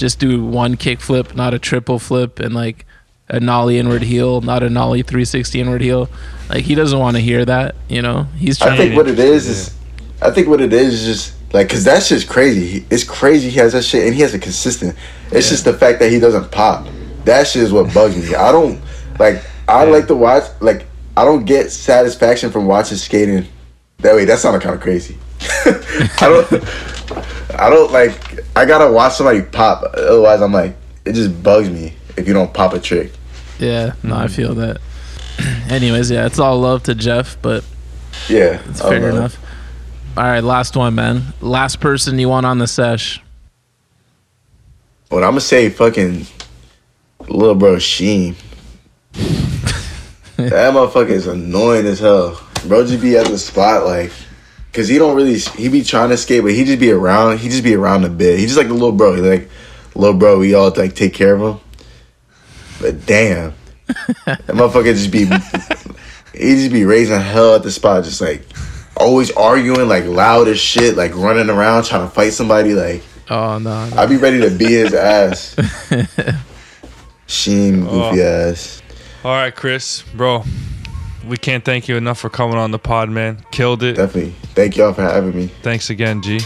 just 0.04 0.20
do 0.20 0.43
one 0.43 0.76
kick 0.76 0.99
flip, 0.99 1.34
not 1.34 1.54
a 1.54 1.60
triple 1.60 1.97
flip, 1.97 2.39
and 2.39 2.54
like 2.54 2.86
a 3.30 3.39
nollie 3.39 3.80
inward 3.80 4.01
heel, 4.01 4.41
not 4.41 4.62
a 4.62 4.70
nollie 4.70 5.01
360 5.01 5.62
inward 5.62 5.82
heel. 5.82 6.10
Like 6.49 6.66
he 6.66 6.76
doesn't 6.76 6.99
want 6.99 7.16
to 7.16 7.22
hear 7.22 7.45
that, 7.45 7.76
you 7.88 8.01
know. 8.01 8.24
He's 8.36 8.58
trying. 8.58 8.74
I 8.74 8.78
think 8.78 8.97
what 8.97 9.08
it 9.08 9.18
is 9.18 9.47
is, 9.47 9.78
I 10.22 10.30
think 10.30 10.49
what 10.49 10.60
it 10.60 10.74
is 10.74 10.93
is 10.93 11.06
just 11.06 11.54
like, 11.54 11.70
cause 11.70 11.86
that's 11.86 12.10
just 12.10 12.28
crazy. 12.28 12.86
It's 12.89 13.06
crazy. 13.06 13.49
He 13.49 13.58
has 13.60 13.72
that 13.72 13.84
shit, 13.84 14.06
and 14.06 14.14
he 14.14 14.20
has 14.24 14.34
a 14.34 14.39
consistent. 14.39 14.93
It's 15.32 15.47
just 15.47 15.64
the 15.64 15.72
fact 15.72 15.99
that 15.99 16.12
he 16.12 16.20
doesn't 16.20 16.51
pop. 16.51 16.86
That 17.24 17.47
shit 17.47 17.64
is 17.64 17.72
what 17.72 17.93
bugs 17.93 18.18
me. 18.18 18.36
I 18.36 18.51
don't 18.51 18.82
like. 19.20 19.41
I 19.70 19.86
like 19.86 20.08
to 20.08 20.16
watch. 20.16 20.43
Like 20.60 20.86
I 21.16 21.24
don't 21.24 21.45
get 21.45 21.72
satisfaction 21.72 22.51
from 22.51 22.66
watching 22.66 22.97
skating. 22.97 23.47
That 23.99 24.16
way, 24.16 24.26
that 24.26 24.39
sounded 24.39 24.64
kind 24.64 24.76
of 24.76 24.82
crazy. 24.82 25.18
I 25.66 26.12
don't. 26.20 27.58
I 27.58 27.70
don't 27.70 27.93
like. 27.93 28.43
I 28.56 28.66
gotta 28.66 28.91
watch 28.91 29.14
somebody 29.16 29.41
pop. 29.41 29.84
Otherwise, 29.95 30.41
I'm 30.41 30.54
like, 30.54 30.76
it 31.06 31.14
just 31.14 31.41
bugs 31.43 31.70
me 31.70 31.93
if 32.18 32.28
you 32.28 32.34
don't 32.34 32.54
pop 32.54 32.74
a 32.74 32.80
trick. 32.80 33.12
yeah, 33.60 33.93
no, 34.04 34.14
Mm-hmm. 34.16 34.24
I 34.24 34.28
feel 34.28 34.54
that. 34.56 34.80
Anyways, 35.72 36.12
yeah, 36.12 36.26
it's 36.26 36.39
all 36.39 36.60
love 36.60 36.84
to 36.84 36.95
Jeff, 36.95 37.38
but 37.41 37.64
Yeah, 38.30 38.62
it's 38.70 38.82
fair 38.82 39.10
enough. 39.10 39.38
All 40.16 40.24
right, 40.24 40.43
last 40.43 40.76
one, 40.76 40.93
man. 40.93 41.34
Last 41.41 41.80
person 41.80 42.20
you 42.20 42.30
want 42.30 42.45
on 42.45 42.60
the 42.60 42.68
sesh. 42.68 43.20
But 45.10 45.24
I'm 45.24 45.32
gonna 45.32 45.41
say 45.41 45.70
fucking 45.70 46.28
little 47.28 47.56
bro 47.56 47.80
Sheen. 47.80 48.36
that 49.14 50.74
motherfucker 50.74 51.10
is 51.10 51.28
annoying 51.28 51.86
as 51.88 51.99
hell. 51.99 52.39
Bro 52.68 52.86
just 52.88 53.01
be 53.01 53.18
at 53.18 53.26
the 53.28 53.38
spot 53.38 53.86
like, 53.86 54.12
cause 54.74 54.88
he 54.88 54.98
don't 54.98 55.16
really 55.16 55.38
he 55.38 55.70
be 55.70 55.84
trying 55.84 56.10
to 56.10 56.18
skate, 56.18 56.42
but 56.44 56.52
he 56.52 56.66
just 56.66 56.80
be 56.80 56.92
around. 56.92 57.40
He 57.40 57.50
just 57.50 57.64
be 57.64 57.76
around 57.76 58.04
a 58.04 58.10
bit. 58.10 58.40
He 58.40 58.46
just 58.46 58.58
like 58.58 58.68
the 58.68 58.74
little 58.74 58.92
bro. 58.92 59.16
He 59.16 59.22
like 59.22 59.50
little 59.96 60.18
bro. 60.18 60.40
We 60.40 60.54
all 60.54 60.72
like 60.76 60.96
take 60.96 61.14
care 61.14 61.36
of 61.36 61.42
him. 61.42 61.62
But 62.82 63.06
damn, 63.06 63.54
that 64.26 64.48
motherfucker 64.48 64.94
just 64.94 65.12
be 65.12 65.26
he 66.38 66.56
just 66.56 66.72
be 66.74 66.86
raising 66.86 67.20
hell 67.22 67.56
at 67.56 67.64
the 67.64 67.72
spot, 67.72 68.04
just 68.04 68.20
like 68.22 68.44
always 68.98 69.32
arguing 69.32 69.88
like 69.88 70.06
loud 70.06 70.48
as 70.48 70.60
shit, 70.60 70.96
like 70.98 71.16
running 71.16 71.50
around 71.50 71.84
trying 71.86 72.08
to 72.08 72.14
fight 72.14 72.34
somebody 72.34 72.74
like. 72.74 73.04
Oh 73.30 73.58
no, 73.58 73.90
I'd 73.96 74.10
be 74.10 74.18
ready 74.18 74.42
to 74.42 74.50
beat 74.50 74.72
his 74.72 74.94
ass. 74.94 75.56
Sheen, 77.28 77.82
goofy 77.86 78.22
Oh. 78.22 78.50
ass. 78.52 78.82
All 79.24 79.32
right, 79.32 79.56
Chris, 79.56 80.02
bro. 80.14 80.44
We 81.28 81.38
can't 81.38 81.64
thank 81.64 81.88
you 81.88 81.96
enough 81.96 82.20
for 82.20 82.30
coming 82.30 82.58
on 82.58 82.72
the 82.72 82.80
pod, 82.80 83.10
man. 83.10 83.46
Killed 83.52 83.82
it. 83.82 83.94
Definitely. 83.94 84.34
Thank 84.56 84.76
y'all 84.76 84.94
for 84.94 85.04
having 85.04 85.36
me. 85.36 85.48
Thanks 85.62 85.90
again, 85.90 86.22
G. 86.22 86.40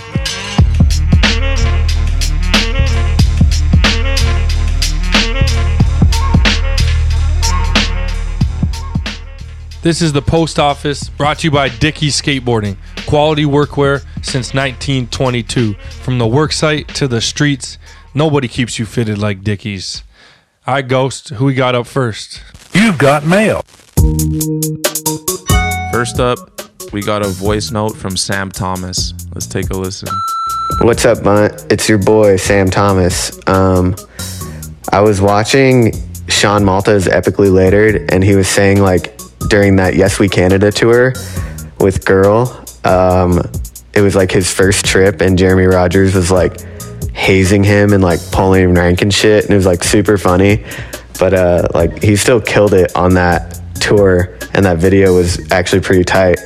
This 9.81 10.01
is 10.01 10.11
the 10.11 10.21
post 10.21 10.59
office 10.59 11.07
brought 11.07 11.39
to 11.39 11.47
you 11.47 11.51
by 11.51 11.69
Dickies 11.69 12.21
Skateboarding. 12.21 12.75
Quality 13.07 13.45
workwear 13.45 14.01
since 14.17 14.53
1922. 14.53 15.75
From 15.75 16.17
the 16.19 16.25
worksite 16.25 16.87
to 16.95 17.07
the 17.07 17.21
streets, 17.21 17.77
nobody 18.13 18.47
keeps 18.47 18.77
you 18.77 18.85
fitted 18.85 19.17
like 19.17 19.43
Dickies. 19.43 20.03
I 20.67 20.81
Ghost, 20.81 21.29
who 21.29 21.45
we 21.45 21.53
got 21.53 21.73
up 21.73 21.87
first? 21.87 22.43
You've 22.73 22.97
got 22.97 23.25
mail. 23.25 23.63
First 25.91 26.21
up, 26.21 26.37
we 26.93 27.01
got 27.01 27.25
a 27.25 27.27
voice 27.27 27.71
note 27.71 27.97
from 27.97 28.15
Sam 28.15 28.49
Thomas. 28.49 29.13
Let's 29.33 29.47
take 29.47 29.69
a 29.71 29.73
listen. 29.73 30.07
What's 30.81 31.03
up, 31.03 31.23
Bunt? 31.23 31.65
It's 31.69 31.89
your 31.89 31.97
boy 31.97 32.37
Sam 32.37 32.69
Thomas. 32.69 33.37
Um, 33.47 33.95
I 34.93 35.01
was 35.01 35.19
watching 35.19 35.91
Sean 36.29 36.63
Malto's 36.63 37.07
Epicly 37.07 37.51
Later'd, 37.51 38.09
and 38.13 38.23
he 38.23 38.35
was 38.35 38.47
saying 38.47 38.81
like 38.81 39.19
during 39.49 39.75
that 39.75 39.95
Yes 39.95 40.19
We 40.19 40.29
Canada 40.29 40.71
tour 40.71 41.13
with 41.81 42.05
Girl, 42.05 42.63
um, 42.85 43.41
it 43.93 43.99
was 43.99 44.15
like 44.15 44.31
his 44.31 44.49
first 44.49 44.85
trip, 44.85 45.19
and 45.19 45.37
Jeremy 45.37 45.65
Rogers 45.65 46.15
was 46.15 46.31
like 46.31 46.61
hazing 47.11 47.63
him 47.63 47.91
and 47.91 48.01
like 48.01 48.21
pulling 48.31 48.73
rank 48.73 49.01
and 49.01 49.13
shit, 49.13 49.43
and 49.43 49.53
it 49.53 49.57
was 49.57 49.65
like 49.65 49.83
super 49.83 50.17
funny. 50.17 50.63
But 51.19 51.33
uh, 51.33 51.67
like 51.73 52.01
he 52.01 52.15
still 52.15 52.39
killed 52.39 52.73
it 52.73 52.95
on 52.95 53.15
that 53.15 53.57
tour, 53.77 54.37
and 54.53 54.65
that 54.65 54.77
video 54.77 55.15
was 55.15 55.51
actually 55.51 55.81
pretty 55.81 56.03
tight. 56.03 56.39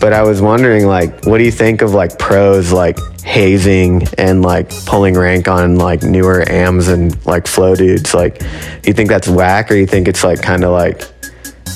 But 0.00 0.12
I 0.12 0.22
was 0.22 0.42
wondering, 0.42 0.86
like, 0.86 1.24
what 1.24 1.38
do 1.38 1.44
you 1.44 1.50
think 1.50 1.80
of 1.82 1.92
like 1.94 2.18
pros 2.18 2.70
like 2.72 2.98
hazing 3.24 4.06
and 4.18 4.42
like 4.42 4.68
pulling 4.84 5.14
rank 5.14 5.48
on 5.48 5.76
like 5.76 6.02
newer 6.02 6.48
AMs 6.48 6.88
and 6.88 7.24
like 7.26 7.46
flow 7.46 7.74
dudes? 7.74 8.12
Like, 8.14 8.38
do 8.38 8.46
you 8.84 8.92
think 8.92 9.08
that's 9.08 9.26
whack, 9.28 9.70
or 9.70 9.74
you 9.74 9.86
think 9.86 10.06
it's 10.06 10.22
like 10.22 10.42
kind 10.42 10.64
of 10.64 10.70
like 10.72 11.02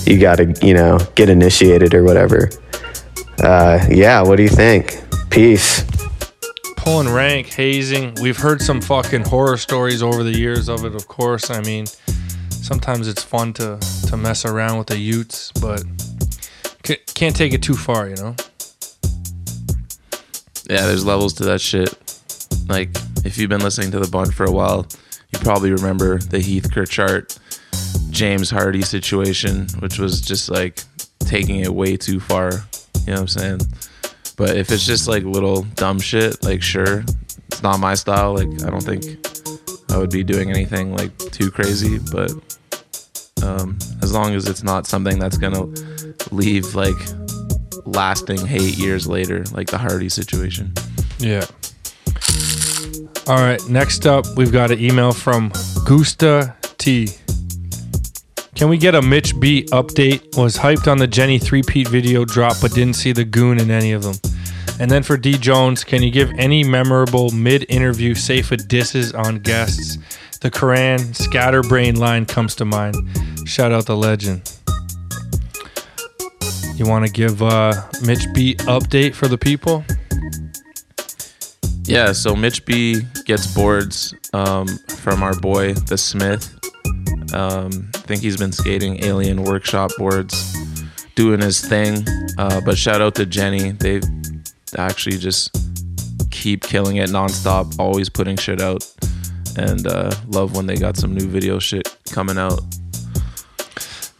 you 0.06 0.18
got 0.20 0.36
to 0.36 0.54
you 0.62 0.74
know 0.74 0.98
get 1.14 1.28
initiated 1.30 1.94
or 1.94 2.04
whatever? 2.04 2.50
Uh, 3.42 3.84
yeah, 3.90 4.20
what 4.22 4.36
do 4.36 4.42
you 4.42 4.48
think? 4.50 5.02
Peace. 5.30 5.82
pulling 6.76 7.08
rank, 7.12 7.46
hazing. 7.46 8.14
We've 8.20 8.36
heard 8.36 8.60
some 8.60 8.80
fucking 8.80 9.22
horror 9.24 9.56
stories 9.56 10.02
over 10.02 10.22
the 10.22 10.36
years 10.36 10.68
of 10.68 10.84
it, 10.84 10.94
of 10.94 11.08
course. 11.08 11.50
I 11.50 11.60
mean, 11.62 11.86
sometimes 12.62 13.08
it's 13.08 13.22
fun 13.22 13.52
to 13.54 13.78
to 14.08 14.16
mess 14.16 14.44
around 14.44 14.78
with 14.78 14.88
the 14.88 14.98
Utes, 14.98 15.52
but 15.60 15.82
c- 16.84 16.98
can't 17.14 17.34
take 17.34 17.52
it 17.52 17.62
too 17.62 17.74
far, 17.74 18.08
you 18.08 18.16
know. 18.16 18.34
yeah, 20.68 20.86
there's 20.86 21.04
levels 21.04 21.34
to 21.34 21.44
that 21.44 21.60
shit. 21.60 21.94
Like, 22.68 22.90
if 23.24 23.36
you've 23.38 23.50
been 23.50 23.62
listening 23.62 23.90
to 23.92 23.98
the 23.98 24.08
bunt 24.08 24.32
for 24.32 24.44
a 24.44 24.52
while, 24.52 24.86
you 25.32 25.38
probably 25.40 25.72
remember 25.72 26.18
the 26.18 26.38
Heath 26.38 26.70
Kirchart, 26.70 27.38
James 28.10 28.50
Hardy 28.50 28.82
situation, 28.82 29.66
which 29.80 29.98
was 29.98 30.20
just 30.20 30.50
like 30.50 30.82
taking 31.20 31.60
it 31.60 31.72
way 31.74 31.96
too 31.96 32.20
far. 32.20 32.52
You 33.06 33.06
know 33.06 33.12
what 33.14 33.20
I'm 33.20 33.28
saying? 33.28 33.60
But 34.36 34.56
if 34.56 34.70
it's 34.70 34.86
just 34.86 35.08
like 35.08 35.24
little 35.24 35.62
dumb 35.74 35.98
shit, 35.98 36.42
like 36.44 36.62
sure, 36.62 37.04
it's 37.48 37.62
not 37.62 37.80
my 37.80 37.94
style. 37.94 38.34
Like 38.34 38.48
I 38.64 38.70
don't 38.70 38.82
think 38.82 39.02
I 39.90 39.98
would 39.98 40.10
be 40.10 40.22
doing 40.22 40.50
anything 40.50 40.94
like 40.94 41.16
too 41.18 41.50
crazy. 41.50 41.98
But 42.12 42.32
um, 43.42 43.78
as 44.02 44.12
long 44.12 44.34
as 44.34 44.48
it's 44.48 44.62
not 44.62 44.86
something 44.86 45.18
that's 45.18 45.38
gonna 45.38 45.66
leave 46.30 46.74
like 46.74 46.96
lasting 47.84 48.46
hate 48.46 48.78
years 48.78 49.06
later, 49.06 49.44
like 49.52 49.68
the 49.68 49.78
Hardy 49.78 50.08
situation. 50.08 50.72
Yeah. 51.18 51.44
All 53.26 53.36
right. 53.36 53.60
Next 53.68 54.06
up, 54.06 54.24
we've 54.36 54.52
got 54.52 54.70
an 54.70 54.80
email 54.80 55.12
from 55.12 55.52
Gusta 55.86 56.54
T. 56.78 57.08
Can 58.54 58.68
we 58.68 58.76
get 58.76 58.94
a 58.94 59.02
Mitch 59.02 59.38
B 59.40 59.64
update? 59.70 60.36
Was 60.36 60.56
hyped 60.56 60.90
on 60.90 60.98
the 60.98 61.06
Jenny 61.06 61.38
three-peat 61.38 61.88
video 61.88 62.24
drop, 62.24 62.56
but 62.60 62.72
didn't 62.72 62.96
see 62.96 63.12
the 63.12 63.24
goon 63.24 63.58
in 63.58 63.70
any 63.70 63.92
of 63.92 64.02
them. 64.02 64.14
And 64.80 64.90
then 64.90 65.02
for 65.02 65.18
D 65.18 65.36
Jones, 65.36 65.84
can 65.84 66.02
you 66.02 66.10
give 66.10 66.32
any 66.38 66.64
memorable 66.64 67.30
mid-interview 67.30 68.14
Safa 68.14 68.56
disses 68.56 69.12
on 69.12 69.40
guests? 69.40 69.98
The 70.40 70.50
Quran 70.50 71.14
scatterbrain 71.14 71.96
line 71.96 72.24
comes 72.24 72.54
to 72.56 72.64
mind. 72.64 72.96
Shout 73.46 73.72
out 73.72 73.84
the 73.84 73.94
legend. 73.94 74.50
You 76.76 76.86
want 76.86 77.04
to 77.04 77.12
give 77.12 77.42
uh, 77.42 77.74
Mitch 78.06 78.24
B 78.32 78.54
update 78.60 79.14
for 79.14 79.28
the 79.28 79.36
people? 79.36 79.84
Yeah, 81.84 82.12
so 82.12 82.34
Mitch 82.34 82.64
B 82.64 83.02
gets 83.26 83.52
boards 83.54 84.14
um, 84.32 84.66
from 84.88 85.22
our 85.22 85.34
boy 85.34 85.74
the 85.74 85.98
Smith. 85.98 86.54
Um, 87.34 87.90
I 87.94 87.98
think 87.98 88.22
he's 88.22 88.38
been 88.38 88.52
skating 88.52 89.04
Alien 89.04 89.42
Workshop 89.44 89.90
boards, 89.98 90.56
doing 91.16 91.42
his 91.42 91.60
thing. 91.60 92.06
Uh, 92.38 92.62
but 92.64 92.78
shout 92.78 93.02
out 93.02 93.14
to 93.16 93.26
Jenny. 93.26 93.72
They 93.72 94.00
actually 94.78 95.18
just 95.18 95.56
keep 96.30 96.62
killing 96.62 96.96
it 96.96 97.10
nonstop, 97.10 97.78
always 97.78 98.08
putting 98.08 98.36
shit 98.36 98.60
out. 98.60 98.88
And 99.56 99.86
uh, 99.86 100.12
love 100.28 100.56
when 100.56 100.66
they 100.66 100.76
got 100.76 100.96
some 100.96 101.14
new 101.14 101.26
video 101.26 101.58
shit 101.58 101.96
coming 102.10 102.38
out. 102.38 102.60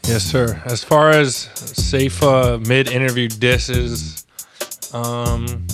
Yes, 0.05 0.25
sir. 0.25 0.61
As 0.65 0.83
far 0.83 1.11
as 1.11 1.37
Safa 1.37 2.59
mid-interview 2.67 3.29
disses, 3.29 4.27
um, 4.93 5.67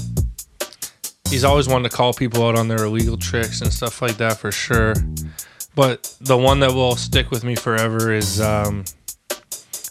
he's 1.30 1.42
always 1.42 1.68
wanted 1.68 1.90
to 1.90 1.96
call 1.96 2.12
people 2.12 2.46
out 2.46 2.56
on 2.56 2.68
their 2.68 2.84
illegal 2.84 3.16
tricks 3.16 3.62
and 3.62 3.72
stuff 3.72 4.02
like 4.02 4.18
that 4.18 4.36
for 4.36 4.52
sure. 4.52 4.94
But 5.74 6.14
the 6.20 6.36
one 6.36 6.60
that 6.60 6.72
will 6.72 6.96
stick 6.96 7.30
with 7.30 7.44
me 7.44 7.54
forever 7.54 8.12
is 8.12 8.40
um, 8.40 8.84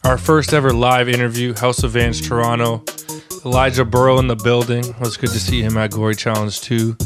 our 0.04 0.18
first 0.18 0.54
ever 0.54 0.72
live 0.72 1.10
interview, 1.10 1.56
House 1.56 1.84
of 1.84 1.92
Vans 1.92 2.22
Toronto. 2.22 2.84
Elijah 3.46 3.86
Berle 3.86 4.20
in 4.20 4.28
the 4.28 4.36
building. 4.36 4.84
It 4.84 5.00
was 5.00 5.18
good 5.18 5.30
to 5.30 5.39
see 5.39 5.62
him 5.62 5.78
at 5.78 5.91
Glory 5.91 6.16
Challenge 6.16 6.60
2. 6.60 6.98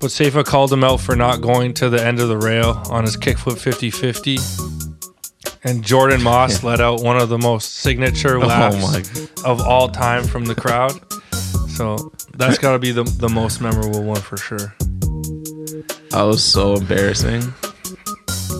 But 0.00 0.10
Safa 0.10 0.42
called 0.42 0.72
him 0.72 0.82
out 0.82 1.00
for 1.00 1.14
not 1.14 1.42
going 1.42 1.74
to 1.74 1.90
the 1.90 2.02
end 2.02 2.18
of 2.18 2.28
the 2.28 2.38
rail 2.38 2.82
on 2.88 3.04
his 3.04 3.16
kickflip 3.16 3.58
50 3.58 3.90
50. 3.90 4.38
And 5.62 5.84
Jordan 5.84 6.22
Moss 6.22 6.62
let 6.62 6.80
out 6.80 7.02
one 7.02 7.18
of 7.18 7.28
the 7.28 7.36
most 7.36 7.74
signature 7.76 8.38
laughs 8.38 8.80
my- 9.44 9.50
of 9.50 9.60
all 9.60 9.90
time 9.90 10.24
from 10.24 10.46
the 10.46 10.54
crowd. 10.54 10.98
So 11.68 12.12
that's 12.34 12.56
got 12.56 12.72
to 12.72 12.78
be 12.78 12.92
the, 12.92 13.04
the 13.04 13.28
most 13.28 13.60
memorable 13.60 14.02
one 14.02 14.20
for 14.20 14.38
sure. 14.38 14.74
I 16.14 16.22
was 16.22 16.42
so 16.42 16.74
embarrassing. 16.76 17.52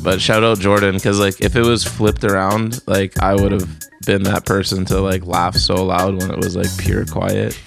But 0.03 0.21
shout 0.21 0.45
out 0.45 0.59
Jordan 0.59 0.97
because 0.97 1.19
like 1.19 1.41
if 1.41 1.57
it 1.57 1.63
was 1.63 1.83
flipped 1.83 2.25
around, 2.25 2.87
like 2.87 3.19
I 3.19 3.35
would 3.35 3.53
have 3.53 3.69
been 4.07 4.23
that 4.25 4.47
person 4.47 4.85
to 4.87 5.01
like 5.01 5.27
laugh 5.27 5.57
so 5.57 5.85
loud 5.85 6.17
when 6.17 6.31
it 6.31 6.39
was 6.39 6.57
like 6.57 6.71
pure 6.79 7.05
quiet. 7.07 7.59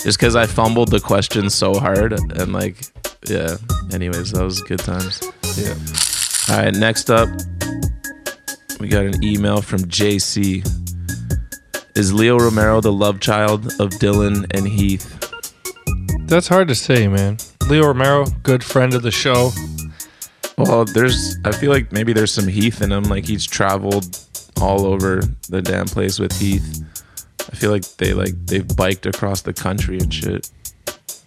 Just 0.00 0.18
because 0.18 0.36
I 0.36 0.46
fumbled 0.46 0.90
the 0.90 1.00
question 1.00 1.48
so 1.50 1.74
hard 1.74 2.12
and 2.12 2.52
like 2.52 2.76
yeah. 3.28 3.56
Anyways, 3.92 4.32
that 4.32 4.44
was 4.44 4.60
good 4.62 4.80
times. 4.80 5.22
Yeah. 5.56 5.74
All 6.54 6.62
right, 6.62 6.74
next 6.74 7.10
up, 7.10 7.28
we 8.80 8.88
got 8.88 9.04
an 9.04 9.22
email 9.22 9.62
from 9.62 9.80
JC. 9.80 10.66
Is 11.96 12.12
Leo 12.12 12.38
Romero 12.38 12.80
the 12.80 12.92
love 12.92 13.20
child 13.20 13.66
of 13.80 13.90
Dylan 13.90 14.46
and 14.54 14.66
Heath? 14.66 15.10
That's 16.26 16.48
hard 16.48 16.68
to 16.68 16.74
say, 16.74 17.08
man. 17.08 17.38
Leo 17.68 17.86
Romero, 17.86 18.26
good 18.42 18.62
friend 18.62 18.94
of 18.94 19.02
the 19.02 19.10
show. 19.10 19.52
Well, 20.58 20.84
there's. 20.84 21.38
I 21.44 21.52
feel 21.52 21.70
like 21.70 21.92
maybe 21.92 22.12
there's 22.12 22.32
some 22.32 22.48
Heath 22.48 22.82
in 22.82 22.92
him. 22.92 23.04
Like 23.04 23.24
he's 23.24 23.46
traveled 23.46 24.18
all 24.60 24.86
over 24.86 25.22
the 25.48 25.60
damn 25.62 25.86
place 25.86 26.18
with 26.18 26.38
Heath. 26.38 26.82
I 27.40 27.56
feel 27.56 27.70
like 27.70 27.84
they 27.96 28.14
like 28.14 28.34
they've 28.46 28.66
biked 28.76 29.06
across 29.06 29.42
the 29.42 29.52
country 29.52 29.98
and 29.98 30.12
shit. 30.12 30.50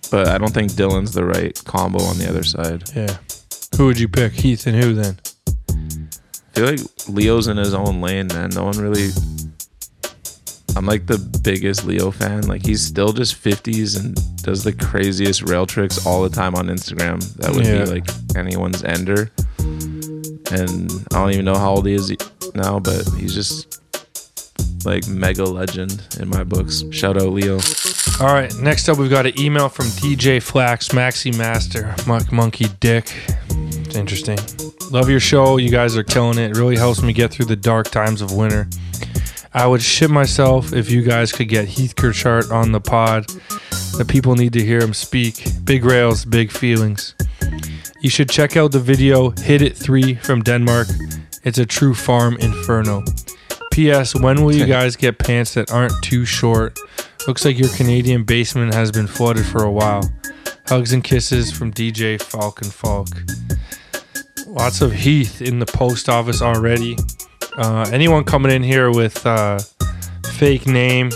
But 0.09 0.27
I 0.29 0.37
don't 0.37 0.53
think 0.53 0.71
Dylan's 0.71 1.11
the 1.13 1.25
right 1.25 1.59
combo 1.65 2.01
on 2.03 2.17
the 2.17 2.29
other 2.29 2.43
side. 2.43 2.83
Yeah. 2.95 3.17
Who 3.77 3.85
would 3.87 3.99
you 3.99 4.07
pick? 4.07 4.31
Heath 4.33 4.65
and 4.65 4.75
who 4.81 4.93
then? 4.93 5.17
I 5.69 6.59
feel 6.59 6.65
like 6.65 6.79
Leo's 7.09 7.47
in 7.47 7.57
his 7.57 7.73
own 7.73 8.01
lane, 8.01 8.27
man. 8.27 8.49
No 8.51 8.63
one 8.65 8.77
really. 8.77 9.09
I'm 10.75 10.85
like 10.85 11.05
the 11.07 11.17
biggest 11.43 11.85
Leo 11.85 12.11
fan. 12.11 12.47
Like 12.47 12.65
he's 12.65 12.81
still 12.81 13.11
just 13.11 13.35
50s 13.43 13.99
and 13.99 14.15
does 14.43 14.63
the 14.63 14.73
craziest 14.73 15.41
rail 15.43 15.65
tricks 15.65 16.05
all 16.05 16.23
the 16.23 16.29
time 16.29 16.55
on 16.55 16.67
Instagram. 16.67 17.19
That 17.35 17.53
would 17.53 17.65
Yeah. 17.65 17.83
be 17.83 17.91
like 17.91 18.07
anyone's 18.35 18.83
ender. 18.83 19.31
And 19.59 20.89
I 21.11 21.15
don't 21.19 21.31
even 21.31 21.45
know 21.45 21.57
how 21.57 21.71
old 21.75 21.85
he 21.87 21.93
is 21.93 22.11
now, 22.57 22.79
but 22.79 23.07
he's 23.17 23.33
just 23.33 23.81
like 24.85 25.07
mega 25.07 25.43
legend 25.43 26.17
in 26.19 26.27
my 26.29 26.43
books. 26.43 26.83
Shout 26.91 27.15
out 27.15 27.29
Leo. 27.29 27.59
All 28.19 28.33
right. 28.33 28.53
Next 28.59 28.89
up, 28.89 28.97
we've 28.97 29.09
got 29.09 29.25
an 29.25 29.39
email 29.39 29.69
from 29.69 29.85
DJ 29.85 30.41
Flax, 30.41 30.89
Maxi 30.89 31.35
Master, 31.37 31.95
Muck 32.07 32.31
Monkey 32.31 32.67
Dick. 32.79 33.13
It's 33.49 33.95
interesting. 33.95 34.37
Love 34.91 35.09
your 35.09 35.19
show. 35.19 35.57
You 35.57 35.69
guys 35.69 35.95
are 35.97 36.03
killing 36.03 36.37
it. 36.37 36.51
It 36.51 36.57
really 36.57 36.77
helps 36.77 37.01
me 37.01 37.13
get 37.13 37.31
through 37.31 37.45
the 37.45 37.55
dark 37.55 37.91
times 37.91 38.21
of 38.21 38.31
winter. 38.33 38.67
I 39.53 39.65
would 39.67 39.81
shit 39.81 40.09
myself 40.09 40.73
if 40.73 40.89
you 40.89 41.01
guys 41.01 41.31
could 41.31 41.49
get 41.49 41.67
Heath 41.67 41.95
Kirchart 41.95 42.51
on 42.51 42.71
the 42.71 42.81
pod. 42.81 43.27
The 43.97 44.05
people 44.07 44.35
need 44.35 44.53
to 44.53 44.63
hear 44.63 44.79
him 44.79 44.93
speak. 44.93 45.43
Big 45.63 45.83
rails, 45.83 46.25
big 46.25 46.51
feelings. 46.51 47.15
You 48.01 48.09
should 48.09 48.29
check 48.29 48.55
out 48.55 48.71
the 48.71 48.79
video 48.79 49.31
Hit 49.31 49.61
It 49.61 49.75
3 49.75 50.15
from 50.15 50.41
Denmark. 50.43 50.87
It's 51.47 51.57
a 51.57 51.65
true 51.65 51.93
farm 51.93 52.35
inferno. 52.41 53.05
P.S. 53.71 54.13
When 54.13 54.43
will 54.43 54.53
you 54.53 54.65
guys 54.77 54.97
get 54.97 55.17
pants 55.17 55.53
that 55.53 55.71
aren't 55.71 55.93
too 56.03 56.25
short? 56.25 56.77
Looks 57.25 57.45
like 57.45 57.57
your 57.57 57.69
Canadian 57.69 58.25
basement 58.25 58.73
has 58.73 58.91
been 58.91 59.07
flooded 59.07 59.45
for 59.45 59.63
a 59.63 59.71
while. 59.71 60.01
Hugs 60.65 60.91
and 60.91 61.01
kisses 61.01 61.49
from 61.49 61.71
DJ 61.71 62.21
Falcon 62.21 62.69
Falk. 62.69 63.07
Lots 64.45 64.81
of 64.81 64.91
Heath 64.91 65.41
in 65.41 65.59
the 65.59 65.65
post 65.65 66.09
office 66.09 66.41
already. 66.41 66.97
Uh, 67.55 67.89
anyone 67.93 68.25
coming 68.25 68.51
in 68.51 68.61
here 68.61 68.91
with 68.91 69.25
uh, 69.25 69.57
fake 70.33 70.67
name, 70.67 71.11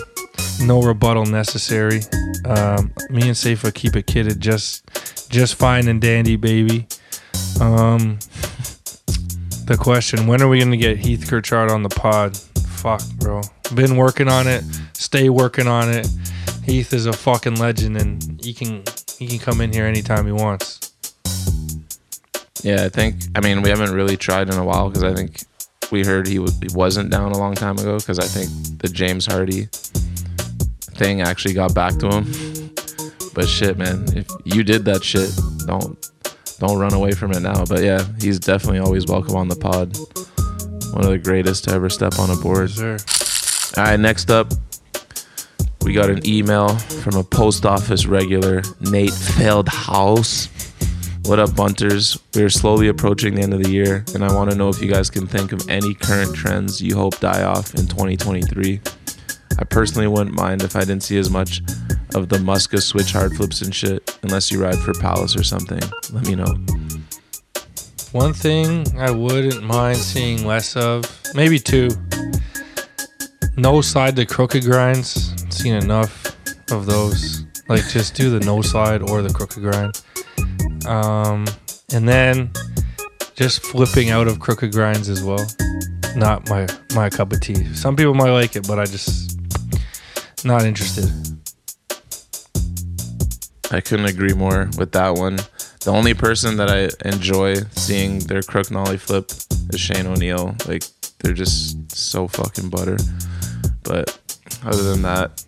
no 0.62 0.82
rebuttal 0.82 1.26
necessary. 1.26 2.00
Um, 2.46 2.94
me 3.10 3.28
and 3.28 3.36
Safa 3.36 3.74
keep 3.74 3.98
it 3.98 4.08
kidded 4.08 4.40
just 4.40 4.90
just 5.30 5.56
fine 5.56 5.90
and 5.90 6.00
dandy, 6.02 6.38
baby. 6.38 6.88
Um, 7.60 8.20
the 9.72 9.78
question: 9.78 10.28
When 10.28 10.42
are 10.42 10.50
we 10.50 10.60
gonna 10.60 10.78
get 10.78 10.98
Heath 10.98 11.30
Kirchart 11.30 11.72
on 11.72 11.84
the 11.84 11.90
pod? 11.90 12.36
Fuck, 12.36 13.02
bro. 13.18 13.42
Been 13.74 13.96
working 13.96 14.28
on 14.28 14.48
it. 14.48 14.64
Stay 14.94 15.30
working 15.30 15.68
on 15.68 15.90
it. 15.90 16.08
Heath 16.64 16.94
is 16.94 17.06
a 17.06 17.14
fucking 17.14 17.56
legend, 17.56 17.98
and 17.98 18.42
he 18.44 18.54
can 18.54 18.84
he 19.18 19.28
can 19.28 19.40
come 19.40 19.62
in 19.62 19.72
here 19.72 19.86
anytime 19.86 20.26
he 20.26 20.32
wants. 20.32 20.92
Yeah, 22.64 22.84
I 22.84 22.90
think. 22.90 23.16
I 23.36 23.42
mean, 23.42 23.62
we 23.62 23.70
haven't 23.70 23.94
really 23.94 24.18
tried 24.18 24.50
in 24.50 24.56
a 24.56 24.64
while 24.64 24.90
because 24.90 25.04
I 25.04 25.14
think 25.14 25.44
we 25.90 26.06
heard 26.06 26.28
he, 26.28 26.36
w- 26.36 26.54
he 26.62 26.68
wasn't 26.76 27.10
down 27.10 27.32
a 27.32 27.38
long 27.38 27.56
time 27.56 27.78
ago 27.78 27.98
because 27.98 28.20
I 28.20 28.26
think 28.26 28.80
the 28.80 28.88
James 28.88 29.26
Hardy 29.26 29.68
thing 30.96 31.22
actually 31.22 31.54
got 31.54 31.74
back 31.74 31.98
to 32.00 32.10
him. 32.10 32.72
But 33.34 33.48
shit, 33.48 33.78
man, 33.78 34.06
if 34.16 34.28
you 34.44 34.64
did 34.64 34.86
that 34.86 35.04
shit, 35.04 35.32
don't 35.66 35.98
don't 36.62 36.78
run 36.78 36.94
away 36.94 37.12
from 37.12 37.32
it 37.32 37.40
now. 37.40 37.66
But 37.66 37.84
yeah, 37.84 38.06
he's 38.20 38.40
definitely 38.40 38.80
always 38.80 39.08
welcome 39.08 39.36
on 39.36 39.48
the 39.48 39.56
pod. 39.56 39.98
One 40.94 41.04
of 41.04 41.10
the 41.10 41.18
greatest 41.18 41.64
to 41.66 41.72
ever 41.74 41.90
step 41.90 42.20
on 42.20 42.30
a 42.30 42.36
board. 42.36 42.70
Sir. 42.70 42.98
All 43.78 43.84
right, 43.84 44.00
next 44.00 44.30
up, 44.30 44.54
we 45.82 45.94
got 45.94 46.12
an 46.12 46.26
email 46.26 46.78
from 46.78 47.16
a 47.16 47.24
post 47.24 47.66
office 47.66 48.06
regular, 48.06 48.62
Nate 48.80 49.12
Feldhaus. 49.12 50.50
What 51.28 51.40
up, 51.40 51.56
Bunters? 51.56 52.20
We're 52.36 52.50
slowly 52.50 52.90
approaching 52.90 53.36
the 53.36 53.42
end 53.42 53.54
of 53.54 53.64
the 53.64 53.70
year, 53.70 54.06
and 54.14 54.24
I 54.24 54.32
want 54.32 54.52
to 54.52 54.56
know 54.56 54.70
if 54.70 54.82
you 54.82 54.92
guys 54.92 55.10
can 55.10 55.26
think 55.26 55.54
of 55.54 55.68
any 55.68 55.96
current 55.96 56.36
trends 56.36 56.80
you 56.80 56.96
hope 56.96 57.20
die 57.20 57.44
off 57.44 57.74
in 57.74 57.88
2023. 57.88 58.82
I 59.62 59.64
personally 59.64 60.08
wouldn't 60.08 60.36
mind 60.36 60.64
if 60.64 60.76
I 60.76 60.80
didn't 60.80 61.04
see 61.04 61.20
as 61.20 61.30
much 61.30 61.62
of 62.16 62.30
the 62.30 62.38
Muska 62.38 62.82
switch 62.82 63.12
hard 63.12 63.36
flips 63.36 63.62
and 63.62 63.74
shit, 63.74 64.18
unless 64.24 64.52
you 64.52 64.60
ride 64.62 64.80
for 64.80 64.92
Palace 64.96 65.38
or 65.38 65.44
something. 65.44 65.80
Let 66.12 66.26
me 66.26 66.34
know. 66.34 66.58
One 68.12 68.34
thing 68.34 68.86
I 68.98 69.12
wouldn't 69.12 69.64
mind 69.64 69.98
seeing 69.98 70.46
less 70.46 70.76
of, 70.76 71.06
maybe 71.36 71.60
two. 71.60 71.90
No 73.56 73.82
side 73.82 74.16
to 74.16 74.26
crooked 74.26 74.64
grinds. 74.64 75.36
Seen 75.56 75.76
enough 75.76 76.36
of 76.72 76.88
those. 76.88 77.46
Like 77.70 77.88
just 77.88 78.16
do 78.16 78.32
the 78.32 78.44
no 78.44 78.64
slide 78.64 79.04
or 79.04 79.22
the 79.22 79.32
crooked 79.32 79.62
grind. 79.62 80.02
Um, 80.88 81.46
and 81.94 82.10
then 82.10 82.52
just 83.36 83.62
flipping 83.62 84.10
out 84.10 84.28
of 84.28 84.40
crooked 84.40 84.72
grinds 84.72 85.08
as 85.08 85.24
well. 85.24 85.46
Not 86.16 86.50
my 86.50 86.68
my 86.96 87.10
cup 87.10 87.32
of 87.32 87.42
tea. 87.42 87.72
Some 87.76 87.96
people 87.96 88.16
might 88.16 88.32
like 88.32 88.56
it, 88.56 88.68
but 88.68 88.80
I 88.80 88.86
just 88.86 89.31
not 90.46 90.64
interested. 90.64 91.10
I 93.72 93.80
couldn't 93.80 94.06
agree 94.06 94.34
more 94.34 94.70
with 94.78 94.92
that 94.94 95.16
one. 95.16 95.38
The 95.82 95.92
only 95.92 96.14
person 96.14 96.58
that 96.58 96.70
I 96.70 96.90
enjoy 97.08 97.56
seeing 97.72 98.20
their 98.20 98.42
crook 98.42 98.70
nollie 98.70 98.98
flip 98.98 99.32
is 99.72 99.80
Shane 99.80 100.08
O'Neill. 100.08 100.56
Like 100.68 100.84
they're 101.20 101.34
just 101.34 101.92
so 101.92 102.28
fucking 102.28 102.70
butter. 102.70 102.98
But 103.84 104.20
other 104.64 104.84
than 104.84 105.02
that, 105.04 105.44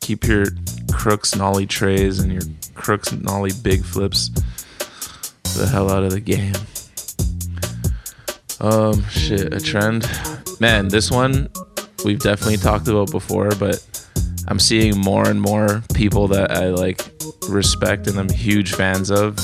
keep 0.00 0.24
your 0.24 0.46
crooks 0.92 1.34
nollie 1.34 1.66
trays 1.66 2.18
and 2.18 2.32
your 2.32 2.42
crooks 2.74 3.12
nollie 3.12 3.52
big 3.62 3.84
flips 3.84 4.30
the 5.56 5.66
hell 5.66 5.90
out 5.90 6.04
of 6.04 6.10
the 6.10 6.20
game. 6.20 6.54
Um, 8.60 9.04
shit, 9.08 9.52
a 9.52 9.60
trend. 9.60 10.08
Man, 10.60 10.88
this 10.88 11.10
one 11.10 11.48
we've 12.04 12.18
definitely 12.18 12.58
talked 12.58 12.88
about 12.88 13.10
before, 13.10 13.50
but 13.58 13.82
I'm 14.48 14.58
seeing 14.58 14.98
more 14.98 15.28
and 15.28 15.40
more 15.40 15.82
people 15.94 16.26
that 16.28 16.50
I 16.52 16.70
like 16.70 17.06
respect 17.48 18.06
and 18.06 18.18
I'm 18.18 18.28
huge 18.30 18.74
fans 18.74 19.10
of 19.10 19.36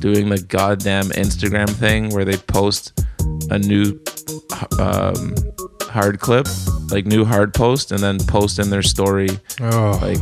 doing 0.00 0.28
the 0.28 0.38
goddamn 0.48 1.06
Instagram 1.10 1.68
thing 1.68 2.10
where 2.10 2.24
they 2.24 2.36
post 2.36 3.02
a 3.50 3.58
new 3.58 3.98
um, 4.78 5.34
hard 5.82 6.20
clip, 6.20 6.46
like 6.90 7.06
new 7.06 7.24
hard 7.24 7.52
post, 7.54 7.90
and 7.92 8.00
then 8.00 8.18
post 8.18 8.58
in 8.58 8.70
their 8.70 8.82
story 8.82 9.28
Oh, 9.60 9.98
like 10.02 10.18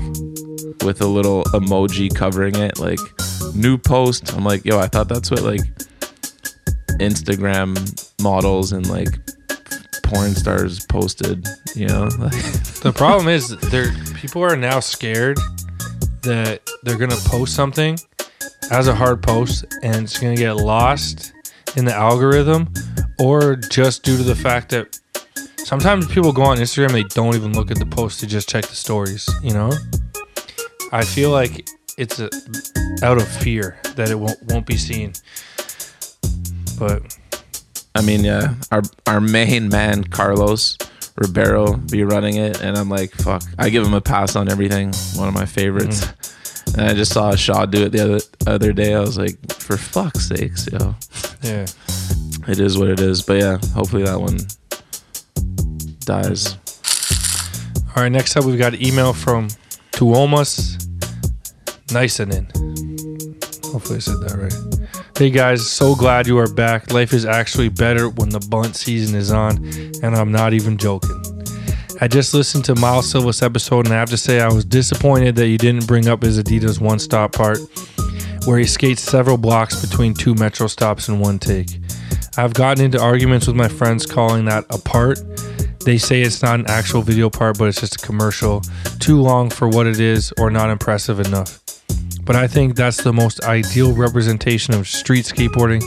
with 0.84 1.00
a 1.00 1.06
little 1.06 1.44
emoji 1.44 2.14
covering 2.14 2.54
it, 2.56 2.78
like 2.78 3.00
new 3.54 3.76
post. 3.76 4.32
I'm 4.34 4.44
like, 4.44 4.64
yo, 4.64 4.78
I 4.78 4.86
thought 4.86 5.08
that's 5.08 5.30
what 5.30 5.42
like 5.42 5.60
Instagram 7.00 7.76
models 8.22 8.72
and 8.72 8.88
like 8.88 9.08
porn 10.08 10.34
stars 10.34 10.84
posted, 10.86 11.46
you 11.74 11.86
know? 11.86 12.08
The 12.78 12.92
problem 12.94 13.28
is 13.28 13.48
there 13.70 13.92
people 14.14 14.42
are 14.42 14.56
now 14.56 14.80
scared 14.80 15.38
that 16.22 16.60
they're 16.84 16.96
gonna 16.96 17.16
post 17.16 17.54
something 17.54 17.98
as 18.70 18.86
a 18.86 18.94
hard 18.94 19.22
post 19.22 19.64
and 19.82 20.04
it's 20.04 20.18
gonna 20.18 20.36
get 20.36 20.52
lost 20.52 21.32
in 21.76 21.84
the 21.84 21.94
algorithm 21.94 22.72
or 23.18 23.56
just 23.56 24.04
due 24.04 24.16
to 24.16 24.22
the 24.22 24.36
fact 24.36 24.70
that 24.70 24.98
sometimes 25.56 26.06
people 26.06 26.32
go 26.32 26.42
on 26.42 26.58
Instagram 26.58 26.92
they 26.92 27.02
don't 27.02 27.34
even 27.34 27.52
look 27.52 27.70
at 27.70 27.78
the 27.78 27.86
post 27.86 28.20
to 28.20 28.26
just 28.26 28.48
check 28.48 28.64
the 28.64 28.76
stories, 28.76 29.28
you 29.42 29.52
know? 29.52 29.72
I 30.92 31.04
feel 31.04 31.30
like 31.30 31.68
it's 31.98 32.20
a, 32.20 32.30
out 33.02 33.18
of 33.20 33.28
fear 33.28 33.76
that 33.96 34.08
it 34.08 34.18
won't 34.18 34.40
won't 34.44 34.66
be 34.66 34.76
seen. 34.76 35.12
But 36.78 37.18
I 37.98 38.00
mean, 38.00 38.22
yeah, 38.22 38.54
our 38.70 38.82
our 39.08 39.20
main 39.20 39.68
man 39.68 40.04
Carlos 40.04 40.78
Ribeiro 41.16 41.74
be 41.74 42.04
running 42.04 42.36
it, 42.36 42.62
and 42.62 42.78
I'm 42.78 42.88
like, 42.88 43.10
fuck, 43.10 43.42
I 43.58 43.70
give 43.70 43.84
him 43.84 43.92
a 43.92 44.00
pass 44.00 44.36
on 44.36 44.48
everything. 44.48 44.92
One 45.16 45.26
of 45.26 45.34
my 45.34 45.46
favorites. 45.46 46.04
Mm-hmm. 46.04 46.80
And 46.80 46.90
I 46.90 46.94
just 46.94 47.12
saw 47.12 47.34
Shaw 47.34 47.66
do 47.66 47.86
it 47.86 47.90
the 47.90 48.04
other 48.04 48.20
other 48.46 48.72
day. 48.72 48.94
I 48.94 49.00
was 49.00 49.18
like, 49.18 49.36
for 49.52 49.76
fuck's 49.76 50.28
sakes, 50.28 50.68
yo. 50.70 50.94
yeah. 51.42 51.66
It 52.46 52.60
is 52.60 52.78
what 52.78 52.88
it 52.88 53.00
is. 53.00 53.20
But 53.20 53.40
yeah, 53.40 53.58
hopefully 53.74 54.04
that 54.04 54.20
one 54.20 54.38
dies. 56.04 56.54
All 57.96 58.04
right, 58.04 58.12
next 58.12 58.36
up 58.36 58.44
we've 58.44 58.58
got 58.58 58.74
an 58.74 58.86
email 58.86 59.12
from 59.12 59.48
Tuomas 59.90 60.76
Nicenin. 61.88 62.46
Hopefully 63.72 63.96
I 63.96 64.00
said 64.00 64.20
that 64.20 64.36
right. 64.36 64.77
Hey 65.18 65.30
guys, 65.30 65.68
so 65.68 65.96
glad 65.96 66.28
you 66.28 66.38
are 66.38 66.46
back. 66.46 66.92
Life 66.92 67.12
is 67.12 67.24
actually 67.24 67.70
better 67.70 68.08
when 68.08 68.28
the 68.28 68.38
bunt 68.38 68.76
season 68.76 69.16
is 69.16 69.32
on, 69.32 69.56
and 70.00 70.14
I'm 70.14 70.30
not 70.30 70.54
even 70.54 70.78
joking. 70.78 71.20
I 72.00 72.06
just 72.06 72.34
listened 72.34 72.64
to 72.66 72.76
Miles 72.76 73.10
Silvas' 73.10 73.42
episode, 73.42 73.86
and 73.86 73.94
I 73.96 73.98
have 73.98 74.10
to 74.10 74.16
say 74.16 74.40
I 74.40 74.46
was 74.46 74.64
disappointed 74.64 75.34
that 75.34 75.48
you 75.48 75.58
didn't 75.58 75.88
bring 75.88 76.06
up 76.06 76.22
his 76.22 76.40
Adidas 76.40 76.80
one 76.80 77.00
stop 77.00 77.32
part, 77.32 77.58
where 78.44 78.60
he 78.60 78.64
skates 78.64 79.02
several 79.02 79.36
blocks 79.36 79.84
between 79.84 80.14
two 80.14 80.36
metro 80.36 80.68
stops 80.68 81.08
in 81.08 81.18
one 81.18 81.40
take. 81.40 81.80
I've 82.36 82.54
gotten 82.54 82.84
into 82.84 83.02
arguments 83.02 83.48
with 83.48 83.56
my 83.56 83.66
friends 83.66 84.06
calling 84.06 84.44
that 84.44 84.66
a 84.70 84.78
part. 84.78 85.18
They 85.80 85.98
say 85.98 86.22
it's 86.22 86.44
not 86.44 86.60
an 86.60 86.66
actual 86.68 87.02
video 87.02 87.28
part, 87.28 87.58
but 87.58 87.64
it's 87.64 87.80
just 87.80 88.00
a 88.00 88.06
commercial, 88.06 88.62
too 89.00 89.20
long 89.20 89.50
for 89.50 89.68
what 89.68 89.88
it 89.88 89.98
is, 89.98 90.32
or 90.38 90.48
not 90.48 90.70
impressive 90.70 91.18
enough. 91.18 91.58
But 92.28 92.36
I 92.36 92.46
think 92.46 92.76
that's 92.76 93.02
the 93.02 93.12
most 93.14 93.42
ideal 93.44 93.94
representation 93.94 94.74
of 94.74 94.86
street 94.86 95.24
skateboarding 95.24 95.82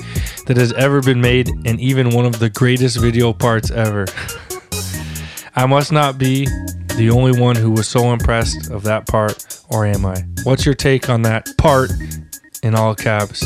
that 0.47 0.57
has 0.57 0.73
ever 0.73 0.99
been 0.99 1.21
made, 1.21 1.49
and 1.67 1.79
even 1.79 2.09
one 2.09 2.25
of 2.25 2.39
the 2.39 2.49
greatest 2.49 2.99
video 2.99 3.31
parts 3.31 3.69
ever. 3.69 4.07
I 5.55 5.67
must 5.67 5.91
not 5.91 6.17
be 6.17 6.47
the 6.97 7.11
only 7.13 7.39
one 7.39 7.55
who 7.55 7.69
was 7.69 7.87
so 7.87 8.11
impressed 8.11 8.71
of 8.71 8.81
that 8.83 9.05
part, 9.05 9.61
or 9.69 9.85
am 9.85 10.03
I? 10.03 10.23
What's 10.41 10.65
your 10.65 10.73
take 10.73 11.09
on 11.09 11.21
that 11.21 11.47
part 11.59 11.91
in 12.63 12.73
all 12.73 12.95
caps? 12.95 13.45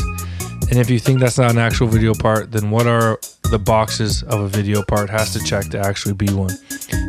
And 0.70 0.78
if 0.78 0.88
you 0.88 0.98
think 0.98 1.20
that's 1.20 1.36
not 1.36 1.50
an 1.50 1.58
actual 1.58 1.88
video 1.88 2.14
part, 2.14 2.50
then 2.50 2.70
what 2.70 2.86
are 2.86 3.20
the 3.50 3.58
boxes 3.58 4.22
of 4.22 4.40
a 4.40 4.48
video 4.48 4.82
part 4.82 5.10
has 5.10 5.34
to 5.34 5.44
check 5.44 5.66
to 5.66 5.78
actually 5.78 6.14
be 6.14 6.32
one? 6.32 6.56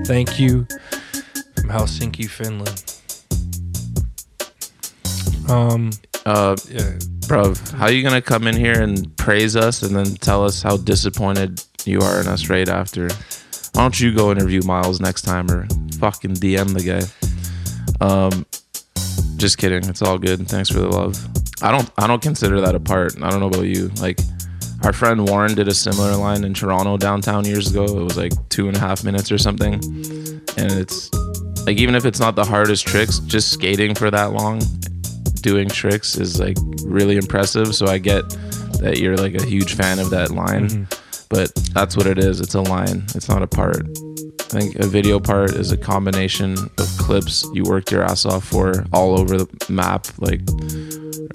Thank 0.06 0.38
you 0.38 0.68
from 1.56 1.70
Helsinki, 1.70 2.30
Finland. 2.30 2.97
Um, 5.50 5.92
Uh, 6.26 6.56
yeah, 6.70 6.92
how 7.78 7.88
you 7.88 8.04
gonna 8.04 8.22
come 8.22 8.48
in 8.48 8.56
here 8.56 8.82
and 8.82 9.16
praise 9.16 9.56
us 9.56 9.82
and 9.82 9.96
then 9.96 10.16
tell 10.16 10.44
us 10.44 10.62
how 10.62 10.76
disappointed 10.76 11.64
you 11.86 12.02
are 12.02 12.20
in 12.20 12.28
us 12.28 12.50
right 12.50 12.68
after? 12.68 13.08
Why 13.74 13.84
don't 13.84 14.00
you 14.00 14.14
go 14.14 14.32
interview 14.32 14.62
Miles 14.64 15.00
next 15.00 15.22
time 15.22 15.50
or 15.50 15.68
fucking 16.00 16.34
DM 16.34 16.74
the 16.74 16.84
guy? 16.84 18.06
Um, 18.06 18.46
just 19.38 19.58
kidding. 19.58 19.86
It's 19.88 20.02
all 20.02 20.18
good. 20.18 20.48
Thanks 20.50 20.70
for 20.70 20.80
the 20.80 20.90
love. 20.90 21.16
I 21.62 21.72
don't. 21.72 21.90
I 21.98 22.08
don't 22.08 22.22
consider 22.22 22.60
that 22.62 22.76
a 22.76 22.80
part. 22.80 23.16
I 23.22 23.30
don't 23.30 23.40
know 23.40 23.48
about 23.48 23.66
you. 23.66 23.90
Like, 24.02 24.20
our 24.84 24.94
friend 24.94 25.28
Warren 25.30 25.56
did 25.56 25.68
a 25.68 25.74
similar 25.74 26.16
line 26.16 26.44
in 26.44 26.54
Toronto 26.54 26.98
downtown 26.98 27.46
years 27.46 27.70
ago. 27.72 27.86
It 27.86 28.04
was 28.04 28.18
like 28.18 28.34
two 28.50 28.68
and 28.68 28.76
a 28.76 28.80
half 28.80 29.04
minutes 29.04 29.32
or 29.32 29.38
something, 29.38 29.76
and 29.76 30.72
it's 30.72 31.10
like 31.66 31.78
even 31.78 31.96
if 31.96 32.06
it's 32.06 32.20
not 32.20 32.36
the 32.36 32.46
hardest 32.46 32.86
tricks, 32.88 33.20
just 33.20 33.52
skating 33.52 33.96
for 33.96 34.12
that 34.12 34.34
long, 34.34 34.62
doing 35.48 35.70
tricks 35.70 36.18
is 36.18 36.40
like 36.40 36.58
really 36.84 37.16
impressive. 37.16 37.74
So 37.74 37.88
I 37.88 37.98
get 37.98 38.28
that 38.82 38.98
you're 39.00 39.16
like 39.16 39.34
a 39.34 39.46
huge 39.46 39.76
fan 39.76 39.98
of 40.00 40.10
that 40.10 40.32
line, 40.32 40.68
mm-hmm. 40.68 41.26
but 41.30 41.56
that's 41.74 41.96
what 41.96 42.06
it 42.06 42.20
is. 42.20 42.42
It's 42.42 42.54
a 42.54 42.62
line. 42.62 43.04
It's 43.16 43.30
not 43.30 43.42
a 43.42 43.48
part. 43.48 43.88
I 44.54 44.60
think 44.60 44.76
a 44.76 44.86
video 44.86 45.20
part 45.20 45.54
is 45.54 45.72
a 45.72 45.78
combination 45.78 46.58
of 46.58 46.88
clips 46.98 47.46
you 47.54 47.64
worked 47.64 47.92
your 47.92 48.04
ass 48.04 48.26
off 48.26 48.44
for 48.44 48.86
all 48.92 49.18
over 49.20 49.38
the 49.38 49.66
map, 49.70 50.08
like, 50.20 50.42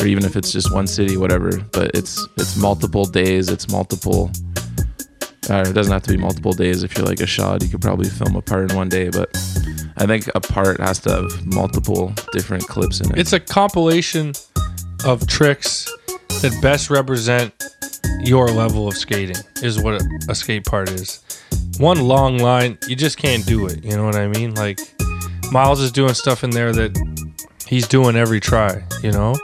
or 0.01 0.07
even 0.07 0.25
if 0.25 0.37
it's 0.37 0.53
just 0.53 0.73
one 0.75 0.87
city, 0.87 1.17
whatever. 1.17 1.51
But 1.73 1.93
it's 1.95 2.27
it's 2.37 2.57
multiple 2.57 3.07
days. 3.07 3.49
It's 3.49 3.71
multiple. 3.71 4.31
Or 5.51 5.63
it 5.63 5.73
doesn't 5.73 5.93
have 5.93 6.03
to 6.03 6.13
be 6.13 6.19
multiple 6.19 6.53
days. 6.53 6.85
If 6.85 6.97
you're 6.97 7.07
like 7.07 7.21
a 7.21 7.27
shot, 7.27 7.63
you 7.63 7.69
could 7.69 7.81
probably 7.81 8.09
film 8.09 8.37
a 8.37 8.43
part 8.43 8.71
in 8.71 8.77
one 8.77 8.89
day. 8.89 9.09
But 9.09 9.37
I 9.97 10.07
think 10.07 10.29
a 10.35 10.41
part 10.41 10.81
has 10.81 10.99
to 11.01 11.11
have 11.11 11.47
multiple 11.47 12.13
different 12.33 12.67
clips 12.67 13.01
in 13.01 13.11
it. 13.11 13.19
it's 13.19 13.33
a 13.33 13.41
compilation 13.41 14.33
of 15.05 15.27
tricks 15.27 15.91
that 16.41 16.57
best 16.63 16.91
represent 16.91 17.53
your 18.21 18.49
level 18.49 18.89
of 18.89 18.97
skating 18.97 19.37
is 19.63 19.81
what 19.81 20.01
a, 20.29 20.35
skate 20.35 20.65
part 20.65 20.89
is. 20.91 21.23
One 21.79 22.01
long 22.01 22.39
line 22.39 22.79
you 22.87 22.97
just 22.97 23.19
can't 23.19 23.45
do 23.47 23.67
it 23.67 23.85
you 23.85 23.97
know 23.97 24.05
what 24.05 24.17
i 24.17 24.29
mean? 24.29 24.55
Like 24.55 24.79
miles 25.51 25.81
is 25.81 25.93
doing 25.93 26.15
stuff 26.15 26.45
in 26.45 26.51
there 26.51 26.73
that 26.73 26.97
he's 27.67 27.89
doing 27.89 28.17
every 28.17 28.41
try 28.41 28.83
you 29.03 29.13
know? 29.13 29.37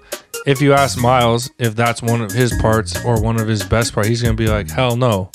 If 0.47 0.61
you 0.61 0.73
ask 0.73 1.01
miles 1.01 1.51
if 1.59 1.75
that's 1.75 2.03
one 2.03 2.23
of 2.23 2.31
his 2.31 2.53
parts 2.61 3.05
or 3.05 3.21
one 3.21 3.41
of 3.41 3.49
his 3.49 3.63
best 3.65 3.93
parts 3.93 4.09
he's 4.09 4.23
gonna 4.23 4.35
be 4.35 4.49
like 4.49 4.71
hell 4.71 4.97
no 4.97 5.31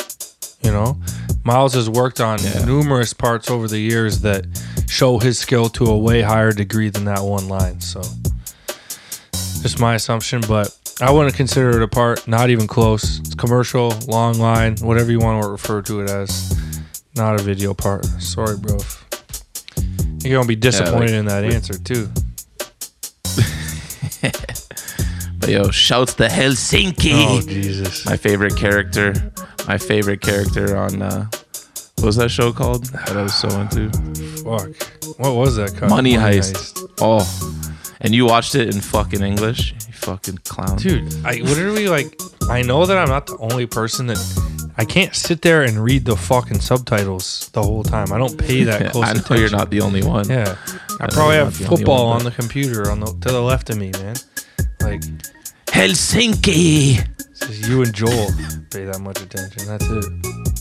you 0.63 0.71
know? 0.71 0.97
Miles 1.43 1.73
has 1.73 1.89
worked 1.89 2.21
on 2.21 2.39
numerous 2.65 3.13
parts 3.13 3.49
over 3.49 3.67
the 3.67 3.79
years 3.79 4.21
that 4.21 4.45
show 4.93 5.19
his 5.19 5.39
skill 5.39 5.69
to 5.69 5.85
a 5.85 5.97
way 5.97 6.21
higher 6.21 6.51
degree 6.51 6.89
than 6.89 7.05
that 7.05 7.21
one 7.21 7.47
line 7.47 7.81
so 7.81 8.01
just 9.63 9.79
my 9.79 9.95
assumption, 9.95 10.41
but 10.45 10.77
I 10.99 11.09
wouldn't 11.09 11.35
consider 11.35 11.69
it 11.69 11.81
a 11.81 11.87
part. 11.87 12.27
Not 12.27 12.49
even 12.49 12.67
close. 12.67 13.19
It's 13.19 13.33
commercial, 13.33 13.93
long 14.07 14.37
line, 14.37 14.75
whatever 14.81 15.09
you 15.09 15.19
want 15.19 15.41
to 15.41 15.49
refer 15.49 15.81
to 15.83 16.01
it 16.01 16.09
as. 16.09 16.53
Not 17.15 17.39
a 17.39 17.43
video 17.43 17.73
part. 17.73 18.03
Sorry, 18.03 18.57
bro. 18.57 18.77
You're 20.21 20.37
gonna 20.37 20.47
be 20.47 20.57
disappointed 20.57 21.11
in 21.11 21.25
that 21.25 21.45
answer 21.45 21.77
too. 21.77 22.09
But 25.39 25.49
yo, 25.49 25.71
shouts 25.71 26.13
to 26.13 26.27
Helsinki. 26.27 27.11
Oh 27.27 27.41
Jesus! 27.41 28.05
my 28.05 28.15
favorite 28.15 28.55
character. 28.55 29.13
My 29.67 29.77
favorite 29.77 30.21
character 30.21 30.77
on 30.77 31.01
uh, 31.01 31.29
what 32.03 32.07
was 32.07 32.15
that 32.17 32.31
show 32.31 32.51
called 32.51 32.83
that 32.87 33.15
I 33.15 33.23
was 33.23 33.33
so 33.33 33.47
into? 33.61 33.89
Fuck. 34.43 35.17
What 35.19 35.35
was 35.35 35.55
that? 35.55 35.73
Called? 35.77 35.89
Money, 35.89 36.15
Heist. 36.15 36.85
Oh, 36.99 37.23
and 38.01 38.13
you 38.13 38.25
watched 38.25 38.55
it 38.55 38.75
in 38.75 38.81
fucking 38.81 39.21
English? 39.21 39.71
You 39.87 39.93
fucking 39.93 40.39
clown, 40.39 40.75
Dude, 40.75 41.13
I 41.23 41.35
literally 41.35 41.87
like. 41.87 42.19
I 42.49 42.61
know 42.61 42.85
that 42.85 42.97
I'm 42.97 43.07
not 43.07 43.27
the 43.27 43.37
only 43.37 43.67
person 43.67 44.07
that. 44.07 44.19
I 44.75 44.83
can't 44.83 45.15
sit 45.15 45.43
there 45.43 45.61
and 45.63 45.81
read 45.81 46.03
the 46.03 46.17
fucking 46.17 46.59
subtitles 46.59 47.49
the 47.53 47.63
whole 47.63 47.83
time. 47.83 48.11
I 48.11 48.17
don't 48.17 48.37
pay 48.37 48.65
that 48.65 48.81
close 48.91 49.05
I 49.05 49.13
know 49.13 49.19
attention. 49.21 49.37
you're 49.37 49.49
not 49.51 49.69
the 49.69 49.79
only 49.79 50.03
one. 50.03 50.27
Yeah, 50.29 50.57
I 50.99 51.05
know 51.05 51.07
probably 51.09 51.35
have 51.35 51.57
the 51.57 51.63
football 51.65 52.07
one, 52.07 52.17
on 52.17 52.25
the 52.25 52.31
computer 52.31 52.91
on 52.91 52.99
the 52.99 53.05
to 53.05 53.29
the 53.31 53.41
left 53.41 53.69
of 53.69 53.77
me, 53.77 53.91
man. 53.93 54.17
Like 54.81 54.99
Helsinki. 55.67 56.99
it's 57.29 57.39
just 57.39 57.69
you 57.69 57.81
and 57.81 57.93
Joel 57.93 58.27
pay 58.71 58.83
that 58.83 58.99
much 58.99 59.21
attention. 59.21 59.67
That's 59.67 59.85
it. 59.87 60.52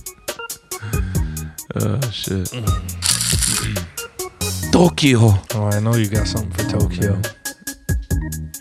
Oh 1.74 2.00
shit. 2.10 2.52
Tokyo. 4.72 5.18
Oh, 5.54 5.70
I 5.72 5.80
know 5.80 5.94
you 5.94 6.08
got 6.08 6.26
something 6.26 6.52
for 6.52 6.78
Tokyo. 6.78 7.20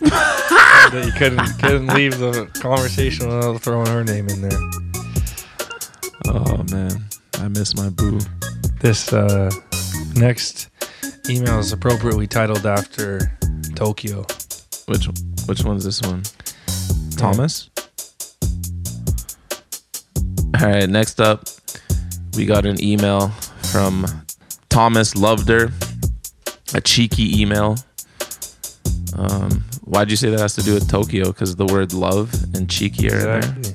that 0.00 1.02
you 1.06 1.12
couldn't 1.12 1.46
couldn't 1.58 1.86
leave 1.88 2.18
the 2.18 2.46
conversation 2.60 3.28
without 3.28 3.60
throwing 3.60 3.86
her 3.86 4.04
name 4.04 4.28
in 4.28 4.42
there. 4.42 4.58
Oh 6.26 6.64
man, 6.70 7.04
I 7.34 7.48
miss 7.48 7.76
my 7.76 7.88
boo. 7.90 8.20
This 8.80 9.12
uh, 9.12 9.50
next 10.14 10.68
email 11.28 11.58
is 11.58 11.72
appropriately 11.72 12.26
titled 12.26 12.66
after 12.66 13.32
Tokyo. 13.74 14.24
Which 14.86 15.08
which 15.46 15.64
one's 15.64 15.84
this 15.84 16.00
one? 16.02 16.22
Thomas. 17.16 17.70
All 20.60 20.68
right. 20.68 20.88
Next 20.88 21.20
up, 21.20 21.44
we 22.36 22.46
got 22.46 22.64
an 22.66 22.82
email 22.82 23.28
from 23.70 24.06
Thomas 24.68 25.14
Loved 25.16 25.48
her. 25.48 25.70
A 26.74 26.80
cheeky 26.80 27.40
email. 27.40 27.76
Um, 29.16 29.64
why'd 29.84 30.10
you 30.10 30.16
say 30.16 30.30
that 30.30 30.40
has 30.40 30.54
to 30.54 30.62
do 30.62 30.74
with 30.74 30.88
Tokyo? 30.88 31.26
Because 31.26 31.56
the 31.56 31.66
word 31.66 31.92
love 31.92 32.32
and 32.54 32.68
cheeky 32.70 33.10
are 33.10 33.18
in 33.18 33.62
there. 33.62 33.74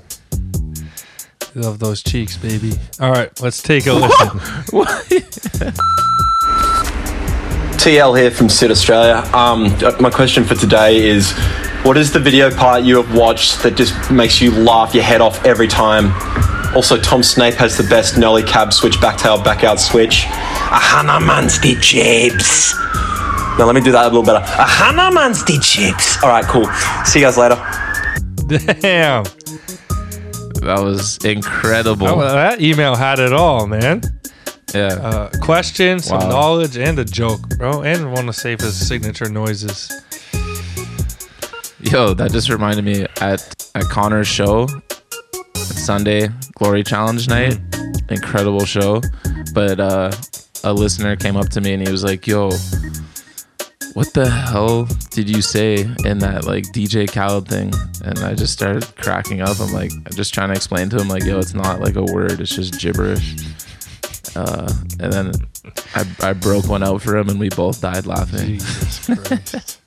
Love 1.55 1.79
those 1.79 2.01
cheeks, 2.01 2.37
baby. 2.37 2.73
All 2.99 3.11
right, 3.11 3.29
let's 3.41 3.61
take 3.61 3.85
a 3.85 3.93
listen. 3.93 4.39
TL 7.77 8.19
here 8.19 8.31
from 8.31 8.49
Sid 8.49 8.71
Australia. 8.71 9.17
Um, 9.33 9.65
my 9.99 10.09
question 10.09 10.43
for 10.43 10.55
today 10.55 11.07
is 11.07 11.31
what 11.83 11.97
is 11.97 12.11
the 12.11 12.19
video 12.19 12.49
part 12.51 12.83
you 12.83 13.01
have 13.01 13.15
watched 13.15 13.61
that 13.63 13.75
just 13.75 14.11
makes 14.11 14.41
you 14.41 14.51
laugh 14.51 14.93
your 14.93 15.03
head 15.03 15.21
off 15.21 15.45
every 15.45 15.67
time? 15.67 16.11
Also, 16.77 16.95
Tom 17.01 17.23
Snape 17.23 17.55
has 17.55 17.75
the 17.75 17.83
best 17.85 18.19
Nollie 18.19 18.43
cab 18.43 18.71
switch 18.71 18.97
backtail 18.97 19.43
back 19.43 19.63
out 19.63 19.79
switch. 19.79 20.25
Ahana 20.69 21.19
Mansti 21.19 21.73
chips. 21.81 22.75
Now, 23.57 23.65
let 23.65 23.73
me 23.73 23.81
do 23.81 23.91
that 23.93 24.03
a 24.03 24.09
little 24.09 24.21
better. 24.21 24.45
Ahana 24.45 25.09
Mansti 25.11 25.59
chips. 25.59 26.21
All 26.21 26.29
right, 26.29 26.45
cool. 26.45 26.65
See 27.03 27.17
you 27.19 27.25
guys 27.25 27.35
later. 27.35 27.55
Damn. 28.79 29.23
That 30.61 30.79
was 30.83 31.17
incredible. 31.25 32.07
Oh, 32.09 32.21
that 32.21 32.61
email 32.61 32.95
had 32.95 33.17
it 33.17 33.33
all, 33.33 33.65
man. 33.65 34.03
yeah. 34.75 34.87
Uh, 35.01 35.29
question, 35.41 35.99
some 35.99 36.19
Wow. 36.19 36.29
knowledge, 36.29 36.77
and 36.77 36.99
a 36.99 37.05
joke, 37.05 37.41
bro. 37.57 37.81
And 37.81 38.13
one 38.13 38.29
of 38.29 38.35
Safa's 38.35 38.75
signature 38.87 39.29
noises. 39.29 39.91
Yo, 41.81 42.13
that 42.13 42.31
just 42.31 42.49
reminded 42.49 42.85
me 42.85 43.07
at 43.19 43.41
at 43.73 43.83
Connor's 43.85 44.27
show, 44.27 44.67
Sunday 45.77 46.29
Glory 46.55 46.83
Challenge 46.83 47.27
night. 47.29 47.59
Incredible 48.09 48.65
show. 48.65 49.01
But 49.53 49.79
uh, 49.79 50.11
a 50.63 50.73
listener 50.73 51.15
came 51.15 51.37
up 51.37 51.49
to 51.49 51.61
me 51.61 51.73
and 51.73 51.85
he 51.85 51.91
was 51.91 52.03
like, 52.03 52.27
"Yo, 52.27 52.49
what 53.93 54.13
the 54.13 54.29
hell 54.29 54.85
did 55.11 55.29
you 55.29 55.41
say 55.41 55.81
in 56.05 56.19
that 56.19 56.45
like 56.45 56.65
DJ 56.65 57.11
Khaled 57.11 57.47
thing?" 57.47 57.71
And 58.03 58.19
I 58.19 58.33
just 58.33 58.53
started 58.53 58.83
cracking 58.95 59.41
up. 59.41 59.59
I'm 59.59 59.71
like, 59.71 59.91
I'm 59.93 60.13
just 60.13 60.33
trying 60.33 60.49
to 60.49 60.55
explain 60.55 60.89
to 60.89 60.97
him 60.97 61.07
like, 61.07 61.23
"Yo, 61.23 61.39
it's 61.39 61.53
not 61.53 61.79
like 61.79 61.95
a 61.95 62.03
word. 62.03 62.41
It's 62.41 62.55
just 62.55 62.79
gibberish." 62.79 63.35
Uh, 64.35 64.71
and 64.99 65.11
then 65.11 65.31
I, 65.95 66.05
I 66.21 66.33
broke 66.33 66.67
one 66.67 66.83
out 66.83 67.01
for 67.01 67.17
him 67.17 67.29
and 67.29 67.39
we 67.39 67.49
both 67.49 67.81
died 67.81 68.05
laughing. 68.05 68.59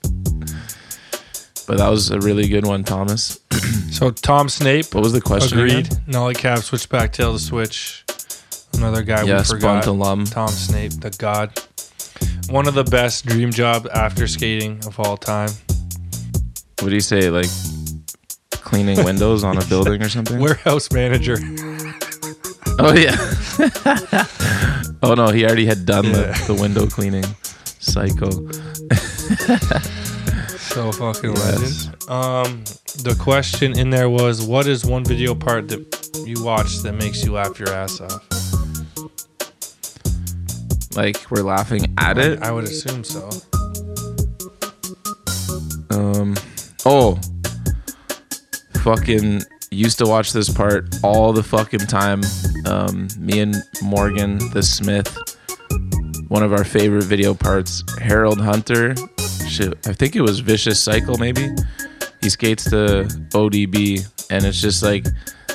But 1.67 1.77
that 1.77 1.89
was 1.89 2.09
a 2.11 2.19
really 2.19 2.47
good 2.47 2.65
one, 2.65 2.83
Thomas. 2.83 3.39
so 3.91 4.09
Tom 4.11 4.49
Snape 4.49 4.93
What 4.93 5.03
was 5.03 5.13
the 5.13 5.21
question? 5.21 5.57
agreed. 5.59 5.87
again? 5.87 6.03
Nollie 6.07 6.33
Cab 6.35 6.59
switch 6.59 6.89
back 6.89 7.13
tail 7.13 7.33
to 7.33 7.39
switch. 7.39 8.03
Another 8.73 9.03
guy 9.03 9.23
Yes, 9.23 9.51
we 9.53 9.57
forgot. 9.59 9.85
Alum. 9.85 10.25
Tom 10.25 10.47
Snape, 10.49 10.93
the 10.99 11.09
god. 11.11 11.57
One 12.49 12.67
of 12.67 12.73
the 12.73 12.83
best 12.83 13.25
dream 13.25 13.51
job 13.51 13.87
after 13.93 14.27
skating 14.27 14.79
of 14.85 14.99
all 14.99 15.15
time. 15.17 15.49
What 16.79 16.89
do 16.89 16.95
you 16.95 16.99
say? 17.01 17.29
Like 17.29 17.47
cleaning 18.51 19.03
windows 19.05 19.43
on 19.43 19.57
a 19.57 19.65
building 19.65 20.01
or 20.01 20.09
something? 20.09 20.39
Warehouse 20.39 20.91
manager. 20.91 21.37
Oh 22.79 22.93
yeah. 22.93 23.15
oh 25.03 25.13
no, 25.13 25.27
he 25.29 25.45
already 25.45 25.65
had 25.65 25.85
done 25.85 26.05
Yeah. 26.05 26.11
the, 26.11 26.53
the 26.53 26.61
window 26.61 26.87
cleaning. 26.87 27.23
Psycho. 27.79 28.29
So 30.73 30.91
fucking 30.93 31.35
Yes. 31.35 31.87
legend. 31.89 32.09
Um, 32.09 32.63
the 33.03 33.15
question 33.19 33.77
in 33.77 33.89
there 33.89 34.09
was, 34.09 34.41
what 34.41 34.67
is 34.67 34.85
one 34.85 35.03
video 35.03 35.35
part 35.35 35.67
that 35.67 36.23
you 36.25 36.41
watch 36.43 36.77
that 36.79 36.93
makes 36.93 37.23
you 37.25 37.33
laugh 37.33 37.59
your 37.59 37.69
ass 37.69 37.99
off? 37.99 38.23
Like 40.95 41.29
we're 41.29 41.43
laughing 41.43 41.93
at 41.97 42.17
it. 42.17 42.41
I 42.41 42.51
would 42.51 42.65
assume 42.65 43.03
so. 43.03 43.29
Um. 45.89 46.35
Oh. 46.85 47.19
Fucking 48.83 49.41
used 49.71 49.97
to 49.99 50.05
watch 50.05 50.33
this 50.33 50.49
part 50.49 50.87
all 51.03 51.31
the 51.33 51.43
fucking 51.43 51.81
time. 51.81 52.21
Um, 52.65 53.07
me 53.17 53.39
and 53.41 53.55
Morgan 53.81 54.37
the 54.51 54.63
Smith. 54.63 55.17
One 56.29 56.43
of 56.43 56.51
our 56.53 56.63
favorite 56.63 57.03
video 57.03 57.33
parts. 57.33 57.83
Harold 57.99 58.39
Hunter. 58.41 58.95
Shit, 59.51 59.87
I 59.87 59.93
think 59.93 60.15
it 60.15 60.21
was 60.21 60.39
Vicious 60.39 60.81
Cycle. 60.81 61.17
Maybe 61.17 61.49
he 62.21 62.29
skates 62.29 62.63
to 62.65 63.05
ODB, 63.31 64.07
and 64.29 64.45
it's 64.45 64.61
just 64.61 64.81
like 64.81 65.05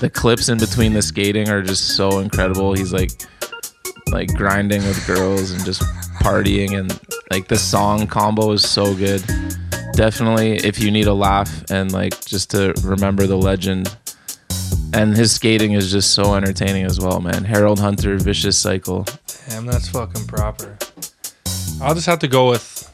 the 0.00 0.10
clips 0.10 0.48
in 0.48 0.58
between 0.58 0.92
the 0.92 1.02
skating 1.02 1.48
are 1.48 1.62
just 1.62 1.96
so 1.96 2.18
incredible. 2.18 2.74
He's 2.74 2.92
like 2.92 3.10
like 4.10 4.32
grinding 4.34 4.82
with 4.82 5.06
girls 5.06 5.50
and 5.50 5.64
just 5.64 5.82
partying 6.20 6.78
and 6.78 7.00
like 7.32 7.48
the 7.48 7.56
song 7.56 8.06
combo 8.06 8.52
is 8.52 8.68
so 8.68 8.94
good 8.94 9.20
definitely 9.94 10.56
if 10.58 10.78
you 10.78 10.92
need 10.92 11.08
a 11.08 11.12
laugh 11.12 11.64
and 11.70 11.90
like 11.90 12.24
just 12.24 12.52
to 12.52 12.72
remember 12.84 13.26
the 13.26 13.36
legend 13.36 13.96
and 14.94 15.16
his 15.16 15.32
skating 15.32 15.72
is 15.72 15.90
just 15.90 16.12
so 16.12 16.34
entertaining 16.36 16.84
as 16.84 17.00
well 17.00 17.20
man 17.20 17.42
harold 17.42 17.80
hunter 17.80 18.16
vicious 18.16 18.56
cycle 18.56 19.04
Damn, 19.48 19.64
that's 19.64 19.88
fucking 19.88 20.26
proper. 20.26 20.76
I'll 21.80 21.94
just 21.94 22.06
have 22.06 22.18
to 22.20 22.28
go 22.28 22.50
with 22.50 22.92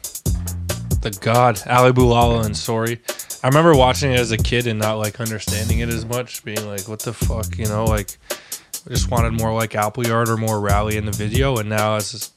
the 1.02 1.10
God, 1.20 1.60
Ali 1.68 1.92
Boulala 1.92 2.44
and 2.44 2.56
Sorry. 2.56 3.00
I 3.42 3.48
remember 3.48 3.74
watching 3.74 4.12
it 4.12 4.20
as 4.20 4.30
a 4.30 4.36
kid 4.36 4.66
and 4.66 4.78
not 4.78 4.94
like 4.94 5.20
understanding 5.20 5.80
it 5.80 5.88
as 5.88 6.06
much, 6.06 6.44
being 6.44 6.66
like, 6.66 6.88
what 6.88 7.00
the 7.00 7.12
fuck, 7.12 7.58
you 7.58 7.66
know, 7.66 7.84
like 7.84 8.16
I 8.30 8.90
just 8.90 9.10
wanted 9.10 9.32
more 9.32 9.52
like 9.52 9.74
Appleyard 9.74 10.28
or 10.28 10.36
more 10.36 10.60
Rowley 10.60 10.96
in 10.96 11.04
the 11.04 11.12
video. 11.12 11.56
And 11.58 11.68
now 11.68 11.96
as 11.96 12.30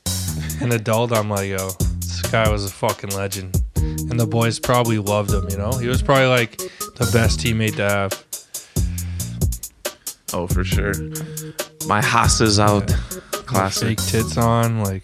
an 0.62 0.72
adult, 0.72 1.12
I'm 1.12 1.30
like, 1.30 1.50
yo, 1.50 1.70
this 2.00 2.22
guy 2.24 2.50
was 2.50 2.66
a 2.66 2.70
fucking 2.70 3.12
legend. 3.12 3.62
And 3.76 4.20
the 4.20 4.28
boys 4.28 4.60
probably 4.60 4.98
loved 4.98 5.32
him, 5.32 5.48
you 5.50 5.58
know? 5.58 5.72
He 5.74 5.88
was 5.88 6.02
probably 6.02 6.28
like 6.28 6.58
the 6.58 7.10
best 7.14 7.40
teammate 7.40 7.76
to 7.78 7.90
have. 7.90 8.26
oh 10.34 10.48
for 10.48 10.64
sure 10.64 10.94
my 11.88 12.00
is 12.42 12.60
out 12.60 12.90
Fake 12.90 13.46
classic 13.46 13.98
tits 14.00 14.38
on, 14.38 14.84
like 14.84 15.04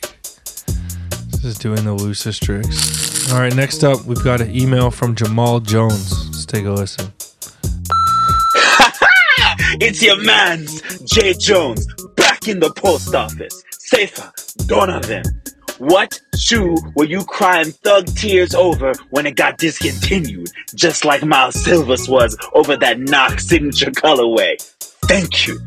just 1.41 1.61
doing 1.61 1.83
the 1.83 1.93
loosest 1.93 2.41
tricks. 2.43 3.01
All 3.30 3.39
right, 3.39 3.56
next 3.56 3.84
up, 3.84 4.03
we've 4.06 4.23
got 4.23 4.41
an 4.41 4.53
email 4.53 4.89
from 4.91 5.15
Jamal 5.15 5.60
Jones. 5.60 6.26
Let's 6.27 6.45
take 6.45 6.65
a 6.65 6.72
listen. 6.72 7.11
It's 9.84 10.02
your 10.02 10.22
man's 10.22 10.81
Jay 11.03 11.34
Jones 11.34 11.88
back 12.15 12.48
in 12.48 12.60
the 12.60 12.72
post 12.73 13.15
office. 13.15 13.64
Safa, 13.72 14.34
Donovan. 14.65 15.23
What 15.77 16.19
shoe 16.38 16.77
were 16.95 17.06
you 17.06 17.23
crying 17.23 17.72
thug 17.72 18.06
tears 18.15 18.53
over 18.53 18.91
when 19.11 19.26
it 19.26 19.35
got 19.35 19.57
discontinued? 19.57 20.49
Just 20.76 21.06
like 21.06 21.23
Miles 21.23 21.56
Silvas 21.64 22.07
was 22.07 22.38
over 22.53 22.76
that 22.77 22.99
Knox 22.99 23.48
signature 23.48 23.91
colorway. 23.91 24.61
Thank 25.06 25.48
you. 25.48 25.60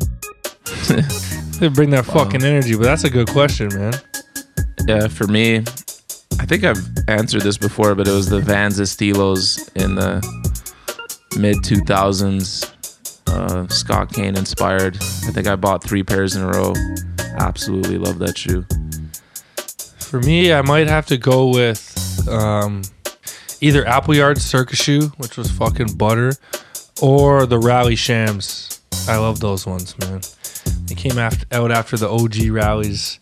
They 1.61 1.69
bring 1.69 1.91
that 1.91 2.05
fucking 2.05 2.43
energy, 2.43 2.75
but 2.75 2.83
that's 2.83 3.05
a 3.05 3.11
good 3.11 3.29
question, 3.29 3.69
man. 3.69 3.95
Yeah, 4.89 5.07
for 5.07 5.29
me, 5.29 5.63
I 6.39 6.47
think 6.47 6.65
I've 6.65 6.87
answered 7.09 7.43
this 7.43 7.59
before, 7.59 7.95
but 7.95 8.09
it 8.09 8.13
was 8.13 8.29
the 8.29 8.41
Vans 8.41 8.79
Estilos 8.81 9.71
in 9.77 9.95
the 9.95 10.21
mid 11.39 11.57
2000s. 11.59 12.71
Uh, 13.27 13.67
Scott 13.69 14.13
Kane 14.13 14.37
inspired. 14.37 14.97
I 14.97 15.31
think 15.31 15.47
I 15.47 15.57
bought 15.57 15.83
three 15.83 16.03
pairs 16.03 16.37
in 16.37 16.43
a 16.43 16.49
row. 16.49 16.75
Absolutely 17.39 17.99
love 17.99 18.19
that 18.21 18.39
shoe. 18.39 18.65
For 19.99 20.21
me, 20.21 20.53
I 20.53 20.63
might 20.63 20.87
have 20.87 21.07
to 21.07 21.17
go 21.17 21.49
with 21.49 22.29
um, 22.29 22.83
either 23.61 23.85
Appleyard 23.87 24.41
Circus 24.41 24.79
Shoe, 24.79 25.13
which 25.17 25.37
was 25.37 25.51
fucking 25.51 25.95
butter, 25.95 26.33
or 27.03 27.47
the 27.47 27.59
Rowley 27.59 27.97
Shams. 27.97 28.81
I 29.09 29.17
love 29.17 29.41
those 29.41 29.67
ones, 29.67 29.99
man. 29.99 30.21
They 30.87 30.95
came 30.95 31.19
after, 31.19 31.47
out 31.51 31.73
after 31.73 31.97
the 31.97 32.09
OG 32.09 32.51
Rowleys. 32.53 33.19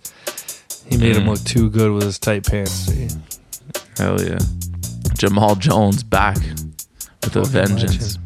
He 0.92 0.98
made 0.98 1.14
them 1.16 1.24
Mm. 1.24 1.28
look 1.28 1.44
too 1.44 1.70
good 1.70 1.90
with 1.92 2.02
his 2.04 2.18
tight 2.18 2.44
pants. 2.46 2.86
dude. 2.86 3.12
Hell 3.96 4.20
yeah. 4.22 4.38
Jamal 5.16 5.54
Jones 5.56 6.02
back 6.02 6.36
with 6.36 7.36
a 7.36 7.44
Fucking 7.44 7.44
vengeance. 7.50 8.18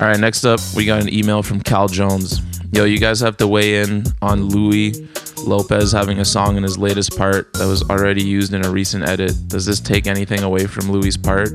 All 0.00 0.06
right, 0.06 0.18
next 0.20 0.44
up, 0.44 0.60
we 0.76 0.84
got 0.84 1.00
an 1.02 1.12
email 1.12 1.42
from 1.42 1.60
Cal 1.60 1.88
Jones. 1.88 2.40
Yo, 2.72 2.84
you 2.84 2.98
guys 2.98 3.20
have 3.20 3.36
to 3.38 3.46
weigh 3.46 3.80
in 3.82 4.04
on 4.20 4.44
Louis 4.50 4.92
Lopez 5.44 5.92
having 5.92 6.18
a 6.18 6.24
song 6.24 6.56
in 6.56 6.62
his 6.62 6.76
latest 6.76 7.16
part 7.16 7.52
that 7.54 7.66
was 7.66 7.82
already 7.88 8.22
used 8.22 8.52
in 8.52 8.64
a 8.66 8.70
recent 8.70 9.08
edit. 9.08 9.32
Does 9.48 9.64
this 9.64 9.80
take 9.80 10.06
anything 10.06 10.42
away 10.42 10.66
from 10.66 10.90
Louis' 10.92 11.16
part? 11.16 11.48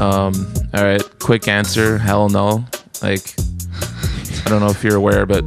Um, 0.00 0.46
all 0.74 0.84
right, 0.84 1.02
quick 1.18 1.48
answer 1.48 1.98
hell 1.98 2.28
no. 2.28 2.64
Like, 3.02 3.34
I 4.46 4.48
don't 4.48 4.60
know 4.60 4.68
if 4.70 4.82
you're 4.84 4.96
aware, 4.96 5.26
but 5.26 5.44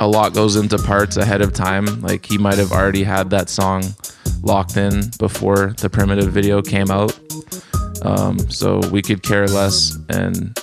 a 0.00 0.06
lot 0.06 0.34
goes 0.34 0.56
into 0.56 0.78
parts 0.78 1.16
ahead 1.16 1.40
of 1.40 1.52
time. 1.52 2.00
Like, 2.00 2.26
he 2.26 2.38
might 2.38 2.58
have 2.58 2.72
already 2.72 3.04
had 3.04 3.30
that 3.30 3.48
song 3.48 3.84
locked 4.42 4.76
in 4.76 5.10
before 5.18 5.74
the 5.78 5.88
primitive 5.88 6.32
video 6.32 6.62
came 6.62 6.90
out. 6.90 7.18
Um, 8.02 8.38
so 8.50 8.80
we 8.90 9.00
could 9.00 9.22
care 9.22 9.46
less 9.46 9.96
and 10.10 10.58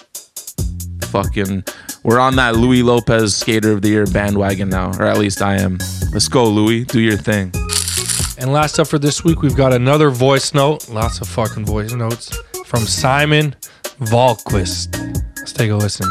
fucking 1.05 1.63
we're 2.03 2.19
on 2.19 2.35
that 2.37 2.55
Louis 2.55 2.81
Lopez 2.81 3.35
skater 3.35 3.71
of 3.71 3.81
the 3.81 3.89
year 3.89 4.05
bandwagon 4.07 4.69
now, 4.69 4.91
or 4.97 5.05
at 5.05 5.17
least 5.17 5.41
I 5.41 5.57
am. 5.57 5.77
Let's 6.11 6.27
go, 6.27 6.45
Louis. 6.45 6.83
Do 6.83 6.99
your 6.99 7.17
thing. 7.17 7.51
And 8.39 8.51
last 8.51 8.79
up 8.79 8.87
for 8.87 8.97
this 8.97 9.23
week, 9.23 9.43
we've 9.43 9.55
got 9.55 9.71
another 9.71 10.09
voice 10.09 10.53
note. 10.55 10.89
Lots 10.89 11.21
of 11.21 11.27
fucking 11.27 11.65
voice 11.65 11.93
notes 11.93 12.35
from 12.65 12.81
Simon 12.81 13.55
Valquist. 13.99 14.97
Let's 15.37 15.53
take 15.53 15.69
a 15.69 15.75
listen. 15.75 16.07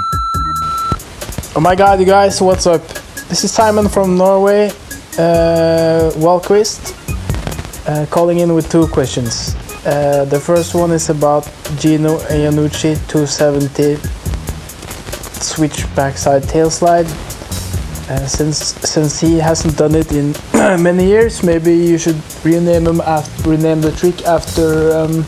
Oh 1.56 1.60
my 1.60 1.74
god, 1.74 1.98
you 1.98 2.06
guys, 2.06 2.40
what's 2.40 2.66
up? 2.68 2.99
This 3.30 3.44
is 3.44 3.52
Simon 3.52 3.88
from 3.88 4.18
Norway, 4.18 4.70
uh, 5.16 6.10
Walquist, 6.16 6.82
uh, 7.86 8.04
calling 8.06 8.40
in 8.40 8.54
with 8.54 8.68
two 8.68 8.88
questions. 8.88 9.54
Uh, 9.86 10.24
the 10.24 10.40
first 10.40 10.74
one 10.74 10.90
is 10.90 11.10
about 11.10 11.44
Gino 11.78 12.18
Iannucci 12.26 12.96
270 13.06 13.98
switch 15.40 15.86
backside 15.94 16.42
tail 16.48 16.70
slide. 16.70 17.06
Uh, 18.10 18.26
since 18.26 18.74
since 18.82 19.20
he 19.20 19.38
hasn't 19.38 19.76
done 19.76 19.94
it 19.94 20.10
in 20.10 20.34
many 20.82 21.06
years, 21.06 21.44
maybe 21.44 21.72
you 21.72 21.98
should 21.98 22.20
rename 22.44 22.84
him 22.84 23.00
after 23.00 23.50
rename 23.50 23.80
the 23.80 23.92
trick 23.92 24.26
after 24.26 24.90
um, 24.90 25.24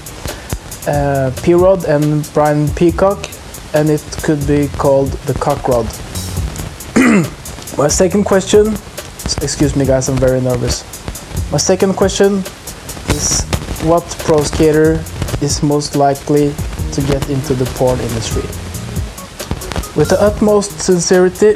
uh, 0.88 1.30
P-Rod 1.44 1.84
and 1.84 2.28
Brian 2.34 2.66
Peacock, 2.74 3.30
and 3.74 3.88
it 3.88 4.02
could 4.24 4.44
be 4.48 4.66
called 4.76 5.12
the 5.28 5.34
cock 5.34 5.68
rod. 5.68 5.86
My 7.78 7.88
second 7.88 8.24
question, 8.24 8.74
excuse 9.40 9.74
me 9.74 9.86
guys, 9.86 10.10
I'm 10.10 10.18
very 10.18 10.42
nervous. 10.42 10.84
My 11.50 11.56
second 11.56 11.94
question 11.94 12.44
is 13.08 13.42
what 13.84 14.04
pro 14.20 14.42
skater 14.42 15.02
is 15.40 15.62
most 15.62 15.96
likely 15.96 16.52
to 16.92 17.00
get 17.00 17.30
into 17.30 17.54
the 17.54 17.64
porn 17.76 17.98
industry? 17.98 18.42
With 19.96 20.10
the 20.10 20.18
utmost 20.20 20.80
sincerity, 20.80 21.54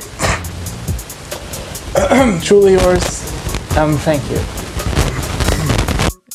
truly 2.43 2.72
yours, 2.72 3.20
and 3.76 3.98
thank 4.01 4.22
you. 4.30 4.40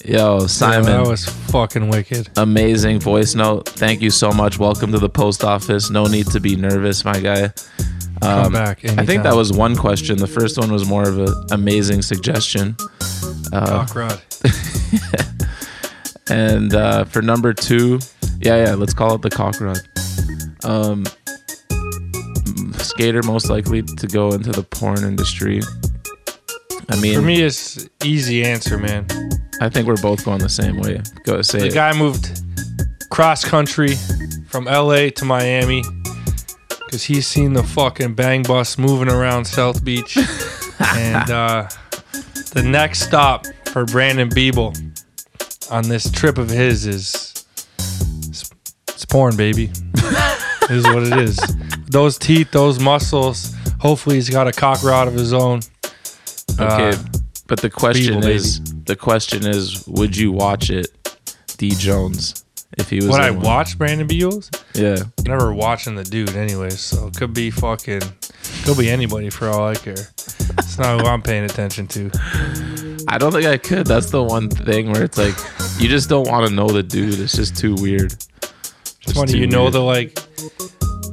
Yo, 0.05 0.45
Simon. 0.45 0.85
that 0.85 1.07
was 1.07 1.25
fucking 1.25 1.89
wicked. 1.89 2.29
Amazing 2.37 2.99
voice 2.99 3.33
note. 3.33 3.67
Thank 3.69 4.01
you 4.01 4.11
so 4.11 4.31
much. 4.31 4.59
Welcome 4.59 4.91
to 4.91 4.99
the 4.99 5.09
post 5.09 5.43
office. 5.43 5.89
No 5.89 6.05
need 6.05 6.27
to 6.27 6.39
be 6.39 6.55
nervous, 6.55 7.03
my 7.03 7.19
guy. 7.19 7.51
Um, 8.23 8.43
Come 8.43 8.53
back 8.53 8.85
I 8.99 9.05
think 9.05 9.23
that 9.23 9.35
was 9.35 9.51
one 9.51 9.75
question. 9.75 10.17
The 10.17 10.27
first 10.27 10.57
one 10.57 10.71
was 10.71 10.87
more 10.87 11.03
of 11.07 11.17
an 11.17 11.33
amazing 11.51 12.01
suggestion. 12.03 12.75
Uh, 13.51 13.65
Cock 13.85 13.95
rod. 13.95 14.21
and 16.29 16.73
uh, 16.73 17.05
for 17.05 17.21
number 17.21 17.53
two, 17.53 17.99
yeah, 18.39 18.65
yeah, 18.65 18.75
let's 18.75 18.93
call 18.93 19.15
it 19.15 19.21
the 19.21 19.29
cock 19.29 19.59
rod. 19.59 19.79
Um, 20.63 21.05
skater 22.77 23.23
most 23.23 23.49
likely 23.49 23.81
to 23.81 24.07
go 24.07 24.29
into 24.31 24.51
the 24.51 24.63
porn 24.63 25.03
industry. 25.03 25.61
I 26.89 26.99
mean, 26.99 27.15
For 27.15 27.21
me, 27.21 27.41
it's 27.41 27.87
easy 28.03 28.43
answer, 28.43 28.77
man. 28.77 29.07
I 29.61 29.69
think 29.69 29.87
we're 29.87 30.01
both 30.01 30.25
going 30.25 30.39
the 30.39 30.49
same 30.49 30.77
way. 30.77 31.01
Go 31.23 31.41
say 31.41 31.59
The 31.59 31.67
it. 31.67 31.73
guy 31.73 31.93
moved 31.97 32.41
cross 33.09 33.43
country 33.45 33.95
from 34.47 34.65
LA 34.65 35.09
to 35.09 35.25
Miami 35.25 35.83
because 36.91 37.05
he's 37.05 37.25
seen 37.25 37.53
the 37.53 37.63
fucking 37.63 38.13
bang 38.15 38.43
bus 38.43 38.77
moving 38.77 39.07
around 39.07 39.45
South 39.45 39.81
Beach. 39.81 40.17
and 40.97 41.31
uh, 41.31 41.69
the 42.51 42.61
next 42.65 43.03
stop 43.03 43.45
for 43.67 43.85
Brandon 43.85 44.27
Biebel 44.27 44.75
on 45.71 45.87
this 45.87 46.11
trip 46.11 46.37
of 46.37 46.49
his 46.49 46.85
is 46.85 47.45
it's, 48.27 48.51
it's 48.89 49.05
porn, 49.05 49.37
baby. 49.37 49.71
is 50.69 50.83
what 50.83 51.03
it 51.03 51.17
is. 51.17 51.39
Those 51.87 52.17
teeth, 52.17 52.51
those 52.51 52.81
muscles. 52.81 53.55
Hopefully, 53.79 54.15
he's 54.17 54.29
got 54.29 54.49
a 54.49 54.51
cock 54.51 54.83
rod 54.83 55.07
of 55.07 55.13
his 55.13 55.31
own. 55.31 55.61
Okay, 56.59 56.89
Uh, 56.89 56.97
but 57.47 57.61
the 57.61 57.69
question 57.69 58.15
Biebel, 58.15 58.29
is, 58.29 58.61
the 58.83 58.97
question 58.97 59.47
is, 59.47 59.87
would 59.87 60.17
you 60.17 60.33
watch 60.33 60.69
it, 60.69 60.89
D 61.55 61.69
Jones, 61.69 62.43
if 62.77 62.89
he 62.89 62.97
was? 62.97 63.07
Would 63.07 63.21
I 63.21 63.27
in 63.29 63.35
one? 63.37 63.45
watch 63.45 63.77
Brandon 63.77 64.07
Beals? 64.07 64.49
Yeah. 64.73 64.97
Never 65.25 65.53
watching 65.53 65.95
the 65.95 66.03
dude, 66.03 66.35
anyways. 66.35 66.79
So 66.79 67.07
it 67.07 67.15
could 67.17 67.33
be 67.33 67.51
fucking, 67.51 68.01
could 68.63 68.77
be 68.77 68.89
anybody 68.89 69.29
for 69.29 69.49
all 69.49 69.67
I 69.67 69.75
care. 69.75 69.93
It's 69.93 70.77
not 70.79 71.01
who 71.01 71.07
I'm 71.07 71.21
paying 71.21 71.43
attention 71.45 71.87
to. 71.87 72.09
I 73.07 73.17
don't 73.17 73.31
think 73.31 73.45
I 73.45 73.57
could. 73.57 73.87
That's 73.87 74.09
the 74.11 74.23
one 74.23 74.49
thing 74.49 74.91
where 74.91 75.03
it's 75.03 75.17
like 75.17 75.35
you 75.79 75.89
just 75.89 76.09
don't 76.09 76.27
want 76.27 76.47
to 76.47 76.53
know 76.53 76.67
the 76.67 76.83
dude. 76.83 77.19
It's 77.19 77.35
just 77.35 77.55
too 77.57 77.75
weird. 77.75 78.13
It's 78.13 78.95
Just 78.99 79.15
funny, 79.15 79.37
you 79.39 79.47
know 79.47 79.63
weird. 79.63 79.73
the 79.73 79.79
like, 79.81 80.13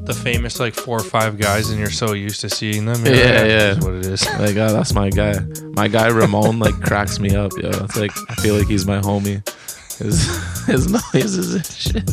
the 0.04 0.14
famous 0.22 0.60
like 0.60 0.74
four 0.74 0.98
or 0.98 1.02
five 1.04 1.38
guys, 1.38 1.70
and 1.70 1.78
you're 1.78 1.90
so 1.90 2.12
used 2.12 2.40
to 2.42 2.50
seeing 2.50 2.84
them. 2.84 3.04
Yeah, 3.06 3.12
You're 3.12 3.24
like, 3.24 3.34
yeah. 3.48 3.72
"That's 3.74 3.84
what 3.84 3.94
it 3.94 4.06
is. 4.06 4.26
Like, 4.38 4.56
oh, 4.56 4.72
that's 4.72 4.92
my 4.94 5.10
guy. 5.10 5.34
My 5.74 5.88
guy 5.88 6.08
Ramon 6.08 6.58
like 6.58 6.78
cracks 6.80 7.18
me 7.18 7.34
up. 7.34 7.52
Yo, 7.56 7.70
it's 7.70 7.96
like 7.96 8.12
I 8.30 8.34
feel 8.36 8.56
like 8.56 8.66
he's 8.68 8.86
my 8.86 9.00
homie. 9.00 9.42
His 9.98 10.64
his 10.66 10.92
noises 11.14 11.54
and 11.54 11.66
shit. 11.66 12.10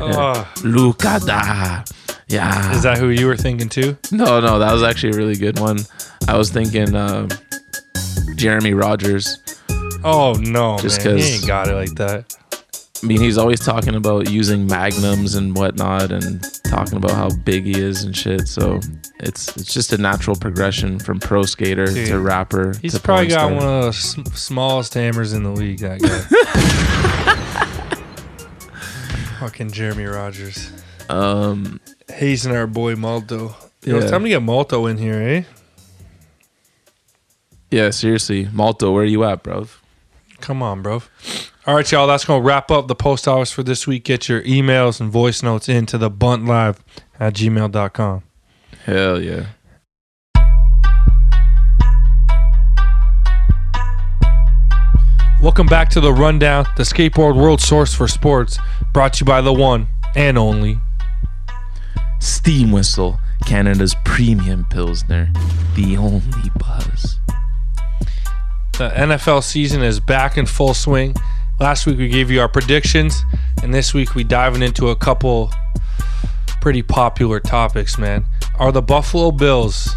Oh. 0.00 0.52
Luca 0.62 1.20
da. 1.24 1.84
Yeah. 2.28 2.72
Is 2.72 2.82
that 2.82 2.98
who 2.98 3.08
you 3.08 3.26
were 3.26 3.36
thinking 3.36 3.68
too? 3.68 3.96
No, 4.10 4.40
no, 4.40 4.58
that 4.58 4.72
was 4.72 4.82
actually 4.82 5.12
a 5.12 5.16
really 5.16 5.36
good 5.36 5.58
one. 5.58 5.78
I 6.28 6.36
was 6.36 6.50
thinking 6.50 6.94
um, 6.94 7.28
Jeremy 8.34 8.74
Rogers. 8.74 9.38
Oh 10.02 10.34
no, 10.38 10.78
Just 10.78 11.04
man, 11.04 11.16
He 11.18 11.24
ain't 11.34 11.46
got 11.46 11.68
it 11.68 11.74
like 11.74 11.94
that. 11.94 12.36
I 13.02 13.06
mean, 13.06 13.20
he's 13.20 13.36
always 13.36 13.60
talking 13.60 13.94
about 13.96 14.30
using 14.30 14.66
magnums 14.66 15.34
and 15.34 15.54
whatnot, 15.56 16.10
and 16.12 16.42
talking 16.64 16.96
about 16.96 17.10
how 17.10 17.28
big 17.28 17.64
he 17.64 17.78
is 17.78 18.04
and 18.04 18.16
shit. 18.16 18.48
So 18.48 18.80
it's 19.20 19.54
it's 19.56 19.74
just 19.74 19.92
a 19.92 19.98
natural 19.98 20.36
progression 20.36 20.98
from 20.98 21.18
pro 21.20 21.42
skater 21.42 21.86
Dude, 21.86 22.06
to 22.08 22.18
rapper. 22.18 22.74
He's 22.80 22.94
to 22.94 23.00
probably 23.00 23.26
got 23.28 23.50
one 23.52 23.62
of 23.68 23.84
the 23.86 23.92
sm- 23.92 24.22
smallest 24.34 24.94
hammers 24.94 25.32
in 25.32 25.42
the 25.42 25.50
league. 25.50 25.80
That 25.80 26.00
guy. 26.00 26.18
Fucking 29.40 29.72
Jeremy 29.72 30.04
Rogers. 30.04 30.70
Um, 31.10 31.80
hazing 32.08 32.52
our 32.54 32.66
boy 32.66 32.94
Malto. 32.96 33.54
Yo, 33.84 33.96
it's 33.96 34.04
Yeah. 34.06 34.10
time 34.10 34.22
to 34.22 34.28
get 34.30 34.42
Malto 34.42 34.86
in 34.86 34.96
here, 34.96 35.20
eh? 35.20 35.42
Yeah, 37.70 37.90
seriously, 37.90 38.48
Malto, 38.52 38.92
where 38.92 39.02
are 39.02 39.06
you 39.06 39.24
at, 39.24 39.42
bro? 39.42 39.66
Come 40.40 40.62
on, 40.62 40.80
bro. 40.80 41.02
All 41.66 41.74
right, 41.74 41.90
y'all. 41.90 42.06
That's 42.06 42.26
going 42.26 42.42
to 42.42 42.46
wrap 42.46 42.70
up 42.70 42.88
the 42.88 42.94
post 42.94 43.26
office 43.26 43.50
for 43.50 43.62
this 43.62 43.86
week. 43.86 44.04
Get 44.04 44.28
your 44.28 44.42
emails 44.42 45.00
and 45.00 45.10
voice 45.10 45.42
notes 45.42 45.66
into 45.66 45.96
the 45.96 46.10
bunt 46.10 46.44
live 46.44 46.84
at 47.18 47.32
gmail.com. 47.32 48.22
Hell 48.84 49.22
yeah. 49.22 49.46
Welcome 55.40 55.66
back 55.66 55.88
to 55.90 56.02
the 56.02 56.12
Rundown, 56.12 56.66
the 56.76 56.82
skateboard 56.82 57.34
world 57.34 57.62
source 57.62 57.94
for 57.94 58.08
sports, 58.08 58.58
brought 58.92 59.14
to 59.14 59.20
you 59.20 59.26
by 59.26 59.40
the 59.40 59.54
one 59.54 59.88
and 60.14 60.36
only. 60.36 60.78
Steam 62.20 62.72
Whistle, 62.72 63.18
Canada's 63.46 63.96
premium 64.04 64.66
pilsner, 64.68 65.32
the 65.76 65.96
only 65.96 66.50
buzz. 66.58 67.18
The 68.76 68.90
NFL 68.90 69.42
season 69.42 69.82
is 69.82 69.98
back 69.98 70.36
in 70.36 70.44
full 70.44 70.74
swing. 70.74 71.14
Last 71.60 71.86
week 71.86 71.98
we 71.98 72.08
gave 72.08 72.32
you 72.32 72.40
our 72.40 72.48
predictions, 72.48 73.22
and 73.62 73.72
this 73.72 73.94
week 73.94 74.16
we 74.16 74.24
diving 74.24 74.60
into 74.60 74.88
a 74.88 74.96
couple 74.96 75.52
pretty 76.60 76.82
popular 76.82 77.38
topics, 77.38 77.96
man. 77.96 78.24
Are 78.58 78.72
the 78.72 78.82
Buffalo 78.82 79.30
Bills 79.30 79.94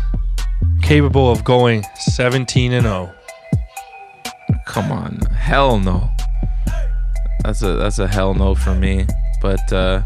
capable 0.84 1.32
of 1.32 1.44
going 1.44 1.84
17 1.96 2.74
and 2.74 2.86
oh? 2.86 3.12
0? 4.46 4.56
Come 4.68 4.92
on, 4.92 5.20
hell 5.32 5.80
no. 5.80 6.12
That's 7.44 7.64
a 7.64 7.74
that's 7.74 7.98
a 7.98 8.08
hell 8.08 8.36
no 8.36 8.54
for 8.54 8.76
me. 8.76 9.08
But 9.42 9.74
uh, 9.74 10.04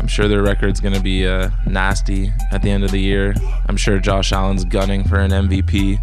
I'm 0.00 0.06
sure 0.06 0.28
their 0.28 0.42
record's 0.42 0.80
gonna 0.80 1.00
be 1.00 1.26
uh, 1.26 1.48
nasty 1.66 2.30
at 2.50 2.60
the 2.60 2.70
end 2.70 2.84
of 2.84 2.90
the 2.90 3.00
year. 3.00 3.34
I'm 3.68 3.78
sure 3.78 3.98
Josh 3.98 4.32
Allen's 4.32 4.66
gunning 4.66 5.04
for 5.04 5.18
an 5.18 5.30
MVP. 5.30 5.98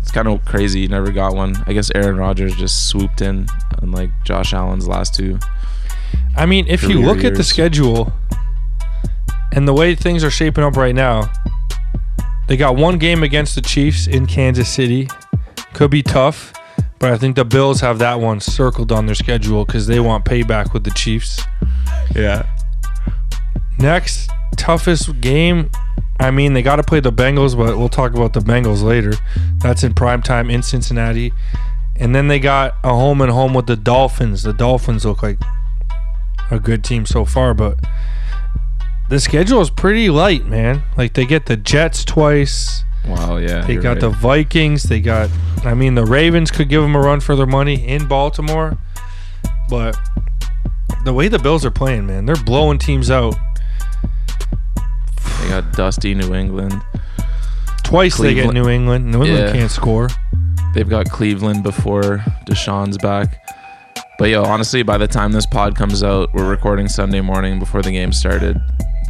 It's 0.00 0.10
kind 0.10 0.28
of 0.28 0.44
crazy. 0.44 0.86
Never 0.88 1.10
got 1.12 1.34
one. 1.34 1.56
I 1.66 1.72
guess 1.72 1.90
Aaron 1.94 2.16
Rodgers 2.16 2.54
just 2.56 2.88
swooped 2.88 3.22
in, 3.22 3.46
unlike 3.82 4.10
Josh 4.24 4.52
Allen's 4.52 4.86
last 4.88 5.14
two. 5.14 5.38
I 6.36 6.46
mean, 6.46 6.66
if 6.68 6.82
you 6.82 7.00
look 7.00 7.24
at 7.24 7.34
the 7.34 7.44
schedule 7.44 8.12
and 9.52 9.66
the 9.66 9.72
way 9.72 9.94
things 9.94 10.22
are 10.22 10.30
shaping 10.30 10.64
up 10.64 10.76
right 10.76 10.94
now, 10.94 11.30
they 12.48 12.56
got 12.56 12.76
one 12.76 12.98
game 12.98 13.22
against 13.22 13.54
the 13.54 13.60
Chiefs 13.60 14.06
in 14.06 14.26
Kansas 14.26 14.68
City. 14.68 15.08
Could 15.72 15.90
be 15.90 16.02
tough, 16.02 16.52
but 16.98 17.12
I 17.12 17.18
think 17.18 17.36
the 17.36 17.44
Bills 17.44 17.80
have 17.80 17.98
that 17.98 18.20
one 18.20 18.40
circled 18.40 18.92
on 18.92 19.06
their 19.06 19.14
schedule 19.14 19.64
because 19.64 19.86
they 19.86 20.00
want 20.00 20.24
payback 20.24 20.72
with 20.72 20.84
the 20.84 20.90
Chiefs. 20.90 21.42
Yeah. 22.14 22.46
Next, 23.78 24.30
toughest 24.56 25.20
game. 25.20 25.70
I 26.18 26.30
mean, 26.30 26.54
they 26.54 26.62
got 26.62 26.76
to 26.76 26.82
play 26.82 27.00
the 27.00 27.12
Bengals, 27.12 27.56
but 27.56 27.76
we'll 27.76 27.90
talk 27.90 28.14
about 28.14 28.32
the 28.32 28.40
Bengals 28.40 28.82
later. 28.82 29.12
That's 29.58 29.84
in 29.84 29.92
prime 29.92 30.22
time 30.22 30.48
in 30.48 30.62
Cincinnati. 30.62 31.32
And 31.98 32.14
then 32.14 32.28
they 32.28 32.38
got 32.38 32.74
a 32.84 32.90
home 32.90 33.20
and 33.20 33.30
home 33.30 33.54
with 33.54 33.66
the 33.66 33.76
Dolphins. 33.76 34.42
The 34.42 34.52
Dolphins 34.52 35.04
look 35.04 35.22
like 35.22 35.38
a 36.50 36.60
good 36.60 36.84
team 36.84 37.06
so 37.06 37.24
far, 37.24 37.54
but 37.54 37.78
the 39.08 39.20
schedule 39.20 39.60
is 39.60 39.70
pretty 39.70 40.10
light, 40.10 40.46
man. 40.46 40.82
Like 40.96 41.14
they 41.14 41.24
get 41.24 41.46
the 41.46 41.56
Jets 41.56 42.04
twice. 42.04 42.84
Wow. 43.06 43.36
Yeah. 43.36 43.62
They 43.62 43.76
got 43.76 43.92
right. 43.92 44.00
the 44.00 44.10
Vikings. 44.10 44.84
They 44.84 45.00
got, 45.00 45.30
I 45.64 45.74
mean, 45.74 45.94
the 45.94 46.04
Ravens 46.04 46.50
could 46.50 46.68
give 46.68 46.82
them 46.82 46.96
a 46.96 47.00
run 47.00 47.20
for 47.20 47.36
their 47.36 47.46
money 47.46 47.86
in 47.86 48.06
Baltimore. 48.08 48.76
But 49.68 49.96
the 51.04 51.12
way 51.12 51.28
the 51.28 51.38
Bills 51.38 51.64
are 51.64 51.70
playing, 51.70 52.06
man, 52.06 52.26
they're 52.26 52.36
blowing 52.36 52.78
teams 52.78 53.10
out. 53.10 53.36
They 55.40 55.48
got 55.48 55.72
dusty 55.72 56.14
New 56.14 56.34
England. 56.34 56.74
Twice 57.84 58.18
they 58.18 58.34
get 58.34 58.52
New 58.52 58.68
England. 58.68 59.12
New 59.12 59.22
England 59.22 59.46
Yeah. 59.48 59.52
can't 59.52 59.70
score. 59.70 60.08
They've 60.76 60.86
got 60.86 61.08
Cleveland 61.10 61.62
before 61.62 62.18
Deshaun's 62.44 62.98
back. 62.98 63.42
But 64.18 64.28
yo, 64.28 64.44
honestly, 64.44 64.82
by 64.82 64.98
the 64.98 65.06
time 65.08 65.32
this 65.32 65.46
pod 65.46 65.74
comes 65.74 66.02
out, 66.02 66.28
we're 66.34 66.46
recording 66.50 66.86
Sunday 66.86 67.22
morning 67.22 67.58
before 67.58 67.80
the 67.80 67.90
game 67.92 68.12
started. 68.12 68.60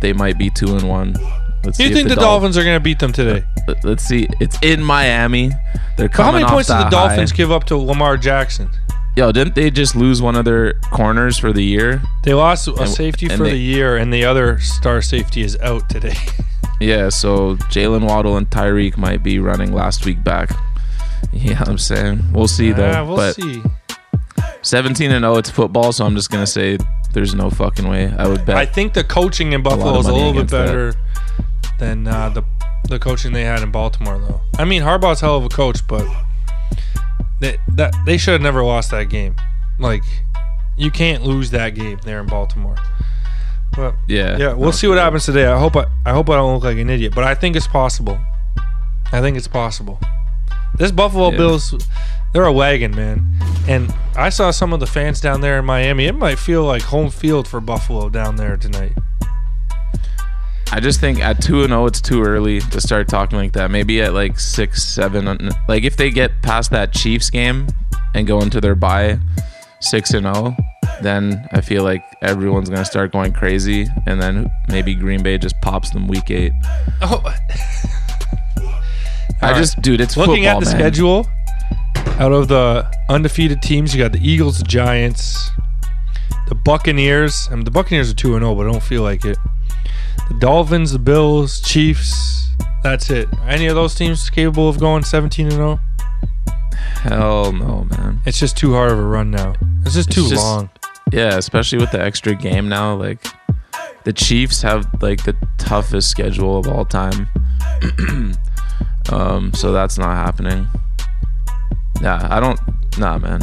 They 0.00 0.12
might 0.12 0.38
be 0.38 0.48
two 0.48 0.76
and 0.76 0.88
one. 0.88 1.16
Let's 1.64 1.78
Do 1.78 1.88
you 1.88 1.92
think 1.92 2.08
the, 2.08 2.14
Dolph- 2.14 2.24
Dolphins 2.42 2.56
are 2.56 2.62
going 2.62 2.76
to 2.76 2.80
beat 2.80 3.00
them 3.00 3.12
today? 3.12 3.38
Uh, 3.58 3.62
let- 3.66 3.84
Let's 3.84 4.04
see. 4.04 4.28
It's 4.38 4.56
in 4.62 4.80
Miami. 4.80 5.50
They're 5.96 6.08
But 6.08 6.16
how 6.22 6.30
many 6.30 6.44
off 6.44 6.52
points 6.52 6.68
did 6.68 6.76
the 6.76 6.88
Dolphins 6.88 7.32
high. 7.32 7.36
give 7.36 7.50
up 7.50 7.64
to 7.64 7.76
Lamar 7.76 8.16
Jackson? 8.16 8.70
Yo, 9.16 9.32
didn't 9.32 9.56
they 9.56 9.68
just 9.72 9.96
lose 9.96 10.22
one 10.22 10.36
of 10.36 10.44
their 10.44 10.74
corners 10.92 11.36
for 11.36 11.52
the 11.52 11.64
year? 11.64 12.00
They 12.22 12.32
lost 12.34 12.68
a 12.68 12.74
And- 12.74 12.88
safety 12.88 13.26
and 13.26 13.36
for 13.38 13.42
they- 13.42 13.50
the 13.50 13.58
year, 13.58 13.96
and 13.96 14.12
the 14.12 14.24
other 14.24 14.60
star 14.60 15.02
safety 15.02 15.42
is 15.42 15.58
out 15.60 15.88
today. 15.88 16.14
Yeah, 16.78 17.08
so 17.08 17.56
Jaylen 17.72 18.06
Waddle 18.06 18.36
and 18.36 18.48
Tyreek 18.50 18.98
might 18.98 19.22
be 19.22 19.38
running 19.38 19.72
last 19.72 20.04
week 20.04 20.22
back. 20.22 20.50
Yeah, 21.32 21.62
I'm 21.66 21.78
saying 21.78 22.22
we'll 22.32 22.48
see 22.48 22.72
though. 22.72 22.88
Yeah, 22.88 23.02
we'll 23.02 23.16
but 23.16 23.34
see. 23.34 23.62
17 24.62 25.12
and 25.12 25.22
0, 25.22 25.36
it's 25.36 25.50
football, 25.50 25.92
so 25.92 26.04
I'm 26.04 26.16
just 26.16 26.30
gonna 26.30 26.46
say 26.46 26.78
there's 27.12 27.34
no 27.34 27.50
fucking 27.50 27.88
way. 27.88 28.12
I 28.18 28.26
would 28.26 28.44
bet. 28.44 28.56
I 28.56 28.66
think 28.66 28.94
the 28.94 29.04
coaching 29.04 29.52
in 29.52 29.62
Buffalo 29.62 29.98
is 29.98 30.06
a 30.06 30.12
little 30.12 30.32
bit 30.32 30.38
against 30.38 30.52
that. 30.52 30.66
better 30.66 30.94
than 31.78 32.08
uh, 32.08 32.30
the 32.30 32.42
the 32.88 32.98
coaching 32.98 33.32
they 33.32 33.44
had 33.44 33.62
in 33.62 33.70
Baltimore, 33.70 34.18
though. 34.18 34.40
I 34.58 34.64
mean, 34.64 34.82
Harbaugh's 34.82 35.20
hell 35.20 35.36
of 35.36 35.44
a 35.44 35.48
coach, 35.48 35.86
but 35.86 36.06
they 37.40 37.58
that 37.74 37.94
they 38.06 38.16
should 38.16 38.32
have 38.32 38.42
never 38.42 38.62
lost 38.62 38.90
that 38.90 39.04
game. 39.04 39.36
Like, 39.78 40.02
you 40.76 40.90
can't 40.90 41.24
lose 41.24 41.50
that 41.50 41.74
game 41.74 41.98
there 42.04 42.20
in 42.20 42.26
Baltimore. 42.26 42.76
But 43.74 43.94
yeah, 44.08 44.38
yeah, 44.38 44.52
we'll 44.54 44.72
see 44.72 44.88
what 44.88 44.98
happens 44.98 45.26
today. 45.26 45.46
I 45.46 45.58
hope 45.58 45.76
I, 45.76 45.86
I 46.04 46.12
hope 46.12 46.30
I 46.30 46.36
don't 46.36 46.54
look 46.54 46.64
like 46.64 46.78
an 46.78 46.88
idiot, 46.88 47.12
but 47.14 47.24
I 47.24 47.34
think 47.34 47.56
it's 47.56 47.66
possible. 47.66 48.18
I 49.12 49.20
think 49.20 49.36
it's 49.36 49.48
possible. 49.48 50.00
This 50.78 50.92
Buffalo 50.92 51.30
Yeah. 51.30 51.36
Bills, 51.38 51.74
they're 52.32 52.44
a 52.44 52.52
wagon, 52.52 52.94
man. 52.94 53.26
And 53.68 53.92
I 54.14 54.28
saw 54.28 54.50
some 54.50 54.72
of 54.72 54.80
the 54.80 54.86
fans 54.86 55.20
down 55.20 55.40
there 55.40 55.58
in 55.58 55.64
Miami. 55.64 56.04
It 56.06 56.14
might 56.14 56.38
feel 56.38 56.64
like 56.64 56.82
home 56.82 57.10
field 57.10 57.48
for 57.48 57.60
Buffalo 57.60 58.08
down 58.08 58.36
there 58.36 58.56
tonight. 58.56 58.92
I 60.72 60.80
just 60.80 61.00
think 61.00 61.20
at 61.20 61.40
two 61.40 61.60
and 61.60 61.68
zero, 61.68 61.86
it's 61.86 62.00
too 62.00 62.22
early 62.22 62.60
to 62.60 62.80
start 62.80 63.08
talking 63.08 63.38
like 63.38 63.52
that. 63.52 63.70
Maybe 63.70 64.02
at 64.02 64.12
like 64.14 64.38
six, 64.38 64.82
seven, 64.82 65.50
like 65.68 65.84
if 65.84 65.96
they 65.96 66.10
get 66.10 66.42
past 66.42 66.70
that 66.72 66.92
Chiefs 66.92 67.30
game 67.30 67.68
and 68.14 68.26
go 68.26 68.40
into 68.40 68.60
their 68.60 68.74
bye 68.74 69.18
six 69.80 70.12
and 70.12 70.24
zero, 70.26 70.56
then 71.02 71.46
I 71.52 71.60
feel 71.60 71.84
like 71.84 72.02
everyone's 72.20 72.68
gonna 72.68 72.84
start 72.84 73.12
going 73.12 73.32
crazy, 73.32 73.86
and 74.06 74.20
then 74.20 74.50
maybe 74.68 74.94
Green 74.94 75.22
Bay 75.22 75.38
just 75.38 75.54
pops 75.62 75.90
them 75.90 76.08
week 76.08 76.30
eight. 76.30 76.52
Oh, 77.00 77.22
I 79.42 79.50
right. 79.52 79.56
just, 79.58 79.80
dude, 79.82 80.00
it's 80.00 80.16
looking 80.16 80.46
at 80.46 80.58
the 80.60 80.66
man. 80.66 80.74
schedule. 80.76 81.26
Out 82.18 82.32
of 82.32 82.48
the 82.48 82.90
undefeated 83.10 83.60
teams, 83.60 83.94
you 83.94 84.02
got 84.02 84.12
the 84.12 84.26
Eagles, 84.26 84.58
the 84.58 84.64
Giants, 84.64 85.50
the 86.48 86.54
Buccaneers. 86.54 87.48
I 87.50 87.56
mean, 87.56 87.64
the 87.64 87.70
Buccaneers 87.70 88.10
are 88.10 88.14
two 88.14 88.34
and 88.36 88.42
zero, 88.42 88.54
but 88.54 88.66
I 88.66 88.72
don't 88.72 88.82
feel 88.82 89.02
like 89.02 89.24
it. 89.24 89.36
The 90.28 90.34
Dolphins, 90.38 90.92
the 90.92 90.98
Bills, 90.98 91.60
Chiefs. 91.60 92.48
That's 92.82 93.10
it. 93.10 93.28
Are 93.40 93.48
any 93.50 93.66
of 93.66 93.74
those 93.74 93.94
teams 93.94 94.30
capable 94.30 94.68
of 94.68 94.80
going 94.80 95.04
seventeen 95.04 95.46
and 95.46 95.54
zero? 95.56 95.80
Hell 97.02 97.52
no, 97.52 97.86
man. 97.90 98.20
It's 98.24 98.40
just 98.40 98.56
too 98.56 98.72
hard 98.72 98.92
of 98.92 98.98
a 98.98 99.04
run 99.04 99.30
now. 99.30 99.54
It's 99.84 99.94
just 99.94 100.08
It's 100.08 100.14
too 100.16 100.28
just- 100.28 100.42
long. 100.42 100.70
Yeah, 101.12 101.36
especially 101.36 101.78
with 101.78 101.92
the 101.92 102.00
extra 102.02 102.34
game 102.34 102.68
now. 102.68 102.94
Like 102.96 103.24
the 104.04 104.12
Chiefs 104.12 104.62
have 104.62 104.88
like 105.02 105.22
the 105.24 105.36
toughest 105.58 106.10
schedule 106.10 106.56
of 106.58 106.66
all 106.66 106.84
time. 106.84 107.28
um, 109.10 109.52
so 109.54 109.72
that's 109.72 109.98
not 109.98 110.14
happening. 110.14 110.68
Yeah, 112.00 112.26
I 112.30 112.40
don't. 112.40 112.58
Nah, 112.98 113.18
man. 113.18 113.40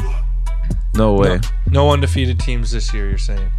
No 0.95 1.13
way. 1.13 1.39
No 1.69 1.91
undefeated 1.91 2.39
teams 2.39 2.71
this 2.71 2.93
year. 2.93 3.09
You're 3.09 3.17
saying? 3.17 3.51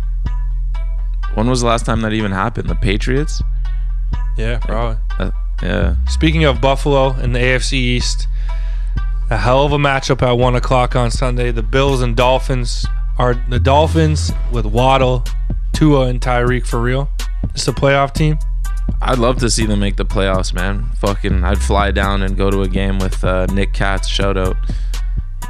When 1.34 1.48
was 1.48 1.62
the 1.62 1.66
last 1.66 1.84
time 1.84 2.00
that 2.02 2.12
even 2.12 2.30
happened? 2.30 2.68
The 2.68 2.76
Patriots? 2.76 3.42
Yeah, 4.36 4.58
probably. 4.58 4.98
Uh, 5.18 5.30
yeah. 5.62 5.96
Speaking 6.06 6.44
of 6.44 6.60
Buffalo 6.60 7.10
and 7.10 7.34
the 7.34 7.40
AFC 7.40 7.72
East, 7.72 8.28
a 9.30 9.36
hell 9.36 9.64
of 9.64 9.72
a 9.72 9.78
matchup 9.78 10.22
at 10.22 10.32
one 10.32 10.54
o'clock 10.54 10.94
on 10.94 11.10
Sunday. 11.10 11.50
The 11.50 11.62
Bills 11.62 12.02
and 12.02 12.16
Dolphins 12.16 12.86
are 13.18 13.34
the 13.48 13.58
Dolphins 13.58 14.32
with 14.52 14.66
Waddle, 14.66 15.24
Tua, 15.72 16.06
and 16.06 16.20
Tyreek 16.20 16.66
for 16.66 16.80
real. 16.80 17.08
It's 17.54 17.66
a 17.66 17.72
playoff 17.72 18.12
team. 18.12 18.38
I'd 19.02 19.18
love 19.18 19.38
to 19.38 19.50
see 19.50 19.66
them 19.66 19.80
make 19.80 19.96
the 19.96 20.04
playoffs, 20.04 20.54
man. 20.54 20.86
Fucking, 20.98 21.44
I'd 21.44 21.60
fly 21.60 21.90
down 21.90 22.22
and 22.22 22.36
go 22.36 22.50
to 22.50 22.62
a 22.62 22.68
game 22.68 22.98
with 22.98 23.22
uh, 23.24 23.46
Nick 23.52 23.72
Katz. 23.72 24.08
Shout 24.08 24.36
out. 24.36 24.56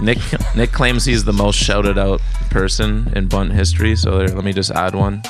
Nick 0.01 0.19
Nick 0.57 0.73
claims 0.73 1.05
he's 1.05 1.25
the 1.25 1.33
most 1.33 1.57
shouted 1.57 1.97
out 1.99 2.21
person 2.51 3.13
in 3.15 3.29
bunt 3.29 3.53
history. 3.53 3.95
So 3.95 4.19
there, 4.19 4.29
let 4.29 4.45
me 4.45 4.53
just 4.53 4.71
add 4.73 4.95
one. 4.95 5.23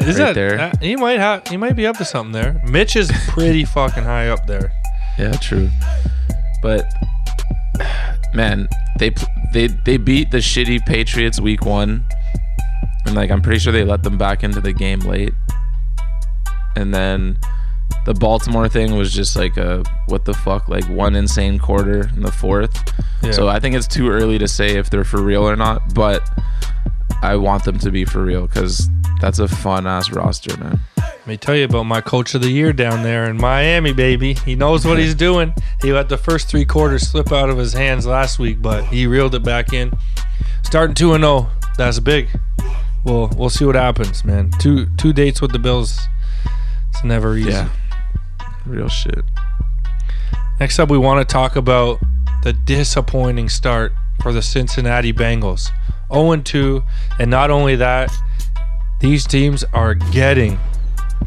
Is 0.00 0.18
right 0.18 0.26
that 0.26 0.34
there. 0.34 0.60
uh, 0.60 0.72
he 0.80 0.94
might 0.96 1.18
have 1.18 1.46
he 1.48 1.56
might 1.56 1.74
be 1.74 1.86
up 1.86 1.96
to 1.98 2.04
something 2.04 2.32
there. 2.32 2.60
Mitch 2.68 2.94
is 2.96 3.10
pretty 3.28 3.64
fucking 3.74 4.04
high 4.04 4.28
up 4.28 4.46
there. 4.46 4.70
Yeah, 5.18 5.32
true. 5.32 5.68
But 6.62 6.84
man, 8.34 8.68
they 8.98 9.10
they 9.52 9.66
they 9.68 9.96
beat 9.96 10.30
the 10.30 10.38
shitty 10.38 10.84
Patriots 10.86 11.40
week 11.40 11.64
one, 11.64 12.04
and 13.06 13.14
like 13.16 13.30
I'm 13.30 13.42
pretty 13.42 13.58
sure 13.58 13.72
they 13.72 13.84
let 13.84 14.02
them 14.04 14.18
back 14.18 14.44
into 14.44 14.60
the 14.60 14.72
game 14.72 15.00
late. 15.00 15.32
And 16.76 16.94
then 16.94 17.38
the 18.06 18.14
Baltimore 18.14 18.68
thing 18.68 18.96
was 18.96 19.12
just 19.12 19.36
like 19.36 19.56
a 19.56 19.84
what 20.06 20.24
the 20.24 20.34
fuck, 20.34 20.68
like 20.68 20.88
one 20.88 21.14
insane 21.14 21.58
quarter 21.58 22.08
in 22.08 22.22
the 22.22 22.32
fourth. 22.32 22.92
Yeah. 23.22 23.32
So 23.32 23.48
I 23.48 23.60
think 23.60 23.74
it's 23.76 23.86
too 23.86 24.10
early 24.10 24.38
to 24.38 24.48
say 24.48 24.76
if 24.76 24.90
they're 24.90 25.04
for 25.04 25.22
real 25.22 25.48
or 25.48 25.56
not, 25.56 25.94
but 25.94 26.28
I 27.22 27.36
want 27.36 27.64
them 27.64 27.78
to 27.78 27.90
be 27.90 28.04
for 28.04 28.22
real 28.24 28.46
because 28.46 28.88
that's 29.20 29.38
a 29.38 29.46
fun 29.46 29.86
ass 29.86 30.10
roster, 30.10 30.56
man. 30.56 30.80
Let 30.96 31.26
me 31.26 31.36
tell 31.36 31.54
you 31.54 31.64
about 31.64 31.84
my 31.84 32.00
coach 32.00 32.34
of 32.34 32.42
the 32.42 32.50
year 32.50 32.72
down 32.72 33.04
there 33.04 33.30
in 33.30 33.36
Miami, 33.36 33.92
baby. 33.92 34.34
He 34.34 34.56
knows 34.56 34.84
what 34.84 34.98
he's 34.98 35.14
doing. 35.14 35.54
He 35.80 35.92
let 35.92 36.08
the 36.08 36.18
first 36.18 36.48
three 36.48 36.64
quarters 36.64 37.06
slip 37.06 37.30
out 37.30 37.48
of 37.48 37.56
his 37.56 37.72
hands 37.72 38.06
last 38.06 38.40
week, 38.40 38.60
but 38.60 38.84
he 38.86 39.06
reeled 39.06 39.36
it 39.36 39.44
back 39.44 39.72
in. 39.72 39.92
Starting 40.64 40.96
two 40.96 41.12
and 41.14 41.22
zero, 41.22 41.48
that's 41.76 42.00
big. 42.00 42.28
Well, 43.04 43.30
we'll 43.36 43.50
see 43.50 43.64
what 43.64 43.76
happens, 43.76 44.24
man. 44.24 44.50
Two 44.58 44.86
two 44.96 45.12
dates 45.12 45.40
with 45.40 45.52
the 45.52 45.60
Bills. 45.60 46.00
It's 46.92 47.04
never 47.04 47.36
easy. 47.36 47.50
Yeah. 47.50 47.70
Real 48.66 48.88
shit. 48.88 49.24
Next 50.60 50.78
up, 50.78 50.90
we 50.90 50.98
want 50.98 51.26
to 51.26 51.32
talk 51.32 51.56
about 51.56 51.98
the 52.42 52.52
disappointing 52.52 53.48
start 53.48 53.92
for 54.22 54.32
the 54.32 54.42
Cincinnati 54.42 55.12
Bengals. 55.12 55.70
0 56.12 56.36
2. 56.36 56.82
And 57.18 57.30
not 57.30 57.50
only 57.50 57.76
that, 57.76 58.10
these 59.00 59.26
teams 59.26 59.64
are 59.72 59.94
getting 59.94 60.58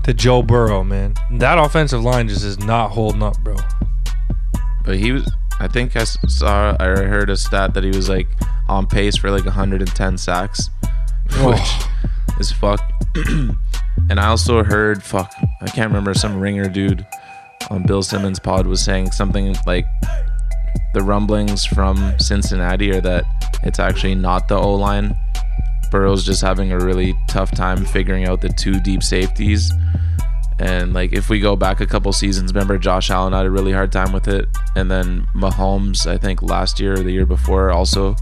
to 0.03 0.13
Joe 0.13 0.43
Burrow, 0.43 0.83
man. 0.83 1.15
That 1.31 1.57
offensive 1.57 2.03
line 2.03 2.27
just 2.27 2.43
is 2.43 2.59
not 2.59 2.91
holding 2.91 3.23
up, 3.23 3.39
bro. 3.39 3.55
But 4.83 4.97
he 4.97 5.11
was. 5.11 5.29
I 5.59 5.67
think 5.67 5.95
I 5.95 6.03
saw. 6.03 6.77
I 6.79 6.85
heard 6.85 7.29
a 7.31 7.37
stat 7.37 7.73
that 7.73 7.83
he 7.83 7.89
was 7.89 8.07
like 8.07 8.27
on 8.69 8.85
pace 8.85 9.17
for 9.17 9.31
like 9.31 9.45
110 9.45 10.17
sacks, 10.17 10.69
oh. 11.31 11.51
which 11.51 12.39
is 12.39 12.51
fuck. 12.51 12.79
and 14.09 14.19
I 14.19 14.27
also 14.27 14.63
heard 14.63 15.03
fuck. 15.03 15.33
I 15.61 15.67
can't 15.67 15.89
remember 15.89 16.13
some 16.13 16.39
ringer 16.39 16.69
dude 16.69 17.05
on 17.69 17.83
Bill 17.83 18.03
Simmons' 18.03 18.39
pod 18.39 18.67
was 18.67 18.83
saying 18.83 19.11
something 19.11 19.55
like 19.65 19.85
the 20.93 21.01
rumblings 21.01 21.65
from 21.65 22.15
Cincinnati 22.19 22.91
are 22.91 23.01
that 23.01 23.25
it's 23.63 23.79
actually 23.79 24.15
not 24.15 24.47
the 24.47 24.55
O 24.55 24.75
line. 24.75 25.15
Burrow's 25.91 26.25
just 26.25 26.41
having 26.41 26.71
a 26.71 26.79
really 26.79 27.15
tough 27.27 27.51
time 27.51 27.85
figuring 27.85 28.25
out 28.25 28.41
the 28.41 28.49
two 28.49 28.79
deep 28.79 29.03
safeties. 29.03 29.71
And 30.59 30.93
like 30.93 31.11
if 31.11 31.29
we 31.29 31.39
go 31.39 31.55
back 31.55 31.81
a 31.81 31.85
couple 31.85 32.13
seasons, 32.13 32.53
remember 32.53 32.77
Josh 32.77 33.09
Allen 33.09 33.33
had 33.33 33.45
a 33.45 33.51
really 33.51 33.73
hard 33.73 33.91
time 33.91 34.13
with 34.13 34.27
it, 34.27 34.47
and 34.75 34.89
then 34.89 35.27
Mahomes, 35.35 36.07
I 36.07 36.17
think 36.17 36.41
last 36.41 36.79
year 36.79 36.93
or 36.93 37.03
the 37.03 37.11
year 37.11 37.25
before, 37.25 37.71
also 37.71 38.15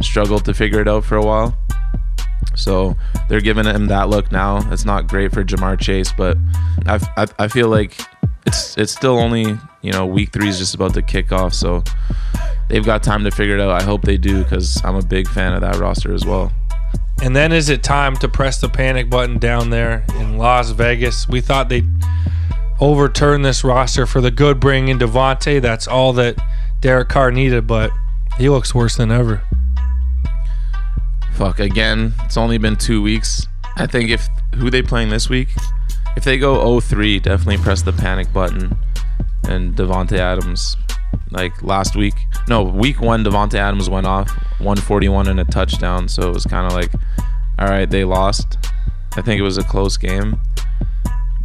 struggled 0.00 0.44
to 0.44 0.54
figure 0.54 0.80
it 0.80 0.88
out 0.88 1.04
for 1.04 1.16
a 1.16 1.24
while. 1.24 1.56
So 2.54 2.96
they're 3.28 3.40
giving 3.40 3.64
him 3.64 3.86
that 3.86 4.08
look 4.08 4.30
now. 4.32 4.70
It's 4.72 4.84
not 4.84 5.06
great 5.06 5.32
for 5.32 5.44
Ja'Marr 5.44 5.78
Chase, 5.80 6.12
but 6.12 6.36
I, 6.86 7.00
I, 7.16 7.26
I 7.38 7.48
feel 7.48 7.68
like 7.68 8.00
it's 8.46 8.76
it's 8.76 8.92
still 8.92 9.18
only 9.18 9.58
you 9.82 9.92
know 9.92 10.06
week 10.06 10.32
three 10.32 10.48
is 10.48 10.58
just 10.58 10.74
about 10.74 10.94
to 10.94 11.02
kick 11.02 11.32
off, 11.32 11.54
so 11.54 11.82
they've 12.68 12.84
got 12.84 13.02
time 13.02 13.24
to 13.24 13.30
figure 13.30 13.54
it 13.54 13.60
out. 13.60 13.70
I 13.70 13.82
hope 13.82 14.02
they 14.02 14.16
do 14.16 14.42
because 14.42 14.82
I'm 14.84 14.96
a 14.96 15.02
big 15.02 15.28
fan 15.28 15.52
of 15.52 15.60
that 15.60 15.76
roster 15.76 16.12
as 16.12 16.24
well. 16.24 16.52
And 17.22 17.36
then 17.36 17.52
is 17.52 17.68
it 17.68 17.82
time 17.82 18.16
to 18.16 18.28
press 18.28 18.60
the 18.60 18.68
panic 18.68 19.10
button 19.10 19.38
down 19.38 19.70
there 19.70 20.04
in 20.18 20.38
Las 20.38 20.70
Vegas? 20.70 21.28
We 21.28 21.42
thought 21.42 21.68
they'd 21.68 21.88
overturn 22.80 23.42
this 23.42 23.62
roster 23.62 24.06
for 24.06 24.22
the 24.22 24.30
good, 24.30 24.58
bringing 24.58 24.98
Davante. 24.98 25.60
That's 25.60 25.86
all 25.86 26.14
that 26.14 26.36
Derek 26.80 27.10
Carr 27.10 27.30
needed, 27.30 27.66
but 27.66 27.90
he 28.38 28.48
looks 28.48 28.74
worse 28.74 28.96
than 28.96 29.12
ever. 29.12 29.42
Fuck 31.40 31.58
again. 31.58 32.12
It's 32.26 32.36
only 32.36 32.58
been 32.58 32.76
two 32.76 33.00
weeks. 33.00 33.46
I 33.76 33.86
think 33.86 34.10
if 34.10 34.28
who 34.56 34.68
they 34.68 34.82
playing 34.82 35.08
this 35.08 35.30
week, 35.30 35.48
if 36.14 36.22
they 36.22 36.36
go 36.36 36.58
0-3, 36.58 37.22
definitely 37.22 37.56
press 37.56 37.80
the 37.80 37.94
panic 37.94 38.30
button. 38.30 38.76
And 39.44 39.74
Davante 39.74 40.18
Adams, 40.18 40.76
like 41.30 41.62
last 41.62 41.96
week, 41.96 42.12
no 42.46 42.62
week 42.62 43.00
one, 43.00 43.24
Davante 43.24 43.54
Adams 43.54 43.88
went 43.88 44.06
off 44.06 44.28
141 44.58 45.28
and 45.28 45.40
a 45.40 45.46
touchdown. 45.46 46.08
So 46.08 46.28
it 46.28 46.34
was 46.34 46.44
kind 46.44 46.66
of 46.66 46.74
like, 46.74 46.92
all 47.58 47.68
right, 47.68 47.88
they 47.88 48.04
lost. 48.04 48.58
I 49.16 49.22
think 49.22 49.40
it 49.40 49.42
was 49.42 49.56
a 49.56 49.64
close 49.64 49.96
game. 49.96 50.38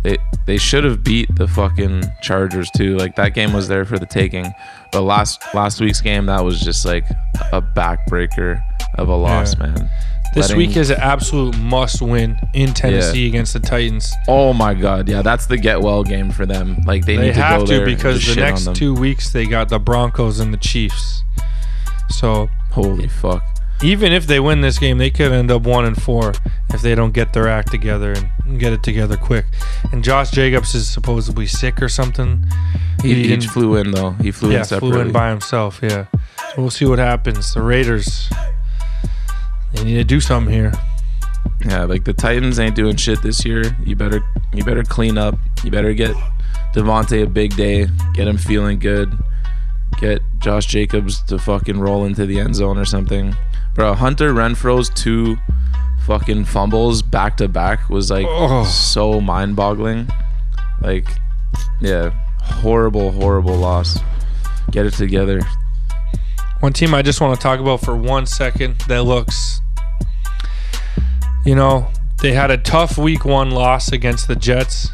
They 0.03 0.17
they 0.45 0.57
should 0.57 0.83
have 0.83 1.05
beat 1.05 1.33
the 1.35 1.47
fucking 1.47 2.03
Chargers 2.21 2.69
too. 2.75 2.97
Like 2.97 3.15
that 3.15 3.33
game 3.33 3.53
was 3.53 3.69
there 3.69 3.85
for 3.85 3.97
the 3.97 4.05
taking. 4.05 4.53
But 4.91 5.03
last 5.03 5.41
last 5.53 5.79
week's 5.79 6.01
game, 6.01 6.25
that 6.25 6.43
was 6.43 6.59
just 6.59 6.85
like 6.85 7.05
a 7.53 7.61
backbreaker 7.61 8.61
of 8.97 9.09
a 9.09 9.15
loss, 9.15 9.55
Yeah. 9.59 9.67
man. 9.67 9.89
This 10.33 10.49
Letting- 10.49 10.57
week 10.57 10.75
is 10.75 10.89
an 10.89 10.99
absolute 10.99 11.57
must 11.59 12.01
win 12.01 12.37
in 12.53 12.73
Tennessee 12.73 13.21
Yeah. 13.21 13.27
against 13.29 13.53
the 13.53 13.59
Titans. 13.61 14.11
Oh 14.27 14.51
my 14.51 14.73
god, 14.73 15.07
yeah, 15.07 15.21
that's 15.21 15.45
the 15.45 15.55
get 15.57 15.81
well 15.81 16.03
game 16.03 16.29
for 16.31 16.45
them. 16.45 16.77
Like 16.85 17.05
they, 17.05 17.15
They, 17.15 17.27
need 17.27 17.35
to 17.35 17.41
have 17.41 17.63
to 17.65 17.85
because 17.85 18.25
the 18.25 18.41
next 18.41 18.75
two 18.75 18.93
weeks 18.93 19.29
they 19.29 19.45
got 19.45 19.69
the 19.69 19.79
Broncos 19.79 20.39
and 20.41 20.53
the 20.53 20.57
Chiefs. 20.57 21.23
So 22.09 22.49
holy 22.71 23.07
fuck. 23.07 23.43
Even 23.83 24.11
if 24.13 24.25
they 24.25 24.39
win 24.39 24.61
this 24.61 24.77
game, 24.79 24.97
they 24.97 25.09
could 25.09 25.31
end 25.33 25.51
up 25.51 25.63
one 25.63 25.85
and 25.85 26.01
four 26.01 26.33
if 26.73 26.81
they 26.81 26.95
don't 26.95 27.11
get 27.13 27.33
their 27.33 27.47
act 27.47 27.71
together 27.71 28.13
and 28.45 28.59
get 28.59 28.71
it 28.73 28.83
together 28.83 29.17
quick. 29.17 29.45
And 29.91 30.03
Josh 30.03 30.31
Jacobs 30.31 30.73
is 30.75 30.87
supposedly 30.89 31.45
sick 31.45 31.81
or 31.81 31.89
something. 31.89 32.45
He, 33.01 33.13
he, 33.15 33.23
didn't- 33.27 33.49
flew 33.49 33.75
in 33.75 33.91
though. 33.91 34.11
He 34.21 34.31
flew 34.31 34.51
yeah, 34.51 34.59
in 34.59 34.63
separately. 34.65 34.91
flew 34.91 35.01
in 35.01 35.11
by 35.11 35.29
himself. 35.29 35.79
Yeah, 35.83 36.05
so 36.11 36.61
we'll 36.61 36.69
see 36.69 36.85
what 36.85 36.99
happens. 36.99 37.53
The 37.53 37.61
Raiders, 37.61 38.29
they 39.75 39.83
need 39.83 39.95
to 39.95 40.03
do 40.03 40.19
something 40.19 40.53
here. 40.53 40.71
Yeah, 41.65 41.85
like 41.85 42.03
the 42.03 42.13
Titans 42.13 42.59
ain't 42.59 42.75
doing 42.75 42.95
shit 42.95 43.21
this 43.21 43.45
year. 43.45 43.75
You 43.83 43.95
better 43.95 44.23
you 44.53 44.63
better 44.63 44.83
clean 44.83 45.17
up. 45.17 45.37
You 45.63 45.71
better 45.71 45.93
get 45.93 46.15
Davante 46.73 47.23
a 47.23 47.27
big 47.27 47.55
day. 47.55 47.87
Get 48.13 48.27
him 48.27 48.37
feeling 48.37 48.79
good. 48.79 49.17
Get 49.99 50.21
Josh 50.39 50.65
Jacobs 50.65 51.21
to 51.23 51.39
fucking 51.39 51.79
roll 51.79 52.05
into 52.05 52.25
the 52.25 52.39
end 52.39 52.55
zone 52.55 52.77
or 52.77 52.85
something. 52.85 53.35
Bro, 53.73 53.95
Hunter 53.95 54.33
Renfrow's 54.33 54.89
two 54.89 55.37
fucking 56.05 56.45
fumbles 56.45 57.01
back 57.01 57.37
to 57.37 57.47
back 57.47 57.89
was 57.89 58.11
like 58.11 58.27
so 58.67 59.19
mind 59.19 59.55
boggling. 59.55 60.07
Like, 60.81 61.07
yeah, 61.81 62.11
horrible, 62.41 63.11
horrible 63.11 63.55
loss. 63.55 63.99
Get 64.71 64.85
it 64.85 64.93
together. 64.93 65.39
One 66.59 66.73
team 66.73 66.93
I 66.93 67.01
just 67.01 67.21
want 67.21 67.35
to 67.35 67.41
talk 67.41 67.59
about 67.59 67.81
for 67.81 67.95
one 67.95 68.25
second 68.25 68.79
that 68.87 69.03
looks, 69.03 69.61
you 71.45 71.55
know, 71.55 71.87
they 72.21 72.33
had 72.33 72.51
a 72.51 72.57
tough 72.57 72.97
week 72.97 73.23
one 73.23 73.51
loss 73.51 73.91
against 73.91 74.27
the 74.27 74.35
Jets. 74.35 74.89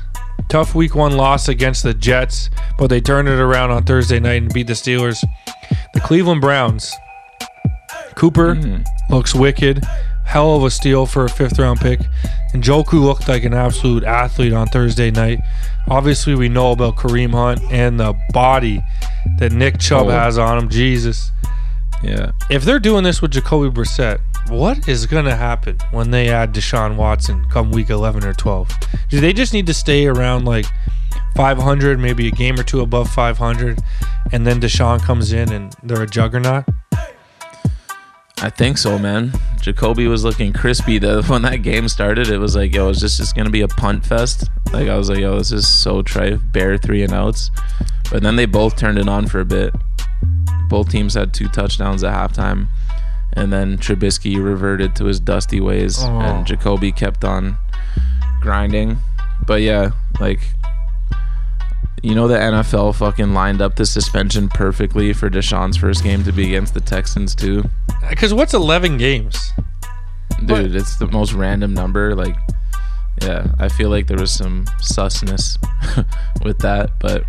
Tough 0.49 0.75
week 0.75 0.95
one 0.95 1.15
loss 1.15 1.47
against 1.47 1.83
the 1.83 1.93
Jets, 1.93 2.49
but 2.77 2.87
they 2.87 2.99
turned 2.99 3.29
it 3.29 3.39
around 3.39 3.71
on 3.71 3.83
Thursday 3.83 4.19
night 4.19 4.41
and 4.41 4.53
beat 4.53 4.67
the 4.67 4.73
Steelers. 4.73 5.23
The 5.93 6.01
Cleveland 6.01 6.41
Browns. 6.41 6.93
Cooper 8.15 8.55
hmm. 8.55 8.81
looks 9.09 9.33
wicked. 9.33 9.83
Hell 10.25 10.55
of 10.55 10.63
a 10.63 10.69
steal 10.69 11.05
for 11.05 11.25
a 11.25 11.29
fifth 11.29 11.57
round 11.57 11.79
pick. 11.79 12.01
And 12.53 12.63
Njoku 12.63 13.01
looked 13.01 13.27
like 13.27 13.43
an 13.43 13.53
absolute 13.53 14.03
athlete 14.03 14.53
on 14.53 14.67
Thursday 14.67 15.09
night. 15.09 15.39
Obviously, 15.89 16.35
we 16.35 16.49
know 16.49 16.71
about 16.71 16.97
Kareem 16.97 17.31
Hunt 17.31 17.61
and 17.71 17.99
the 17.99 18.13
body 18.33 18.81
that 19.39 19.51
Nick 19.51 19.79
Chubb 19.79 20.07
Oh. 20.07 20.11
has 20.11 20.37
on 20.37 20.57
him. 20.57 20.69
Jesus. 20.69 21.31
Yeah. 22.03 22.31
If 22.49 22.63
they're 22.63 22.79
doing 22.79 23.03
this 23.03 23.21
with 23.21 23.31
Jacoby 23.31 23.69
Brissett, 23.69 24.19
what 24.49 24.87
is 24.87 25.05
going 25.05 25.25
to 25.25 25.35
happen 25.35 25.77
when 25.91 26.11
they 26.11 26.29
add 26.29 26.53
Deshaun 26.53 26.95
Watson 26.95 27.45
come 27.49 27.71
week 27.71 27.89
11 27.89 28.23
or 28.23 28.33
12? 28.33 28.71
Do 29.09 29.19
they 29.19 29.33
just 29.33 29.53
need 29.53 29.67
to 29.67 29.73
stay 29.73 30.07
around 30.07 30.45
like 30.45 30.65
500, 31.35 31.99
maybe 31.99 32.27
a 32.27 32.31
game 32.31 32.59
or 32.59 32.63
two 32.63 32.81
above 32.81 33.09
500, 33.09 33.79
and 34.31 34.45
then 34.45 34.59
Deshaun 34.59 35.01
comes 35.01 35.33
in 35.33 35.51
and 35.51 35.75
they're 35.83 36.03
a 36.03 36.07
juggernaut? 36.07 36.65
I 38.43 38.49
think 38.49 38.79
so, 38.79 38.97
man. 38.97 39.31
Jacoby 39.61 40.07
was 40.07 40.23
looking 40.23 40.51
crispy. 40.51 40.97
The 40.97 41.23
when 41.27 41.43
that 41.43 41.57
game 41.57 41.87
started, 41.87 42.29
it 42.29 42.39
was 42.39 42.55
like, 42.55 42.73
yo, 42.73 42.89
is 42.89 42.99
this 42.99 43.17
just 43.17 43.35
gonna 43.35 43.51
be 43.51 43.61
a 43.61 43.67
punt 43.67 44.03
fest? 44.03 44.49
Like 44.73 44.87
I 44.87 44.97
was 44.97 45.09
like, 45.09 45.19
yo, 45.19 45.37
this 45.37 45.51
is 45.51 45.71
so 45.71 46.01
trife. 46.01 46.51
Bare 46.51 46.77
three 46.77 47.03
and 47.03 47.13
outs. 47.13 47.51
But 48.11 48.23
then 48.23 48.35
they 48.35 48.47
both 48.47 48.77
turned 48.77 48.97
it 48.97 49.07
on 49.07 49.27
for 49.27 49.41
a 49.41 49.45
bit. 49.45 49.75
Both 50.69 50.89
teams 50.89 51.13
had 51.13 51.35
two 51.35 51.49
touchdowns 51.49 52.03
at 52.03 52.13
halftime. 52.13 52.67
And 53.33 53.51
then 53.53 53.77
Trubisky 53.77 54.43
reverted 54.43 54.95
to 54.97 55.05
his 55.05 55.19
dusty 55.19 55.59
ways 55.61 55.97
Oh. 56.01 56.19
and 56.19 56.45
Jacoby 56.45 56.91
kept 56.91 57.23
on 57.23 57.57
grinding. 58.41 58.97
But 59.47 59.61
yeah, 59.61 59.91
like 60.19 60.39
you 62.03 62.15
know 62.15 62.27
the 62.27 62.35
NFL 62.37 62.95
fucking 62.95 63.33
lined 63.33 63.61
up 63.61 63.75
the 63.75 63.85
suspension 63.85 64.49
perfectly 64.49 65.13
for 65.13 65.29
Deshaun's 65.29 65.77
first 65.77 66.03
game 66.03 66.23
to 66.23 66.31
be 66.31 66.45
against 66.47 66.73
the 66.73 66.81
Texans 66.81 67.35
too. 67.35 67.63
Because 68.09 68.33
what's 68.33 68.53
11 68.55 68.97
games? 68.97 69.51
Dude, 70.45 70.75
it's 70.75 70.95
the 70.97 71.05
most 71.07 71.33
random 71.33 71.73
number. 71.75 72.15
Like, 72.15 72.35
yeah, 73.21 73.45
I 73.59 73.69
feel 73.69 73.89
like 73.89 74.07
there 74.07 74.17
was 74.17 74.31
some 74.31 74.65
susness 74.81 75.57
with 76.43 76.57
that, 76.59 76.99
but 76.99 77.23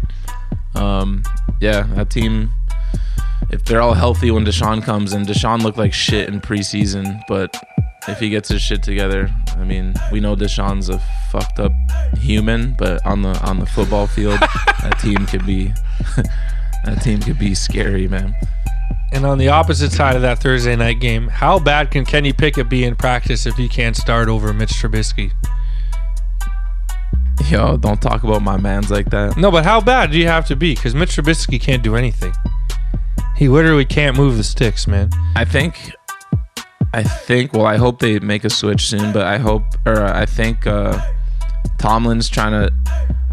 um, 0.74 1.23
yeah, 1.61 1.83
that 1.95 2.09
team. 2.11 2.51
If 3.51 3.64
they're 3.64 3.81
all 3.82 3.94
healthy 3.94 4.31
when 4.31 4.44
Deshaun 4.44 4.82
comes, 4.82 5.12
and 5.12 5.27
Deshaun 5.27 5.62
looked 5.62 5.78
like 5.78 5.93
shit 5.93 6.28
in 6.28 6.40
preseason, 6.40 7.20
but 7.28 7.55
if 8.09 8.19
he 8.19 8.31
gets 8.31 8.48
his 8.48 8.62
shit 8.62 8.82
together, 8.82 9.31
I 9.56 9.64
mean, 9.64 9.94
we 10.10 10.20
know 10.20 10.35
Deshaun's 10.35 10.89
a 10.89 10.98
fucked 11.31 11.60
up 11.60 11.73
human, 12.19 12.74
but 12.78 13.05
on 13.06 13.23
the 13.23 13.39
on 13.43 13.59
the 13.59 13.66
football 13.66 14.06
field, 14.06 14.40
that 14.82 14.98
team 15.01 15.27
could 15.27 15.47
be 15.47 15.73
that 16.85 17.01
team 17.02 17.20
could 17.20 17.39
be 17.39 17.55
scary, 17.55 18.09
man. 18.09 18.35
And 19.12 19.27
on 19.27 19.36
the 19.36 19.48
opposite 19.48 19.93
side 19.93 20.16
of 20.16 20.23
that 20.23 20.39
Thursday 20.39 20.74
night 20.74 20.98
game, 20.98 21.28
how 21.28 21.59
bad 21.59 21.90
can 21.90 22.06
Kenny 22.06 22.32
Pickett 22.32 22.70
be 22.70 22.85
in 22.85 22.97
practice 22.97 23.44
if 23.44 23.56
he 23.56 23.69
can't 23.69 23.94
start 23.94 24.28
over 24.28 24.55
Mitch 24.55 24.70
Trubisky? 24.70 25.32
Yo, 27.51 27.77
don't 27.77 28.01
talk 28.01 28.24
about 28.24 28.40
my 28.40 28.56
man's 28.56 28.90
like 28.90 29.10
that. 29.10 29.36
No, 29.36 29.51
but 29.51 29.64
how 29.64 29.81
bad 29.82 30.12
do 30.12 30.19
you 30.19 30.27
have 30.27 30.47
to 30.47 30.56
be? 30.56 30.74
Because 30.74 30.94
Mitch 30.94 31.16
Trubisky 31.16 31.60
can't 31.60 31.82
do 31.82 31.94
anything. 31.94 32.32
He 33.43 33.48
literally 33.48 33.85
can't 33.85 34.16
move 34.16 34.36
the 34.36 34.44
sticks, 34.44 34.86
man. 34.86 35.10
I 35.35 35.44
think, 35.44 35.90
I 36.94 37.02
think. 37.02 37.52
Well, 37.52 37.66
I 37.66 37.77
hope 37.77 37.98
they 37.98 38.20
make 38.20 38.44
a 38.44 38.51
switch 38.51 38.86
soon, 38.86 39.12
but 39.12 39.27
I 39.27 39.39
hope, 39.39 39.64
or 39.85 40.05
I 40.05 40.27
think, 40.27 40.64
uh, 40.64 40.97
Tomlin's 41.77 42.28
trying 42.28 42.52
to. 42.52 42.73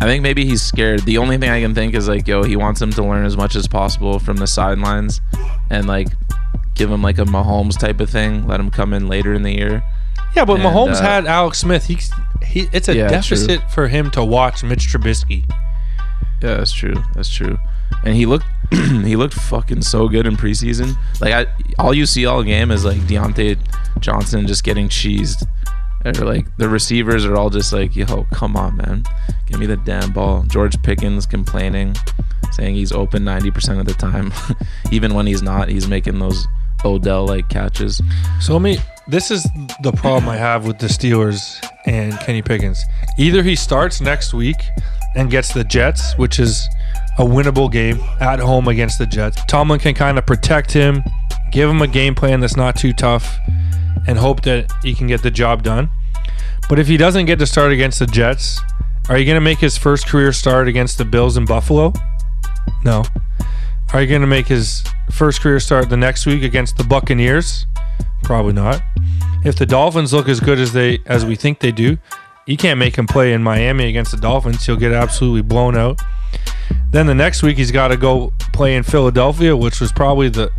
I 0.02 0.06
think 0.06 0.24
maybe 0.24 0.46
he's 0.46 0.64
scared. 0.64 1.02
The 1.02 1.20
only 1.20 1.38
thing 1.38 1.52
I 1.52 1.62
can 1.62 1.76
think 1.76 1.94
is 1.94 2.08
like, 2.08 2.28
yo, 2.28 2.42
he 2.42 2.56
wants 2.56 2.82
him 2.82 2.90
to 2.94 3.04
learn 3.04 3.24
as 3.24 3.38
much 3.38 3.56
as 3.56 3.68
possible 3.68 4.18
from 4.18 4.38
the 4.38 4.48
sidelines, 4.48 5.22
and 5.70 5.86
like 5.86 6.08
give 6.74 6.90
him 6.90 7.04
like 7.04 7.20
a 7.20 7.26
Mahomes 7.26 7.78
type 7.78 8.00
of 8.00 8.10
thing. 8.10 8.48
Let 8.48 8.60
him 8.60 8.72
come 8.72 8.94
in 8.94 9.08
later 9.08 9.36
in 9.36 9.44
the 9.44 9.54
year. 9.56 9.84
Yeah, 10.36 10.44
but 10.44 10.54
And, 10.56 10.64
Mahomes 10.64 10.96
uh, 10.96 11.02
had 11.04 11.28
Alex 11.28 11.60
Smith. 11.60 11.86
He, 11.86 12.00
he 12.44 12.68
it's 12.74 12.90
a 12.90 12.96
Yeah, 12.96 13.10
true. 13.10 13.38
deficit 13.38 13.70
for 13.70 13.88
him 13.90 14.10
to 14.10 14.26
watch 14.26 14.64
Mitch 14.64 14.88
Trubisky. 14.88 15.48
Yeah, 16.42 16.56
that's 16.56 16.72
true. 16.74 16.96
That's 17.14 17.30
true. 17.30 17.60
And 18.04 18.16
he 18.16 18.26
looked 18.26 18.46
he 19.04 19.16
looked 19.16 19.34
fucking 19.34 19.82
so 19.82 20.08
good 20.08 20.28
in 20.28 20.36
preseason. 20.38 20.96
Like 21.20 21.34
I 21.34 21.52
all 21.78 21.94
you 21.94 22.06
see 22.06 22.26
all 22.26 22.44
game 22.44 22.72
is 22.72 22.86
like 22.86 23.00
Diontae 23.02 23.58
Johnson 24.00 24.48
just 24.48 24.64
getting 24.64 24.90
cheesed. 24.90 25.48
Or 26.06 26.14
like 26.14 26.46
the 26.58 26.70
receivers 26.70 27.26
are 27.26 27.36
all 27.36 27.50
just 27.50 27.74
like, 27.74 27.96
yo, 27.96 28.26
come 28.32 28.56
on, 28.56 28.78
man. 28.78 29.04
Give 29.48 29.60
me 29.60 29.66
the 29.66 29.78
damn 29.78 30.14
ball. 30.14 30.44
George 30.44 30.82
Pickens 30.82 31.26
complaining, 31.26 31.96
saying 32.54 32.76
he's 32.76 32.92
open 32.94 33.24
90% 33.24 33.80
of 33.80 33.86
the 33.86 33.94
time. 33.94 34.32
Even 34.92 35.14
when 35.14 35.28
he's 35.28 35.42
not, 35.42 35.68
he's 35.68 35.88
making 35.88 36.20
those 36.20 36.48
Odell 36.86 37.28
like 37.28 37.50
catches. 37.50 38.02
So 38.40 38.54
let 38.54 38.62
me. 38.62 38.78
This 39.08 39.32
is 39.32 39.44
the 39.82 39.92
problem 39.92 40.30
I 40.30 40.38
have 40.38 40.68
with 40.68 40.78
the 40.78 40.86
Steelers 40.86 41.66
and 41.88 42.18
Kenny 42.20 42.44
Pickens. 42.44 42.82
Either 43.18 43.42
he 43.42 43.56
starts 43.56 44.02
next 44.02 44.36
week 44.36 44.58
and 45.16 45.32
gets 45.32 45.52
the 45.52 45.64
Jets, 45.64 46.16
which 46.18 46.40
is 46.40 46.68
a 47.20 47.22
winnable 47.22 47.70
game 47.70 48.00
at 48.22 48.40
home 48.40 48.70
against 48.70 48.98
the 48.98 49.06
Jets. 49.06 49.44
Tomlin 49.46 49.80
can 49.80 49.94
kind 49.94 50.18
of 50.18 50.26
protect 50.26 50.72
him, 50.72 51.04
give 51.52 51.70
him 51.70 51.82
a 51.82 51.88
game 51.88 52.16
plan 52.16 52.40
that's 52.40 52.56
not 52.56 52.78
too 52.78 52.94
tough, 52.94 53.38
and 54.08 54.18
hope 54.18 54.42
that 54.44 54.72
he 54.82 54.96
can 54.96 55.06
get 55.06 55.22
the 55.22 55.30
job 55.30 55.62
done. 55.62 55.90
But 56.70 56.80
if 56.80 56.88
he 56.88 56.96
doesn't 56.96 57.26
get 57.26 57.38
to 57.40 57.46
start 57.46 57.74
against 57.74 58.00
the 58.00 58.06
Jets, 58.06 58.62
are 59.10 59.18
you 59.18 59.26
going 59.26 59.36
to 59.36 59.42
make 59.42 59.60
his 59.60 59.78
first 59.78 60.08
career 60.08 60.32
start 60.32 60.70
against 60.70 60.98
the 60.98 61.04
Bills 61.04 61.36
in 61.36 61.44
Buffalo? 61.44 61.92
No. 62.86 63.04
Are 63.92 64.02
you 64.02 64.08
going 64.08 64.22
to 64.22 64.28
make 64.28 64.48
his 64.48 64.84
first 65.12 65.42
career 65.42 65.60
start 65.60 65.90
the 65.90 65.98
next 65.98 66.26
week 66.26 66.44
against 66.44 66.78
the 66.78 66.84
Buccaneers? 66.86 67.66
Probably 68.24 68.54
not. 68.54 68.82
If 69.44 69.58
the 69.58 69.66
Dolphins 69.66 70.14
look 70.14 70.30
as 70.30 70.40
good 70.40 70.60
as 70.60 70.72
they 70.72 71.00
as 71.06 71.26
we 71.26 71.36
think 71.36 71.60
they 71.60 71.72
do, 71.72 71.98
you 72.46 72.56
can't 72.56 72.80
make 72.80 72.96
him 72.96 73.08
play 73.08 73.34
in 73.34 73.44
Miami 73.44 73.86
against 73.88 74.12
the 74.12 74.18
Dolphins. 74.18 74.66
He'll 74.66 74.76
get 74.76 74.92
absolutely 74.92 75.42
blown 75.42 75.76
out. 75.76 76.00
Then 76.92 77.06
the 77.08 77.16
next 77.16 77.44
week 77.44 77.58
he's 77.58 77.72
got 77.72 77.90
to 77.90 77.98
go 77.98 78.34
play 78.54 78.76
in 78.76 78.84
Philadelphia, 78.84 79.56
which 79.56 79.80
was 79.80 79.92
probably 79.92 80.30
the 80.30 80.52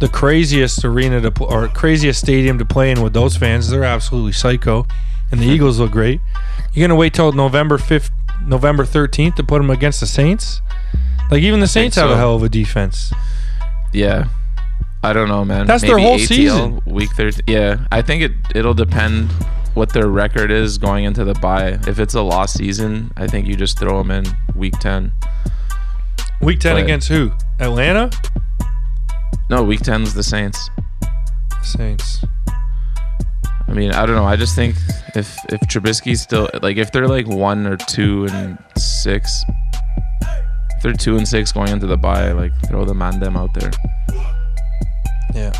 the 0.00 0.08
craziest 0.08 0.84
arena 0.84 1.20
to 1.20 1.30
pl- 1.30 1.46
or 1.46 1.68
craziest 1.68 2.20
stadium 2.20 2.58
to 2.58 2.64
play 2.64 2.90
in 2.90 3.02
with 3.02 3.12
those 3.12 3.36
fans. 3.36 3.70
They're 3.70 3.84
absolutely 3.84 4.32
psycho, 4.32 4.86
and 5.30 5.40
the 5.40 5.46
Eagles 5.46 5.78
look 5.78 5.92
great. 5.92 6.20
You're 6.72 6.86
gonna 6.88 6.98
wait 6.98 7.14
till 7.14 7.32
November 7.32 7.78
fifth, 7.78 8.10
November 8.44 8.84
thirteenth 8.84 9.36
to 9.36 9.44
put 9.44 9.60
him 9.60 9.70
against 9.70 10.00
the 10.00 10.06
Saints. 10.06 10.60
Like 11.30 11.42
even 11.42 11.60
the 11.60 11.66
Saints 11.66 11.96
have 11.96 12.10
a 12.10 12.16
hell 12.16 12.34
of 12.34 12.42
a 12.42 12.48
defense. 12.48 13.12
Yeah. 13.92 14.28
I 15.02 15.12
don't 15.12 15.28
know, 15.28 15.44
man. 15.44 15.66
That's 15.66 15.82
their 15.82 15.98
whole 15.98 16.18
season. 16.18 16.80
Week 16.86 17.10
13. 17.14 17.44
Yeah. 17.46 17.86
I 17.92 18.00
think 18.02 18.22
it 18.22 18.32
it'll 18.54 18.74
depend 18.74 19.30
what 19.74 19.92
their 19.92 20.08
record 20.08 20.50
is 20.50 20.78
going 20.78 21.04
into 21.04 21.24
the 21.24 21.34
bye. 21.34 21.78
If 21.86 21.98
it's 21.98 22.14
a 22.14 22.22
lost 22.22 22.56
season, 22.56 23.12
I 23.16 23.26
think 23.26 23.46
you 23.46 23.56
just 23.56 23.78
throw 23.78 23.98
them 24.02 24.10
in 24.10 24.24
week 24.54 24.78
10. 24.80 25.12
Week 26.40 26.60
ten 26.60 26.76
But- 26.76 26.82
against 26.84 27.08
who? 27.08 27.32
Atlanta. 27.60 28.10
No, 29.50 29.62
week 29.62 29.80
ten 29.80 30.02
10's 30.04 30.14
the 30.14 30.22
Saints. 30.22 30.70
Saints. 31.62 32.24
I 33.66 33.72
mean, 33.72 33.92
I 33.92 34.04
don't 34.06 34.16
know. 34.16 34.24
I 34.26 34.36
just 34.36 34.54
think 34.54 34.76
if 35.14 35.36
if 35.48 35.60
Trubisky's 35.62 36.20
still 36.20 36.48
like 36.62 36.76
if 36.76 36.92
they're 36.92 37.08
like 37.08 37.26
1 37.26 37.66
or 37.66 37.76
2 37.76 38.26
and 38.30 38.58
6 38.76 39.44
if 40.76 40.82
they're 40.82 40.92
2 40.92 41.16
and 41.16 41.26
6 41.26 41.52
going 41.52 41.68
into 41.70 41.86
the 41.86 41.96
bye, 41.96 42.32
like 42.32 42.52
throw 42.68 42.84
the 42.84 42.92
Mandem 42.92 43.36
out 43.36 43.54
there. 43.54 43.70
Yeah. 45.34 45.52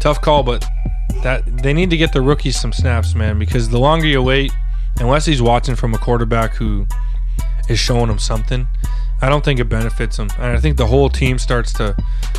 Tough 0.00 0.20
call, 0.20 0.42
but 0.44 0.64
that 1.22 1.62
they 1.62 1.72
need 1.72 1.90
to 1.90 1.96
get 1.96 2.12
the 2.12 2.20
rookies 2.20 2.60
some 2.60 2.72
snaps, 2.72 3.14
man, 3.14 3.38
because 3.38 3.68
the 3.68 3.78
longer 3.78 4.06
you 4.06 4.22
wait, 4.22 4.52
unless 5.00 5.26
he's 5.26 5.42
watching 5.42 5.74
from 5.74 5.94
a 5.94 5.98
quarterback 5.98 6.54
who 6.54 6.86
is 7.68 7.78
showing 7.78 8.10
him 8.10 8.18
something, 8.18 8.66
I 9.20 9.28
don't 9.28 9.44
think 9.44 9.60
it 9.60 9.64
benefits 9.64 10.18
him. 10.18 10.28
And 10.38 10.56
I 10.56 10.60
think 10.60 10.76
the 10.76 10.86
whole 10.86 11.08
team 11.08 11.38
starts 11.38 11.72
to 11.74 11.96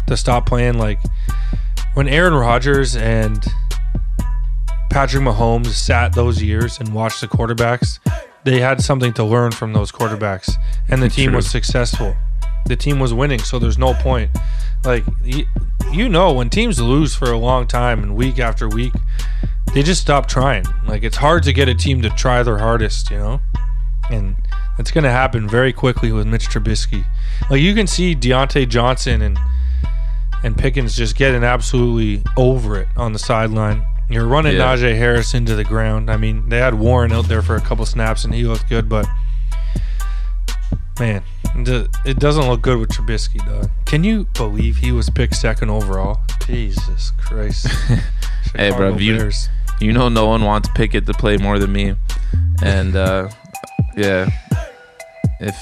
to 0.07 0.17
stop 0.17 0.45
playing 0.45 0.77
like 0.77 0.99
when 1.93 2.07
Aaron 2.07 2.33
Rodgers 2.33 2.95
and 2.95 3.45
Patrick 4.89 5.23
Mahomes 5.23 5.67
sat 5.67 6.13
those 6.13 6.41
years 6.41 6.79
and 6.79 6.93
watched 6.93 7.21
the 7.21 7.27
quarterbacks, 7.27 7.99
they 8.43 8.59
had 8.59 8.81
something 8.81 9.13
to 9.13 9.23
learn 9.23 9.51
from 9.51 9.73
those 9.73 9.91
quarterbacks, 9.91 10.51
and 10.89 11.01
the 11.01 11.09
team 11.09 11.33
was 11.33 11.49
successful. 11.49 12.15
The 12.65 12.75
team 12.75 12.99
was 12.99 13.13
winning, 13.13 13.39
so 13.39 13.59
there's 13.59 13.77
no 13.77 13.93
point. 13.95 14.31
Like 14.83 15.03
you, 15.23 15.45
you 15.91 16.09
know, 16.09 16.33
when 16.33 16.49
teams 16.49 16.79
lose 16.79 17.15
for 17.15 17.31
a 17.31 17.37
long 17.37 17.67
time 17.67 18.03
and 18.03 18.15
week 18.15 18.39
after 18.39 18.67
week, 18.69 18.93
they 19.73 19.83
just 19.83 20.01
stop 20.01 20.27
trying. 20.27 20.65
Like 20.85 21.03
it's 21.03 21.17
hard 21.17 21.43
to 21.43 21.53
get 21.53 21.67
a 21.67 21.75
team 21.75 22.01
to 22.01 22.09
try 22.11 22.43
their 22.43 22.57
hardest, 22.57 23.09
you 23.11 23.17
know, 23.17 23.41
and 24.09 24.35
it's 24.77 24.91
going 24.91 25.03
to 25.03 25.11
happen 25.11 25.47
very 25.47 25.73
quickly 25.73 26.11
with 26.11 26.27
Mitch 26.27 26.47
Trubisky. 26.47 27.05
Like 27.49 27.61
you 27.61 27.73
can 27.73 27.87
see 27.87 28.15
Diontae 28.15 28.67
Johnson 28.69 29.21
and 29.21 29.37
and 30.43 30.57
Pickens 30.57 30.95
just 30.95 31.17
getting 31.17 31.43
absolutely 31.43 32.23
over 32.37 32.79
it 32.79 32.87
on 32.95 33.11
the 33.11 33.19
sideline. 33.19 33.83
You're 34.09 34.25
running 34.25 34.55
Yeah. 34.55 34.75
Najee 34.75 34.97
Harris 34.97 35.33
into 35.33 35.53
the 35.55 35.65
ground. 35.65 36.09
I 36.09 36.15
mean, 36.17 36.47
they 36.49 36.57
had 36.59 36.73
Warren 36.73 37.11
out 37.11 37.27
there 37.27 37.41
for 37.41 37.55
a 37.57 37.61
couple 37.61 37.85
snaps 37.85 38.23
and 38.23 38.33
he 38.33 38.43
looked 38.45 38.69
good, 38.69 38.87
but 38.87 39.05
man, 40.99 41.23
it 41.55 42.19
doesn't 42.19 42.47
look 42.47 42.61
good 42.61 42.77
with 42.79 42.89
Trubisky, 42.89 43.45
dog. 43.45 43.69
Can 43.85 44.03
you 44.03 44.27
believe 44.33 44.77
he 44.77 44.91
was 44.91 45.09
picked 45.09 45.35
second 45.35 45.69
overall? 45.69 46.21
Jesus 46.45 47.11
Christ. 47.17 47.67
Hey, 48.55 48.71
bro, 48.71 48.97
you, 48.97 49.29
you 49.79 49.93
know 49.93 50.09
no 50.09 50.25
one 50.25 50.43
wants 50.43 50.69
Pickett 50.73 51.05
to 51.05 51.13
play 51.13 51.37
more 51.37 51.59
than 51.59 51.71
me, 51.71 51.93
and 52.63 52.95
uh, 52.95 53.29
yeah, 53.95 54.27
if 55.39 55.55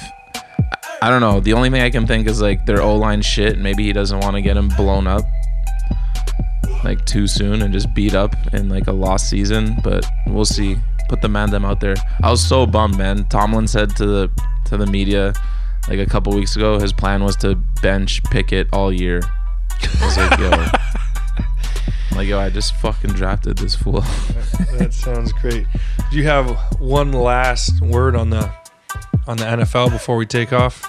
I 1.01 1.09
don't 1.09 1.22
know, 1.22 1.39
the 1.39 1.53
only 1.53 1.69
thing 1.69 1.81
I 1.81 1.89
can 1.89 2.07
think 2.07 2.27
is 2.27 2.41
like 2.41 2.65
their 2.65 2.81
O 2.81 2.95
line 2.95 3.22
shit. 3.22 3.53
and 3.53 3.64
Maybe 3.64 3.84
he 3.84 3.93
doesn't 3.93 4.19
want 4.22 4.35
to 4.35 4.41
get 4.41 4.55
him 4.57 4.69
blown 4.69 5.05
up 5.05 5.23
like 6.84 7.05
too 7.05 7.27
soon 7.27 7.61
and 7.61 7.73
just 7.73 7.93
beat 7.93 8.15
up 8.15 8.34
in 8.53 8.69
like 8.69 8.88
a 8.88 8.91
lost 8.91 9.30
season. 9.30 9.76
But 9.84 10.05
we'll 10.27 10.45
see. 10.45 10.77
Put 11.09 11.22
the 11.22 11.30
man 11.30 11.49
them 11.51 11.64
out 11.64 11.80
there. 11.80 11.95
I 12.22 12.30
was 12.31 12.45
so 12.45 12.65
bummed, 12.65 12.97
man. 12.97 13.26
Tomlin 13.30 13.68
said 13.68 13.95
to 13.97 14.05
the 14.05 14.31
to 14.65 14.77
the 14.77 14.85
media 14.88 15.34
like 15.88 15.99
a 15.99 16.05
couple 16.05 16.34
weeks 16.34 16.55
ago, 16.55 16.80
his 16.80 16.93
plan 16.93 17.23
was 17.23 17.35
to 17.38 17.55
bench 17.81 18.23
Pickett 18.26 18.68
all 18.73 18.91
year. 18.91 19.22
I 20.01 20.05
was 20.05 20.18
like, 20.18 20.39
yo. 20.39 20.65
Like 22.18 22.30
yo, 22.30 22.39
I 22.39 22.49
just 22.49 22.73
fucking 22.77 23.11
drafted 23.11 23.59
this 23.59 23.76
fool. 23.76 24.01
that 24.80 24.89
sounds 24.91 25.31
great. 25.34 25.68
Do 26.09 26.18
you 26.18 26.23
have 26.23 26.49
one 26.80 27.11
last 27.11 27.80
word 27.80 28.15
on 28.15 28.31
the 28.31 28.51
on 29.27 29.38
the 29.38 29.43
NFL 29.43 29.91
before 29.91 30.18
we 30.18 30.26
take 30.26 30.51
off? 30.51 30.84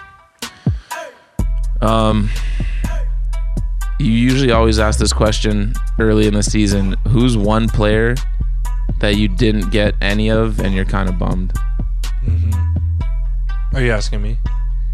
Um, 1.82 2.30
you 4.00 4.10
usually 4.10 4.52
always 4.52 4.78
ask 4.78 4.98
this 4.98 5.12
question 5.12 5.74
early 5.98 6.26
in 6.26 6.32
the 6.32 6.42
season. 6.42 6.96
Who's 7.08 7.36
one 7.36 7.68
player 7.68 8.14
that 9.00 9.16
you 9.16 9.28
didn't 9.28 9.68
get 9.68 9.96
any 10.00 10.30
of, 10.30 10.60
and 10.60 10.74
you're 10.74 10.86
kind 10.86 11.10
of 11.10 11.18
bummed? 11.18 11.52
Are 13.74 13.82
you 13.82 13.92
asking 13.92 14.22
me? 14.22 14.38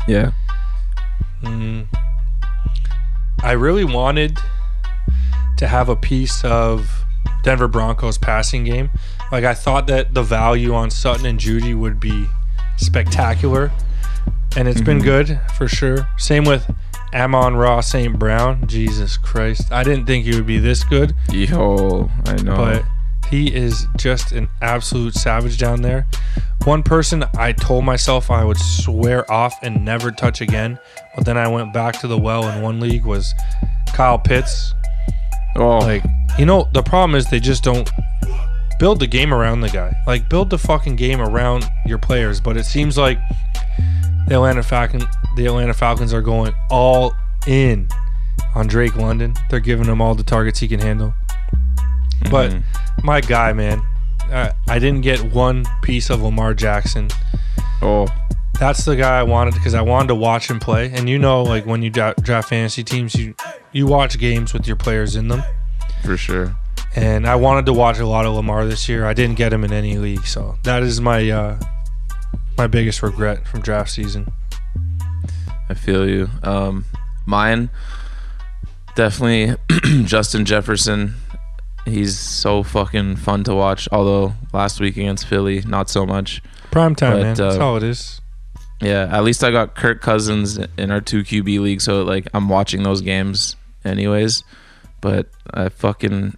Yeah. 0.07 0.33
Mm. 1.43 1.87
I 3.43 3.53
really 3.53 3.85
wanted 3.85 4.39
to 5.59 5.67
have 5.69 5.89
a 5.89 5.97
piece 5.97 6.43
of 6.45 7.05
Denver 7.43 7.69
Broncos 7.69 8.19
passing 8.19 8.65
game. 8.65 8.91
Like 9.31 9.45
I 9.45 9.55
thought 9.55 9.87
that 9.89 10.15
the 10.15 10.23
value 10.23 10.75
on 10.75 10.91
Sutton 10.91 11.27
and 11.27 11.39
Jeudy 11.39 11.75
would 11.75 12.01
be 12.01 12.27
spectacular, 12.77 13.71
and 14.57 14.67
it's 14.69 14.81
been 14.81 15.01
Mhm. 15.01 15.05
good 15.05 15.41
for 15.57 15.69
sure. 15.69 16.09
Same 16.17 16.45
with 16.45 16.71
Amon-Ra 17.15 17.81
St. 17.81 18.19
Brown. 18.19 18.67
Jesus 18.67 19.17
Christ, 19.17 19.71
I 19.71 19.85
didn't 19.85 20.07
think 20.07 20.25
he 20.25 20.35
would 20.35 20.47
be 20.47 20.59
this 20.59 20.83
good. 20.85 21.15
Yo, 21.31 22.11
I 22.27 22.35
know. 22.43 22.57
But 22.57 22.85
he 23.35 23.53
is 23.53 23.89
just 23.97 24.31
an 24.31 24.49
absolute 24.63 25.15
savage 25.15 25.59
down 25.59 25.83
there. 25.83 26.07
One 26.67 26.85
person 26.85 27.25
I 27.37 27.51
told 27.51 27.85
myself 27.85 28.31
I 28.31 28.45
would 28.45 28.59
swear 28.59 29.31
off 29.31 29.55
and 29.63 29.85
never 29.85 30.13
touch 30.13 30.41
again, 30.41 30.79
but 31.17 31.25
then 31.25 31.37
I 31.37 31.49
went 31.49 31.73
back 31.73 31.99
to 32.01 32.07
the 32.07 32.17
well 32.17 32.49
in 32.49 32.63
one 32.63 32.79
league 32.79 33.05
was 33.05 33.35
Kyle 33.93 34.19
Pitts. 34.19 34.73
Oh, 35.57 35.79
Like, 35.79 36.05
you 36.39 36.47
know, 36.47 36.69
the 36.73 36.83
problem 36.83 37.17
is 37.17 37.27
they 37.27 37.41
just 37.41 37.65
don't 37.65 37.91
build 38.79 39.01
the 39.01 39.07
game 39.09 39.35
around 39.35 39.63
the 39.63 39.69
guy. 39.69 39.93
Like, 40.07 40.29
build 40.29 40.51
the 40.51 40.59
fucking 40.59 40.95
game 40.95 41.21
around 41.21 41.65
your 41.87 41.99
players. 41.99 42.41
But 42.41 42.57
it 42.57 42.65
seems 42.65 42.97
like 42.97 43.19
the 44.29 44.35
Atlanta 44.37 44.63
Falcon, 44.63 45.03
the 45.37 45.47
Atlanta 45.47 45.75
Falcons 45.75 46.15
are 46.15 46.23
going 46.23 46.55
all 46.71 47.13
in 47.49 47.89
on 48.55 48.69
Drake 48.69 48.97
London. 48.97 49.35
They're 49.51 49.61
giving 49.61 49.87
him 49.87 50.01
all 50.01 50.15
the 50.15 50.23
targets 50.23 50.61
he 50.61 50.69
can 50.69 50.81
handle. 50.81 51.15
But 52.31 52.51
Mhm. 52.53 52.63
my 53.03 53.21
guy, 53.21 53.53
man, 53.53 53.83
uh, 54.33 54.51
I 54.69 54.79
didn't 54.79 55.03
get 55.03 55.23
one 55.33 55.65
piece 55.83 56.11
of 56.11 56.23
Lamar 56.23 56.55
Jackson. 56.55 57.09
Oh, 57.83 58.07
That's 58.61 58.85
the 58.85 58.95
guy 58.95 59.19
I 59.19 59.25
wanted 59.25 59.55
because 59.55 59.75
I 59.75 59.83
wanted 59.83 60.09
to 60.09 60.15
watch 60.15 60.49
him 60.49 60.61
play. 60.61 60.89
And 60.95 61.09
you 61.09 61.19
know, 61.19 61.43
like 61.43 61.67
when 61.67 61.83
you 61.83 61.91
dra- 61.91 62.15
draft 62.23 62.49
fantasy 62.51 62.85
teams, 62.85 63.15
you 63.17 63.35
you 63.73 63.85
watch 63.87 64.17
games 64.17 64.53
with 64.55 64.67
your 64.69 64.77
players 64.77 65.17
in 65.17 65.27
them. 65.29 65.43
for 66.05 66.17
sure. 66.17 66.55
And 66.95 67.27
I 67.27 67.35
wanted 67.35 67.67
to 67.67 67.73
watch 67.73 67.99
a 67.99 68.07
lot 68.07 68.27
of 68.27 68.35
Lamar 68.35 68.65
this 68.67 68.89
year. 68.89 69.05
I 69.07 69.13
didn't 69.13 69.35
get 69.37 69.53
him 69.53 69.65
in 69.65 69.73
any 69.73 69.99
league, 69.99 70.25
so 70.25 70.57
that 70.63 70.85
is 70.85 71.01
my 71.01 71.29
uh, 71.31 71.59
my 72.57 72.69
biggest 72.69 73.03
regret 73.03 73.45
from 73.49 73.61
draft 73.61 73.91
season. 73.91 74.31
I 75.69 75.75
feel 75.75 76.09
you. 76.09 76.31
Um, 76.45 76.85
mine, 77.27 77.71
definitely 78.95 79.57
Justin 80.05 80.45
Jefferson. 80.45 81.15
He's 81.85 82.19
so 82.19 82.63
fucking 82.63 83.17
fun 83.17 83.45
to 83.45 83.55
watch. 83.55 83.89
Although 83.93 84.35
last 84.53 84.81
week 84.81 84.97
against 84.97 85.27
Philly, 85.27 85.61
not 85.63 85.91
so 85.91 86.07
much. 86.07 86.43
Prime 86.71 86.95
time, 86.95 87.13
But, 87.15 87.23
man. 87.23 87.35
That's 87.35 87.57
uh, 87.57 87.65
all 87.65 87.77
it 87.77 87.83
is. 87.83 88.21
Yeah, 88.81 89.09
at 89.11 89.25
least 89.25 89.45
I 89.45 89.51
got 89.51 89.75
Kirk 89.75 90.01
Cousins 90.01 90.59
in 90.77 90.91
our 90.91 91.01
two 91.01 91.23
QB 91.23 91.61
league, 91.61 91.81
so 91.81 92.03
like 92.03 92.27
I'm 92.35 92.49
watching 92.49 92.83
those 92.83 93.01
games 93.01 93.57
anyways. 93.85 94.43
But 95.01 95.29
I 95.53 95.69
fucking 95.69 96.37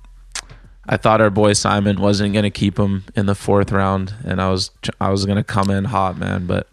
I 0.88 0.96
thought 0.96 1.20
our 1.20 1.30
boy 1.30 1.54
Simon 1.54 2.00
wasn't 2.00 2.34
gonna 2.34 2.50
keep 2.50 2.78
him 2.78 3.04
in 3.14 3.26
the 3.26 3.34
fourth 3.34 3.72
round, 3.72 4.14
and 4.24 4.40
I 4.40 4.50
was 4.50 4.70
I 5.00 5.10
was 5.10 5.24
gonna 5.26 5.44
come 5.44 5.70
in 5.70 5.84
hot, 5.84 6.18
man. 6.18 6.46
But 6.46 6.68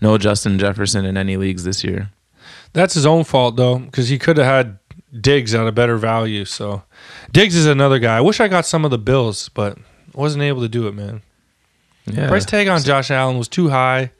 no 0.00 0.18
Justin 0.18 0.58
Jefferson 0.58 1.04
in 1.04 1.16
any 1.16 1.36
leagues 1.36 1.64
this 1.64 1.84
year. 1.84 2.10
That's 2.72 2.94
his 2.94 3.06
own 3.06 3.24
fault 3.24 3.56
though, 3.56 3.78
because 3.78 4.08
he 4.08 4.18
could 4.18 4.36
have 4.36 4.46
had 4.46 4.78
Diggs 5.20 5.54
at 5.54 5.66
a 5.66 5.72
better 5.72 5.96
value. 5.96 6.44
So 6.44 6.82
Diggs 7.32 7.54
is 7.56 7.66
another 7.66 7.98
guy. 7.98 8.16
I 8.16 8.20
wish 8.20 8.40
I 8.40 8.48
got 8.48 8.66
some 8.66 8.84
of 8.84 8.90
the 8.90 8.98
Bills, 8.98 9.48
but 9.50 9.78
wasn't 10.12 10.42
able 10.44 10.60
to 10.62 10.68
do 10.68 10.86
it, 10.88 10.92
man. 10.94 11.22
Yeah, 12.06 12.28
Price 12.28 12.44
tag 12.44 12.68
on 12.68 12.82
Josh 12.82 13.10
Allen 13.10 13.38
was 13.38 13.48
too 13.48 13.70
high, 13.70 14.10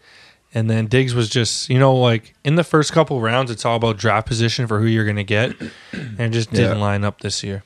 and 0.55 0.71
then 0.71 0.87
Diggs 0.87 1.15
was 1.15 1.29
just 1.29 1.69
you 1.69 1.79
know 1.79 1.95
like 1.95 2.35
in 2.45 2.55
the 2.55 2.65
first 2.65 2.93
couple 2.93 3.21
rounds, 3.21 3.51
it's 3.51 3.65
all 3.65 3.77
about 3.77 3.97
draft 3.99 4.27
position 4.27 4.67
for 4.67 4.81
who 4.81 4.87
you're 4.87 5.05
gonna 5.05 5.23
get, 5.25 5.55
and 5.93 6.19
it 6.21 6.31
just 6.31 6.51
didn't 6.51 6.79
Yeah. 6.79 6.83
line 6.85 7.05
up 7.05 7.21
this 7.21 7.43
year. 7.45 7.63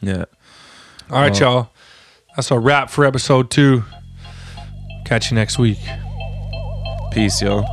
Yeah. 0.00 0.24
All 1.10 1.20
right, 1.20 1.32
Well- 1.32 1.40
y'all. 1.40 1.70
That's 2.36 2.50
a 2.52 2.58
wrap 2.58 2.88
for 2.90 3.04
episode 3.04 3.50
two. 3.50 3.82
Catch 5.04 5.30
you 5.30 5.34
next 5.34 5.58
week. 5.58 5.78
Peace, 7.10 7.42
yo. 7.42 7.64